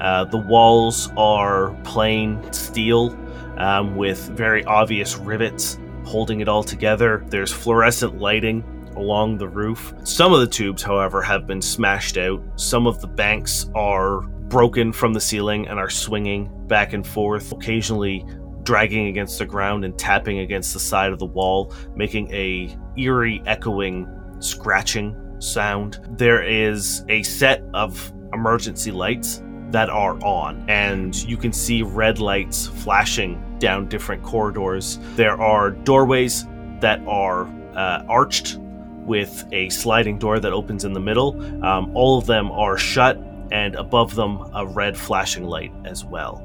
Uh, 0.00 0.24
the 0.26 0.38
walls 0.38 1.10
are 1.16 1.74
plain 1.82 2.52
steel 2.52 3.10
um, 3.58 3.96
with 3.96 4.18
very 4.30 4.64
obvious 4.64 5.16
rivets 5.16 5.78
holding 6.04 6.40
it 6.40 6.48
all 6.48 6.64
together. 6.64 7.24
There's 7.28 7.52
fluorescent 7.52 8.18
lighting 8.18 8.64
along 8.96 9.38
the 9.38 9.48
roof. 9.48 9.92
Some 10.04 10.32
of 10.32 10.40
the 10.40 10.46
tubes, 10.46 10.82
however, 10.82 11.22
have 11.22 11.46
been 11.46 11.62
smashed 11.62 12.16
out. 12.16 12.42
Some 12.56 12.86
of 12.86 13.00
the 13.00 13.06
banks 13.06 13.70
are 13.74 14.22
broken 14.48 14.92
from 14.92 15.12
the 15.12 15.20
ceiling 15.20 15.68
and 15.68 15.78
are 15.78 15.90
swinging 15.90 16.50
back 16.66 16.94
and 16.94 17.06
forth, 17.06 17.52
occasionally 17.52 18.24
dragging 18.62 19.06
against 19.06 19.38
the 19.38 19.46
ground 19.46 19.84
and 19.84 19.98
tapping 19.98 20.40
against 20.40 20.72
the 20.72 20.80
side 20.80 21.12
of 21.12 21.18
the 21.18 21.26
wall, 21.26 21.72
making 21.94 22.32
a 22.32 22.76
eerie 22.96 23.42
echoing 23.46 24.08
scratching 24.40 25.16
sound. 25.38 26.00
There 26.10 26.42
is 26.42 27.04
a 27.08 27.22
set 27.22 27.62
of 27.74 28.12
emergency 28.32 28.90
lights 28.90 29.42
that 29.70 29.90
are 29.90 30.14
on, 30.24 30.64
and 30.68 31.14
you 31.24 31.36
can 31.36 31.52
see 31.52 31.82
red 31.82 32.18
lights 32.18 32.66
flashing 32.66 33.42
down 33.58 33.88
different 33.88 34.22
corridors. 34.22 34.98
There 35.14 35.40
are 35.40 35.70
doorways 35.70 36.46
that 36.80 37.00
are 37.06 37.46
uh, 37.74 38.04
arched 38.08 38.56
with 39.04 39.44
a 39.52 39.68
sliding 39.70 40.18
door 40.18 40.38
that 40.38 40.52
opens 40.52 40.84
in 40.84 40.92
the 40.92 41.00
middle. 41.00 41.40
Um, 41.64 41.94
all 41.96 42.18
of 42.18 42.26
them 42.26 42.50
are 42.50 42.78
shut, 42.78 43.18
and 43.50 43.74
above 43.74 44.14
them, 44.14 44.50
a 44.54 44.66
red 44.66 44.96
flashing 44.96 45.44
light 45.44 45.72
as 45.84 46.04
well. 46.04 46.44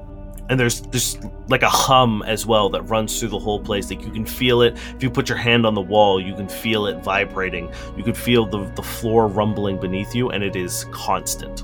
And 0.50 0.60
there's 0.60 0.82
there's 0.82 1.18
like 1.48 1.64
a 1.64 1.70
hum 1.70 2.22
as 2.28 2.46
well 2.46 2.70
that 2.72 2.82
runs 2.84 3.18
through 3.18 3.30
the 3.30 3.40
whole 3.40 3.62
place. 3.62 3.90
Like 3.90 4.04
you 4.04 4.12
can 4.12 4.26
feel 4.26 4.62
it. 4.62 4.78
If 4.96 5.02
you 5.02 5.10
put 5.10 5.30
your 5.30 5.38
hand 5.38 5.66
on 5.66 5.74
the 5.74 5.82
wall 5.82 6.20
you 6.20 6.36
can 6.36 6.50
feel 6.50 6.86
it 6.86 7.02
vibrating. 7.02 7.72
You 7.96 8.04
can 8.04 8.14
feel 8.14 8.46
the, 8.46 8.70
the 8.76 8.84
floor 8.84 9.28
rumbling 9.28 9.80
beneath 9.80 10.14
you 10.14 10.32
and 10.32 10.44
it 10.44 10.58
is 10.58 10.86
constant 10.92 11.64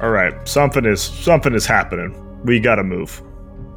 All 0.00 0.10
right, 0.10 0.32
something 0.46 0.84
is 0.84 1.02
something 1.02 1.54
is 1.54 1.66
happening. 1.66 2.14
We 2.44 2.60
gotta 2.60 2.84
move. 2.84 3.20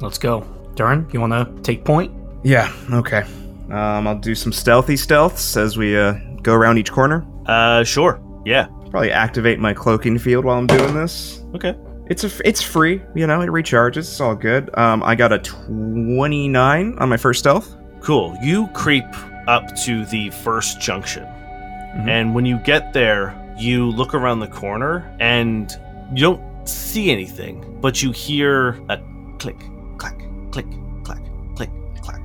Let's 0.00 0.18
go. 0.18 0.42
Durrin, 0.74 1.12
you 1.12 1.20
want 1.20 1.32
to 1.32 1.62
take 1.62 1.84
point? 1.84 2.12
Yeah. 2.44 2.72
Okay. 2.92 3.22
Um, 3.70 4.06
I'll 4.06 4.18
do 4.18 4.34
some 4.34 4.52
stealthy 4.52 4.94
stealths 4.94 5.56
as 5.56 5.76
we 5.76 5.96
uh, 5.96 6.14
go 6.42 6.54
around 6.54 6.78
each 6.78 6.90
corner. 6.92 7.24
uh 7.46 7.82
sure 7.84 8.20
yeah 8.44 8.66
Probably 8.90 9.10
activate 9.10 9.58
my 9.58 9.72
cloaking 9.72 10.18
field 10.18 10.44
while 10.44 10.58
I'm 10.58 10.66
doing 10.66 10.92
this. 10.94 11.42
okay 11.54 11.74
It's 12.10 12.24
a, 12.24 12.30
it's 12.44 12.60
free, 12.62 13.00
you 13.14 13.26
know. 13.26 13.40
It 13.40 13.48
recharges. 13.48 13.98
It's 13.98 14.20
all 14.20 14.34
good. 14.34 14.68
Um, 14.78 15.02
I 15.02 15.14
got 15.14 15.32
a 15.32 15.38
29 15.38 16.98
on 16.98 17.08
my 17.08 17.16
first 17.16 17.38
stealth. 17.40 17.76
cool 18.00 18.36
you 18.42 18.66
creep 18.74 19.04
up 19.48 19.74
to 19.84 20.04
the 20.06 20.30
first 20.30 20.80
junction 20.80 21.24
Mhm. 21.24 22.08
and 22.08 22.34
when 22.34 22.44
you 22.46 22.58
get 22.58 22.92
there 22.92 23.34
you 23.56 23.90
look 23.90 24.14
around 24.14 24.40
the 24.40 24.46
corner 24.48 25.10
and 25.20 25.76
you 26.14 26.20
don't 26.22 26.68
see 26.68 27.10
anything 27.10 27.78
but 27.80 28.02
you 28.02 28.12
hear 28.12 28.80
a 28.88 28.98
click 29.38 29.58
clack 29.98 30.18
click 30.52 30.66
clack 31.04 31.22
click 31.56 31.70
clack 32.02 32.20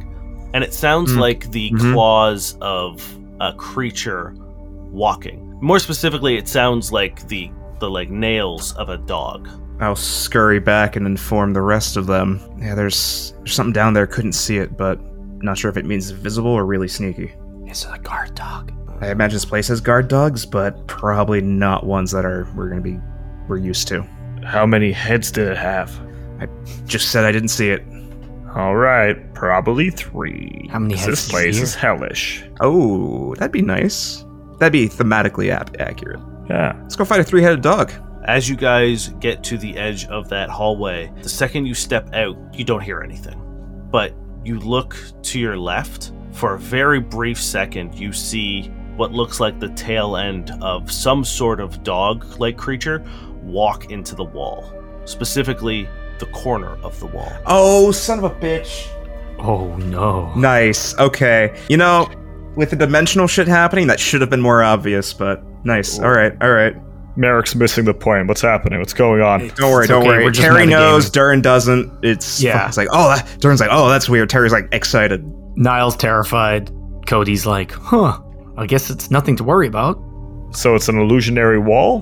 and 0.53 0.63
it 0.63 0.73
sounds 0.73 1.11
Mm. 1.13 1.19
like 1.19 1.51
the 1.51 1.71
Mhm. 1.71 1.93
claws 1.93 2.57
of 2.61 3.01
a 3.39 3.53
creature 3.53 4.33
walking 4.91 5.57
more 5.61 5.79
specifically 5.79 6.37
it 6.37 6.47
sounds 6.47 6.91
like 6.91 7.27
the 7.27 7.49
the 7.79 7.89
like 7.89 8.09
nails 8.09 8.73
of 8.73 8.89
a 8.89 8.97
dog 8.97 9.47
I'll 9.79 9.95
scurry 9.95 10.59
back 10.59 10.95
and 10.95 11.05
inform 11.05 11.53
the 11.53 11.61
rest 11.61 11.97
of 11.97 12.07
them. 12.07 12.39
Yeah, 12.59 12.73
there's, 12.73 13.35
there's 13.37 13.53
something 13.53 13.73
down 13.73 13.93
there. 13.93 14.07
Couldn't 14.07 14.31
see 14.31 14.57
it, 14.57 14.75
but 14.75 14.99
not 15.43 15.55
sure 15.55 15.69
if 15.69 15.77
it 15.77 15.85
means 15.85 16.09
visible 16.09 16.49
or 16.49 16.65
really 16.65 16.87
sneaky. 16.87 17.31
It's 17.67 17.85
a 17.85 17.99
guard 17.99 18.33
dog. 18.33 18.71
I 19.01 19.11
imagine 19.11 19.35
this 19.35 19.45
place 19.45 19.67
has 19.67 19.79
guard 19.79 20.07
dogs, 20.07 20.47
but 20.47 20.87
probably 20.87 21.41
not 21.41 21.85
ones 21.85 22.09
that 22.09 22.25
are 22.25 22.47
we're 22.55 22.69
gonna 22.69 22.81
be 22.81 22.97
we're 23.47 23.57
used 23.57 23.87
to. 23.89 24.03
How 24.43 24.65
many 24.65 24.91
heads 24.91 25.31
did 25.31 25.47
it 25.47 25.57
have? 25.57 25.91
I 26.39 26.47
just 26.85 27.11
said 27.11 27.25
I 27.25 27.31
didn't 27.31 27.49
see 27.49 27.69
it. 27.69 27.83
All 28.55 28.75
right, 28.75 29.33
probably 29.33 29.89
three. 29.89 30.67
How 30.71 30.79
many 30.79 30.95
'Cause 30.95 31.05
heads 31.05 31.21
This 31.25 31.29
place 31.29 31.61
is 31.61 31.75
hellish. 31.75 32.43
Oh, 32.61 33.35
that'd 33.35 33.51
be 33.51 33.61
nice. 33.61 34.25
That'd 34.59 34.73
be 34.73 34.87
thematically 34.89 35.49
ap- 35.49 35.75
accurate. 35.79 36.19
Yeah. 36.49 36.75
Let's 36.81 36.95
go 36.95 37.05
fight 37.05 37.19
a 37.19 37.23
three-headed 37.23 37.61
dog. 37.61 37.91
as 38.25 38.49
you 38.49 38.55
guys 38.57 39.09
get 39.21 39.41
to 39.41 39.57
the 39.57 39.77
edge 39.77 40.05
of 40.07 40.27
that 40.27 40.49
hallway 40.49 41.09
the 41.23 41.29
second 41.29 41.65
you 41.65 41.73
step 41.73 42.13
out 42.13 42.35
you 42.53 42.65
don't 42.65 42.81
hear 42.81 42.99
anything 43.01 43.41
but 43.89 44.13
you 44.43 44.59
look 44.59 44.97
to 45.21 45.39
your 45.39 45.55
left 45.57 46.11
for 46.33 46.55
a 46.55 46.59
very 46.59 46.99
brief 46.99 47.41
second 47.41 47.93
you 47.95 48.11
see 48.11 48.63
what 48.97 49.13
looks 49.13 49.39
like 49.39 49.57
the 49.61 49.69
tail 49.69 50.17
end 50.17 50.51
of 50.61 50.91
some 50.91 51.23
sort 51.23 51.61
of 51.61 51.81
dog 51.83 52.25
like 52.37 52.57
creature 52.57 53.01
walk 53.47 53.91
into 53.91 54.15
the 54.15 54.23
wall 54.23 54.73
specifically 55.05 55.87
the 56.19 56.25
corner 56.27 56.77
of 56.83 56.99
the 56.99 57.05
wall 57.07 57.31
Oh, 57.45 57.91
son 57.91 58.17
of 58.19 58.25
a 58.25 58.29
bitch. 58.29 58.87
Oh 59.39 59.75
no. 59.77 60.33
Nice. 60.35 60.97
Okay. 60.97 61.57
You 61.69 61.77
know, 61.77 62.09
with 62.55 62.71
the 62.71 62.75
dimensional 62.75 63.27
shit 63.27 63.47
happening, 63.47 63.87
that 63.87 63.99
should 63.99 64.21
have 64.21 64.29
been 64.29 64.41
more 64.41 64.63
obvious, 64.63 65.13
but 65.13 65.43
nice. 65.63 65.99
All 65.99 66.09
right. 66.09 66.33
All 66.41 66.51
right. 66.51 66.75
Merrick's 67.15 67.55
missing 67.55 67.85
the 67.85 67.93
point. 67.93 68.27
What's 68.27 68.41
happening? 68.41 68.79
What's 68.79 68.93
going 68.93 69.21
on? 69.21 69.47
Don't 69.55 69.71
worry. 69.71 69.83
It's 69.83 69.89
don't 69.89 70.01
okay, 70.01 70.07
worry. 70.07 70.23
we're 70.25 70.31
Terry 70.31 70.65
knows. 70.65 71.09
Durrin 71.09 71.41
doesn't. 71.41 72.03
It's 72.03 72.41
Yeah. 72.41 72.67
It's 72.67 72.77
like 72.77 72.89
oh, 72.91 73.15
that, 73.15 73.39
Durrin's 73.39 73.59
like 73.59 73.69
oh, 73.71 73.89
that's 73.89 74.09
weird. 74.09 74.29
Terry's 74.29 74.51
like 74.51 74.67
excited. 74.71 75.23
Niall's 75.55 75.95
terrified. 75.95 76.71
Cody's 77.07 77.45
like, 77.45 77.71
huh. 77.71 78.19
I 78.57 78.65
guess 78.65 78.89
it's 78.89 79.11
nothing 79.11 79.35
to 79.37 79.43
worry 79.43 79.67
about. 79.67 79.99
So 80.51 80.75
it's 80.75 80.89
an 80.89 80.99
illusionary 80.99 81.59
wall? 81.59 82.01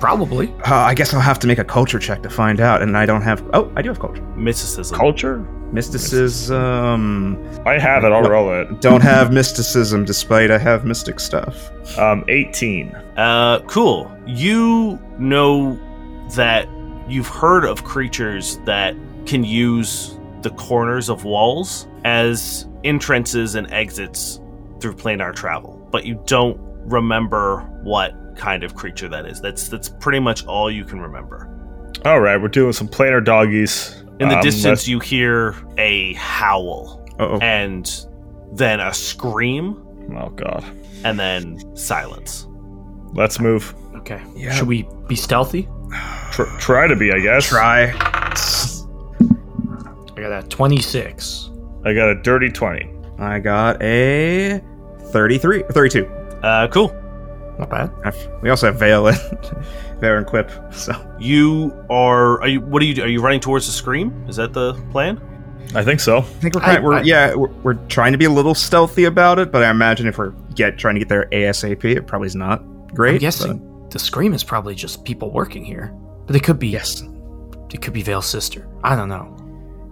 Probably. 0.00 0.48
Uh, 0.66 0.74
I 0.74 0.94
guess 0.94 1.12
I'll 1.14 1.20
have 1.20 1.38
to 1.40 1.46
make 1.46 1.58
a 1.58 1.64
culture 1.64 1.98
check 1.98 2.22
to 2.22 2.30
find 2.30 2.60
out, 2.60 2.82
and 2.82 2.96
I 2.96 3.06
don't 3.06 3.22
have. 3.22 3.48
Oh, 3.52 3.70
I 3.76 3.82
do 3.82 3.90
have 3.90 4.00
culture. 4.00 4.22
mysticism 4.34 4.96
Culture? 4.96 5.38
Mysticism. 5.72 7.36
I 7.66 7.78
have 7.78 8.02
it. 8.04 8.12
I'll 8.12 8.22
roll 8.22 8.52
it. 8.60 8.80
Don't 8.80 9.02
have 9.02 9.32
mysticism, 9.32 10.04
despite 10.04 10.50
I 10.50 10.58
have 10.58 10.84
mystic 10.84 11.20
stuff. 11.20 11.70
Um, 11.98 12.24
18. 12.28 12.88
Uh, 13.16 13.60
cool. 13.68 14.10
You 14.26 14.98
know 15.18 15.78
that 16.34 16.68
you've 17.08 17.28
heard 17.28 17.64
of 17.64 17.84
creatures 17.84 18.58
that 18.64 18.96
can 19.26 19.44
use 19.44 20.18
the 20.42 20.50
corners 20.50 21.08
of 21.08 21.24
walls 21.24 21.86
as 22.04 22.66
entrances 22.84 23.54
and 23.54 23.70
exits 23.72 24.40
through 24.80 24.94
planar 24.94 25.34
travel, 25.34 25.86
but 25.92 26.06
you 26.06 26.20
don't 26.26 26.58
remember 26.86 27.60
what 27.82 28.14
kind 28.36 28.62
of 28.64 28.74
creature 28.74 29.08
that 29.08 29.26
is. 29.26 29.40
That's 29.40 29.68
that's 29.68 29.88
pretty 29.88 30.20
much 30.20 30.44
all 30.46 30.70
you 30.70 30.84
can 30.84 31.00
remember. 31.00 31.48
All 32.04 32.20
right, 32.20 32.40
we're 32.40 32.48
doing 32.48 32.72
some 32.72 32.88
planar 32.88 33.22
doggies. 33.24 33.96
In 34.20 34.28
the 34.28 34.36
Um, 34.36 34.42
distance, 34.42 34.64
let's- 34.64 34.88
you 34.88 34.98
hear 35.00 35.54
a 35.78 36.12
howl 36.14 37.06
Uh-oh. 37.18 37.38
and 37.40 37.90
then 38.52 38.80
a 38.80 38.92
scream 38.92 39.82
Oh 40.18 40.28
god. 40.30 40.64
and 41.04 41.18
then 41.18 41.58
silence. 41.76 42.46
Let's 43.14 43.40
move. 43.40 43.74
Okay. 43.96 44.20
Yeah. 44.36 44.52
Should 44.52 44.68
we 44.68 44.86
be 45.08 45.16
stealthy? 45.16 45.68
Tr- 46.32 46.42
try 46.58 46.86
to 46.86 46.96
be, 46.96 47.12
I 47.12 47.18
guess. 47.20 47.46
Try. 47.48 47.92
I 50.16 50.20
got 50.22 50.44
a 50.44 50.46
26. 50.48 51.50
I 51.84 51.92
got 51.94 52.08
a 52.10 52.14
dirty 52.14 52.50
twenty. 52.50 52.90
I 53.18 53.38
got 53.38 53.82
a 53.82 54.60
33, 55.12 55.64
32. 55.70 56.06
Uh, 56.42 56.68
cool. 56.68 56.94
Not 57.60 57.70
bad. 57.70 57.90
We 58.42 58.50
also 58.50 58.66
have 58.66 58.76
Vale 58.76 59.08
and 59.08 59.18
Vale 60.00 60.16
and 60.16 60.26
Quip. 60.26 60.50
So 60.72 60.92
You 61.20 61.72
are. 61.90 62.40
Are 62.42 62.48
you? 62.48 62.60
What 62.60 62.80
are 62.82 62.86
you? 62.86 63.02
Are 63.02 63.08
you 63.08 63.20
running 63.20 63.40
towards 63.40 63.66
the 63.66 63.72
scream? 63.72 64.24
Is 64.28 64.36
that 64.36 64.52
the 64.52 64.74
plan? 64.90 65.20
I 65.74 65.84
think 65.84 66.00
so. 66.00 66.18
I 66.18 66.22
think 66.22 66.54
we're, 66.54 66.62
I- 66.62 66.80
we're 66.80 66.94
I- 66.94 67.02
yeah 67.02 67.34
we're, 67.34 67.48
we're 67.62 67.74
trying 67.88 68.12
to 68.12 68.18
be 68.18 68.24
a 68.24 68.30
little 68.30 68.54
stealthy 68.54 69.04
about 69.04 69.38
it, 69.38 69.52
but 69.52 69.62
I 69.62 69.70
imagine 69.70 70.06
if 70.08 70.18
we're 70.18 70.30
get 70.54 70.78
trying 70.78 70.94
to 70.94 70.98
get 71.00 71.08
there 71.08 71.28
ASAP, 71.32 71.84
it 71.84 72.06
probably 72.06 72.26
is 72.26 72.34
not 72.34 72.64
great. 72.94 73.14
I'm 73.14 73.18
guessing 73.18 73.88
the 73.90 73.98
scream 73.98 74.32
is 74.34 74.42
probably 74.42 74.74
just 74.74 75.04
people 75.04 75.30
working 75.30 75.64
here. 75.64 75.94
But 76.26 76.34
it 76.36 76.42
could 76.42 76.58
be 76.58 76.68
Yes. 76.68 77.02
It 77.72 77.82
could 77.82 77.92
be 77.92 78.02
Vale's 78.02 78.26
sister. 78.26 78.66
I 78.82 78.96
don't 78.96 79.08
know. 79.08 79.36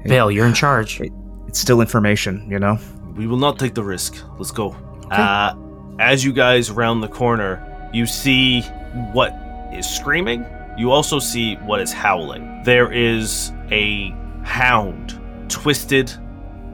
Vale, 0.06 0.30
you're 0.32 0.46
in 0.46 0.54
charge. 0.54 0.98
but 0.98 1.08
It's 1.46 1.60
still 1.60 1.80
information, 1.80 2.48
you 2.50 2.58
know. 2.58 2.78
We 3.14 3.26
will 3.26 3.36
not 3.36 3.58
take 3.58 3.74
the 3.74 3.84
risk. 3.84 4.16
Let's 4.38 4.50
go. 4.52 4.74
Uh, 5.10 5.54
as 5.98 6.24
you 6.24 6.32
guys 6.32 6.70
round 6.70 7.02
the 7.02 7.08
corner, 7.08 7.64
you 7.92 8.06
see 8.06 8.62
what 9.12 9.34
is 9.72 9.88
screaming. 9.88 10.46
You 10.76 10.92
also 10.92 11.18
see 11.18 11.56
what 11.56 11.80
is 11.80 11.92
howling. 11.92 12.62
There 12.64 12.92
is 12.92 13.52
a 13.70 14.10
hound, 14.44 15.20
twisted 15.48 16.12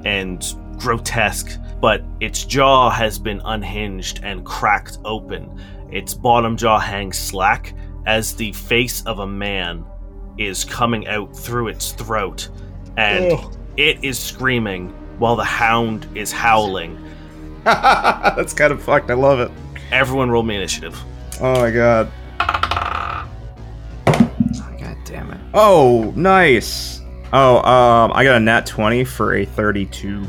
and 0.05 0.45
grotesque, 0.77 1.59
but 1.81 2.03
its 2.21 2.45
jaw 2.45 2.91
has 2.91 3.19
been 3.19 3.41
unhinged 3.45 4.21
and 4.23 4.45
cracked 4.45 4.99
open. 5.05 5.61
Its 5.91 6.13
bottom 6.13 6.57
jaw 6.57 6.79
hangs 6.79 7.19
slack 7.19 7.75
as 8.07 8.35
the 8.35 8.53
face 8.53 9.05
of 9.07 9.21
a 9.21 9.27
man 9.27 9.85
is 10.37 10.65
coming 10.65 11.07
out 11.07 11.35
through 11.35 11.69
its 11.69 11.93
throat, 11.93 12.51
and 12.97 13.33
Ugh. 13.33 13.57
it 13.77 14.03
is 14.03 14.19
screaming 14.19 14.91
while 15.19 15.37
the 15.37 15.45
hound 15.45 16.07
is 16.15 16.33
howling. 16.33 16.99
That's 18.37 18.53
kind 18.53 18.73
of 18.73 18.83
fucked. 18.83 19.11
I 19.11 19.15
love 19.15 19.41
it. 19.41 19.51
Everyone 19.91 20.31
roll 20.31 20.43
me 20.43 20.57
initiative. 20.57 20.99
Oh 21.41 21.61
my 21.61 21.71
god. 21.71 22.11
God 24.79 24.97
damn 25.05 25.31
it. 25.31 25.41
Oh, 25.55 26.13
nice. 26.15 27.01
Oh, 27.33 27.57
um, 27.59 28.13
I 28.15 28.23
got 28.23 28.37
a 28.37 28.41
nat 28.41 28.67
twenty 28.67 29.03
for 29.05 29.35
a 29.35 29.45
thirty-two. 29.45 30.25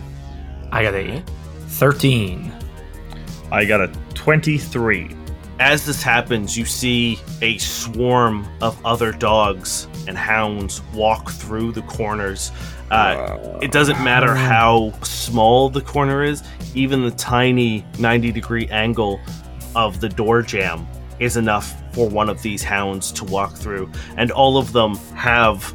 I 0.72 0.82
got 0.82 0.96
a 0.96 1.24
13. 1.68 2.52
I 3.52 3.66
got 3.66 3.82
a 3.82 3.88
twenty-three. 4.14 5.16
As 5.60 5.86
this 5.86 6.02
happens, 6.02 6.58
you 6.58 6.66
see 6.66 7.20
a 7.42 7.58
swarm 7.58 8.48
of 8.62 8.84
other 8.86 9.12
dogs 9.12 9.88
and 10.08 10.18
hounds 10.18 10.82
walk 10.94 11.32
through 11.32 11.74
the 11.74 11.82
corners. 11.84 12.52
Uh, 12.92 13.60
it 13.62 13.72
doesn't 13.72 14.02
matter 14.04 14.36
how 14.36 14.92
small 15.02 15.70
the 15.70 15.82
corner 15.82 16.24
is, 16.24 16.44
even 16.76 17.04
the 17.04 17.12
tiny 17.12 17.86
90 18.00 18.32
degree 18.32 18.68
angle 18.68 19.20
of 19.76 20.00
the 20.00 20.10
door 20.10 20.42
jamb 20.42 20.88
is 21.20 21.38
enough 21.38 21.74
for 21.94 22.10
one 22.10 22.30
of 22.30 22.42
these 22.42 22.64
hounds 22.64 23.12
to 23.14 23.24
walk 23.26 23.56
through. 23.56 23.90
And 24.18 24.32
all 24.32 24.58
of 24.58 24.72
them 24.74 24.96
have 25.16 25.74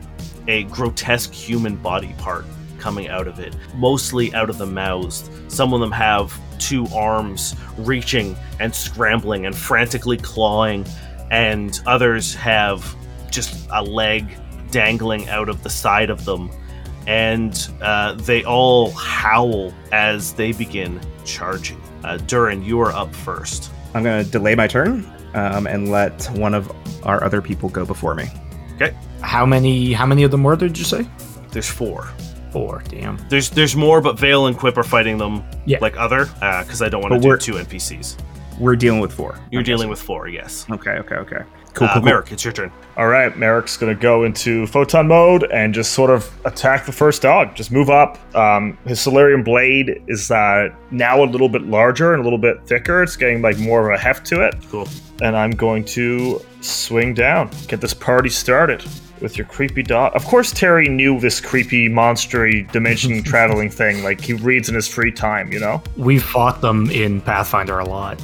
a 0.48 0.64
grotesque 0.64 1.32
human 1.32 1.76
body 1.76 2.14
part 2.18 2.44
coming 2.78 3.08
out 3.08 3.26
of 3.26 3.38
it, 3.38 3.56
mostly 3.74 4.34
out 4.34 4.50
of 4.50 4.58
the 4.58 4.66
mouths. 4.66 5.30
Some 5.48 5.72
of 5.74 5.80
them 5.80 5.92
have 5.92 6.38
two 6.58 6.86
arms 6.94 7.54
reaching 7.78 8.36
and 8.58 8.74
scrambling 8.74 9.46
and 9.46 9.56
frantically 9.56 10.16
clawing, 10.16 10.86
and 11.30 11.80
others 11.86 12.34
have 12.34 12.94
just 13.30 13.68
a 13.72 13.82
leg 13.82 14.36
dangling 14.70 15.28
out 15.28 15.48
of 15.48 15.62
the 15.62 15.70
side 15.70 16.10
of 16.10 16.24
them. 16.24 16.50
And 17.10 17.68
uh, 17.82 18.12
they 18.12 18.44
all 18.44 18.92
howl 18.92 19.74
as 19.90 20.32
they 20.34 20.52
begin 20.52 21.00
charging. 21.24 21.82
Uh, 22.04 22.18
Durrin, 22.18 22.64
you 22.64 22.80
are 22.80 22.92
up 22.92 23.12
first. 23.12 23.72
I'm 23.94 24.04
gonna 24.04 24.22
delay 24.22 24.54
my 24.54 24.68
turn 24.68 25.04
um, 25.34 25.66
and 25.66 25.90
let 25.90 26.24
one 26.38 26.54
of 26.54 26.70
our 27.04 27.24
other 27.24 27.42
people 27.42 27.68
go 27.68 27.84
before 27.84 28.14
me. 28.14 28.28
Okay. 28.76 28.96
How 29.22 29.44
many 29.44 29.92
how 29.92 30.06
many 30.06 30.22
of 30.22 30.30
them 30.30 30.44
were 30.44 30.54
there, 30.54 30.68
did 30.68 30.78
you 30.78 30.84
say? 30.84 31.04
There's 31.50 31.68
four. 31.68 32.08
Four, 32.52 32.84
damn. 32.88 33.18
There's 33.28 33.50
there's 33.50 33.74
more, 33.74 34.00
but 34.00 34.16
Vale 34.16 34.46
and 34.46 34.56
Quip 34.56 34.78
are 34.78 34.84
fighting 34.84 35.18
them 35.18 35.42
Yeah. 35.66 35.78
like 35.80 35.96
other 35.96 36.26
because 36.26 36.80
I 36.80 36.88
don't 36.88 37.00
want 37.02 37.14
to 37.14 37.20
do 37.20 37.36
two 37.36 37.54
NPCs. 37.54 38.18
We're 38.60 38.76
dealing 38.76 39.00
with 39.00 39.12
four. 39.12 39.40
You're 39.50 39.60
I'm 39.60 39.64
dealing 39.64 39.88
with 39.88 40.00
four, 40.00 40.28
yes. 40.28 40.66
Okay, 40.70 40.90
okay, 40.90 41.14
okay. 41.14 41.38
Cool, 41.72 41.86
uh, 41.86 41.94
cool, 41.94 42.02
cool. 42.02 42.02
Merrick, 42.02 42.30
it's 42.30 42.44
your 42.44 42.52
turn. 42.52 42.70
All 42.98 43.08
right, 43.08 43.34
Merrick's 43.38 43.78
gonna 43.78 43.94
go 43.94 44.24
into 44.24 44.66
photon 44.66 45.08
mode 45.08 45.44
and 45.50 45.72
just 45.72 45.92
sort 45.92 46.10
of 46.10 46.30
attack 46.44 46.84
the 46.84 46.92
first 46.92 47.22
dog. 47.22 47.54
Just 47.54 47.72
move 47.72 47.88
up. 47.88 48.18
Um, 48.36 48.76
his 48.84 49.00
Solarian 49.00 49.42
blade 49.42 50.02
is 50.08 50.30
uh, 50.30 50.68
now 50.90 51.24
a 51.24 51.24
little 51.24 51.48
bit 51.48 51.62
larger 51.62 52.12
and 52.12 52.20
a 52.20 52.24
little 52.24 52.38
bit 52.38 52.60
thicker. 52.66 53.02
It's 53.02 53.16
getting 53.16 53.40
like 53.40 53.58
more 53.58 53.88
of 53.90 53.98
a 53.98 53.98
heft 53.98 54.26
to 54.26 54.46
it. 54.46 54.54
Cool. 54.70 54.86
And 55.22 55.34
I'm 55.34 55.52
going 55.52 55.84
to 55.86 56.44
swing 56.60 57.14
down, 57.14 57.50
get 57.66 57.80
this 57.80 57.94
party 57.94 58.28
started 58.28 58.84
with 59.20 59.38
your 59.38 59.46
creepy 59.46 59.82
dog. 59.82 60.12
Of 60.14 60.24
course, 60.24 60.50
Terry 60.52 60.88
knew 60.88 61.18
this 61.20 61.40
creepy, 61.40 61.88
monstery, 61.88 62.70
dimension 62.72 63.22
traveling 63.24 63.70
thing. 63.70 64.02
Like 64.02 64.20
he 64.20 64.34
reads 64.34 64.68
in 64.68 64.74
his 64.74 64.88
free 64.88 65.12
time, 65.12 65.52
you 65.52 65.60
know. 65.60 65.82
We've 65.96 66.22
fought 66.22 66.60
them 66.60 66.90
in 66.90 67.20
Pathfinder 67.20 67.78
a 67.78 67.84
lot. 67.84 68.20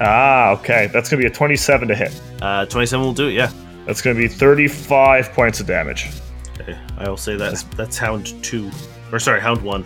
Ah, 0.00 0.50
okay. 0.52 0.88
That's 0.92 1.08
gonna 1.08 1.20
be 1.20 1.26
a 1.26 1.30
27 1.30 1.88
to 1.88 1.94
hit. 1.94 2.20
Uh, 2.40 2.66
27 2.66 3.04
will 3.04 3.12
do 3.12 3.28
it, 3.28 3.32
yeah. 3.32 3.52
That's 3.86 4.00
gonna 4.00 4.16
be 4.16 4.28
35 4.28 5.32
points 5.32 5.60
of 5.60 5.66
damage. 5.66 6.08
Okay. 6.60 6.78
I'll 6.98 7.16
say 7.16 7.36
that's 7.36 7.62
that's 7.62 7.98
Hound 7.98 8.42
2. 8.42 8.70
Or 9.12 9.18
sorry, 9.18 9.40
Hound 9.40 9.62
1. 9.62 9.84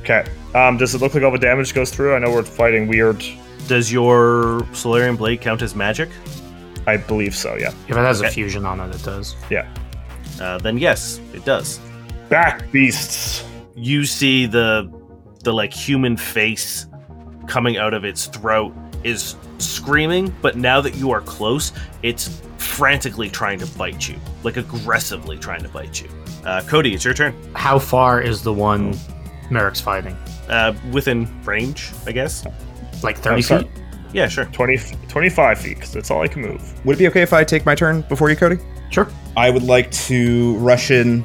Okay. 0.00 0.24
Um, 0.54 0.76
does 0.76 0.94
it 0.94 1.00
look 1.00 1.14
like 1.14 1.22
all 1.22 1.30
the 1.30 1.38
damage 1.38 1.74
goes 1.74 1.90
through? 1.90 2.14
I 2.14 2.18
know 2.18 2.30
we're 2.30 2.42
fighting 2.42 2.88
weird. 2.88 3.24
Does 3.66 3.92
your 3.92 4.66
Solarian 4.72 5.16
Blade 5.16 5.40
count 5.40 5.62
as 5.62 5.74
magic? 5.74 6.08
I 6.86 6.96
believe 6.96 7.34
so. 7.34 7.56
Yeah. 7.56 7.68
If 7.88 7.90
it 7.90 7.96
has 7.96 8.20
a 8.20 8.28
fusion 8.28 8.66
on 8.66 8.78
it, 8.80 8.94
it 8.94 9.02
does. 9.02 9.36
Yeah. 9.50 9.72
Uh, 10.40 10.58
then 10.58 10.78
yes, 10.78 11.20
it 11.32 11.44
does. 11.44 11.80
Back 12.28 12.70
beasts. 12.70 13.44
You 13.74 14.04
see 14.04 14.46
the 14.46 14.90
the 15.42 15.52
like 15.52 15.72
human 15.72 16.16
face 16.16 16.86
coming 17.46 17.76
out 17.76 17.94
of 17.94 18.04
its 18.04 18.26
throat 18.26 18.74
is 19.04 19.36
screaming, 19.58 20.34
but 20.42 20.56
now 20.56 20.80
that 20.80 20.96
you 20.96 21.10
are 21.10 21.20
close, 21.20 21.72
it's 22.02 22.40
frantically 22.56 23.28
trying 23.28 23.58
to 23.58 23.66
bite 23.78 24.08
you, 24.08 24.16
like 24.42 24.56
aggressively 24.56 25.38
trying 25.38 25.62
to 25.62 25.68
bite 25.68 26.00
you. 26.02 26.08
Uh, 26.44 26.62
Cody, 26.62 26.94
it's 26.94 27.04
your 27.04 27.14
turn. 27.14 27.34
How 27.54 27.78
far 27.78 28.20
is 28.20 28.42
the 28.42 28.52
one 28.52 28.98
Merrick's 29.50 29.80
fighting? 29.80 30.16
Uh, 30.48 30.74
within 30.92 31.28
range, 31.44 31.90
I 32.06 32.12
guess. 32.12 32.46
Like 33.02 33.18
30 33.18 33.54
I'm 33.54 33.64
feet? 33.64 33.70
Yeah, 34.12 34.28
sure. 34.28 34.44
20, 34.46 34.78
25 35.08 35.58
feet, 35.58 35.74
because 35.74 35.92
that's 35.92 36.10
all 36.10 36.22
I 36.22 36.28
can 36.28 36.42
move. 36.42 36.86
Would 36.86 36.96
it 36.96 36.98
be 36.98 37.08
okay 37.08 37.22
if 37.22 37.32
I 37.32 37.44
take 37.44 37.66
my 37.66 37.74
turn 37.74 38.02
before 38.02 38.30
you, 38.30 38.36
Cody? 38.36 38.58
Sure. 38.90 39.08
I 39.36 39.50
would 39.50 39.64
like 39.64 39.90
to 39.92 40.56
rush 40.58 40.90
in, 40.90 41.24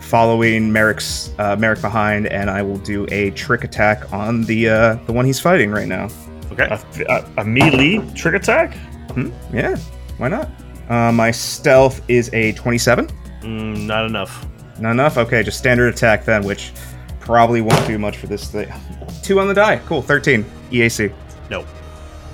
following 0.00 0.72
Merrick's 0.72 1.32
uh, 1.38 1.56
Merrick 1.56 1.80
behind, 1.80 2.26
and 2.26 2.50
I 2.50 2.62
will 2.62 2.78
do 2.78 3.06
a 3.10 3.30
trick 3.30 3.64
attack 3.64 4.12
on 4.12 4.42
the 4.44 4.68
uh, 4.68 4.94
the 5.06 5.12
one 5.12 5.24
he's 5.24 5.40
fighting 5.40 5.70
right 5.70 5.88
now. 5.88 6.08
Okay. 6.52 6.64
A, 6.64 7.12
a, 7.12 7.32
a 7.38 7.44
melee 7.44 7.98
trick 8.14 8.34
attack? 8.34 8.74
Hmm? 9.12 9.30
Yeah, 9.52 9.76
why 10.18 10.28
not? 10.28 10.48
Uh, 10.88 11.12
my 11.12 11.30
stealth 11.30 12.02
is 12.08 12.32
a 12.32 12.52
twenty-seven. 12.52 13.08
Mm, 13.40 13.86
not 13.86 14.06
enough. 14.06 14.46
Not 14.80 14.92
enough. 14.92 15.18
Okay, 15.18 15.42
just 15.42 15.58
standard 15.58 15.92
attack 15.92 16.24
then, 16.24 16.44
which 16.44 16.72
probably 17.20 17.60
won't 17.60 17.86
do 17.86 17.98
much 17.98 18.16
for 18.16 18.26
this 18.26 18.50
thing. 18.50 18.72
Two 19.22 19.38
on 19.40 19.48
the 19.48 19.54
die. 19.54 19.80
Cool. 19.86 20.02
Thirteen 20.02 20.44
EAC. 20.70 21.12
No. 21.50 21.64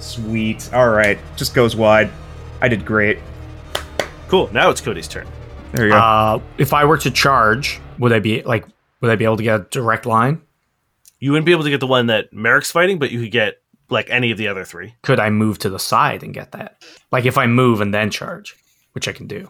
Sweet. 0.01 0.72
All 0.72 0.90
right, 0.90 1.18
just 1.36 1.55
goes 1.55 1.76
wide. 1.76 2.10
I 2.60 2.68
did 2.68 2.84
great. 2.84 3.18
Cool. 4.28 4.51
Now 4.52 4.70
it's 4.70 4.80
Cody's 4.80 5.09
turn. 5.09 5.26
There 5.72 5.86
you 5.86 5.93
go. 5.93 5.98
Uh, 5.98 6.40
if 6.59 6.72
I 6.72 6.84
were 6.84 6.98
to 6.98 7.10
charge, 7.10 7.80
would 7.98 8.12
I 8.12 8.20
be 8.20 8.43
like 8.43 8.66
would 9.01 9.10
I 9.10 9.16
be 9.16 9.24
able 9.24 9.36
to 9.36 9.43
get 9.43 9.60
a 9.60 9.64
direct 9.70 10.06
line? 10.06 10.40
You 11.18 11.32
wouldn't 11.32 11.47
be 11.47 11.52
able 11.52 11.64
to 11.64 11.70
get 11.70 11.80
the 11.80 11.86
one 11.86 12.06
that 12.06 12.32
Merrick's 12.32 12.70
fighting, 12.70 12.98
but 12.98 13.10
you 13.10 13.20
could 13.20 13.30
get 13.30 13.62
like 13.91 14.09
any 14.11 14.31
of 14.31 14.39
the 14.39 14.49
other 14.49 14.65
three. 14.65 14.95
Could 15.03 15.21
I 15.21 15.31
move 15.31 15.59
to 15.61 15.71
the 15.71 15.79
side 15.79 16.23
and 16.23 16.35
get 16.35 16.53
that? 16.53 16.83
Like 17.13 17.25
if 17.25 17.39
I 17.39 17.47
move 17.47 17.81
and 17.81 17.93
then 17.93 18.11
charge, 18.11 18.57
which 18.93 19.09
I 19.09 19.13
can 19.13 19.27
do. 19.27 19.49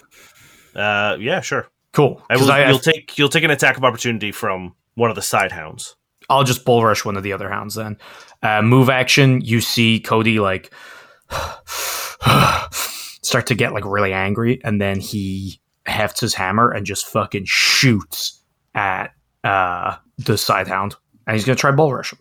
Uh, 0.75 1.17
yeah, 1.19 1.41
sure. 1.41 1.69
Cool. 1.93 2.23
I 2.29 2.37
will, 2.37 2.51
I, 2.51 2.69
you'll 2.69 2.79
take 2.79 3.17
you'll 3.17 3.31
take 3.31 3.45
an 3.45 3.51
attack 3.51 3.77
of 3.79 3.85
opportunity 3.85 4.31
from 4.31 4.75
one 4.95 5.09
of 5.11 5.17
the 5.17 5.23
side 5.23 5.53
hounds. 5.53 5.97
I'll 6.29 6.45
just 6.45 6.65
bull 6.65 6.85
rush 6.85 7.05
one 7.05 7.17
of 7.17 7.23
the 7.23 7.33
other 7.33 7.49
hounds 7.49 7.75
then. 7.77 7.97
Uh, 8.43 8.61
move 8.61 8.91
action, 8.91 9.41
you 9.41 9.61
see 9.61 10.01
Cody 10.01 10.39
like 10.41 10.73
start 13.23 13.47
to 13.47 13.55
get 13.55 13.73
like 13.73 13.85
really 13.87 14.13
angry, 14.13 14.61
and 14.63 14.81
then 14.81 15.01
he 15.01 15.61
hefts 15.87 16.21
his 16.21 16.35
hammer 16.35 16.71
and 16.71 16.85
just 16.85 17.07
fucking 17.07 17.45
shoots 17.47 18.43
at 18.75 19.15
uh, 19.45 19.97
the 20.19 20.37
side 20.37 20.69
hound. 20.69 20.97
And 21.27 21.35
he's 21.35 21.45
going 21.45 21.57
to 21.57 21.61
try 21.61 21.71
bull 21.71 21.93
rush 21.93 22.13
him. 22.13 22.19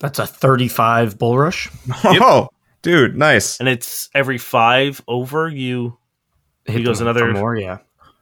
Cool. 0.00 0.08
That's 0.08 0.18
a 0.18 0.26
35 0.26 1.18
bull 1.18 1.38
rush. 1.38 1.68
Oh, 2.04 2.48
dude, 2.82 3.16
nice. 3.16 3.60
And 3.60 3.68
it's 3.68 4.08
every 4.14 4.38
five 4.38 5.02
over 5.06 5.48
you. 5.48 5.98
Hit 6.64 6.84
goes 6.84 7.00
another- 7.00 7.32
more, 7.32 7.56
yeah. 7.56 7.78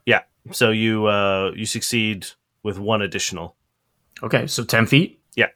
Yeah. 0.07 0.23
So 0.53 0.71
you 0.71 1.07
uh 1.07 1.53
you 1.55 1.67
succeed 1.67 2.27
with 2.63 2.79
one 2.79 3.03
additional. 3.03 3.57
Okay, 4.23 4.47
so 4.49 4.65
10 4.65 4.87
feet? 4.87 5.21
Yeah. 5.37 5.47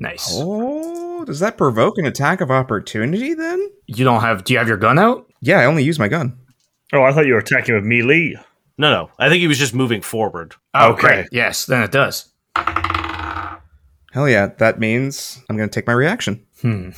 Nice. 0.00 0.30
Oh, 0.32 1.24
does 1.26 1.40
that 1.40 1.58
provoke 1.58 1.98
an 1.98 2.06
attack 2.06 2.40
of 2.40 2.50
opportunity 2.50 3.34
then? 3.34 3.70
You 3.86 4.04
don't 4.04 4.20
have, 4.22 4.44
do 4.44 4.52
you 4.54 4.58
have 4.58 4.68
your 4.68 4.76
gun 4.78 4.98
out? 4.98 5.30
Yeah, 5.42 5.58
I 5.60 5.66
only 5.66 5.82
use 5.84 5.98
my 5.98 6.08
gun. 6.08 6.38
Oh, 6.94 7.02
I 7.02 7.12
thought 7.12 7.26
you 7.26 7.34
were 7.34 7.40
attacking 7.40 7.74
with 7.74 7.84
melee. 7.84 8.34
No, 8.78 8.90
no. 8.90 9.10
I 9.18 9.28
think 9.28 9.40
he 9.40 9.48
was 9.48 9.58
just 9.58 9.74
moving 9.74 10.00
forward. 10.00 10.54
Oh, 10.74 10.92
Okay. 10.92 11.00
great. 11.00 11.26
Yes, 11.32 11.66
then 11.66 11.82
it 11.82 11.92
does. 11.92 12.32
Hell 14.16 14.30
yeah, 14.30 14.46
that 14.56 14.78
means 14.78 15.44
I'm 15.50 15.58
going 15.58 15.68
to 15.68 15.74
take 15.74 15.86
my 15.86 15.92
reaction. 15.92 16.42
Hmm. 16.62 16.92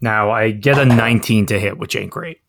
Now 0.00 0.30
I 0.30 0.50
get 0.50 0.78
a 0.78 0.86
19 0.86 1.44
to 1.44 1.60
hit, 1.60 1.76
which 1.76 1.94
ain't 1.94 2.10
great. 2.10 2.40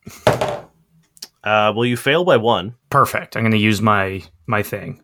Uh 1.43 1.73
well 1.75 1.83
you 1.83 1.97
fail 1.97 2.23
by 2.23 2.37
one. 2.37 2.75
Perfect. 2.89 3.35
I'm 3.35 3.43
going 3.43 3.51
to 3.51 3.57
use 3.57 3.81
my 3.81 4.23
my 4.47 4.63
thing. 4.63 5.01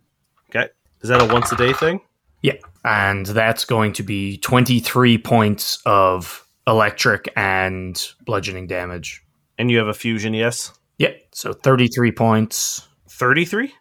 Okay. 0.50 0.70
Is 1.02 1.10
that 1.10 1.22
a 1.22 1.26
once 1.26 1.52
a 1.52 1.58
day 1.58 1.74
thing? 1.74 2.00
Yeah. 2.42 2.54
And 2.86 3.26
that's 3.26 3.66
going 3.66 3.92
to 3.94 4.04
be 4.04 4.38
23 4.38 5.18
points 5.18 5.82
of 5.86 6.48
electric 6.66 7.34
and 7.36 8.02
bludgeoning 8.26 8.68
damage. 8.68 9.22
And 9.58 9.70
you 9.70 9.78
have 9.80 9.88
a 9.88 9.94
fusion, 9.94 10.34
yes? 10.34 10.72
Yeah. 10.98 11.12
So 11.34 11.52
33 11.52 12.14
points. 12.14 12.88
Thirty-three? 13.10 13.74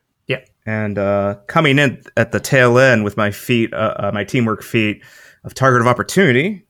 And 0.70 0.98
uh, 0.98 1.34
coming 1.48 1.80
in 1.80 2.01
at 2.16 2.30
the 2.30 2.38
tail 2.38 2.78
end 2.78 3.02
with 3.02 3.16
my 3.16 3.32
feet, 3.32 3.74
uh, 3.74 3.94
uh, 3.98 4.10
my 4.14 4.22
teamwork 4.22 4.62
feat 4.62 5.02
of 5.42 5.52
target 5.52 5.80
of 5.80 5.88
opportunity, 5.88 6.64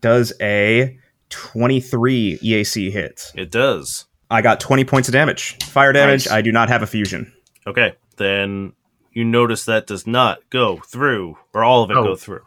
does 0.00 0.32
a 0.40 0.96
23 1.30 2.38
EAC 2.40 2.92
hit. 2.92 3.32
It 3.34 3.50
does. 3.50 4.04
I 4.30 4.40
got 4.40 4.60
20 4.60 4.84
points 4.84 5.08
of 5.08 5.12
damage. 5.12 5.56
Fire 5.64 5.92
damage. 5.92 6.26
Nice. 6.26 6.32
I 6.32 6.42
do 6.42 6.52
not 6.52 6.68
have 6.68 6.82
a 6.82 6.86
fusion. 6.86 7.32
Okay. 7.66 7.94
Then 8.18 8.72
you 9.12 9.24
notice 9.24 9.64
that 9.64 9.88
does 9.88 10.06
not 10.06 10.38
go 10.50 10.76
through, 10.86 11.36
or 11.52 11.64
all 11.64 11.82
of 11.82 11.90
it 11.90 11.96
Oh. 11.96 12.04
go 12.04 12.14
through. 12.16 12.42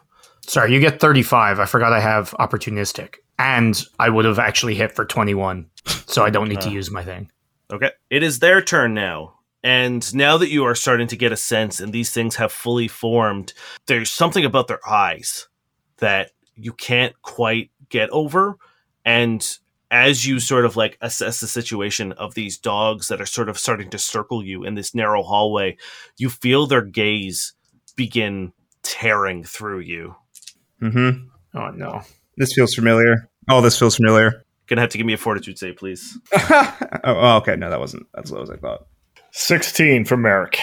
Sorry, 0.46 0.72
you 0.72 0.80
get 0.80 1.00
35. 1.00 1.60
I 1.60 1.66
forgot 1.66 1.92
I 1.92 2.00
have 2.00 2.30
opportunistic. 2.40 3.16
And 3.38 3.78
I 3.98 4.08
would 4.08 4.24
have 4.24 4.38
actually 4.38 4.74
hit 4.74 4.92
for 4.92 5.04
21. 5.04 5.66
So 6.06 6.24
I 6.24 6.30
don't 6.30 6.48
need 6.48 6.62
to 6.62 6.68
Uh. 6.70 6.72
use 6.72 6.90
my 6.90 7.04
thing. 7.04 7.30
Okay. 7.70 7.90
It 8.08 8.22
is 8.22 8.38
their 8.38 8.62
turn 8.62 8.94
now. 8.94 9.34
And 9.62 10.14
now 10.14 10.36
that 10.38 10.50
you 10.50 10.64
are 10.64 10.74
starting 10.74 11.08
to 11.08 11.16
get 11.16 11.32
a 11.32 11.36
sense 11.36 11.80
and 11.80 11.92
these 11.92 12.12
things 12.12 12.36
have 12.36 12.52
fully 12.52 12.88
formed, 12.88 13.52
there's 13.86 14.10
something 14.10 14.44
about 14.44 14.68
their 14.68 14.86
eyes 14.88 15.48
that 15.98 16.30
you 16.54 16.72
can't 16.72 17.20
quite 17.22 17.70
get 17.88 18.08
over. 18.10 18.56
And 19.04 19.46
as 19.90 20.26
you 20.26 20.38
sort 20.38 20.64
of 20.64 20.76
like 20.76 20.98
assess 21.00 21.40
the 21.40 21.46
situation 21.46 22.12
of 22.12 22.34
these 22.34 22.58
dogs 22.58 23.08
that 23.08 23.20
are 23.20 23.26
sort 23.26 23.48
of 23.48 23.58
starting 23.58 23.90
to 23.90 23.98
circle 23.98 24.44
you 24.44 24.64
in 24.64 24.74
this 24.74 24.94
narrow 24.94 25.22
hallway, 25.22 25.76
you 26.16 26.28
feel 26.28 26.66
their 26.66 26.82
gaze 26.82 27.54
begin 27.96 28.52
tearing 28.82 29.42
through 29.42 29.80
you. 29.80 30.14
Mm-hmm. 30.80 31.26
Oh, 31.58 31.70
no. 31.70 32.02
This 32.36 32.52
feels 32.52 32.74
familiar. 32.74 33.28
Oh, 33.48 33.60
this 33.60 33.78
feels 33.78 33.96
familiar. 33.96 34.44
Gonna 34.66 34.82
have 34.82 34.90
to 34.90 34.98
give 34.98 35.06
me 35.06 35.14
a 35.14 35.18
fortitude 35.18 35.58
save, 35.58 35.76
please. 35.76 36.18
oh, 36.34 36.76
oh, 37.04 37.36
okay. 37.38 37.56
No, 37.56 37.70
that 37.70 37.80
wasn't 37.80 38.06
as 38.16 38.30
low 38.30 38.42
as 38.42 38.50
I 38.50 38.56
thought. 38.56 38.86
16 39.38 40.04
for 40.04 40.16
Merrick. 40.16 40.58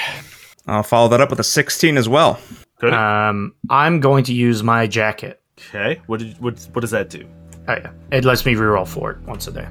I'll 0.67 0.83
follow 0.83 1.07
that 1.07 1.21
up 1.21 1.29
with 1.29 1.39
a 1.39 1.45
16 1.45 1.97
as 1.97 2.09
well. 2.09 2.37
Good. 2.79 2.93
Um, 2.93 3.55
I'm 3.69 4.01
going 4.01 4.25
to 4.25 4.33
use 4.33 4.63
my 4.63 4.85
jacket. 4.85 5.41
okay. 5.57 6.01
What 6.07 6.19
did 6.19 6.37
what 6.41 6.59
what 6.73 6.81
does 6.81 6.91
that 6.91 7.09
do? 7.09 7.25
Oh, 7.69 7.73
yeah. 7.73 7.91
It 8.11 8.25
lets 8.25 8.45
me 8.45 8.53
reroll 8.53 8.85
for 8.85 9.11
it 9.11 9.21
once 9.21 9.47
a 9.47 9.53
day. 9.53 9.67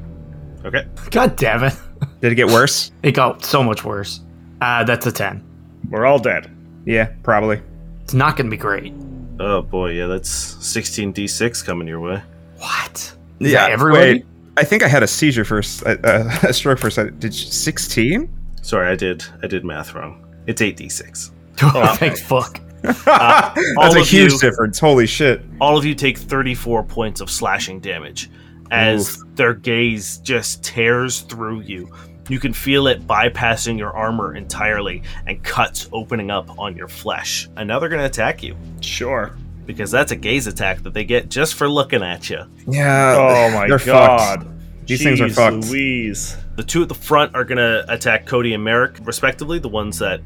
Okay. 0.65 0.87
God 1.11 1.37
damn 1.37 1.65
it. 1.65 1.75
Did 2.23 2.33
it 2.33 2.37
get 2.37 2.47
worse? 2.47 2.93
It 3.03 3.13
got 3.13 3.45
so 3.45 3.63
much 3.63 3.85
worse. 3.85 4.21
Uh, 4.63 4.85
that's 4.85 5.05
a 5.05 5.13
10. 5.13 5.45
We're 5.91 6.07
all 6.07 6.19
dead. 6.19 6.51
yeah, 6.87 7.11
probably. 7.23 7.61
It's 8.03 8.15
not 8.15 8.39
going 8.39 8.47
to 8.47 8.51
be 8.51 8.57
great. 8.57 8.95
Oh 9.39 9.61
boy, 9.61 9.91
yeah, 9.91 10.07
that's 10.07 10.55
16d6 10.55 11.63
coming 11.63 11.87
your 11.87 12.01
way. 12.01 12.23
What? 12.57 13.15
yeah, 13.39 13.67
everybody? 13.69 14.13
wait. 14.15 14.27
I 14.57 14.65
think 14.65 14.83
I 14.83 14.89
had 14.89 15.03
a 15.03 15.07
seizure 15.07 15.45
first, 15.45 15.85
uh, 15.85 15.97
uh, 16.03 16.39
a 16.45 16.53
stroke 16.55 16.79
first. 16.79 16.97
Did 16.97 17.35
you, 17.35 17.51
16? 17.51 18.44
Sorry, 18.65 18.89
I 18.91 18.97
did 18.97 19.25
I 19.43 19.47
did 19.47 19.65
math 19.65 19.95
wrong. 19.95 20.25
It's 20.47 20.61
8d6. 20.63 21.31
Oh, 21.63 21.95
thank 21.97 22.19
fuck. 22.19 22.61
Uh, 22.83 23.55
That's 23.81 23.95
a 23.95 24.01
huge 24.01 24.33
you, 24.33 24.39
difference. 24.41 24.79
Holy 24.81 25.07
shit. 25.07 25.41
all 25.61 25.77
of 25.79 25.85
you 25.85 25.95
take 25.95 26.19
34 26.19 26.83
points 26.83 27.21
of 27.21 27.31
slashing 27.31 27.79
damage 27.79 28.29
as 28.73 29.23
their 29.35 29.55
gaze 29.55 30.19
just 30.19 30.65
tears 30.65 31.21
through 31.21 31.61
you. 31.61 31.89
You 32.29 32.41
can 32.41 32.53
feel 32.53 32.87
it 32.89 33.07
bypassing 33.07 33.79
your 33.79 33.93
armor 33.93 34.35
entirely 34.35 35.03
and 35.27 35.43
cuts 35.45 35.89
opening 35.93 36.31
up 36.31 36.59
on 36.59 36.77
your 36.77 36.89
flesh. 36.89 37.49
And 37.57 37.69
now 37.69 37.79
they're 37.79 37.89
going 37.91 38.01
to 38.01 38.07
attack 38.07 38.43
you 38.43 38.57
Sure. 38.81 39.37
because 39.67 39.91
that's 39.93 40.11
a 40.11 40.17
gaze 40.17 40.47
attack 40.49 40.83
that 40.83 40.93
they 40.95 41.05
get 41.05 41.29
just 41.29 41.55
for 41.55 41.69
looking 41.69 42.03
at 42.03 42.29
you. 42.31 42.41
Yeah. 42.67 43.15
Oh 43.17 43.55
my 43.55 43.69
they're 43.69 43.79
god. 43.79 44.43
fucked. 44.43 44.51
These 44.87 45.03
things 45.05 45.21
are 45.21 45.29
fucked. 45.31 45.69
Louise. 45.71 46.37
The 46.57 46.63
two 46.63 46.83
at 46.83 46.89
the 46.89 46.95
front 46.95 47.35
are 47.35 47.45
going 47.45 47.59
to 47.59 47.85
attack 47.93 48.27
Cody 48.27 48.55
and 48.55 48.63
Merrick, 48.63 48.99
respectively. 49.05 49.59
The 49.59 49.69
ones 49.69 49.99
that, 49.99 50.21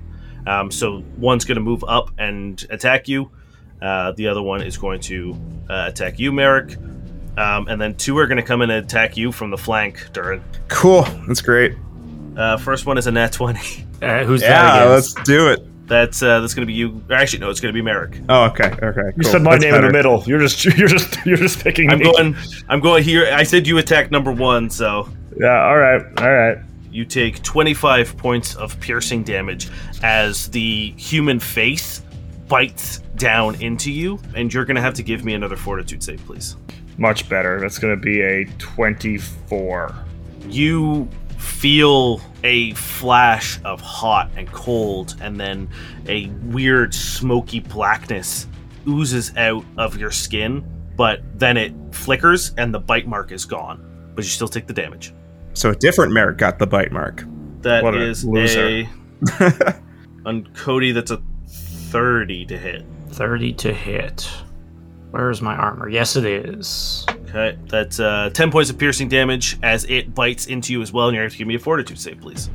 um, 0.46 0.70
so 0.70 1.02
one's 1.16 1.44
going 1.44 1.56
to 1.56 1.62
move 1.62 1.84
up 1.88 2.10
and 2.18 2.64
attack 2.70 3.09
you. 3.09 3.30
Uh, 3.80 4.12
the 4.12 4.26
other 4.28 4.42
one 4.42 4.62
is 4.62 4.76
going 4.76 5.00
to 5.02 5.34
uh, 5.70 5.86
attack 5.88 6.18
you, 6.18 6.32
Merrick. 6.32 6.76
Um, 7.36 7.68
and 7.68 7.80
then 7.80 7.94
two 7.94 8.18
are 8.18 8.26
going 8.26 8.36
to 8.38 8.42
come 8.42 8.62
in 8.62 8.70
and 8.70 8.84
attack 8.84 9.16
you 9.16 9.30
from 9.32 9.50
the 9.50 9.56
flank, 9.56 9.98
Durrin. 10.12 10.42
Cool. 10.68 11.02
That's 11.28 11.40
great. 11.40 11.76
Uh, 12.36 12.56
first 12.56 12.84
one 12.86 12.98
is 12.98 13.06
a 13.06 13.12
nat 13.12 13.32
20. 13.32 13.84
Uh, 14.00 14.22
who's 14.24 14.42
that 14.42 14.48
Yeah, 14.50 14.84
against? 14.92 15.16
let's 15.18 15.26
do 15.28 15.48
it. 15.48 15.88
That's 15.88 16.22
uh, 16.22 16.38
that's 16.38 16.55
going 16.55 16.62
to 16.62 16.66
be 16.68 16.72
you. 16.74 17.02
Actually, 17.10 17.40
no, 17.40 17.50
it's 17.50 17.59
going 17.59 17.74
to 17.74 17.76
be 17.76 17.82
Merrick. 17.82 18.20
Oh, 18.28 18.44
okay. 18.44 18.66
Okay. 18.80 19.00
You 19.16 19.22
cool. 19.22 19.32
said 19.32 19.42
my 19.42 19.52
That's 19.59 19.64
name 19.64 19.74
in 19.74 19.82
the 19.82 19.90
middle. 19.90 20.22
You're 20.24 20.38
just 20.38 20.64
you're 20.78 20.86
just 20.86 21.26
you're 21.26 21.36
just 21.36 21.64
picking 21.64 21.90
I'm 21.90 21.98
me. 21.98 22.05
going. 22.05 22.36
I'm 22.68 22.78
going 22.78 23.02
here. 23.02 23.28
I 23.32 23.42
said 23.42 23.66
you 23.66 23.78
attack 23.78 24.12
number 24.12 24.30
one, 24.30 24.70
so 24.70 25.09
Yeah, 25.36 25.64
all 25.64 25.76
right. 25.78 26.02
All 26.18 26.32
right. 26.32 26.59
you 26.90 27.05
take 27.05 27.42
25 27.42 28.16
points 28.16 28.55
of 28.56 28.78
piercing 28.80 29.22
damage 29.22 29.68
as 30.02 30.48
the 30.50 30.92
human 30.92 31.38
face 31.38 32.02
bites 32.48 32.98
down 33.16 33.60
into 33.60 33.92
you, 33.92 34.18
and 34.34 34.52
you're 34.52 34.64
going 34.64 34.76
to 34.76 34.80
have 34.80 34.94
to 34.94 35.02
give 35.02 35.24
me 35.24 35.34
another 35.34 35.56
fortitude 35.56 36.02
save, 36.02 36.24
please. 36.24 36.56
Much 36.96 37.28
better. 37.28 37.60
That's 37.60 37.78
going 37.78 37.94
to 37.94 38.00
be 38.02 38.22
a 38.22 38.44
24. 38.59 39.94
You 40.48 41.09
feel 41.36 42.20
a 42.42 42.72
flash 42.74 43.60
of 43.64 43.80
hot 43.80 44.30
and 44.36 44.50
cold, 44.50 45.14
and 45.20 45.38
then 45.38 45.68
a 46.06 46.26
weird 46.44 46.94
smoky 46.94 47.60
blackness 47.60 48.46
oozes 48.88 49.36
out 49.36 49.64
of 49.76 49.96
your 49.98 50.10
skin, 50.10 50.64
but 50.96 51.20
then 51.38 51.56
it 51.56 51.74
flickers 51.92 52.52
and 52.56 52.72
the 52.74 52.78
bite 52.80 53.06
mark 53.06 53.30
is 53.30 53.44
gone. 53.44 53.84
But 54.19 54.24
you 54.24 54.31
still 54.31 54.49
take 54.49 54.66
the 54.66 54.73
damage. 54.73 55.15
So 55.55 55.70
a 55.70 55.77
different 55.77 56.12
Merrick 56.12 56.39
got 56.39 56.59
the 56.59 56.66
bite 56.66 56.90
mark. 56.90 57.23
That 57.62 57.85
What 57.85 57.95
a 57.95 58.03
is 58.03 58.24
a 58.24 58.89
on 60.27 60.45
Cody. 60.55 60.90
That's 60.90 61.12
a 61.12 61.23
thirty 61.47 62.45
to 62.47 62.59
hit. 62.59 62.85
30 63.11 63.53
to 63.53 63.73
hit. 63.73 64.28
Where's 65.12 65.40
my 65.40 65.55
armor? 65.55 65.89
Yes, 65.89 66.16
it 66.16 66.24
is. 66.24 67.07
Okay, 67.28 67.57
that's 67.69 68.01
uh, 68.01 68.31
ten 68.35 68.51
points 68.51 68.70
of 68.70 68.77
piercing 68.77 69.07
damage 69.07 69.57
as 69.62 69.85
it 69.85 70.16
bites 70.16 70.47
into 70.47 70.73
you 70.73 70.82
as 70.82 70.93
well, 70.93 71.07
and 71.07 71.15
you 71.15 71.23
have 71.23 71.31
to 71.31 71.39
give 71.39 71.47
me 71.47 71.55
a 71.55 71.61
fortitude 71.61 72.01
save, 72.01 72.20
please. 72.20 72.51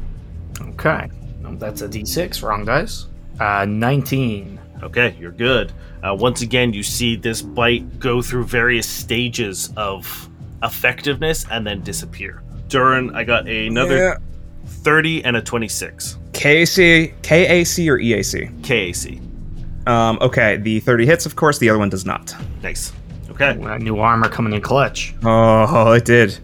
Okay. 0.60 1.10
That's 1.44 1.82
a 1.82 1.88
d6. 1.88 2.44
Wrong 2.44 2.66
dice. 2.66 3.08
Uh, 3.40 3.64
19. 3.64 4.60
Okay, 4.84 5.16
you're 5.18 5.32
good. 5.32 5.72
Uh, 6.04 6.14
once 6.14 6.42
again, 6.42 6.74
you 6.74 6.84
see 6.84 7.16
this 7.16 7.42
bite 7.42 8.00
go 8.00 8.22
through 8.22 8.44
various 8.44 8.86
stages 8.86 9.72
of 9.78 10.30
effectiveness 10.64 11.46
and 11.52 11.66
then 11.66 11.82
disappear. 11.82 12.42
Durin, 12.68 13.16
I 13.16 13.24
got 13.24 13.48
another 13.48 14.20
30 14.66 15.26
and 15.26 15.38
a 15.38 15.42
26 15.42 16.18
KAC, 16.34 17.14
KAC 17.22 17.88
or 17.88 18.00
EAC? 18.00 18.62
KAC. 18.64 19.88
Um, 19.88 20.18
okay, 20.22 20.58
the 20.58 20.80
30 20.80 21.06
hits, 21.06 21.26
of 21.26 21.36
course. 21.36 21.58
The 21.60 21.70
other 21.70 21.80
one 21.80 21.90
does 21.90 22.06
not. 22.06 22.36
Nice. 22.62 22.92
Okay. 23.30 23.54
That 23.54 23.82
new 23.82 24.00
armor 24.00 24.30
coming 24.30 24.54
in 24.54 24.62
clutch. 24.62 25.14
Oh, 25.24 25.92
it 25.92 26.06
did. 26.06 26.38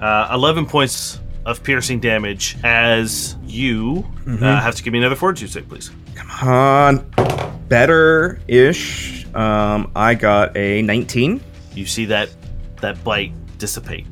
Uh, 0.00 0.28
11 0.32 0.66
points 0.66 1.20
of 1.44 1.62
piercing 1.62 2.00
damage 2.00 2.56
as 2.64 3.36
you 3.44 4.04
uh, 4.26 4.60
have 4.60 4.74
to 4.76 4.82
give 4.82 4.92
me 4.92 4.98
another 4.98 5.16
fortitude 5.16 5.50
save, 5.50 5.68
please. 5.68 5.90
Come 6.14 6.30
on. 6.48 7.62
Better 7.68 8.40
ish. 8.48 9.26
Um, 9.34 9.90
I 9.96 10.14
got 10.14 10.56
a 10.56 10.82
19. 10.82 11.40
You 11.74 11.86
see 11.86 12.06
that 12.06 12.30
that 12.80 13.02
bite 13.04 13.32
dissipate. 13.62 14.04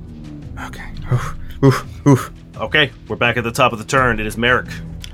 Okay. 0.66 0.92
Oof, 1.12 1.36
oof, 1.64 2.06
oof. 2.06 2.32
Okay, 2.56 2.92
we're 3.08 3.16
back 3.16 3.36
at 3.36 3.42
the 3.42 3.50
top 3.50 3.72
of 3.72 3.80
the 3.80 3.84
turn. 3.84 4.20
It 4.20 4.26
is 4.26 4.36
Merrick. 4.38 4.68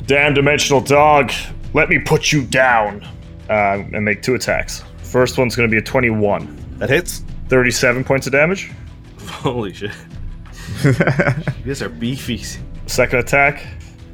Damn 0.05 0.35
dimensional 0.35 0.83
dog, 0.83 1.33
let 1.73 1.89
me 1.89 1.99
put 1.99 2.33
you 2.33 2.45
down. 2.45 3.03
Uh, 3.49 3.83
and 3.95 4.05
make 4.05 4.21
two 4.23 4.35
attacks. 4.35 4.83
First 4.99 5.39
one's 5.39 5.57
going 5.57 5.71
to 5.71 5.73
be 5.73 5.79
a 5.79 5.83
21. 5.83 6.77
That 6.79 6.91
hits. 6.91 7.23
37 7.49 8.05
points 8.05 8.27
of 8.27 8.33
damage. 8.33 8.73
Holy 9.21 9.73
shit. 9.73 9.93
you 10.85 10.93
guys 11.65 11.81
are 11.81 11.89
beefy. 11.89 12.43
Second 12.87 13.21
attack, 13.21 13.67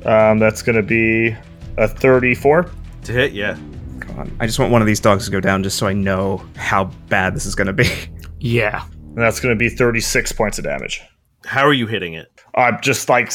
um, 0.05 0.39
that's 0.39 0.62
going 0.62 0.77
to 0.77 0.82
be 0.82 1.35
a 1.78 1.89
34. 1.89 2.70
To 3.05 3.12
hit, 3.12 3.32
yeah. 3.32 3.59
God, 3.99 4.31
I 4.39 4.47
just 4.47 4.61
want 4.61 4.70
one 4.70 4.82
of 4.82 4.86
these 4.86 5.01
dogs 5.01 5.24
to 5.24 5.32
go 5.32 5.40
down 5.40 5.65
just 5.65 5.78
so 5.78 5.89
I 5.89 5.94
know 5.94 6.47
how 6.55 6.85
bad 7.09 7.35
this 7.35 7.44
is 7.44 7.57
going 7.57 7.66
to 7.66 7.73
be. 7.73 7.89
Yeah. 8.44 8.85
And 9.15 9.23
that's 9.23 9.41
going 9.41 9.55
to 9.55 9.59
be 9.59 9.69
36 9.69 10.33
points 10.33 10.59
of 10.59 10.65
damage. 10.65 11.03
How 11.45 11.67
are 11.67 11.73
you 11.73 11.87
hitting 11.87 12.15
it? 12.15 12.29
I'm 12.55 12.81
just 12.81 13.09
like 13.09 13.31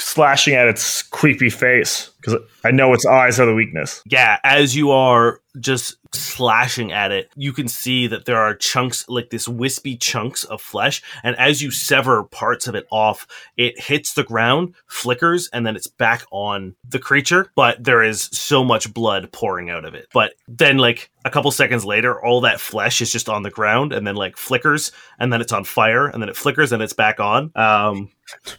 slashing 0.00 0.54
at 0.54 0.68
its 0.68 1.02
creepy 1.02 1.50
face 1.50 2.10
because 2.20 2.40
I 2.64 2.70
know 2.70 2.92
its 2.92 3.06
eyes 3.06 3.40
are 3.40 3.46
the 3.46 3.54
weakness. 3.54 4.02
Yeah, 4.06 4.38
as 4.44 4.76
you 4.76 4.90
are 4.90 5.40
just 5.58 5.96
slashing 6.14 6.92
at 6.92 7.12
it, 7.12 7.30
you 7.34 7.52
can 7.52 7.66
see 7.66 8.06
that 8.08 8.24
there 8.24 8.36
are 8.36 8.54
chunks, 8.54 9.08
like 9.08 9.30
this 9.30 9.48
wispy 9.48 9.96
chunks 9.96 10.44
of 10.44 10.60
flesh. 10.60 11.02
And 11.22 11.36
as 11.36 11.62
you 11.62 11.70
sever 11.70 12.24
parts 12.24 12.66
of 12.66 12.74
it 12.74 12.86
off, 12.90 13.26
it 13.56 13.80
hits 13.80 14.14
the 14.14 14.24
ground, 14.24 14.74
flickers, 14.86 15.48
and 15.52 15.66
then 15.66 15.76
it's 15.76 15.86
back 15.86 16.24
on 16.30 16.74
the 16.86 16.98
creature. 16.98 17.50
But 17.54 17.82
there 17.82 18.02
is 18.02 18.24
so 18.32 18.64
much 18.64 18.92
blood 18.92 19.32
pouring 19.32 19.70
out 19.70 19.84
of 19.84 19.94
it. 19.94 20.08
But 20.12 20.34
then, 20.46 20.78
like, 20.78 21.10
a 21.24 21.30
couple 21.30 21.50
seconds 21.50 21.84
later, 21.84 22.22
all 22.22 22.42
that 22.42 22.60
flesh 22.60 23.00
is 23.00 23.12
just 23.12 23.28
on 23.28 23.42
the 23.42 23.50
ground 23.50 23.92
and 23.92 24.06
then, 24.06 24.16
like, 24.16 24.36
flickers, 24.36 24.92
and 25.18 25.32
then 25.32 25.40
it's 25.40 25.52
on 25.52 25.64
fire, 25.64 26.06
and 26.06 26.22
then 26.22 26.28
it 26.28 26.36
flickers, 26.36 26.72
and 26.72 26.82
it's 26.82 26.92
back 26.92 27.18
on. 27.20 27.50
Um, 27.54 28.10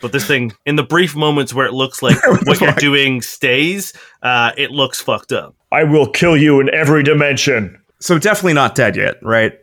but 0.02 0.11
this 0.11 0.26
thing, 0.26 0.53
in 0.65 0.76
the 0.76 0.84
brief 0.84 1.15
moments 1.15 1.53
where 1.53 1.65
it 1.65 1.73
looks 1.73 2.02
like 2.02 2.18
what 2.45 2.60
you're 2.61 2.72
doing 2.73 3.22
stays, 3.22 3.93
uh, 4.23 4.52
it 4.57 4.72
looks 4.72 4.99
fucked 5.02 5.31
up. 5.31 5.56
I 5.72 5.84
will 5.84 6.07
kill 6.10 6.35
you 6.38 6.60
in 6.60 6.73
every 6.73 7.03
dimension. 7.03 7.80
So 7.99 8.18
definitely 8.18 8.53
not 8.53 8.76
dead 8.76 8.95
yet, 8.95 9.15
right? 9.22 9.53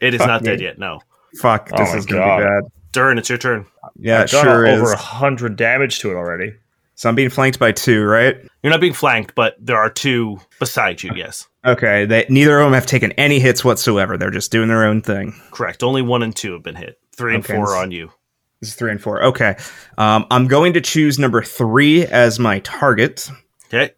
It 0.00 0.14
is 0.14 0.18
Fuck 0.18 0.28
not 0.28 0.42
me. 0.42 0.50
dead 0.50 0.60
yet, 0.60 0.78
no. 0.78 1.00
Fuck, 1.40 1.70
Oh 1.72 1.78
this 1.78 1.92
my 1.92 1.98
is 1.98 2.06
gonna 2.06 2.20
God. 2.22 2.38
be 2.38 2.44
bad. 2.44 2.62
Durrin, 2.92 3.18
it's 3.18 3.28
your 3.28 3.38
turn. 3.38 3.66
Yeah, 3.96 4.20
it 4.20 4.22
I've 4.24 4.30
done 4.30 4.44
sure 4.44 4.66
is. 4.66 4.80
over 4.80 4.90
100 4.90 5.56
damage 5.56 5.98
to 6.00 6.10
it 6.10 6.14
already. 6.14 6.52
So 6.96 7.08
I'm 7.08 7.16
being 7.16 7.30
flanked 7.30 7.58
by 7.58 7.72
two, 7.72 8.04
right? 8.04 8.36
You're 8.62 8.70
not 8.70 8.80
being 8.80 8.92
flanked, 8.92 9.34
but 9.34 9.56
there 9.58 9.76
are 9.78 9.90
two 9.90 10.38
beside 10.60 11.02
you, 11.02 11.10
yes. 11.16 11.48
Okay, 11.64 12.04
they 12.04 12.24
neither 12.28 12.58
of 12.60 12.66
them 12.66 12.72
have 12.74 12.86
taken 12.86 13.10
any 13.12 13.40
hits 13.40 13.64
whatsoever. 13.64 14.16
They're 14.16 14.30
just 14.30 14.52
doing 14.52 14.68
their 14.68 14.84
own 14.84 15.00
thing. 15.00 15.34
Correct. 15.50 15.82
Only 15.82 16.02
one 16.02 16.22
and 16.22 16.36
two 16.36 16.52
have 16.52 16.62
been 16.62 16.76
hit. 16.76 16.98
Three 17.16 17.34
and 17.34 17.42
Okay, 17.44 17.54
four 17.54 17.70
are 17.74 17.82
on 17.82 17.90
you. 17.90 18.12
This 18.64 18.70
is 18.70 18.76
three 18.76 18.90
and 18.90 19.00
four. 19.00 19.22
Okay, 19.22 19.56
um, 19.98 20.24
I'm 20.30 20.48
going 20.48 20.72
to 20.72 20.80
choose 20.80 21.18
number 21.18 21.42
three 21.42 22.06
as 22.06 22.38
my 22.38 22.60
target, 22.60 23.30
Okay. 23.66 23.92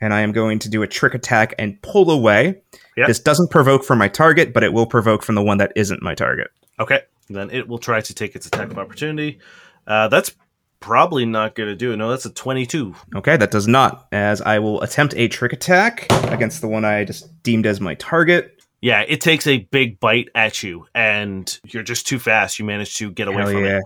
and 0.00 0.12
I 0.12 0.22
am 0.22 0.32
going 0.32 0.58
to 0.58 0.68
do 0.68 0.82
a 0.82 0.88
trick 0.88 1.14
attack 1.14 1.54
and 1.60 1.80
pull 1.80 2.10
away. 2.10 2.60
Yep. 2.96 3.06
This 3.06 3.20
doesn't 3.20 3.52
provoke 3.52 3.84
from 3.84 3.98
my 3.98 4.08
target, 4.08 4.52
but 4.52 4.64
it 4.64 4.72
will 4.72 4.86
provoke 4.86 5.22
from 5.22 5.36
the 5.36 5.42
one 5.42 5.58
that 5.58 5.72
isn't 5.76 6.02
my 6.02 6.16
target. 6.16 6.48
Okay. 6.80 7.02
Then 7.28 7.50
it 7.50 7.68
will 7.68 7.78
try 7.78 8.00
to 8.00 8.12
take 8.12 8.34
its 8.34 8.46
attack 8.46 8.72
of 8.72 8.78
opportunity. 8.78 9.38
Uh, 9.86 10.08
that's 10.08 10.34
probably 10.80 11.24
not 11.24 11.54
going 11.54 11.68
to 11.68 11.76
do 11.76 11.92
it. 11.92 11.96
No, 11.96 12.10
that's 12.10 12.24
a 12.24 12.30
22. 12.32 12.96
Okay, 13.14 13.36
that 13.36 13.52
does 13.52 13.68
not, 13.68 14.08
as 14.10 14.42
I 14.42 14.58
will 14.58 14.82
attempt 14.82 15.14
a 15.16 15.28
trick 15.28 15.52
attack 15.52 16.06
against 16.32 16.62
the 16.62 16.66
one 16.66 16.84
I 16.84 17.04
just 17.04 17.42
deemed 17.44 17.66
as 17.66 17.80
my 17.80 17.94
target. 17.94 18.60
Yeah, 18.82 19.04
it 19.06 19.20
takes 19.20 19.46
a 19.46 19.58
big 19.58 20.00
bite 20.00 20.30
at 20.34 20.62
you, 20.62 20.86
and 20.94 21.58
you're 21.66 21.82
just 21.82 22.06
too 22.06 22.18
fast. 22.18 22.58
You 22.58 22.64
manage 22.64 22.96
to 22.96 23.10
get 23.10 23.28
away 23.28 23.42
Hell 23.42 23.52
from 23.52 23.64
yeah. 23.64 23.78
it. 23.78 23.84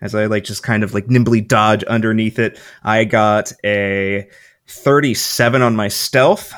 As 0.00 0.14
I 0.14 0.26
like 0.26 0.44
just 0.44 0.62
kind 0.62 0.82
of 0.84 0.94
like 0.94 1.08
nimbly 1.08 1.40
dodge 1.40 1.82
underneath 1.84 2.38
it, 2.38 2.58
I 2.84 3.04
got 3.04 3.52
a 3.64 4.28
37 4.66 5.62
on 5.62 5.76
my 5.76 5.88
stealth, 5.88 6.52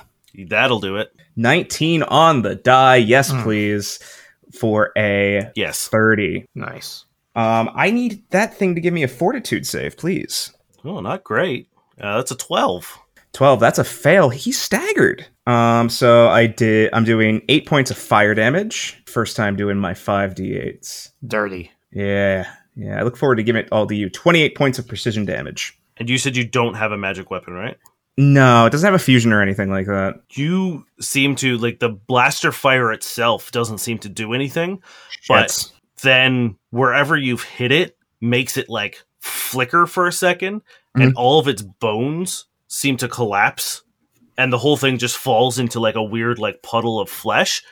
That'll 0.48 0.80
do 0.80 0.96
it. 0.96 1.12
19 1.36 2.02
on 2.04 2.42
the 2.42 2.54
die, 2.54 2.96
yes 2.96 3.30
Hmm. 3.30 3.42
please, 3.42 3.98
for 4.58 4.92
a 4.96 5.50
Yes. 5.56 5.88
30. 5.88 6.46
Nice. 6.54 7.04
Um, 7.34 7.70
I 7.74 7.90
need 7.90 8.22
that 8.30 8.54
thing 8.56 8.74
to 8.74 8.80
give 8.80 8.92
me 8.94 9.02
a 9.02 9.08
fortitude 9.08 9.66
save, 9.66 9.96
please. 9.96 10.52
Oh, 10.84 11.00
not 11.00 11.24
great. 11.24 11.68
Uh, 12.00 12.16
that's 12.16 12.30
a 12.30 12.36
12. 12.36 12.98
12, 13.32 13.60
that's 13.60 13.78
a 13.78 13.84
fail. 13.84 14.28
He's 14.30 14.60
staggered. 14.60 15.26
Um, 15.46 15.88
so 15.88 16.28
I 16.28 16.46
did 16.46 16.90
I'm 16.92 17.04
doing 17.04 17.42
8 17.48 17.66
points 17.66 17.90
of 17.90 17.98
fire 17.98 18.34
damage. 18.34 19.02
First 19.06 19.36
time 19.36 19.56
doing 19.56 19.76
my 19.78 19.94
5d8s. 19.94 21.10
Dirty. 21.26 21.70
Yeah. 21.92 22.46
Yeah, 22.80 22.98
I 22.98 23.02
look 23.02 23.16
forward 23.16 23.36
to 23.36 23.42
giving 23.42 23.62
it 23.62 23.68
all 23.70 23.86
to 23.86 23.94
you. 23.94 24.08
28 24.08 24.56
points 24.56 24.78
of 24.78 24.88
precision 24.88 25.24
damage. 25.24 25.78
And 25.96 26.08
you 26.08 26.18
said 26.18 26.36
you 26.36 26.44
don't 26.44 26.74
have 26.74 26.92
a 26.92 26.96
magic 26.96 27.30
weapon, 27.30 27.52
right? 27.52 27.76
No, 28.16 28.66
it 28.66 28.70
doesn't 28.70 28.86
have 28.86 28.98
a 28.98 29.02
fusion 29.02 29.32
or 29.32 29.42
anything 29.42 29.70
like 29.70 29.86
that. 29.86 30.22
You 30.30 30.86
seem 31.00 31.36
to, 31.36 31.58
like, 31.58 31.78
the 31.78 31.90
blaster 31.90 32.52
fire 32.52 32.90
itself 32.92 33.52
doesn't 33.52 33.78
seem 33.78 33.98
to 33.98 34.08
do 34.08 34.32
anything. 34.32 34.82
But 35.28 35.70
then 36.02 36.56
wherever 36.70 37.16
you've 37.16 37.42
hit 37.42 37.72
it 37.72 37.96
makes 38.20 38.56
it 38.56 38.68
like 38.68 39.02
flicker 39.20 39.86
for 39.86 40.06
a 40.06 40.10
2nd 40.10 40.40
and 40.48 40.62
mm-hmm. 40.94 41.10
all 41.16 41.38
of 41.38 41.48
its 41.48 41.62
bones 41.62 42.46
seem 42.68 42.96
to 42.96 43.08
collapse 43.08 43.82
and 44.38 44.52
the 44.52 44.58
whole 44.58 44.76
thing 44.76 44.98
just 44.98 45.16
falls 45.16 45.58
into 45.58 45.80
like 45.80 45.96
a 45.96 46.02
weird 46.02 46.38
like 46.38 46.62
puddle 46.62 47.00
of 47.00 47.10
flesh 47.10 47.62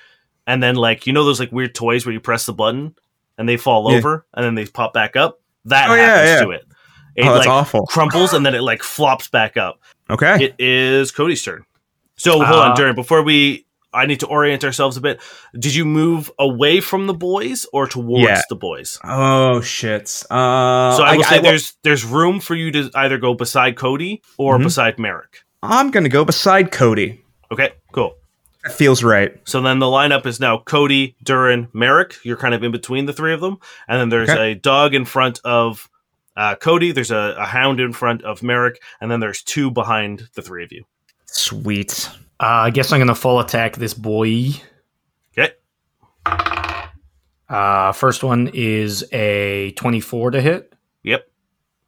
and 0.47 0.63
then 0.63 0.75
like 0.75 1.07
you 1.07 1.13
know 1.13 1.25
those 1.25 1.41
like 1.41 1.53
weird 1.53 1.75
toys 1.75 2.05
where 2.05 2.13
you 2.13 2.21
press 2.21 2.47
the 2.47 2.53
button 2.53 2.95
and 3.39 3.49
they 3.49 3.57
fall 3.57 3.91
Yeah. 3.91 3.99
over 3.99 4.27
and 4.35 4.45
then 4.45 4.55
they 4.55 4.67
pop 4.67 4.93
back 4.93 5.17
up 5.17 5.41
that 5.65 5.89
Oh, 5.89 5.95
happens 5.95 6.29
yeah. 6.29 6.41
to 6.45 6.51
it 6.51 6.65
it 7.17 7.23
oh, 7.27 7.35
that's 7.35 7.47
like 7.47 7.49
awful. 7.49 7.87
crumples 7.87 8.33
and 8.35 8.45
then 8.45 8.55
it 8.55 8.63
like 8.63 8.83
flops 8.83 9.29
back 9.29 9.57
up 9.57 9.81
Okay. 10.11 10.45
it 10.45 10.55
is 10.59 11.11
Cody's 11.13 11.43
turn. 11.43 11.65
So 12.17 12.33
hold 12.33 12.45
on, 12.61 12.73
Uh, 12.73 12.75
Darren. 12.77 12.95
Before 12.97 13.23
we, 13.23 13.65
I 13.93 14.07
need 14.07 14.21
to 14.21 14.27
orient 14.27 14.65
ourselves 14.65 14.97
a 14.97 15.01
bit. 15.01 15.21
Did 15.59 15.75
you 15.75 15.85
move 15.85 16.31
away 16.39 16.81
from 16.81 17.07
the 17.07 17.15
boys 17.15 17.65
or 17.73 17.87
towards 17.87 18.25
Yeah. 18.29 18.43
the 18.49 18.57
boys? 18.57 18.99
oh 19.05 19.61
shit. 19.61 20.25
Uh, 20.31 20.97
so 20.97 21.03
I 21.05 21.17
will 21.17 21.25
say 21.25 21.37
will- 21.39 21.43
there's 21.45 21.75
there's 21.85 22.05
room 22.05 22.41
for 22.41 22.55
you 22.55 22.71
to 22.73 22.91
either 22.95 23.19
go 23.19 23.35
beside 23.35 23.77
Cody 23.77 24.23
or 24.37 24.59
Mhm. 24.59 24.65
beside 24.65 24.99
Merrick. 24.99 25.43
I'm 25.63 25.91
gonna 25.91 26.09
go 26.09 26.25
beside 26.25 26.71
Cody. 26.73 27.21
Okay, 27.53 27.71
cool. 27.93 28.17
That 28.69 28.75
feels 28.77 29.03
right. 29.03 29.35
So 29.49 29.63
then 29.63 29.79
the 29.79 29.87
lineup 29.87 30.27
is 30.27 30.41
now 30.41 30.59
Cody, 30.59 31.17
Durrin, 31.25 31.69
Merrick. 31.73 32.17
You're 32.23 32.37
kind 32.37 32.55
of 32.55 32.63
in 32.63 32.71
between 32.71 33.07
the 33.07 33.13
three 33.15 33.33
of 33.33 33.41
them, 33.41 33.59
and 33.89 33.99
then 33.99 34.09
there's 34.11 34.29
Okay. 34.29 34.53
a 34.53 34.55
dog 34.55 34.95
in 34.95 35.05
front 35.07 35.41
of 35.45 35.89
uh, 36.37 36.55
Cody. 36.57 36.93
There's 36.93 37.11
a, 37.11 37.35
a 37.39 37.47
hound 37.47 37.81
in 37.81 37.93
front 37.95 38.23
of 38.25 38.43
Merrick, 38.43 38.83
and 39.01 39.11
then 39.11 39.21
there's 39.21 39.43
two 39.43 39.71
behind 39.71 40.29
the 40.35 40.43
three 40.43 40.65
of 40.65 40.71
you. 40.73 40.85
Sweet. 41.25 42.11
Uh, 42.41 42.45
I 42.69 42.71
guess 42.71 42.93
I'm 42.93 43.01
gonna 43.01 43.15
full 43.15 43.41
attack 43.41 43.77
this 43.77 43.95
boy. 43.95 44.51
Okay, 45.37 45.53
Uh, 47.49 47.93
first 47.93 48.23
one 48.23 48.51
is 48.53 49.05
a 49.13 49.73
24 49.73 50.33
to 50.33 50.41
hit. 50.41 50.75
yep. 51.03 51.27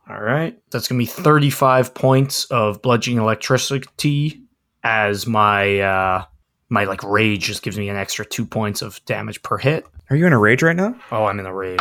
All 0.08 0.20
right. 0.20 0.58
That's 0.70 0.88
going 0.88 0.98
to 0.98 1.02
be 1.04 1.06
35 1.22 1.94
points 1.94 2.46
of 2.46 2.80
bludgeoning 2.82 3.20
electricity 3.20 4.42
as 4.82 5.26
my 5.26 5.78
uh 5.80 6.24
my 6.70 6.84
like 6.84 7.02
rage 7.02 7.42
just 7.44 7.62
gives 7.62 7.76
me 7.78 7.88
an 7.90 7.96
extra 7.96 8.24
2 8.24 8.46
points 8.46 8.80
of 8.80 9.04
damage 9.04 9.42
per 9.42 9.58
hit. 9.58 9.86
Are 10.08 10.16
you 10.16 10.26
in 10.26 10.32
a 10.32 10.38
rage 10.38 10.62
right 10.62 10.74
now? 10.76 10.94
Oh, 11.12 11.26
I'm 11.26 11.38
in 11.38 11.46
a 11.46 11.54
rage. 11.54 11.80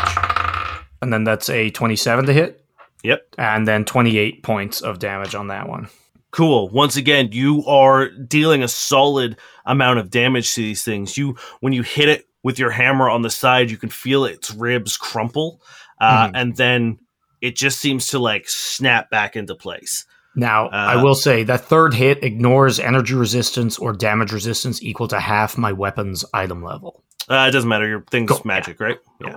And 1.01 1.13
then 1.13 1.23
that's 1.23 1.49
a 1.49 1.69
27 1.69 2.25
to 2.25 2.33
hit 2.33 2.65
Yep. 3.03 3.21
and 3.37 3.65
then 3.67 3.85
28 3.85 4.43
points 4.43 4.81
of 4.81 4.99
damage 4.99 5.33
on 5.35 5.47
that 5.47 5.69
one. 5.69 5.87
Cool. 6.31 6.69
Once 6.69 6.95
again, 6.97 7.29
you 7.31 7.63
are 7.65 8.09
dealing 8.09 8.61
a 8.61 8.67
solid 8.67 9.37
amount 9.65 9.99
of 9.99 10.09
damage 10.11 10.53
to 10.55 10.61
these 10.61 10.83
things. 10.83 11.17
You, 11.17 11.37
when 11.61 11.73
you 11.73 11.81
hit 11.81 12.09
it 12.09 12.27
with 12.43 12.59
your 12.59 12.69
hammer 12.71 13.09
on 13.09 13.21
the 13.23 13.29
side, 13.29 13.71
you 13.71 13.77
can 13.77 13.89
feel 13.89 14.25
its 14.25 14.51
ribs 14.53 14.95
crumple, 14.97 15.61
uh, 16.01 16.27
Mhm. 16.27 16.31
and 16.35 16.55
then 16.57 16.99
it 17.41 17.55
just 17.55 17.79
seems 17.79 18.07
to 18.07 18.19
like 18.19 18.47
snap 18.49 19.09
back 19.09 19.35
into 19.35 19.55
place. 19.55 20.05
Now, 20.39 20.69
I 20.69 20.95
Uh, 20.95 21.03
will 21.03 21.15
say 21.15 21.43
that 21.43 21.65
third 21.65 21.93
hit 21.93 22.23
ignores 22.23 22.79
energy 22.79 23.13
resistance 23.13 23.77
or 23.77 23.91
damage 23.93 24.31
resistance 24.31 24.81
equal 24.81 25.07
to 25.09 25.19
half 25.19 25.57
my 25.57 25.71
weapon's 25.73 26.23
item 26.33 26.63
level. 26.63 27.03
Uh, 27.29 27.45
it 27.47 27.51
doesn't 27.51 27.69
matter. 27.69 27.87
Your 27.87 28.01
thing's 28.09 28.31
Cool. 28.31 28.41
magic, 28.45 28.79
right? 28.79 28.97
Yeah. 29.19 29.35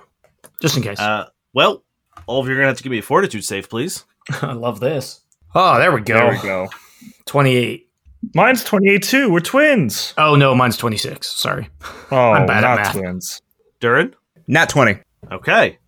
Just 0.61 0.77
in 0.77 0.83
case. 0.83 1.01
Uh, 1.01 1.27
well, 1.53 1.83
all 2.27 2.41
of 2.41 2.47
you 2.47 2.53
are 2.53 2.57
gonna 2.57 2.69
have 2.69 2.77
to 2.77 2.83
give 2.83 2.93
me 2.93 2.99
a 2.99 3.03
fortitude 3.03 3.45
save, 3.45 3.69
please. 3.69 4.05
I 4.43 4.53
love 4.53 4.81
this. 4.81 5.21
Oh, 5.55 5.79
there 5.79 5.93
we 5.93 6.01
go. 6.01 6.15
There 6.15 6.31
we 6.31 6.39
go. 6.39 6.69
28. 7.27 7.89
Mine's 8.35 8.63
28 8.65 9.03
too. 9.03 9.31
We're 9.33 9.41
twins. 9.41 10.15
Oh, 10.17 10.37
no, 10.37 10.55
mine's 10.55 10.77
26. 10.77 11.27
Sorry. 11.27 11.69
Oh, 12.13 12.17
I'm 12.33 12.47
bad 12.47 12.63
at 12.65 12.77
math. 12.77 12.93
twins. 12.93 13.43
Durrin. 13.81 14.15
Nat 14.47 14.69
20. 14.69 14.99
Okay. 15.33 15.79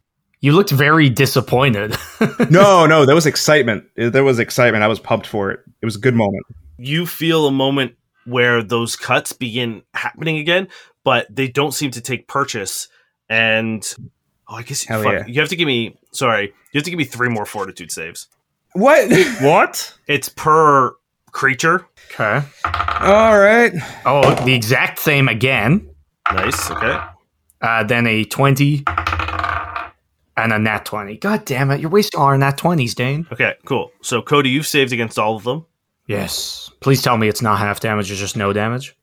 You 0.45 0.53
looked 0.53 0.71
very 0.71 1.09
disappointed. 1.09 1.97
No, 2.51 2.85
no, 2.87 3.07
there 3.07 3.15
was 3.15 3.25
excitement. 3.27 3.85
There 3.97 4.23
was 4.25 4.39
excitement. 4.39 4.85
I 4.85 4.89
was 4.89 5.01
pumped 5.01 5.27
for 5.27 5.51
it. 5.51 5.61
It 5.81 5.85
was 5.87 5.97
a 5.97 5.99
good 5.99 6.15
moment. 6.15 6.45
you 6.77 7.07
feel 7.07 7.47
a 7.47 7.51
moment 7.51 7.95
where 8.27 8.63
those 8.63 8.95
cuts 8.97 9.33
begin 9.33 9.83
happening 9.95 10.37
again, 10.39 10.69
but 11.03 11.27
they 11.35 11.49
don't 11.49 11.73
seem 11.73 11.91
to 11.93 12.01
take 12.03 12.29
purchase. 12.29 12.89
And 13.29 13.83
Oh, 14.47 14.57
I 14.57 14.63
guess 14.63 14.85
Hell 14.85 15.03
fuck, 15.03 15.13
yeah. 15.13 15.27
you 15.27 15.41
have 15.41 15.49
to 15.49 15.57
give 15.57 15.67
me. 15.67 15.99
Sorry, 16.13 16.45
you 16.73 16.79
have 16.79 16.85
to 16.85 16.91
give 16.91 16.99
me 16.99 17.05
three 17.05 17.31
more 17.31 17.47
fortitude 17.47 17.91
saves. 17.91 18.29
What? 18.75 19.11
What? 19.41 19.95
It's 20.07 20.29
per 20.29 20.95
creature. 21.33 21.87
Okay. 22.13 22.47
All 23.01 23.39
right. 23.39 23.73
Oh, 24.05 24.35
the 24.45 24.53
exact 24.55 24.99
same 24.99 25.29
again. 25.29 25.89
Nice. 26.33 26.71
Okay. 26.71 26.99
Uh, 27.63 27.83
then 27.85 28.07
a 28.07 28.25
20 28.25 28.85
and 30.37 30.53
a 30.53 30.59
nat 30.59 30.85
20. 30.85 31.17
God 31.19 31.45
damn 31.45 31.71
it. 31.71 31.81
You're 31.81 31.91
wasting 31.91 32.21
all 32.21 32.27
our 32.27 32.39
nat 32.39 32.57
20s, 32.59 32.95
Dane. 32.95 33.27
Okay. 33.33 33.55
Cool. 33.65 33.91
So 34.03 34.21
Cody, 34.23 34.51
you've 34.51 34.67
saved 34.67 34.93
against 34.93 35.19
all 35.19 35.37
of 35.37 35.45
them. 35.45 35.65
Yes. 36.07 36.71
Please 36.81 37.03
tell 37.03 37.17
me 37.17 37.29
it's 37.29 37.43
not 37.43 37.59
half 37.59 37.81
damage 37.81 38.11
or 38.11 38.15
just 38.17 38.37
no 38.37 38.53
damage. 38.53 38.97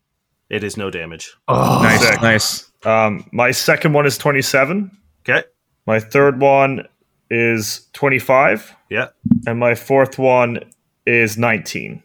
It 0.49 0.63
is 0.63 0.75
no 0.77 0.89
damage. 0.91 1.33
Oh, 1.47 1.79
Nice. 1.81 2.01
Sick. 2.07 2.21
Nice. 2.21 2.71
Um, 2.83 3.27
my 3.31 3.51
second 3.51 3.93
one 3.93 4.05
is 4.05 4.17
27. 4.17 4.91
Okay. 5.27 5.43
My 5.87 5.99
third 5.99 6.39
one 6.41 6.87
is 7.29 7.87
25. 7.93 8.75
Yeah. 8.89 9.07
And 9.47 9.57
my 9.59 9.73
fourth 9.75 10.19
one 10.19 10.59
is 11.05 11.37
19. 11.37 12.03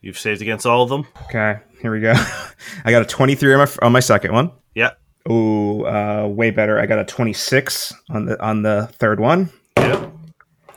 You've 0.00 0.18
saved 0.18 0.40
against 0.42 0.64
all 0.66 0.82
of 0.82 0.88
them. 0.88 1.06
Okay. 1.26 1.58
Here 1.82 1.92
we 1.92 2.00
go. 2.00 2.14
I 2.84 2.90
got 2.90 3.02
a 3.02 3.04
23 3.04 3.54
on 3.54 3.58
my 3.58 3.68
on 3.82 3.92
my 3.92 4.00
second 4.00 4.32
one. 4.32 4.50
Yeah. 5.26 5.32
Ooh, 5.32 5.86
uh, 5.86 6.28
way 6.28 6.50
better. 6.50 6.78
I 6.78 6.86
got 6.86 6.98
a 6.98 7.04
26 7.04 7.92
on 8.10 8.26
the 8.26 8.42
on 8.42 8.62
the 8.62 8.88
third 8.92 9.20
one. 9.20 9.50
Yeah. 9.78 10.10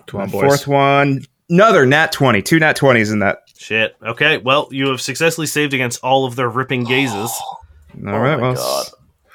Come 0.07 0.21
on, 0.21 0.30
boys. 0.30 0.41
Fourth 0.41 0.67
one, 0.67 1.21
another 1.49 1.85
nat 1.85 2.11
20. 2.11 2.41
Two 2.41 2.59
nat 2.59 2.77
20s 2.77 3.11
in 3.11 3.19
that. 3.19 3.39
Shit. 3.57 3.95
Okay. 4.03 4.38
Well, 4.38 4.67
you 4.71 4.88
have 4.89 5.01
successfully 5.01 5.47
saved 5.47 5.73
against 5.73 6.03
all 6.03 6.26
of 6.26 6.35
their 6.35 6.49
ripping 6.49 6.84
gazes. 6.84 7.31
All 8.07 8.19
right. 8.19 8.39
my 8.39 8.53
well, 8.53 8.55
God. 8.55 8.85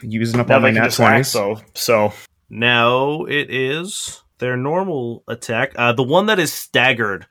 using 0.03 0.41
up 0.41 0.49
Now 0.49 0.57
all 0.57 0.61
my 0.61 0.71
nat 0.71 0.85
just 0.85 1.01
act, 1.01 1.27
20s. 1.27 1.27
so 1.27 1.61
so 1.75 2.13
Now 2.49 3.25
it 3.25 3.51
is 3.51 4.23
their 4.39 4.57
normal 4.57 5.23
attack. 5.29 5.73
Uh, 5.77 5.93
the 5.93 6.03
one 6.03 6.27
that 6.27 6.39
is 6.39 6.53
staggered 6.53 7.27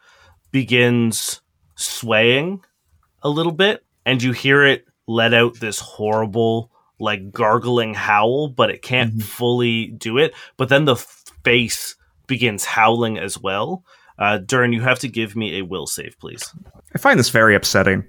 begins 0.51 1.41
swaying 1.76 2.64
a 3.23 3.30
little 3.30 3.51
bit, 3.51 3.84
and 4.05 4.22
you 4.22 4.31
hear 4.31 4.64
it 4.64 4.85
let 5.07 5.34
out 5.34 5.60
this 5.60 5.80
horrible, 5.80 6.72
like 7.03 7.31
gargling 7.31 7.93
howl, 7.93 8.47
but 8.47 8.69
it 8.69 8.81
can't 8.81 9.21
fully 9.21 9.88
do 9.88 10.17
it. 10.17 10.34
But 10.57 10.69
then 10.69 10.85
the 10.85 10.95
face 10.95 11.95
begins 12.27 12.65
howling 12.65 13.17
as 13.19 13.38
well. 13.38 13.84
Uh, 14.17 14.39
Durrin, 14.39 14.73
you 14.73 14.81
have 14.81 14.99
to 14.99 15.07
give 15.07 15.35
me 15.35 15.59
a 15.59 15.63
will 15.63 15.85
save, 15.88 16.17
please. 16.19 16.53
I 16.95 16.97
find 16.97 17.19
this 17.19 17.30
very 17.30 17.55
upsetting. 17.55 18.05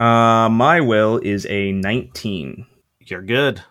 Uh, 0.00 0.48
my 0.50 0.80
will 0.80 1.18
is 1.18 1.46
a 1.46 1.72
19. 1.72 2.66
You're 3.00 3.22
good. 3.22 3.62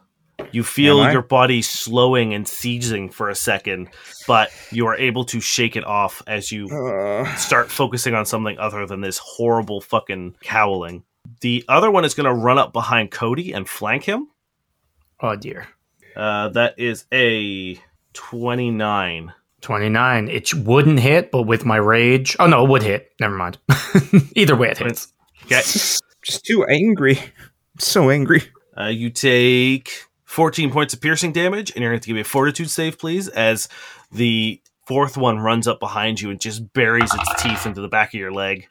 You 0.51 0.63
feel 0.63 1.11
your 1.11 1.21
body 1.21 1.61
slowing 1.61 2.33
and 2.33 2.47
seizing 2.47 3.09
for 3.09 3.29
a 3.29 3.35
second, 3.35 3.89
but 4.27 4.49
you 4.71 4.87
are 4.87 4.95
able 4.95 5.25
to 5.25 5.39
shake 5.39 5.75
it 5.75 5.83
off 5.85 6.21
as 6.27 6.51
you 6.51 6.67
Uh, 6.69 7.35
start 7.35 7.69
focusing 7.71 8.13
on 8.15 8.25
something 8.25 8.57
other 8.57 8.85
than 8.85 9.01
this 9.01 9.19
horrible 9.19 9.81
fucking 9.81 10.35
howling. 10.45 11.03
The 11.41 11.63
other 11.67 11.89
one 11.91 12.05
is 12.05 12.13
going 12.13 12.25
to 12.25 12.33
run 12.33 12.57
up 12.57 12.73
behind 12.73 13.11
Cody 13.11 13.53
and 13.53 13.67
flank 13.67 14.03
him. 14.03 14.29
oh 15.21 15.35
dear. 15.35 15.67
Uh, 16.15 16.49
that 16.49 16.75
is 16.77 17.05
a 17.11 17.79
29. 18.13 19.33
29. 19.61 20.29
It 20.29 20.53
wouldn't 20.53 20.99
hit, 20.99 21.31
but 21.31 21.43
with 21.43 21.65
my 21.65 21.77
rage. 21.77 22.35
Oh, 22.39 22.45
no, 22.47 22.65
it 22.65 22.69
would 22.69 22.83
hit. 22.83 23.11
Never 23.19 23.35
mind. 23.35 23.57
Either 24.35 24.55
way, 24.55 24.69
it 24.69 24.77
hits. 24.77 25.11
Okay. 25.45 25.61
just 26.21 26.45
too 26.45 26.65
angry. 26.65 27.17
So 27.79 28.09
angry. 28.11 28.43
Uh, 28.77 28.87
you 28.87 29.09
take 29.09 30.05
14 30.25 30.69
points 30.71 30.93
of 30.93 31.01
piercing 31.01 31.31
damage, 31.31 31.71
and 31.71 31.81
you're 31.81 31.91
going 31.91 32.01
to 32.01 32.05
give 32.07 32.15
me 32.15 32.21
a 32.21 32.25
fortitude 32.25 32.69
save, 32.69 32.99
please, 32.99 33.27
as 33.29 33.67
the 34.11 34.61
fourth 34.85 35.17
one 35.17 35.39
runs 35.39 35.67
up 35.67 35.79
behind 35.79 36.21
you 36.21 36.29
and 36.29 36.39
just 36.39 36.73
buries 36.73 37.11
its 37.13 37.41
teeth 37.41 37.65
into 37.65 37.81
the 37.81 37.87
back 37.87 38.09
of 38.09 38.19
your 38.19 38.31
leg. 38.31 38.67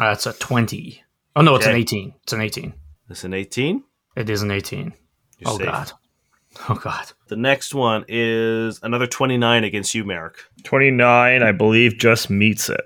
Uh, 0.00 0.10
it's 0.10 0.26
a 0.26 0.32
20. 0.34 1.02
Oh, 1.36 1.42
no, 1.42 1.56
it's 1.56 1.66
an 1.66 1.74
18. 1.74 2.14
It's 2.22 2.32
an 2.32 2.40
18. 2.40 2.74
It's 3.10 3.24
an 3.24 3.34
18. 3.34 3.82
It 4.16 4.30
is 4.30 4.42
an 4.42 4.50
18. 4.50 4.92
You're 5.38 5.50
oh, 5.50 5.58
safe. 5.58 5.66
God. 5.66 5.92
Oh, 6.68 6.76
God. 6.76 7.10
The 7.26 7.36
next 7.36 7.74
one 7.74 8.04
is 8.06 8.78
another 8.84 9.08
29 9.08 9.64
against 9.64 9.92
you, 9.92 10.04
Merrick. 10.04 10.36
29, 10.62 11.42
I 11.42 11.50
believe, 11.50 11.98
just 11.98 12.30
meets 12.30 12.68
it. 12.68 12.80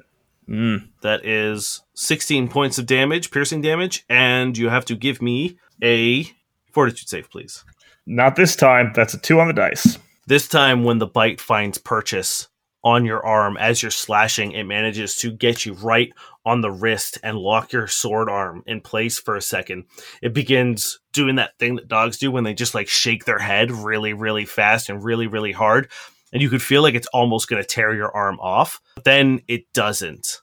Mm. 0.48 0.88
That 1.02 1.26
is 1.26 1.82
16 1.92 2.48
points 2.48 2.78
of 2.78 2.86
damage, 2.86 3.30
piercing 3.30 3.60
damage, 3.60 4.06
and 4.08 4.56
you 4.56 4.70
have 4.70 4.86
to 4.86 4.94
give 4.94 5.20
me 5.20 5.58
a 5.82 6.24
fortitude 6.72 7.10
save, 7.10 7.30
please. 7.30 7.62
Not 8.06 8.36
this 8.36 8.56
time. 8.56 8.92
That's 8.94 9.12
a 9.12 9.18
two 9.18 9.38
on 9.38 9.48
the 9.48 9.52
dice. 9.52 9.98
This 10.26 10.48
time, 10.48 10.82
when 10.84 10.96
the 10.96 11.06
bite 11.06 11.40
finds 11.40 11.76
purchase 11.76 12.48
on 12.82 13.04
your 13.04 13.24
arm 13.24 13.58
as 13.58 13.82
you're 13.82 13.90
slashing, 13.90 14.52
it 14.52 14.64
manages 14.64 15.16
to 15.16 15.30
get 15.30 15.66
you 15.66 15.74
right 15.74 16.10
on 16.48 16.62
the 16.62 16.70
wrist 16.70 17.18
and 17.22 17.38
lock 17.38 17.72
your 17.72 17.86
sword 17.86 18.28
arm 18.28 18.62
in 18.66 18.80
place 18.80 19.18
for 19.18 19.36
a 19.36 19.42
second. 19.42 19.84
It 20.22 20.34
begins 20.34 20.98
doing 21.12 21.36
that 21.36 21.58
thing 21.58 21.76
that 21.76 21.88
dogs 21.88 22.18
do 22.18 22.30
when 22.30 22.44
they 22.44 22.54
just 22.54 22.74
like 22.74 22.88
shake 22.88 23.24
their 23.24 23.38
head 23.38 23.70
really, 23.70 24.12
really 24.14 24.44
fast 24.44 24.88
and 24.88 25.04
really, 25.04 25.26
really 25.26 25.52
hard. 25.52 25.88
And 26.32 26.42
you 26.42 26.50
could 26.50 26.62
feel 26.62 26.82
like 26.82 26.94
it's 26.94 27.06
almost 27.08 27.48
going 27.48 27.62
to 27.62 27.66
tear 27.66 27.94
your 27.94 28.14
arm 28.14 28.38
off. 28.40 28.80
But 28.94 29.04
then 29.04 29.40
it 29.48 29.72
doesn't. 29.72 30.42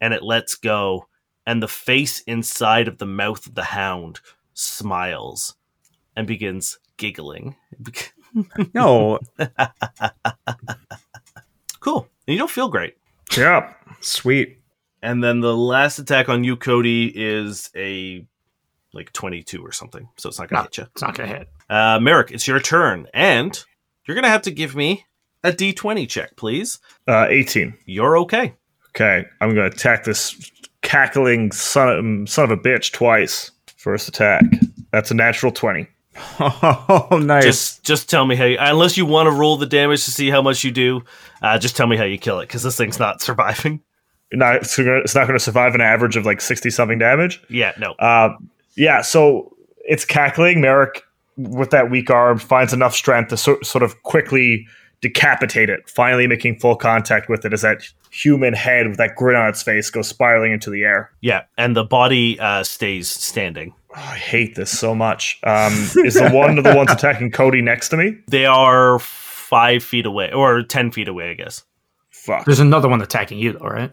And 0.00 0.12
it 0.12 0.22
lets 0.22 0.56
go. 0.56 1.06
And 1.46 1.62
the 1.62 1.68
face 1.68 2.20
inside 2.22 2.88
of 2.88 2.98
the 2.98 3.06
mouth 3.06 3.46
of 3.46 3.54
the 3.54 3.64
hound 3.64 4.20
smiles 4.54 5.54
and 6.16 6.26
begins 6.26 6.78
giggling. 6.96 7.56
No, 8.72 9.18
Cool. 11.80 12.08
And 12.26 12.32
you 12.32 12.38
don't 12.38 12.50
feel 12.50 12.68
great. 12.68 12.94
Yeah. 13.36 13.72
sweet. 14.00 14.58
And 15.02 15.22
then 15.22 15.40
the 15.40 15.56
last 15.56 15.98
attack 15.98 16.28
on 16.28 16.44
you, 16.44 16.56
Cody, 16.56 17.06
is 17.14 17.70
a 17.76 18.24
like 18.94 19.12
22 19.12 19.64
or 19.64 19.72
something. 19.72 20.08
So 20.16 20.28
it's 20.28 20.38
not 20.38 20.48
going 20.48 20.58
to 20.58 20.62
No. 20.62 20.62
hit 20.64 20.78
you. 20.78 20.84
It's 20.92 21.02
not 21.02 21.14
going 21.16 21.28
to 21.30 21.36
hit. 21.38 21.48
Uh, 21.68 21.98
Merrick, 22.00 22.30
it's 22.30 22.46
your 22.46 22.60
turn. 22.60 23.08
And 23.14 23.62
you're 24.06 24.14
going 24.14 24.24
to 24.24 24.28
have 24.30 24.42
to 24.42 24.50
give 24.50 24.76
me 24.76 25.06
a 25.42 25.50
d20 25.50 26.08
check, 26.08 26.36
please. 26.36 26.78
Uh, 27.08 27.26
18. 27.28 27.74
You're 27.86 28.16
okay. 28.18 28.54
Okay. 28.90 29.24
I'm 29.40 29.54
going 29.54 29.70
to 29.70 29.74
attack 29.76 30.04
this 30.04 30.50
cackling 30.82 31.50
son 31.52 31.88
of, 32.22 32.28
son 32.28 32.44
of 32.44 32.50
a 32.50 32.56
bitch 32.56 32.92
twice. 32.92 33.50
First 33.76 34.08
attack. 34.08 34.44
That's 34.92 35.10
a 35.10 35.14
natural 35.14 35.50
20. 35.50 35.88
Oh, 36.38 37.18
nice. 37.24 37.42
Just 37.44 37.82
just 37.84 38.10
tell 38.10 38.26
me 38.26 38.36
how 38.36 38.44
you, 38.44 38.58
unless 38.60 38.96
you 38.98 39.06
want 39.06 39.26
to 39.28 39.30
roll 39.30 39.56
the 39.56 39.64
damage 39.66 40.04
to 40.04 40.10
see 40.10 40.28
how 40.28 40.42
much 40.42 40.62
you 40.62 40.70
do, 40.70 41.02
uh, 41.40 41.58
just 41.58 41.74
tell 41.76 41.86
me 41.86 41.96
how 41.96 42.04
you 42.04 42.18
kill 42.18 42.38
it 42.40 42.46
because 42.46 42.62
this 42.62 42.76
thing's 42.76 42.98
not 42.98 43.22
surviving. 43.22 43.80
Not, 44.32 44.56
it's 44.56 44.78
not 45.14 45.26
going 45.26 45.38
to 45.38 45.44
survive 45.44 45.74
an 45.74 45.80
average 45.80 46.16
of 46.16 46.24
like 46.24 46.40
60 46.40 46.70
something 46.70 46.98
damage. 46.98 47.42
Yeah, 47.48 47.72
no. 47.78 47.92
Uh, 47.92 48.36
yeah, 48.76 49.02
so 49.02 49.54
it's 49.84 50.04
cackling. 50.04 50.60
Merrick, 50.60 51.02
with 51.36 51.70
that 51.70 51.90
weak 51.90 52.10
arm, 52.10 52.38
finds 52.38 52.72
enough 52.72 52.94
strength 52.94 53.28
to 53.28 53.36
so- 53.36 53.60
sort 53.62 53.82
of 53.82 54.02
quickly 54.02 54.66
decapitate 55.00 55.68
it, 55.68 55.88
finally 55.88 56.26
making 56.26 56.58
full 56.58 56.76
contact 56.76 57.28
with 57.28 57.44
it 57.44 57.52
as 57.52 57.62
that 57.62 57.82
human 58.10 58.54
head 58.54 58.86
with 58.88 58.98
that 58.98 59.16
grin 59.16 59.36
on 59.36 59.48
its 59.48 59.62
face 59.62 59.90
goes 59.90 60.08
spiraling 60.08 60.52
into 60.52 60.70
the 60.70 60.82
air. 60.84 61.10
Yeah, 61.20 61.42
and 61.58 61.76
the 61.76 61.84
body 61.84 62.38
uh, 62.38 62.62
stays 62.62 63.10
standing. 63.10 63.74
Oh, 63.94 64.00
I 64.00 64.16
hate 64.16 64.54
this 64.54 64.70
so 64.70 64.94
much. 64.94 65.40
Um, 65.42 65.72
is 66.04 66.14
the 66.14 66.30
one 66.30 66.56
of 66.56 66.64
the 66.64 66.74
ones 66.74 66.90
attacking 66.90 67.32
Cody 67.32 67.60
next 67.60 67.88
to 67.90 67.96
me? 67.96 68.16
They 68.28 68.46
are 68.46 68.98
five 69.00 69.82
feet 69.82 70.06
away, 70.06 70.32
or 70.32 70.62
10 70.62 70.92
feet 70.92 71.08
away, 71.08 71.30
I 71.30 71.34
guess. 71.34 71.64
Fuck. 72.10 72.46
There's 72.46 72.60
another 72.60 72.88
one 72.88 73.02
attacking 73.02 73.38
you, 73.38 73.52
though, 73.52 73.66
right? 73.66 73.92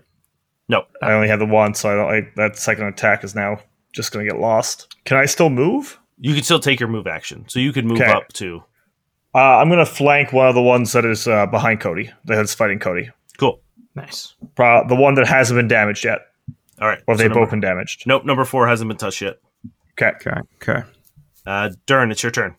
No. 0.69 0.83
I 1.01 1.11
only 1.11 1.27
have 1.27 1.39
the 1.39 1.45
one, 1.45 1.73
so 1.73 1.89
I 1.89 1.95
don't. 1.95 2.13
I, 2.13 2.29
that 2.37 2.57
second 2.57 2.85
attack 2.85 3.23
is 3.25 3.35
now 3.35 3.59
just 3.91 4.11
going 4.11 4.25
to 4.25 4.31
get 4.31 4.39
lost. 4.39 4.95
Can 5.05 5.17
I 5.17 5.25
still 5.25 5.49
move? 5.49 5.99
You 6.19 6.33
can 6.33 6.43
still 6.43 6.59
take 6.59 6.79
your 6.79 6.89
move 6.89 7.07
action. 7.07 7.45
So 7.47 7.59
you 7.59 7.73
could 7.73 7.85
move 7.85 7.99
Okay. 7.99 8.11
up 8.11 8.31
to. 8.33 8.63
Uh, 9.33 9.57
I'm 9.57 9.67
going 9.69 9.79
to 9.83 9.85
flank 9.91 10.31
one 10.33 10.47
of 10.47 10.55
the 10.55 10.61
ones 10.61 10.91
that 10.93 11.05
is 11.05 11.27
uh, 11.27 11.45
behind 11.47 11.79
Cody, 11.81 12.11
that's 12.25 12.53
fighting 12.53 12.79
Cody. 12.79 13.09
Cool. 13.37 13.61
Nice. 13.95 14.35
Pro- 14.55 14.87
the 14.87 14.95
one 14.95 15.15
that 15.15 15.27
hasn't 15.27 15.57
been 15.57 15.67
damaged 15.67 16.03
yet, 16.05 16.19
All 16.81 16.87
right. 16.87 16.99
or 17.07 17.15
so 17.15 17.17
they've 17.19 17.29
number- 17.29 17.45
both 17.45 17.51
been 17.51 17.59
damaged. 17.59 18.03
Nope, 18.05 18.25
number 18.25 18.43
four 18.45 18.67
hasn't 18.67 18.87
been 18.87 18.97
touched 18.97 19.21
yet. 19.21 19.37
Okay. 20.01 20.11
okay. 20.27 20.41
Okay. 20.61 20.83
Uh, 21.45 21.69
Durrin, 21.87 22.11
it's 22.11 22.21
your 22.23 22.31
turn. 22.31 22.55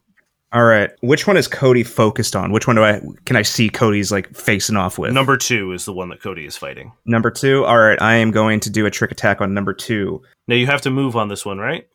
All 0.53 0.65
right. 0.65 0.91
Which 1.01 1.27
one 1.29 1.37
is 1.37 1.47
Cody 1.47 1.85
focused 1.85 2.35
on? 2.35 2.51
Which 2.51 2.67
one 2.67 2.75
do 2.77 2.83
I 2.83 3.01
can 3.25 3.37
I 3.37 3.43
see 3.43 3.69
Cody's 3.69 4.11
like 4.11 4.35
facing 4.35 4.77
off 4.77 4.99
with? 4.99 5.13
Number 5.13 5.37
two 5.37 5.73
is 5.73 5.85
the 5.85 5.93
one 5.93 6.09
that 6.09 6.21
Cody 6.21 6.45
is 6.45 6.57
fighting. 6.57 6.93
Number 7.05 7.31
two. 7.31 7.65
All 7.65 7.79
right. 7.79 8.01
I 8.03 8.15
am 8.17 8.31
going 8.33 8.59
to 8.61 8.71
do 8.71 8.85
a 8.87 8.91
trick 8.91 9.13
attack 9.13 9.41
on 9.41 9.55
number 9.55 9.73
two. 9.73 10.23
Now 10.49 10.57
you 10.57 10.67
have 10.67 10.81
to 10.83 10.91
move 10.91 11.15
on 11.15 11.29
this 11.29 11.47
one, 11.47 11.59
right? 11.59 11.87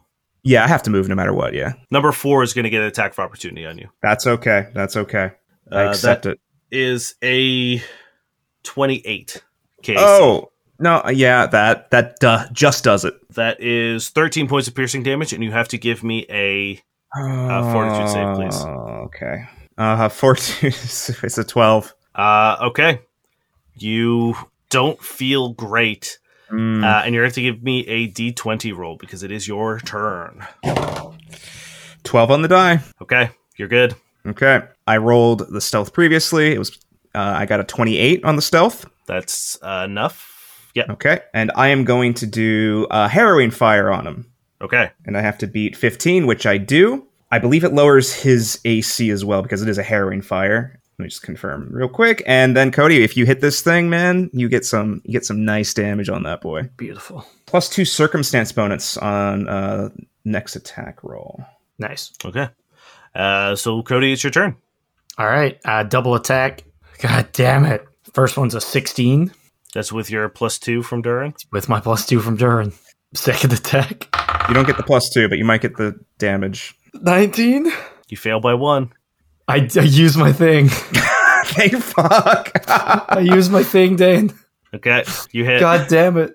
Yeah, 0.44 0.64
I 0.64 0.68
have 0.68 0.84
to 0.84 0.90
move 0.91 1.10
no 1.10 1.15
matter 1.15 1.34
what. 1.34 1.53
Yeah, 1.56 1.73
Number 1.90 2.11
four 2.11 2.44
is 2.44 2.53
going 2.53 2.64
to 2.65 2.69
get 2.69 2.82
an 2.82 2.88
attack 2.88 3.14
of 3.14 3.19
opportunity 3.19 3.65
on 3.65 3.77
you. 3.80 3.90
that's 4.03 4.27
okay. 4.27 4.68
That's 4.76 4.95
okay. 4.95 5.32
I 5.72 5.86
Uh, 5.86 5.90
accept 5.90 6.23
that 6.23 6.34
it. 6.34 6.40
is 6.72 7.15
a 7.23 7.82
28 8.64 9.44
case. 9.82 9.98
Oh 9.99 10.52
no, 10.80 11.02
yeah, 11.10 11.48
that 11.48 11.90
that 11.91 12.23
uh, 12.23 12.45
just 12.52 12.84
does 12.84 13.06
it. 13.06 13.15
That 13.34 13.61
is 13.61 14.10
13 14.10 14.48
points 14.48 14.68
of 14.68 14.76
piercing 14.76 15.03
damage, 15.03 15.34
and 15.34 15.44
you 15.44 15.52
have 15.52 15.68
to 15.69 15.77
give 15.77 16.03
me 16.03 16.26
a 16.30 16.82
Uh, 17.17 17.71
fortitude 17.71 18.09
save, 18.09 18.35
please. 18.35 18.55
Oh, 18.65 19.03
Okay. 19.05 19.45
Uh, 19.77 20.09
fourteen. 20.21 20.71
it's 20.71 21.37
a 21.37 21.43
twelve. 21.43 21.93
Uh, 22.13 22.55
okay. 22.61 23.01
You 23.75 24.35
don't 24.69 25.01
feel 25.01 25.49
great, 25.53 26.17
Mm, 26.49 26.83
uh, 26.83 27.03
and 27.03 27.13
you're 27.13 27.23
going 27.23 27.31
to 27.31 27.35
to 27.35 27.41
give 27.41 27.63
me 27.63 27.85
a 27.87 28.07
d20 28.09 28.75
roll 28.77 28.95
because 28.97 29.23
it 29.23 29.31
is 29.31 29.47
your 29.47 29.79
turn. 29.79 30.45
Twelve 32.03 32.31
on 32.31 32.41
the 32.41 32.47
die. 32.47 32.79
Okay, 33.01 33.31
you're 33.57 33.67
good. 33.67 33.95
Okay. 34.27 34.61
I 34.87 34.97
rolled 34.97 35.51
the 35.51 35.59
stealth 35.61 35.91
previously. 35.93 36.53
It 36.53 36.59
was. 36.59 36.77
Uh, 37.13 37.33
I 37.37 37.45
got 37.45 37.59
a 37.59 37.63
twenty-eight 37.63 38.23
on 38.23 38.35
the 38.35 38.41
stealth. 38.41 38.85
That's 39.07 39.57
uh, 39.61 39.83
enough. 39.85 40.31
Yeah. 40.75 40.85
Okay. 40.89 41.19
And 41.33 41.51
I 41.55 41.69
am 41.69 41.83
going 41.83 42.13
to 42.15 42.25
do 42.27 42.87
a 42.91 43.07
harrowing 43.07 43.51
fire 43.51 43.89
on 43.91 44.05
him. 44.05 44.31
Okay. 44.61 44.91
and 45.06 45.18
I 45.18 45.22
have 45.22 45.38
to 45.40 45.48
beat 45.48 45.76
15, 45.76 46.26
which 46.27 46.45
I 46.45 46.57
do. 46.57 47.07
I 47.32 47.40
believe 47.40 47.64
it 47.64 47.73
lowers 47.73 48.14
his 48.14 48.60
AC 48.65 49.10
as 49.10 49.26
well 49.26 49.41
because 49.41 49.61
it 49.61 49.68
is 49.69 49.77
a 49.77 49.84
harrowing 49.84 50.22
fire. 50.22 50.80
Let 50.98 51.03
me 51.03 51.10
just 51.10 51.23
confirm 51.23 51.68
real 51.72 51.90
quick. 51.90 52.23
And 52.26 52.56
then 52.56 52.72
Cody, 52.72 53.03
if 53.03 53.18
you 53.18 53.26
hit 53.26 53.41
this 53.41 53.61
thing, 53.61 53.90
man, 53.90 54.30
you 54.32 54.48
get 54.48 54.65
some 54.65 55.02
you 55.03 55.11
get 55.11 55.26
some 55.26 55.44
nice 55.44 55.73
damage 55.73 56.07
on 56.07 56.23
that 56.23 56.40
boy. 56.40 56.69
Beautiful. 56.77 57.26
Plus 57.45 57.68
two 57.68 57.84
circumstance 57.84 58.53
bonus 58.53 58.95
on 58.95 59.49
uh 59.49 59.90
next 60.23 60.56
attack 60.56 61.03
roll. 61.03 61.44
Nice. 61.77 62.14
Okay. 62.23 62.48
Uh, 63.14 63.56
so 63.57 63.82
Cody, 63.84 64.14
it's 64.14 64.23
your 64.23 64.32
turn. 64.32 64.56
All 65.18 65.26
right. 65.27 65.60
Uh, 65.65 65.84
double 65.84 66.15
attack. 66.15 66.64
God 67.02 67.27
damn 67.34 67.65
it. 67.65 67.86
First 68.14 68.38
one's 68.38 68.56
a 68.56 68.61
16 68.61 69.34
That's 69.73 69.91
with 69.91 70.10
your 70.10 70.30
plus 70.30 70.57
two 70.60 70.82
from 70.82 71.03
Durrin. 71.03 71.34
with 71.52 71.68
my 71.68 71.82
plus 71.82 72.06
two 72.06 72.22
from 72.22 72.38
Durrin. 72.38 72.73
Second 73.14 73.52
attack. 73.52 74.07
You 74.47 74.53
don't 74.53 74.67
get 74.67 74.77
the 74.77 74.84
plus 74.84 75.09
two, 75.09 75.27
but 75.27 75.38
you 75.38 75.45
might 75.45 75.61
get 75.61 75.77
the 75.77 75.99
damage. 76.17 76.76
19. 76.93 77.72
You 78.09 78.17
fail 78.17 78.39
by 78.39 78.53
one. 78.53 78.91
I, 79.47 79.69
I 79.76 79.81
use 79.81 80.17
my 80.17 80.31
thing. 80.31 80.69
Thank 81.45 81.76
fuck. 81.76 82.51
I 82.67 83.19
use 83.19 83.49
my 83.49 83.63
thing, 83.63 83.95
Dane. 83.95 84.34
Okay, 84.73 85.05
you 85.31 85.45
hit. 85.45 85.61
God 85.61 85.88
damn 85.88 86.17
it. 86.17 86.34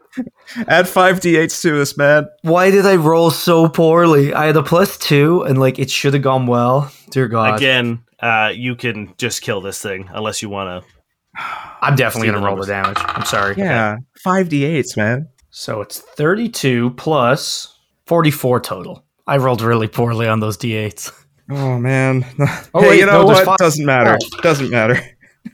Add 0.67 0.89
five 0.89 1.21
d8s 1.21 1.61
to 1.63 1.77
this, 1.77 1.99
man. 1.99 2.27
Why 2.41 2.71
did 2.71 2.87
I 2.87 2.97
roll 2.97 3.31
so 3.31 3.69
poorly? 3.69 4.33
I 4.33 4.47
had 4.47 4.57
a 4.57 4.63
plus 4.63 4.97
two 4.97 5.43
and 5.43 5.59
like 5.59 5.79
it 5.79 5.91
should 5.91 6.15
have 6.15 6.23
gone 6.23 6.47
well. 6.47 6.91
Dear 7.11 7.29
God. 7.29 7.57
Again, 7.57 8.03
uh, 8.21 8.51
you 8.55 8.77
can 8.77 9.13
just 9.19 9.43
kill 9.43 9.61
this 9.61 9.83
thing 9.83 10.09
unless 10.13 10.41
you 10.41 10.49
want 10.49 10.85
to. 10.85 11.43
I'm 11.83 11.97
definitely 11.97 12.29
going 12.29 12.41
to 12.41 12.47
roll 12.47 12.57
the 12.57 12.67
damage. 12.67 12.97
I'm 13.01 13.27
sorry. 13.27 13.57
Yeah, 13.59 13.99
five 14.25 14.49
d8s, 14.49 14.97
man. 14.97 15.29
So 15.51 15.83
it's 15.83 15.99
32 15.99 16.91
plus 16.91 17.70
44 18.11 18.59
total. 18.59 19.05
I 19.29 19.37
rolled 19.37 19.63
really 19.63 19.87
poorly 19.87 20.27
on 20.27 20.41
those 20.41 20.59
d8s. 20.59 21.13
Oh 21.49 21.79
man. 21.79 22.27
Oh, 22.75 22.81
hey, 22.81 22.89
wait, 22.89 22.99
you 22.99 23.07
know 23.07 23.21
no, 23.21 23.25
what? 23.27 23.45
five- 23.45 23.59
Doesn't 23.59 23.87
matter. 23.87 24.19
Doesn't 24.43 24.69
matter. 24.69 25.01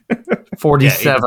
47. 0.59 1.21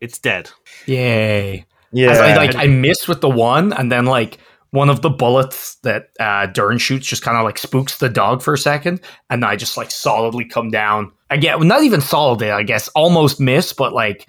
It's 0.00 0.18
dead. 0.18 0.50
Yay. 0.86 1.64
Yeah. 1.92 2.10
I, 2.10 2.36
like 2.36 2.56
I 2.56 2.66
missed 2.66 3.06
with 3.06 3.20
the 3.20 3.28
one, 3.28 3.72
and 3.72 3.92
then 3.92 4.06
like 4.06 4.38
one 4.70 4.90
of 4.90 5.00
the 5.00 5.10
bullets 5.10 5.76
that 5.84 6.08
uh, 6.18 6.48
Durrin 6.48 6.80
shoots 6.80 7.06
just 7.06 7.22
kind 7.22 7.36
of 7.36 7.44
like 7.44 7.56
spooks 7.56 7.98
the 7.98 8.08
dog 8.08 8.42
for 8.42 8.52
a 8.54 8.58
second, 8.58 9.00
and 9.30 9.44
I 9.44 9.54
just 9.54 9.76
like 9.76 9.92
solidly 9.92 10.44
come 10.44 10.70
down 10.70 11.12
again. 11.30 11.68
Not 11.68 11.84
even 11.84 12.00
solidly, 12.00 12.50
I 12.50 12.64
guess, 12.64 12.88
almost 12.96 13.38
miss, 13.38 13.72
but 13.72 13.92
like 13.92 14.26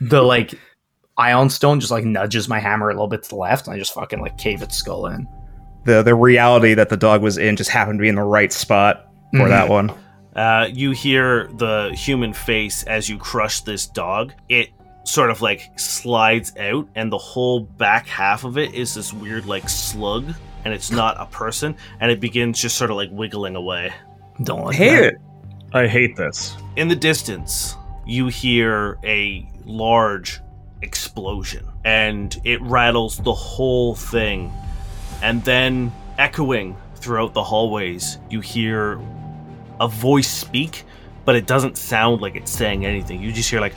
the 0.00 0.22
like 0.22 0.54
aeon 1.20 1.50
stone 1.50 1.78
just 1.78 1.92
like 1.92 2.04
nudges 2.04 2.48
my 2.48 2.58
hammer 2.58 2.90
a 2.90 2.94
little 2.94 3.06
bit 3.06 3.22
to 3.22 3.28
the 3.28 3.36
left, 3.36 3.68
and 3.68 3.76
I 3.76 3.78
just 3.78 3.94
fucking 3.94 4.20
like 4.20 4.38
cave 4.38 4.60
its 4.60 4.76
skull 4.76 5.06
in. 5.06 5.28
The 5.88 6.02
the 6.02 6.14
reality 6.14 6.74
that 6.74 6.88
the 6.88 6.96
dog 6.96 7.22
was 7.22 7.36
in 7.38 7.56
just 7.56 7.70
happened 7.70 7.98
to 7.98 8.02
be 8.02 8.08
in 8.08 8.14
the 8.14 8.22
right 8.22 8.52
spot 8.52 9.06
for 9.32 9.46
Mhm. 9.46 9.48
that 9.48 9.68
one. 9.68 9.90
Uh, 10.36 10.68
you 10.72 10.92
hear 10.92 11.48
the 11.56 11.90
human 11.94 12.32
face 12.32 12.84
as 12.84 13.08
you 13.08 13.18
crush 13.18 13.60
this 13.62 13.86
dog. 13.86 14.32
It 14.48 14.68
sort 15.04 15.30
of 15.30 15.40
like 15.42 15.62
slides 15.76 16.52
out, 16.60 16.86
and 16.94 17.10
the 17.10 17.18
whole 17.18 17.60
back 17.60 18.06
half 18.06 18.44
of 18.44 18.56
it 18.58 18.74
is 18.74 18.94
this 18.94 19.12
weird 19.12 19.46
like 19.46 19.68
slug, 19.68 20.32
and 20.64 20.72
it's 20.72 20.90
not 20.92 21.16
a 21.18 21.26
person, 21.26 21.74
and 22.00 22.10
it 22.12 22.20
begins 22.20 22.60
just 22.60 22.76
sort 22.76 22.90
of 22.90 22.96
like 22.96 23.08
wiggling 23.10 23.56
away. 23.56 23.92
Don't 24.44 24.64
like 24.66 24.76
Hate 24.76 24.90
that. 25.00 25.04
it. 25.14 25.14
I 25.72 25.86
hate 25.88 26.16
this. 26.16 26.56
In 26.76 26.88
the 26.88 26.96
distance, 26.96 27.76
you 28.06 28.28
hear 28.28 28.98
a 29.04 29.46
large 29.64 30.40
explosion 30.82 31.66
and 31.84 32.40
it 32.44 32.62
rattles 32.62 33.18
the 33.18 33.34
whole 33.34 33.94
thing. 33.94 34.50
And 35.22 35.44
then, 35.44 35.92
echoing 36.18 36.76
throughout 36.96 37.34
the 37.34 37.42
hallways, 37.42 38.18
you 38.30 38.40
hear 38.40 39.00
a 39.80 39.88
voice 39.88 40.28
speak, 40.28 40.84
but 41.24 41.36
it 41.36 41.46
doesn't 41.46 41.76
sound 41.76 42.20
like 42.20 42.36
it's 42.36 42.50
saying 42.50 42.86
anything. 42.86 43.22
You 43.22 43.32
just 43.32 43.50
hear, 43.50 43.60
like, 43.60 43.74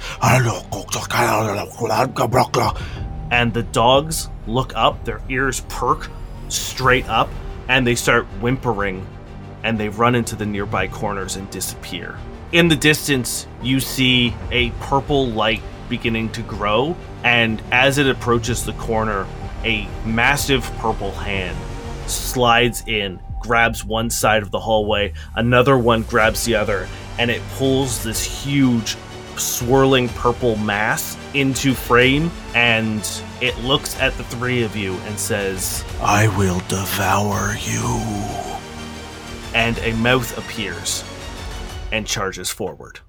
and 3.31 3.53
the 3.53 3.63
dogs 3.63 4.29
look 4.45 4.73
up, 4.75 5.03
their 5.05 5.21
ears 5.29 5.61
perk 5.69 6.09
straight 6.49 7.07
up, 7.07 7.29
and 7.67 7.87
they 7.87 7.95
start 7.95 8.25
whimpering 8.41 9.05
and 9.63 9.79
they 9.79 9.89
run 9.89 10.15
into 10.15 10.35
the 10.35 10.45
nearby 10.45 10.87
corners 10.87 11.35
and 11.35 11.49
disappear. 11.49 12.17
In 12.51 12.67
the 12.67 12.75
distance, 12.75 13.47
you 13.61 13.79
see 13.79 14.33
a 14.51 14.71
purple 14.71 15.27
light 15.27 15.61
beginning 15.87 16.31
to 16.31 16.41
grow, 16.41 16.95
and 17.23 17.61
as 17.71 17.97
it 17.97 18.07
approaches 18.07 18.65
the 18.65 18.73
corner, 18.73 19.25
a 19.63 19.87
massive 20.05 20.63
purple 20.77 21.11
hand 21.11 21.57
slides 22.07 22.83
in, 22.87 23.19
grabs 23.39 23.83
one 23.83 24.09
side 24.09 24.43
of 24.43 24.51
the 24.51 24.59
hallway, 24.59 25.13
another 25.35 25.77
one 25.77 26.03
grabs 26.03 26.45
the 26.45 26.55
other, 26.55 26.87
and 27.17 27.31
it 27.31 27.41
pulls 27.57 28.03
this 28.03 28.23
huge 28.43 28.97
swirling 29.37 30.09
purple 30.09 30.55
mass 30.57 31.17
into 31.33 31.73
frame 31.73 32.29
and 32.53 33.23
it 33.41 33.57
looks 33.59 33.99
at 33.99 34.15
the 34.17 34.23
three 34.25 34.61
of 34.61 34.75
you 34.75 34.93
and 35.05 35.17
says 35.17 35.83
I 36.01 36.27
will 36.37 36.59
devour 36.67 37.55
you. 37.61 37.87
and 39.55 39.79
a 39.79 39.93
mouth 39.93 40.37
appears 40.37 41.03
and 41.91 42.05
charges 42.05 42.49
forward 42.49 42.99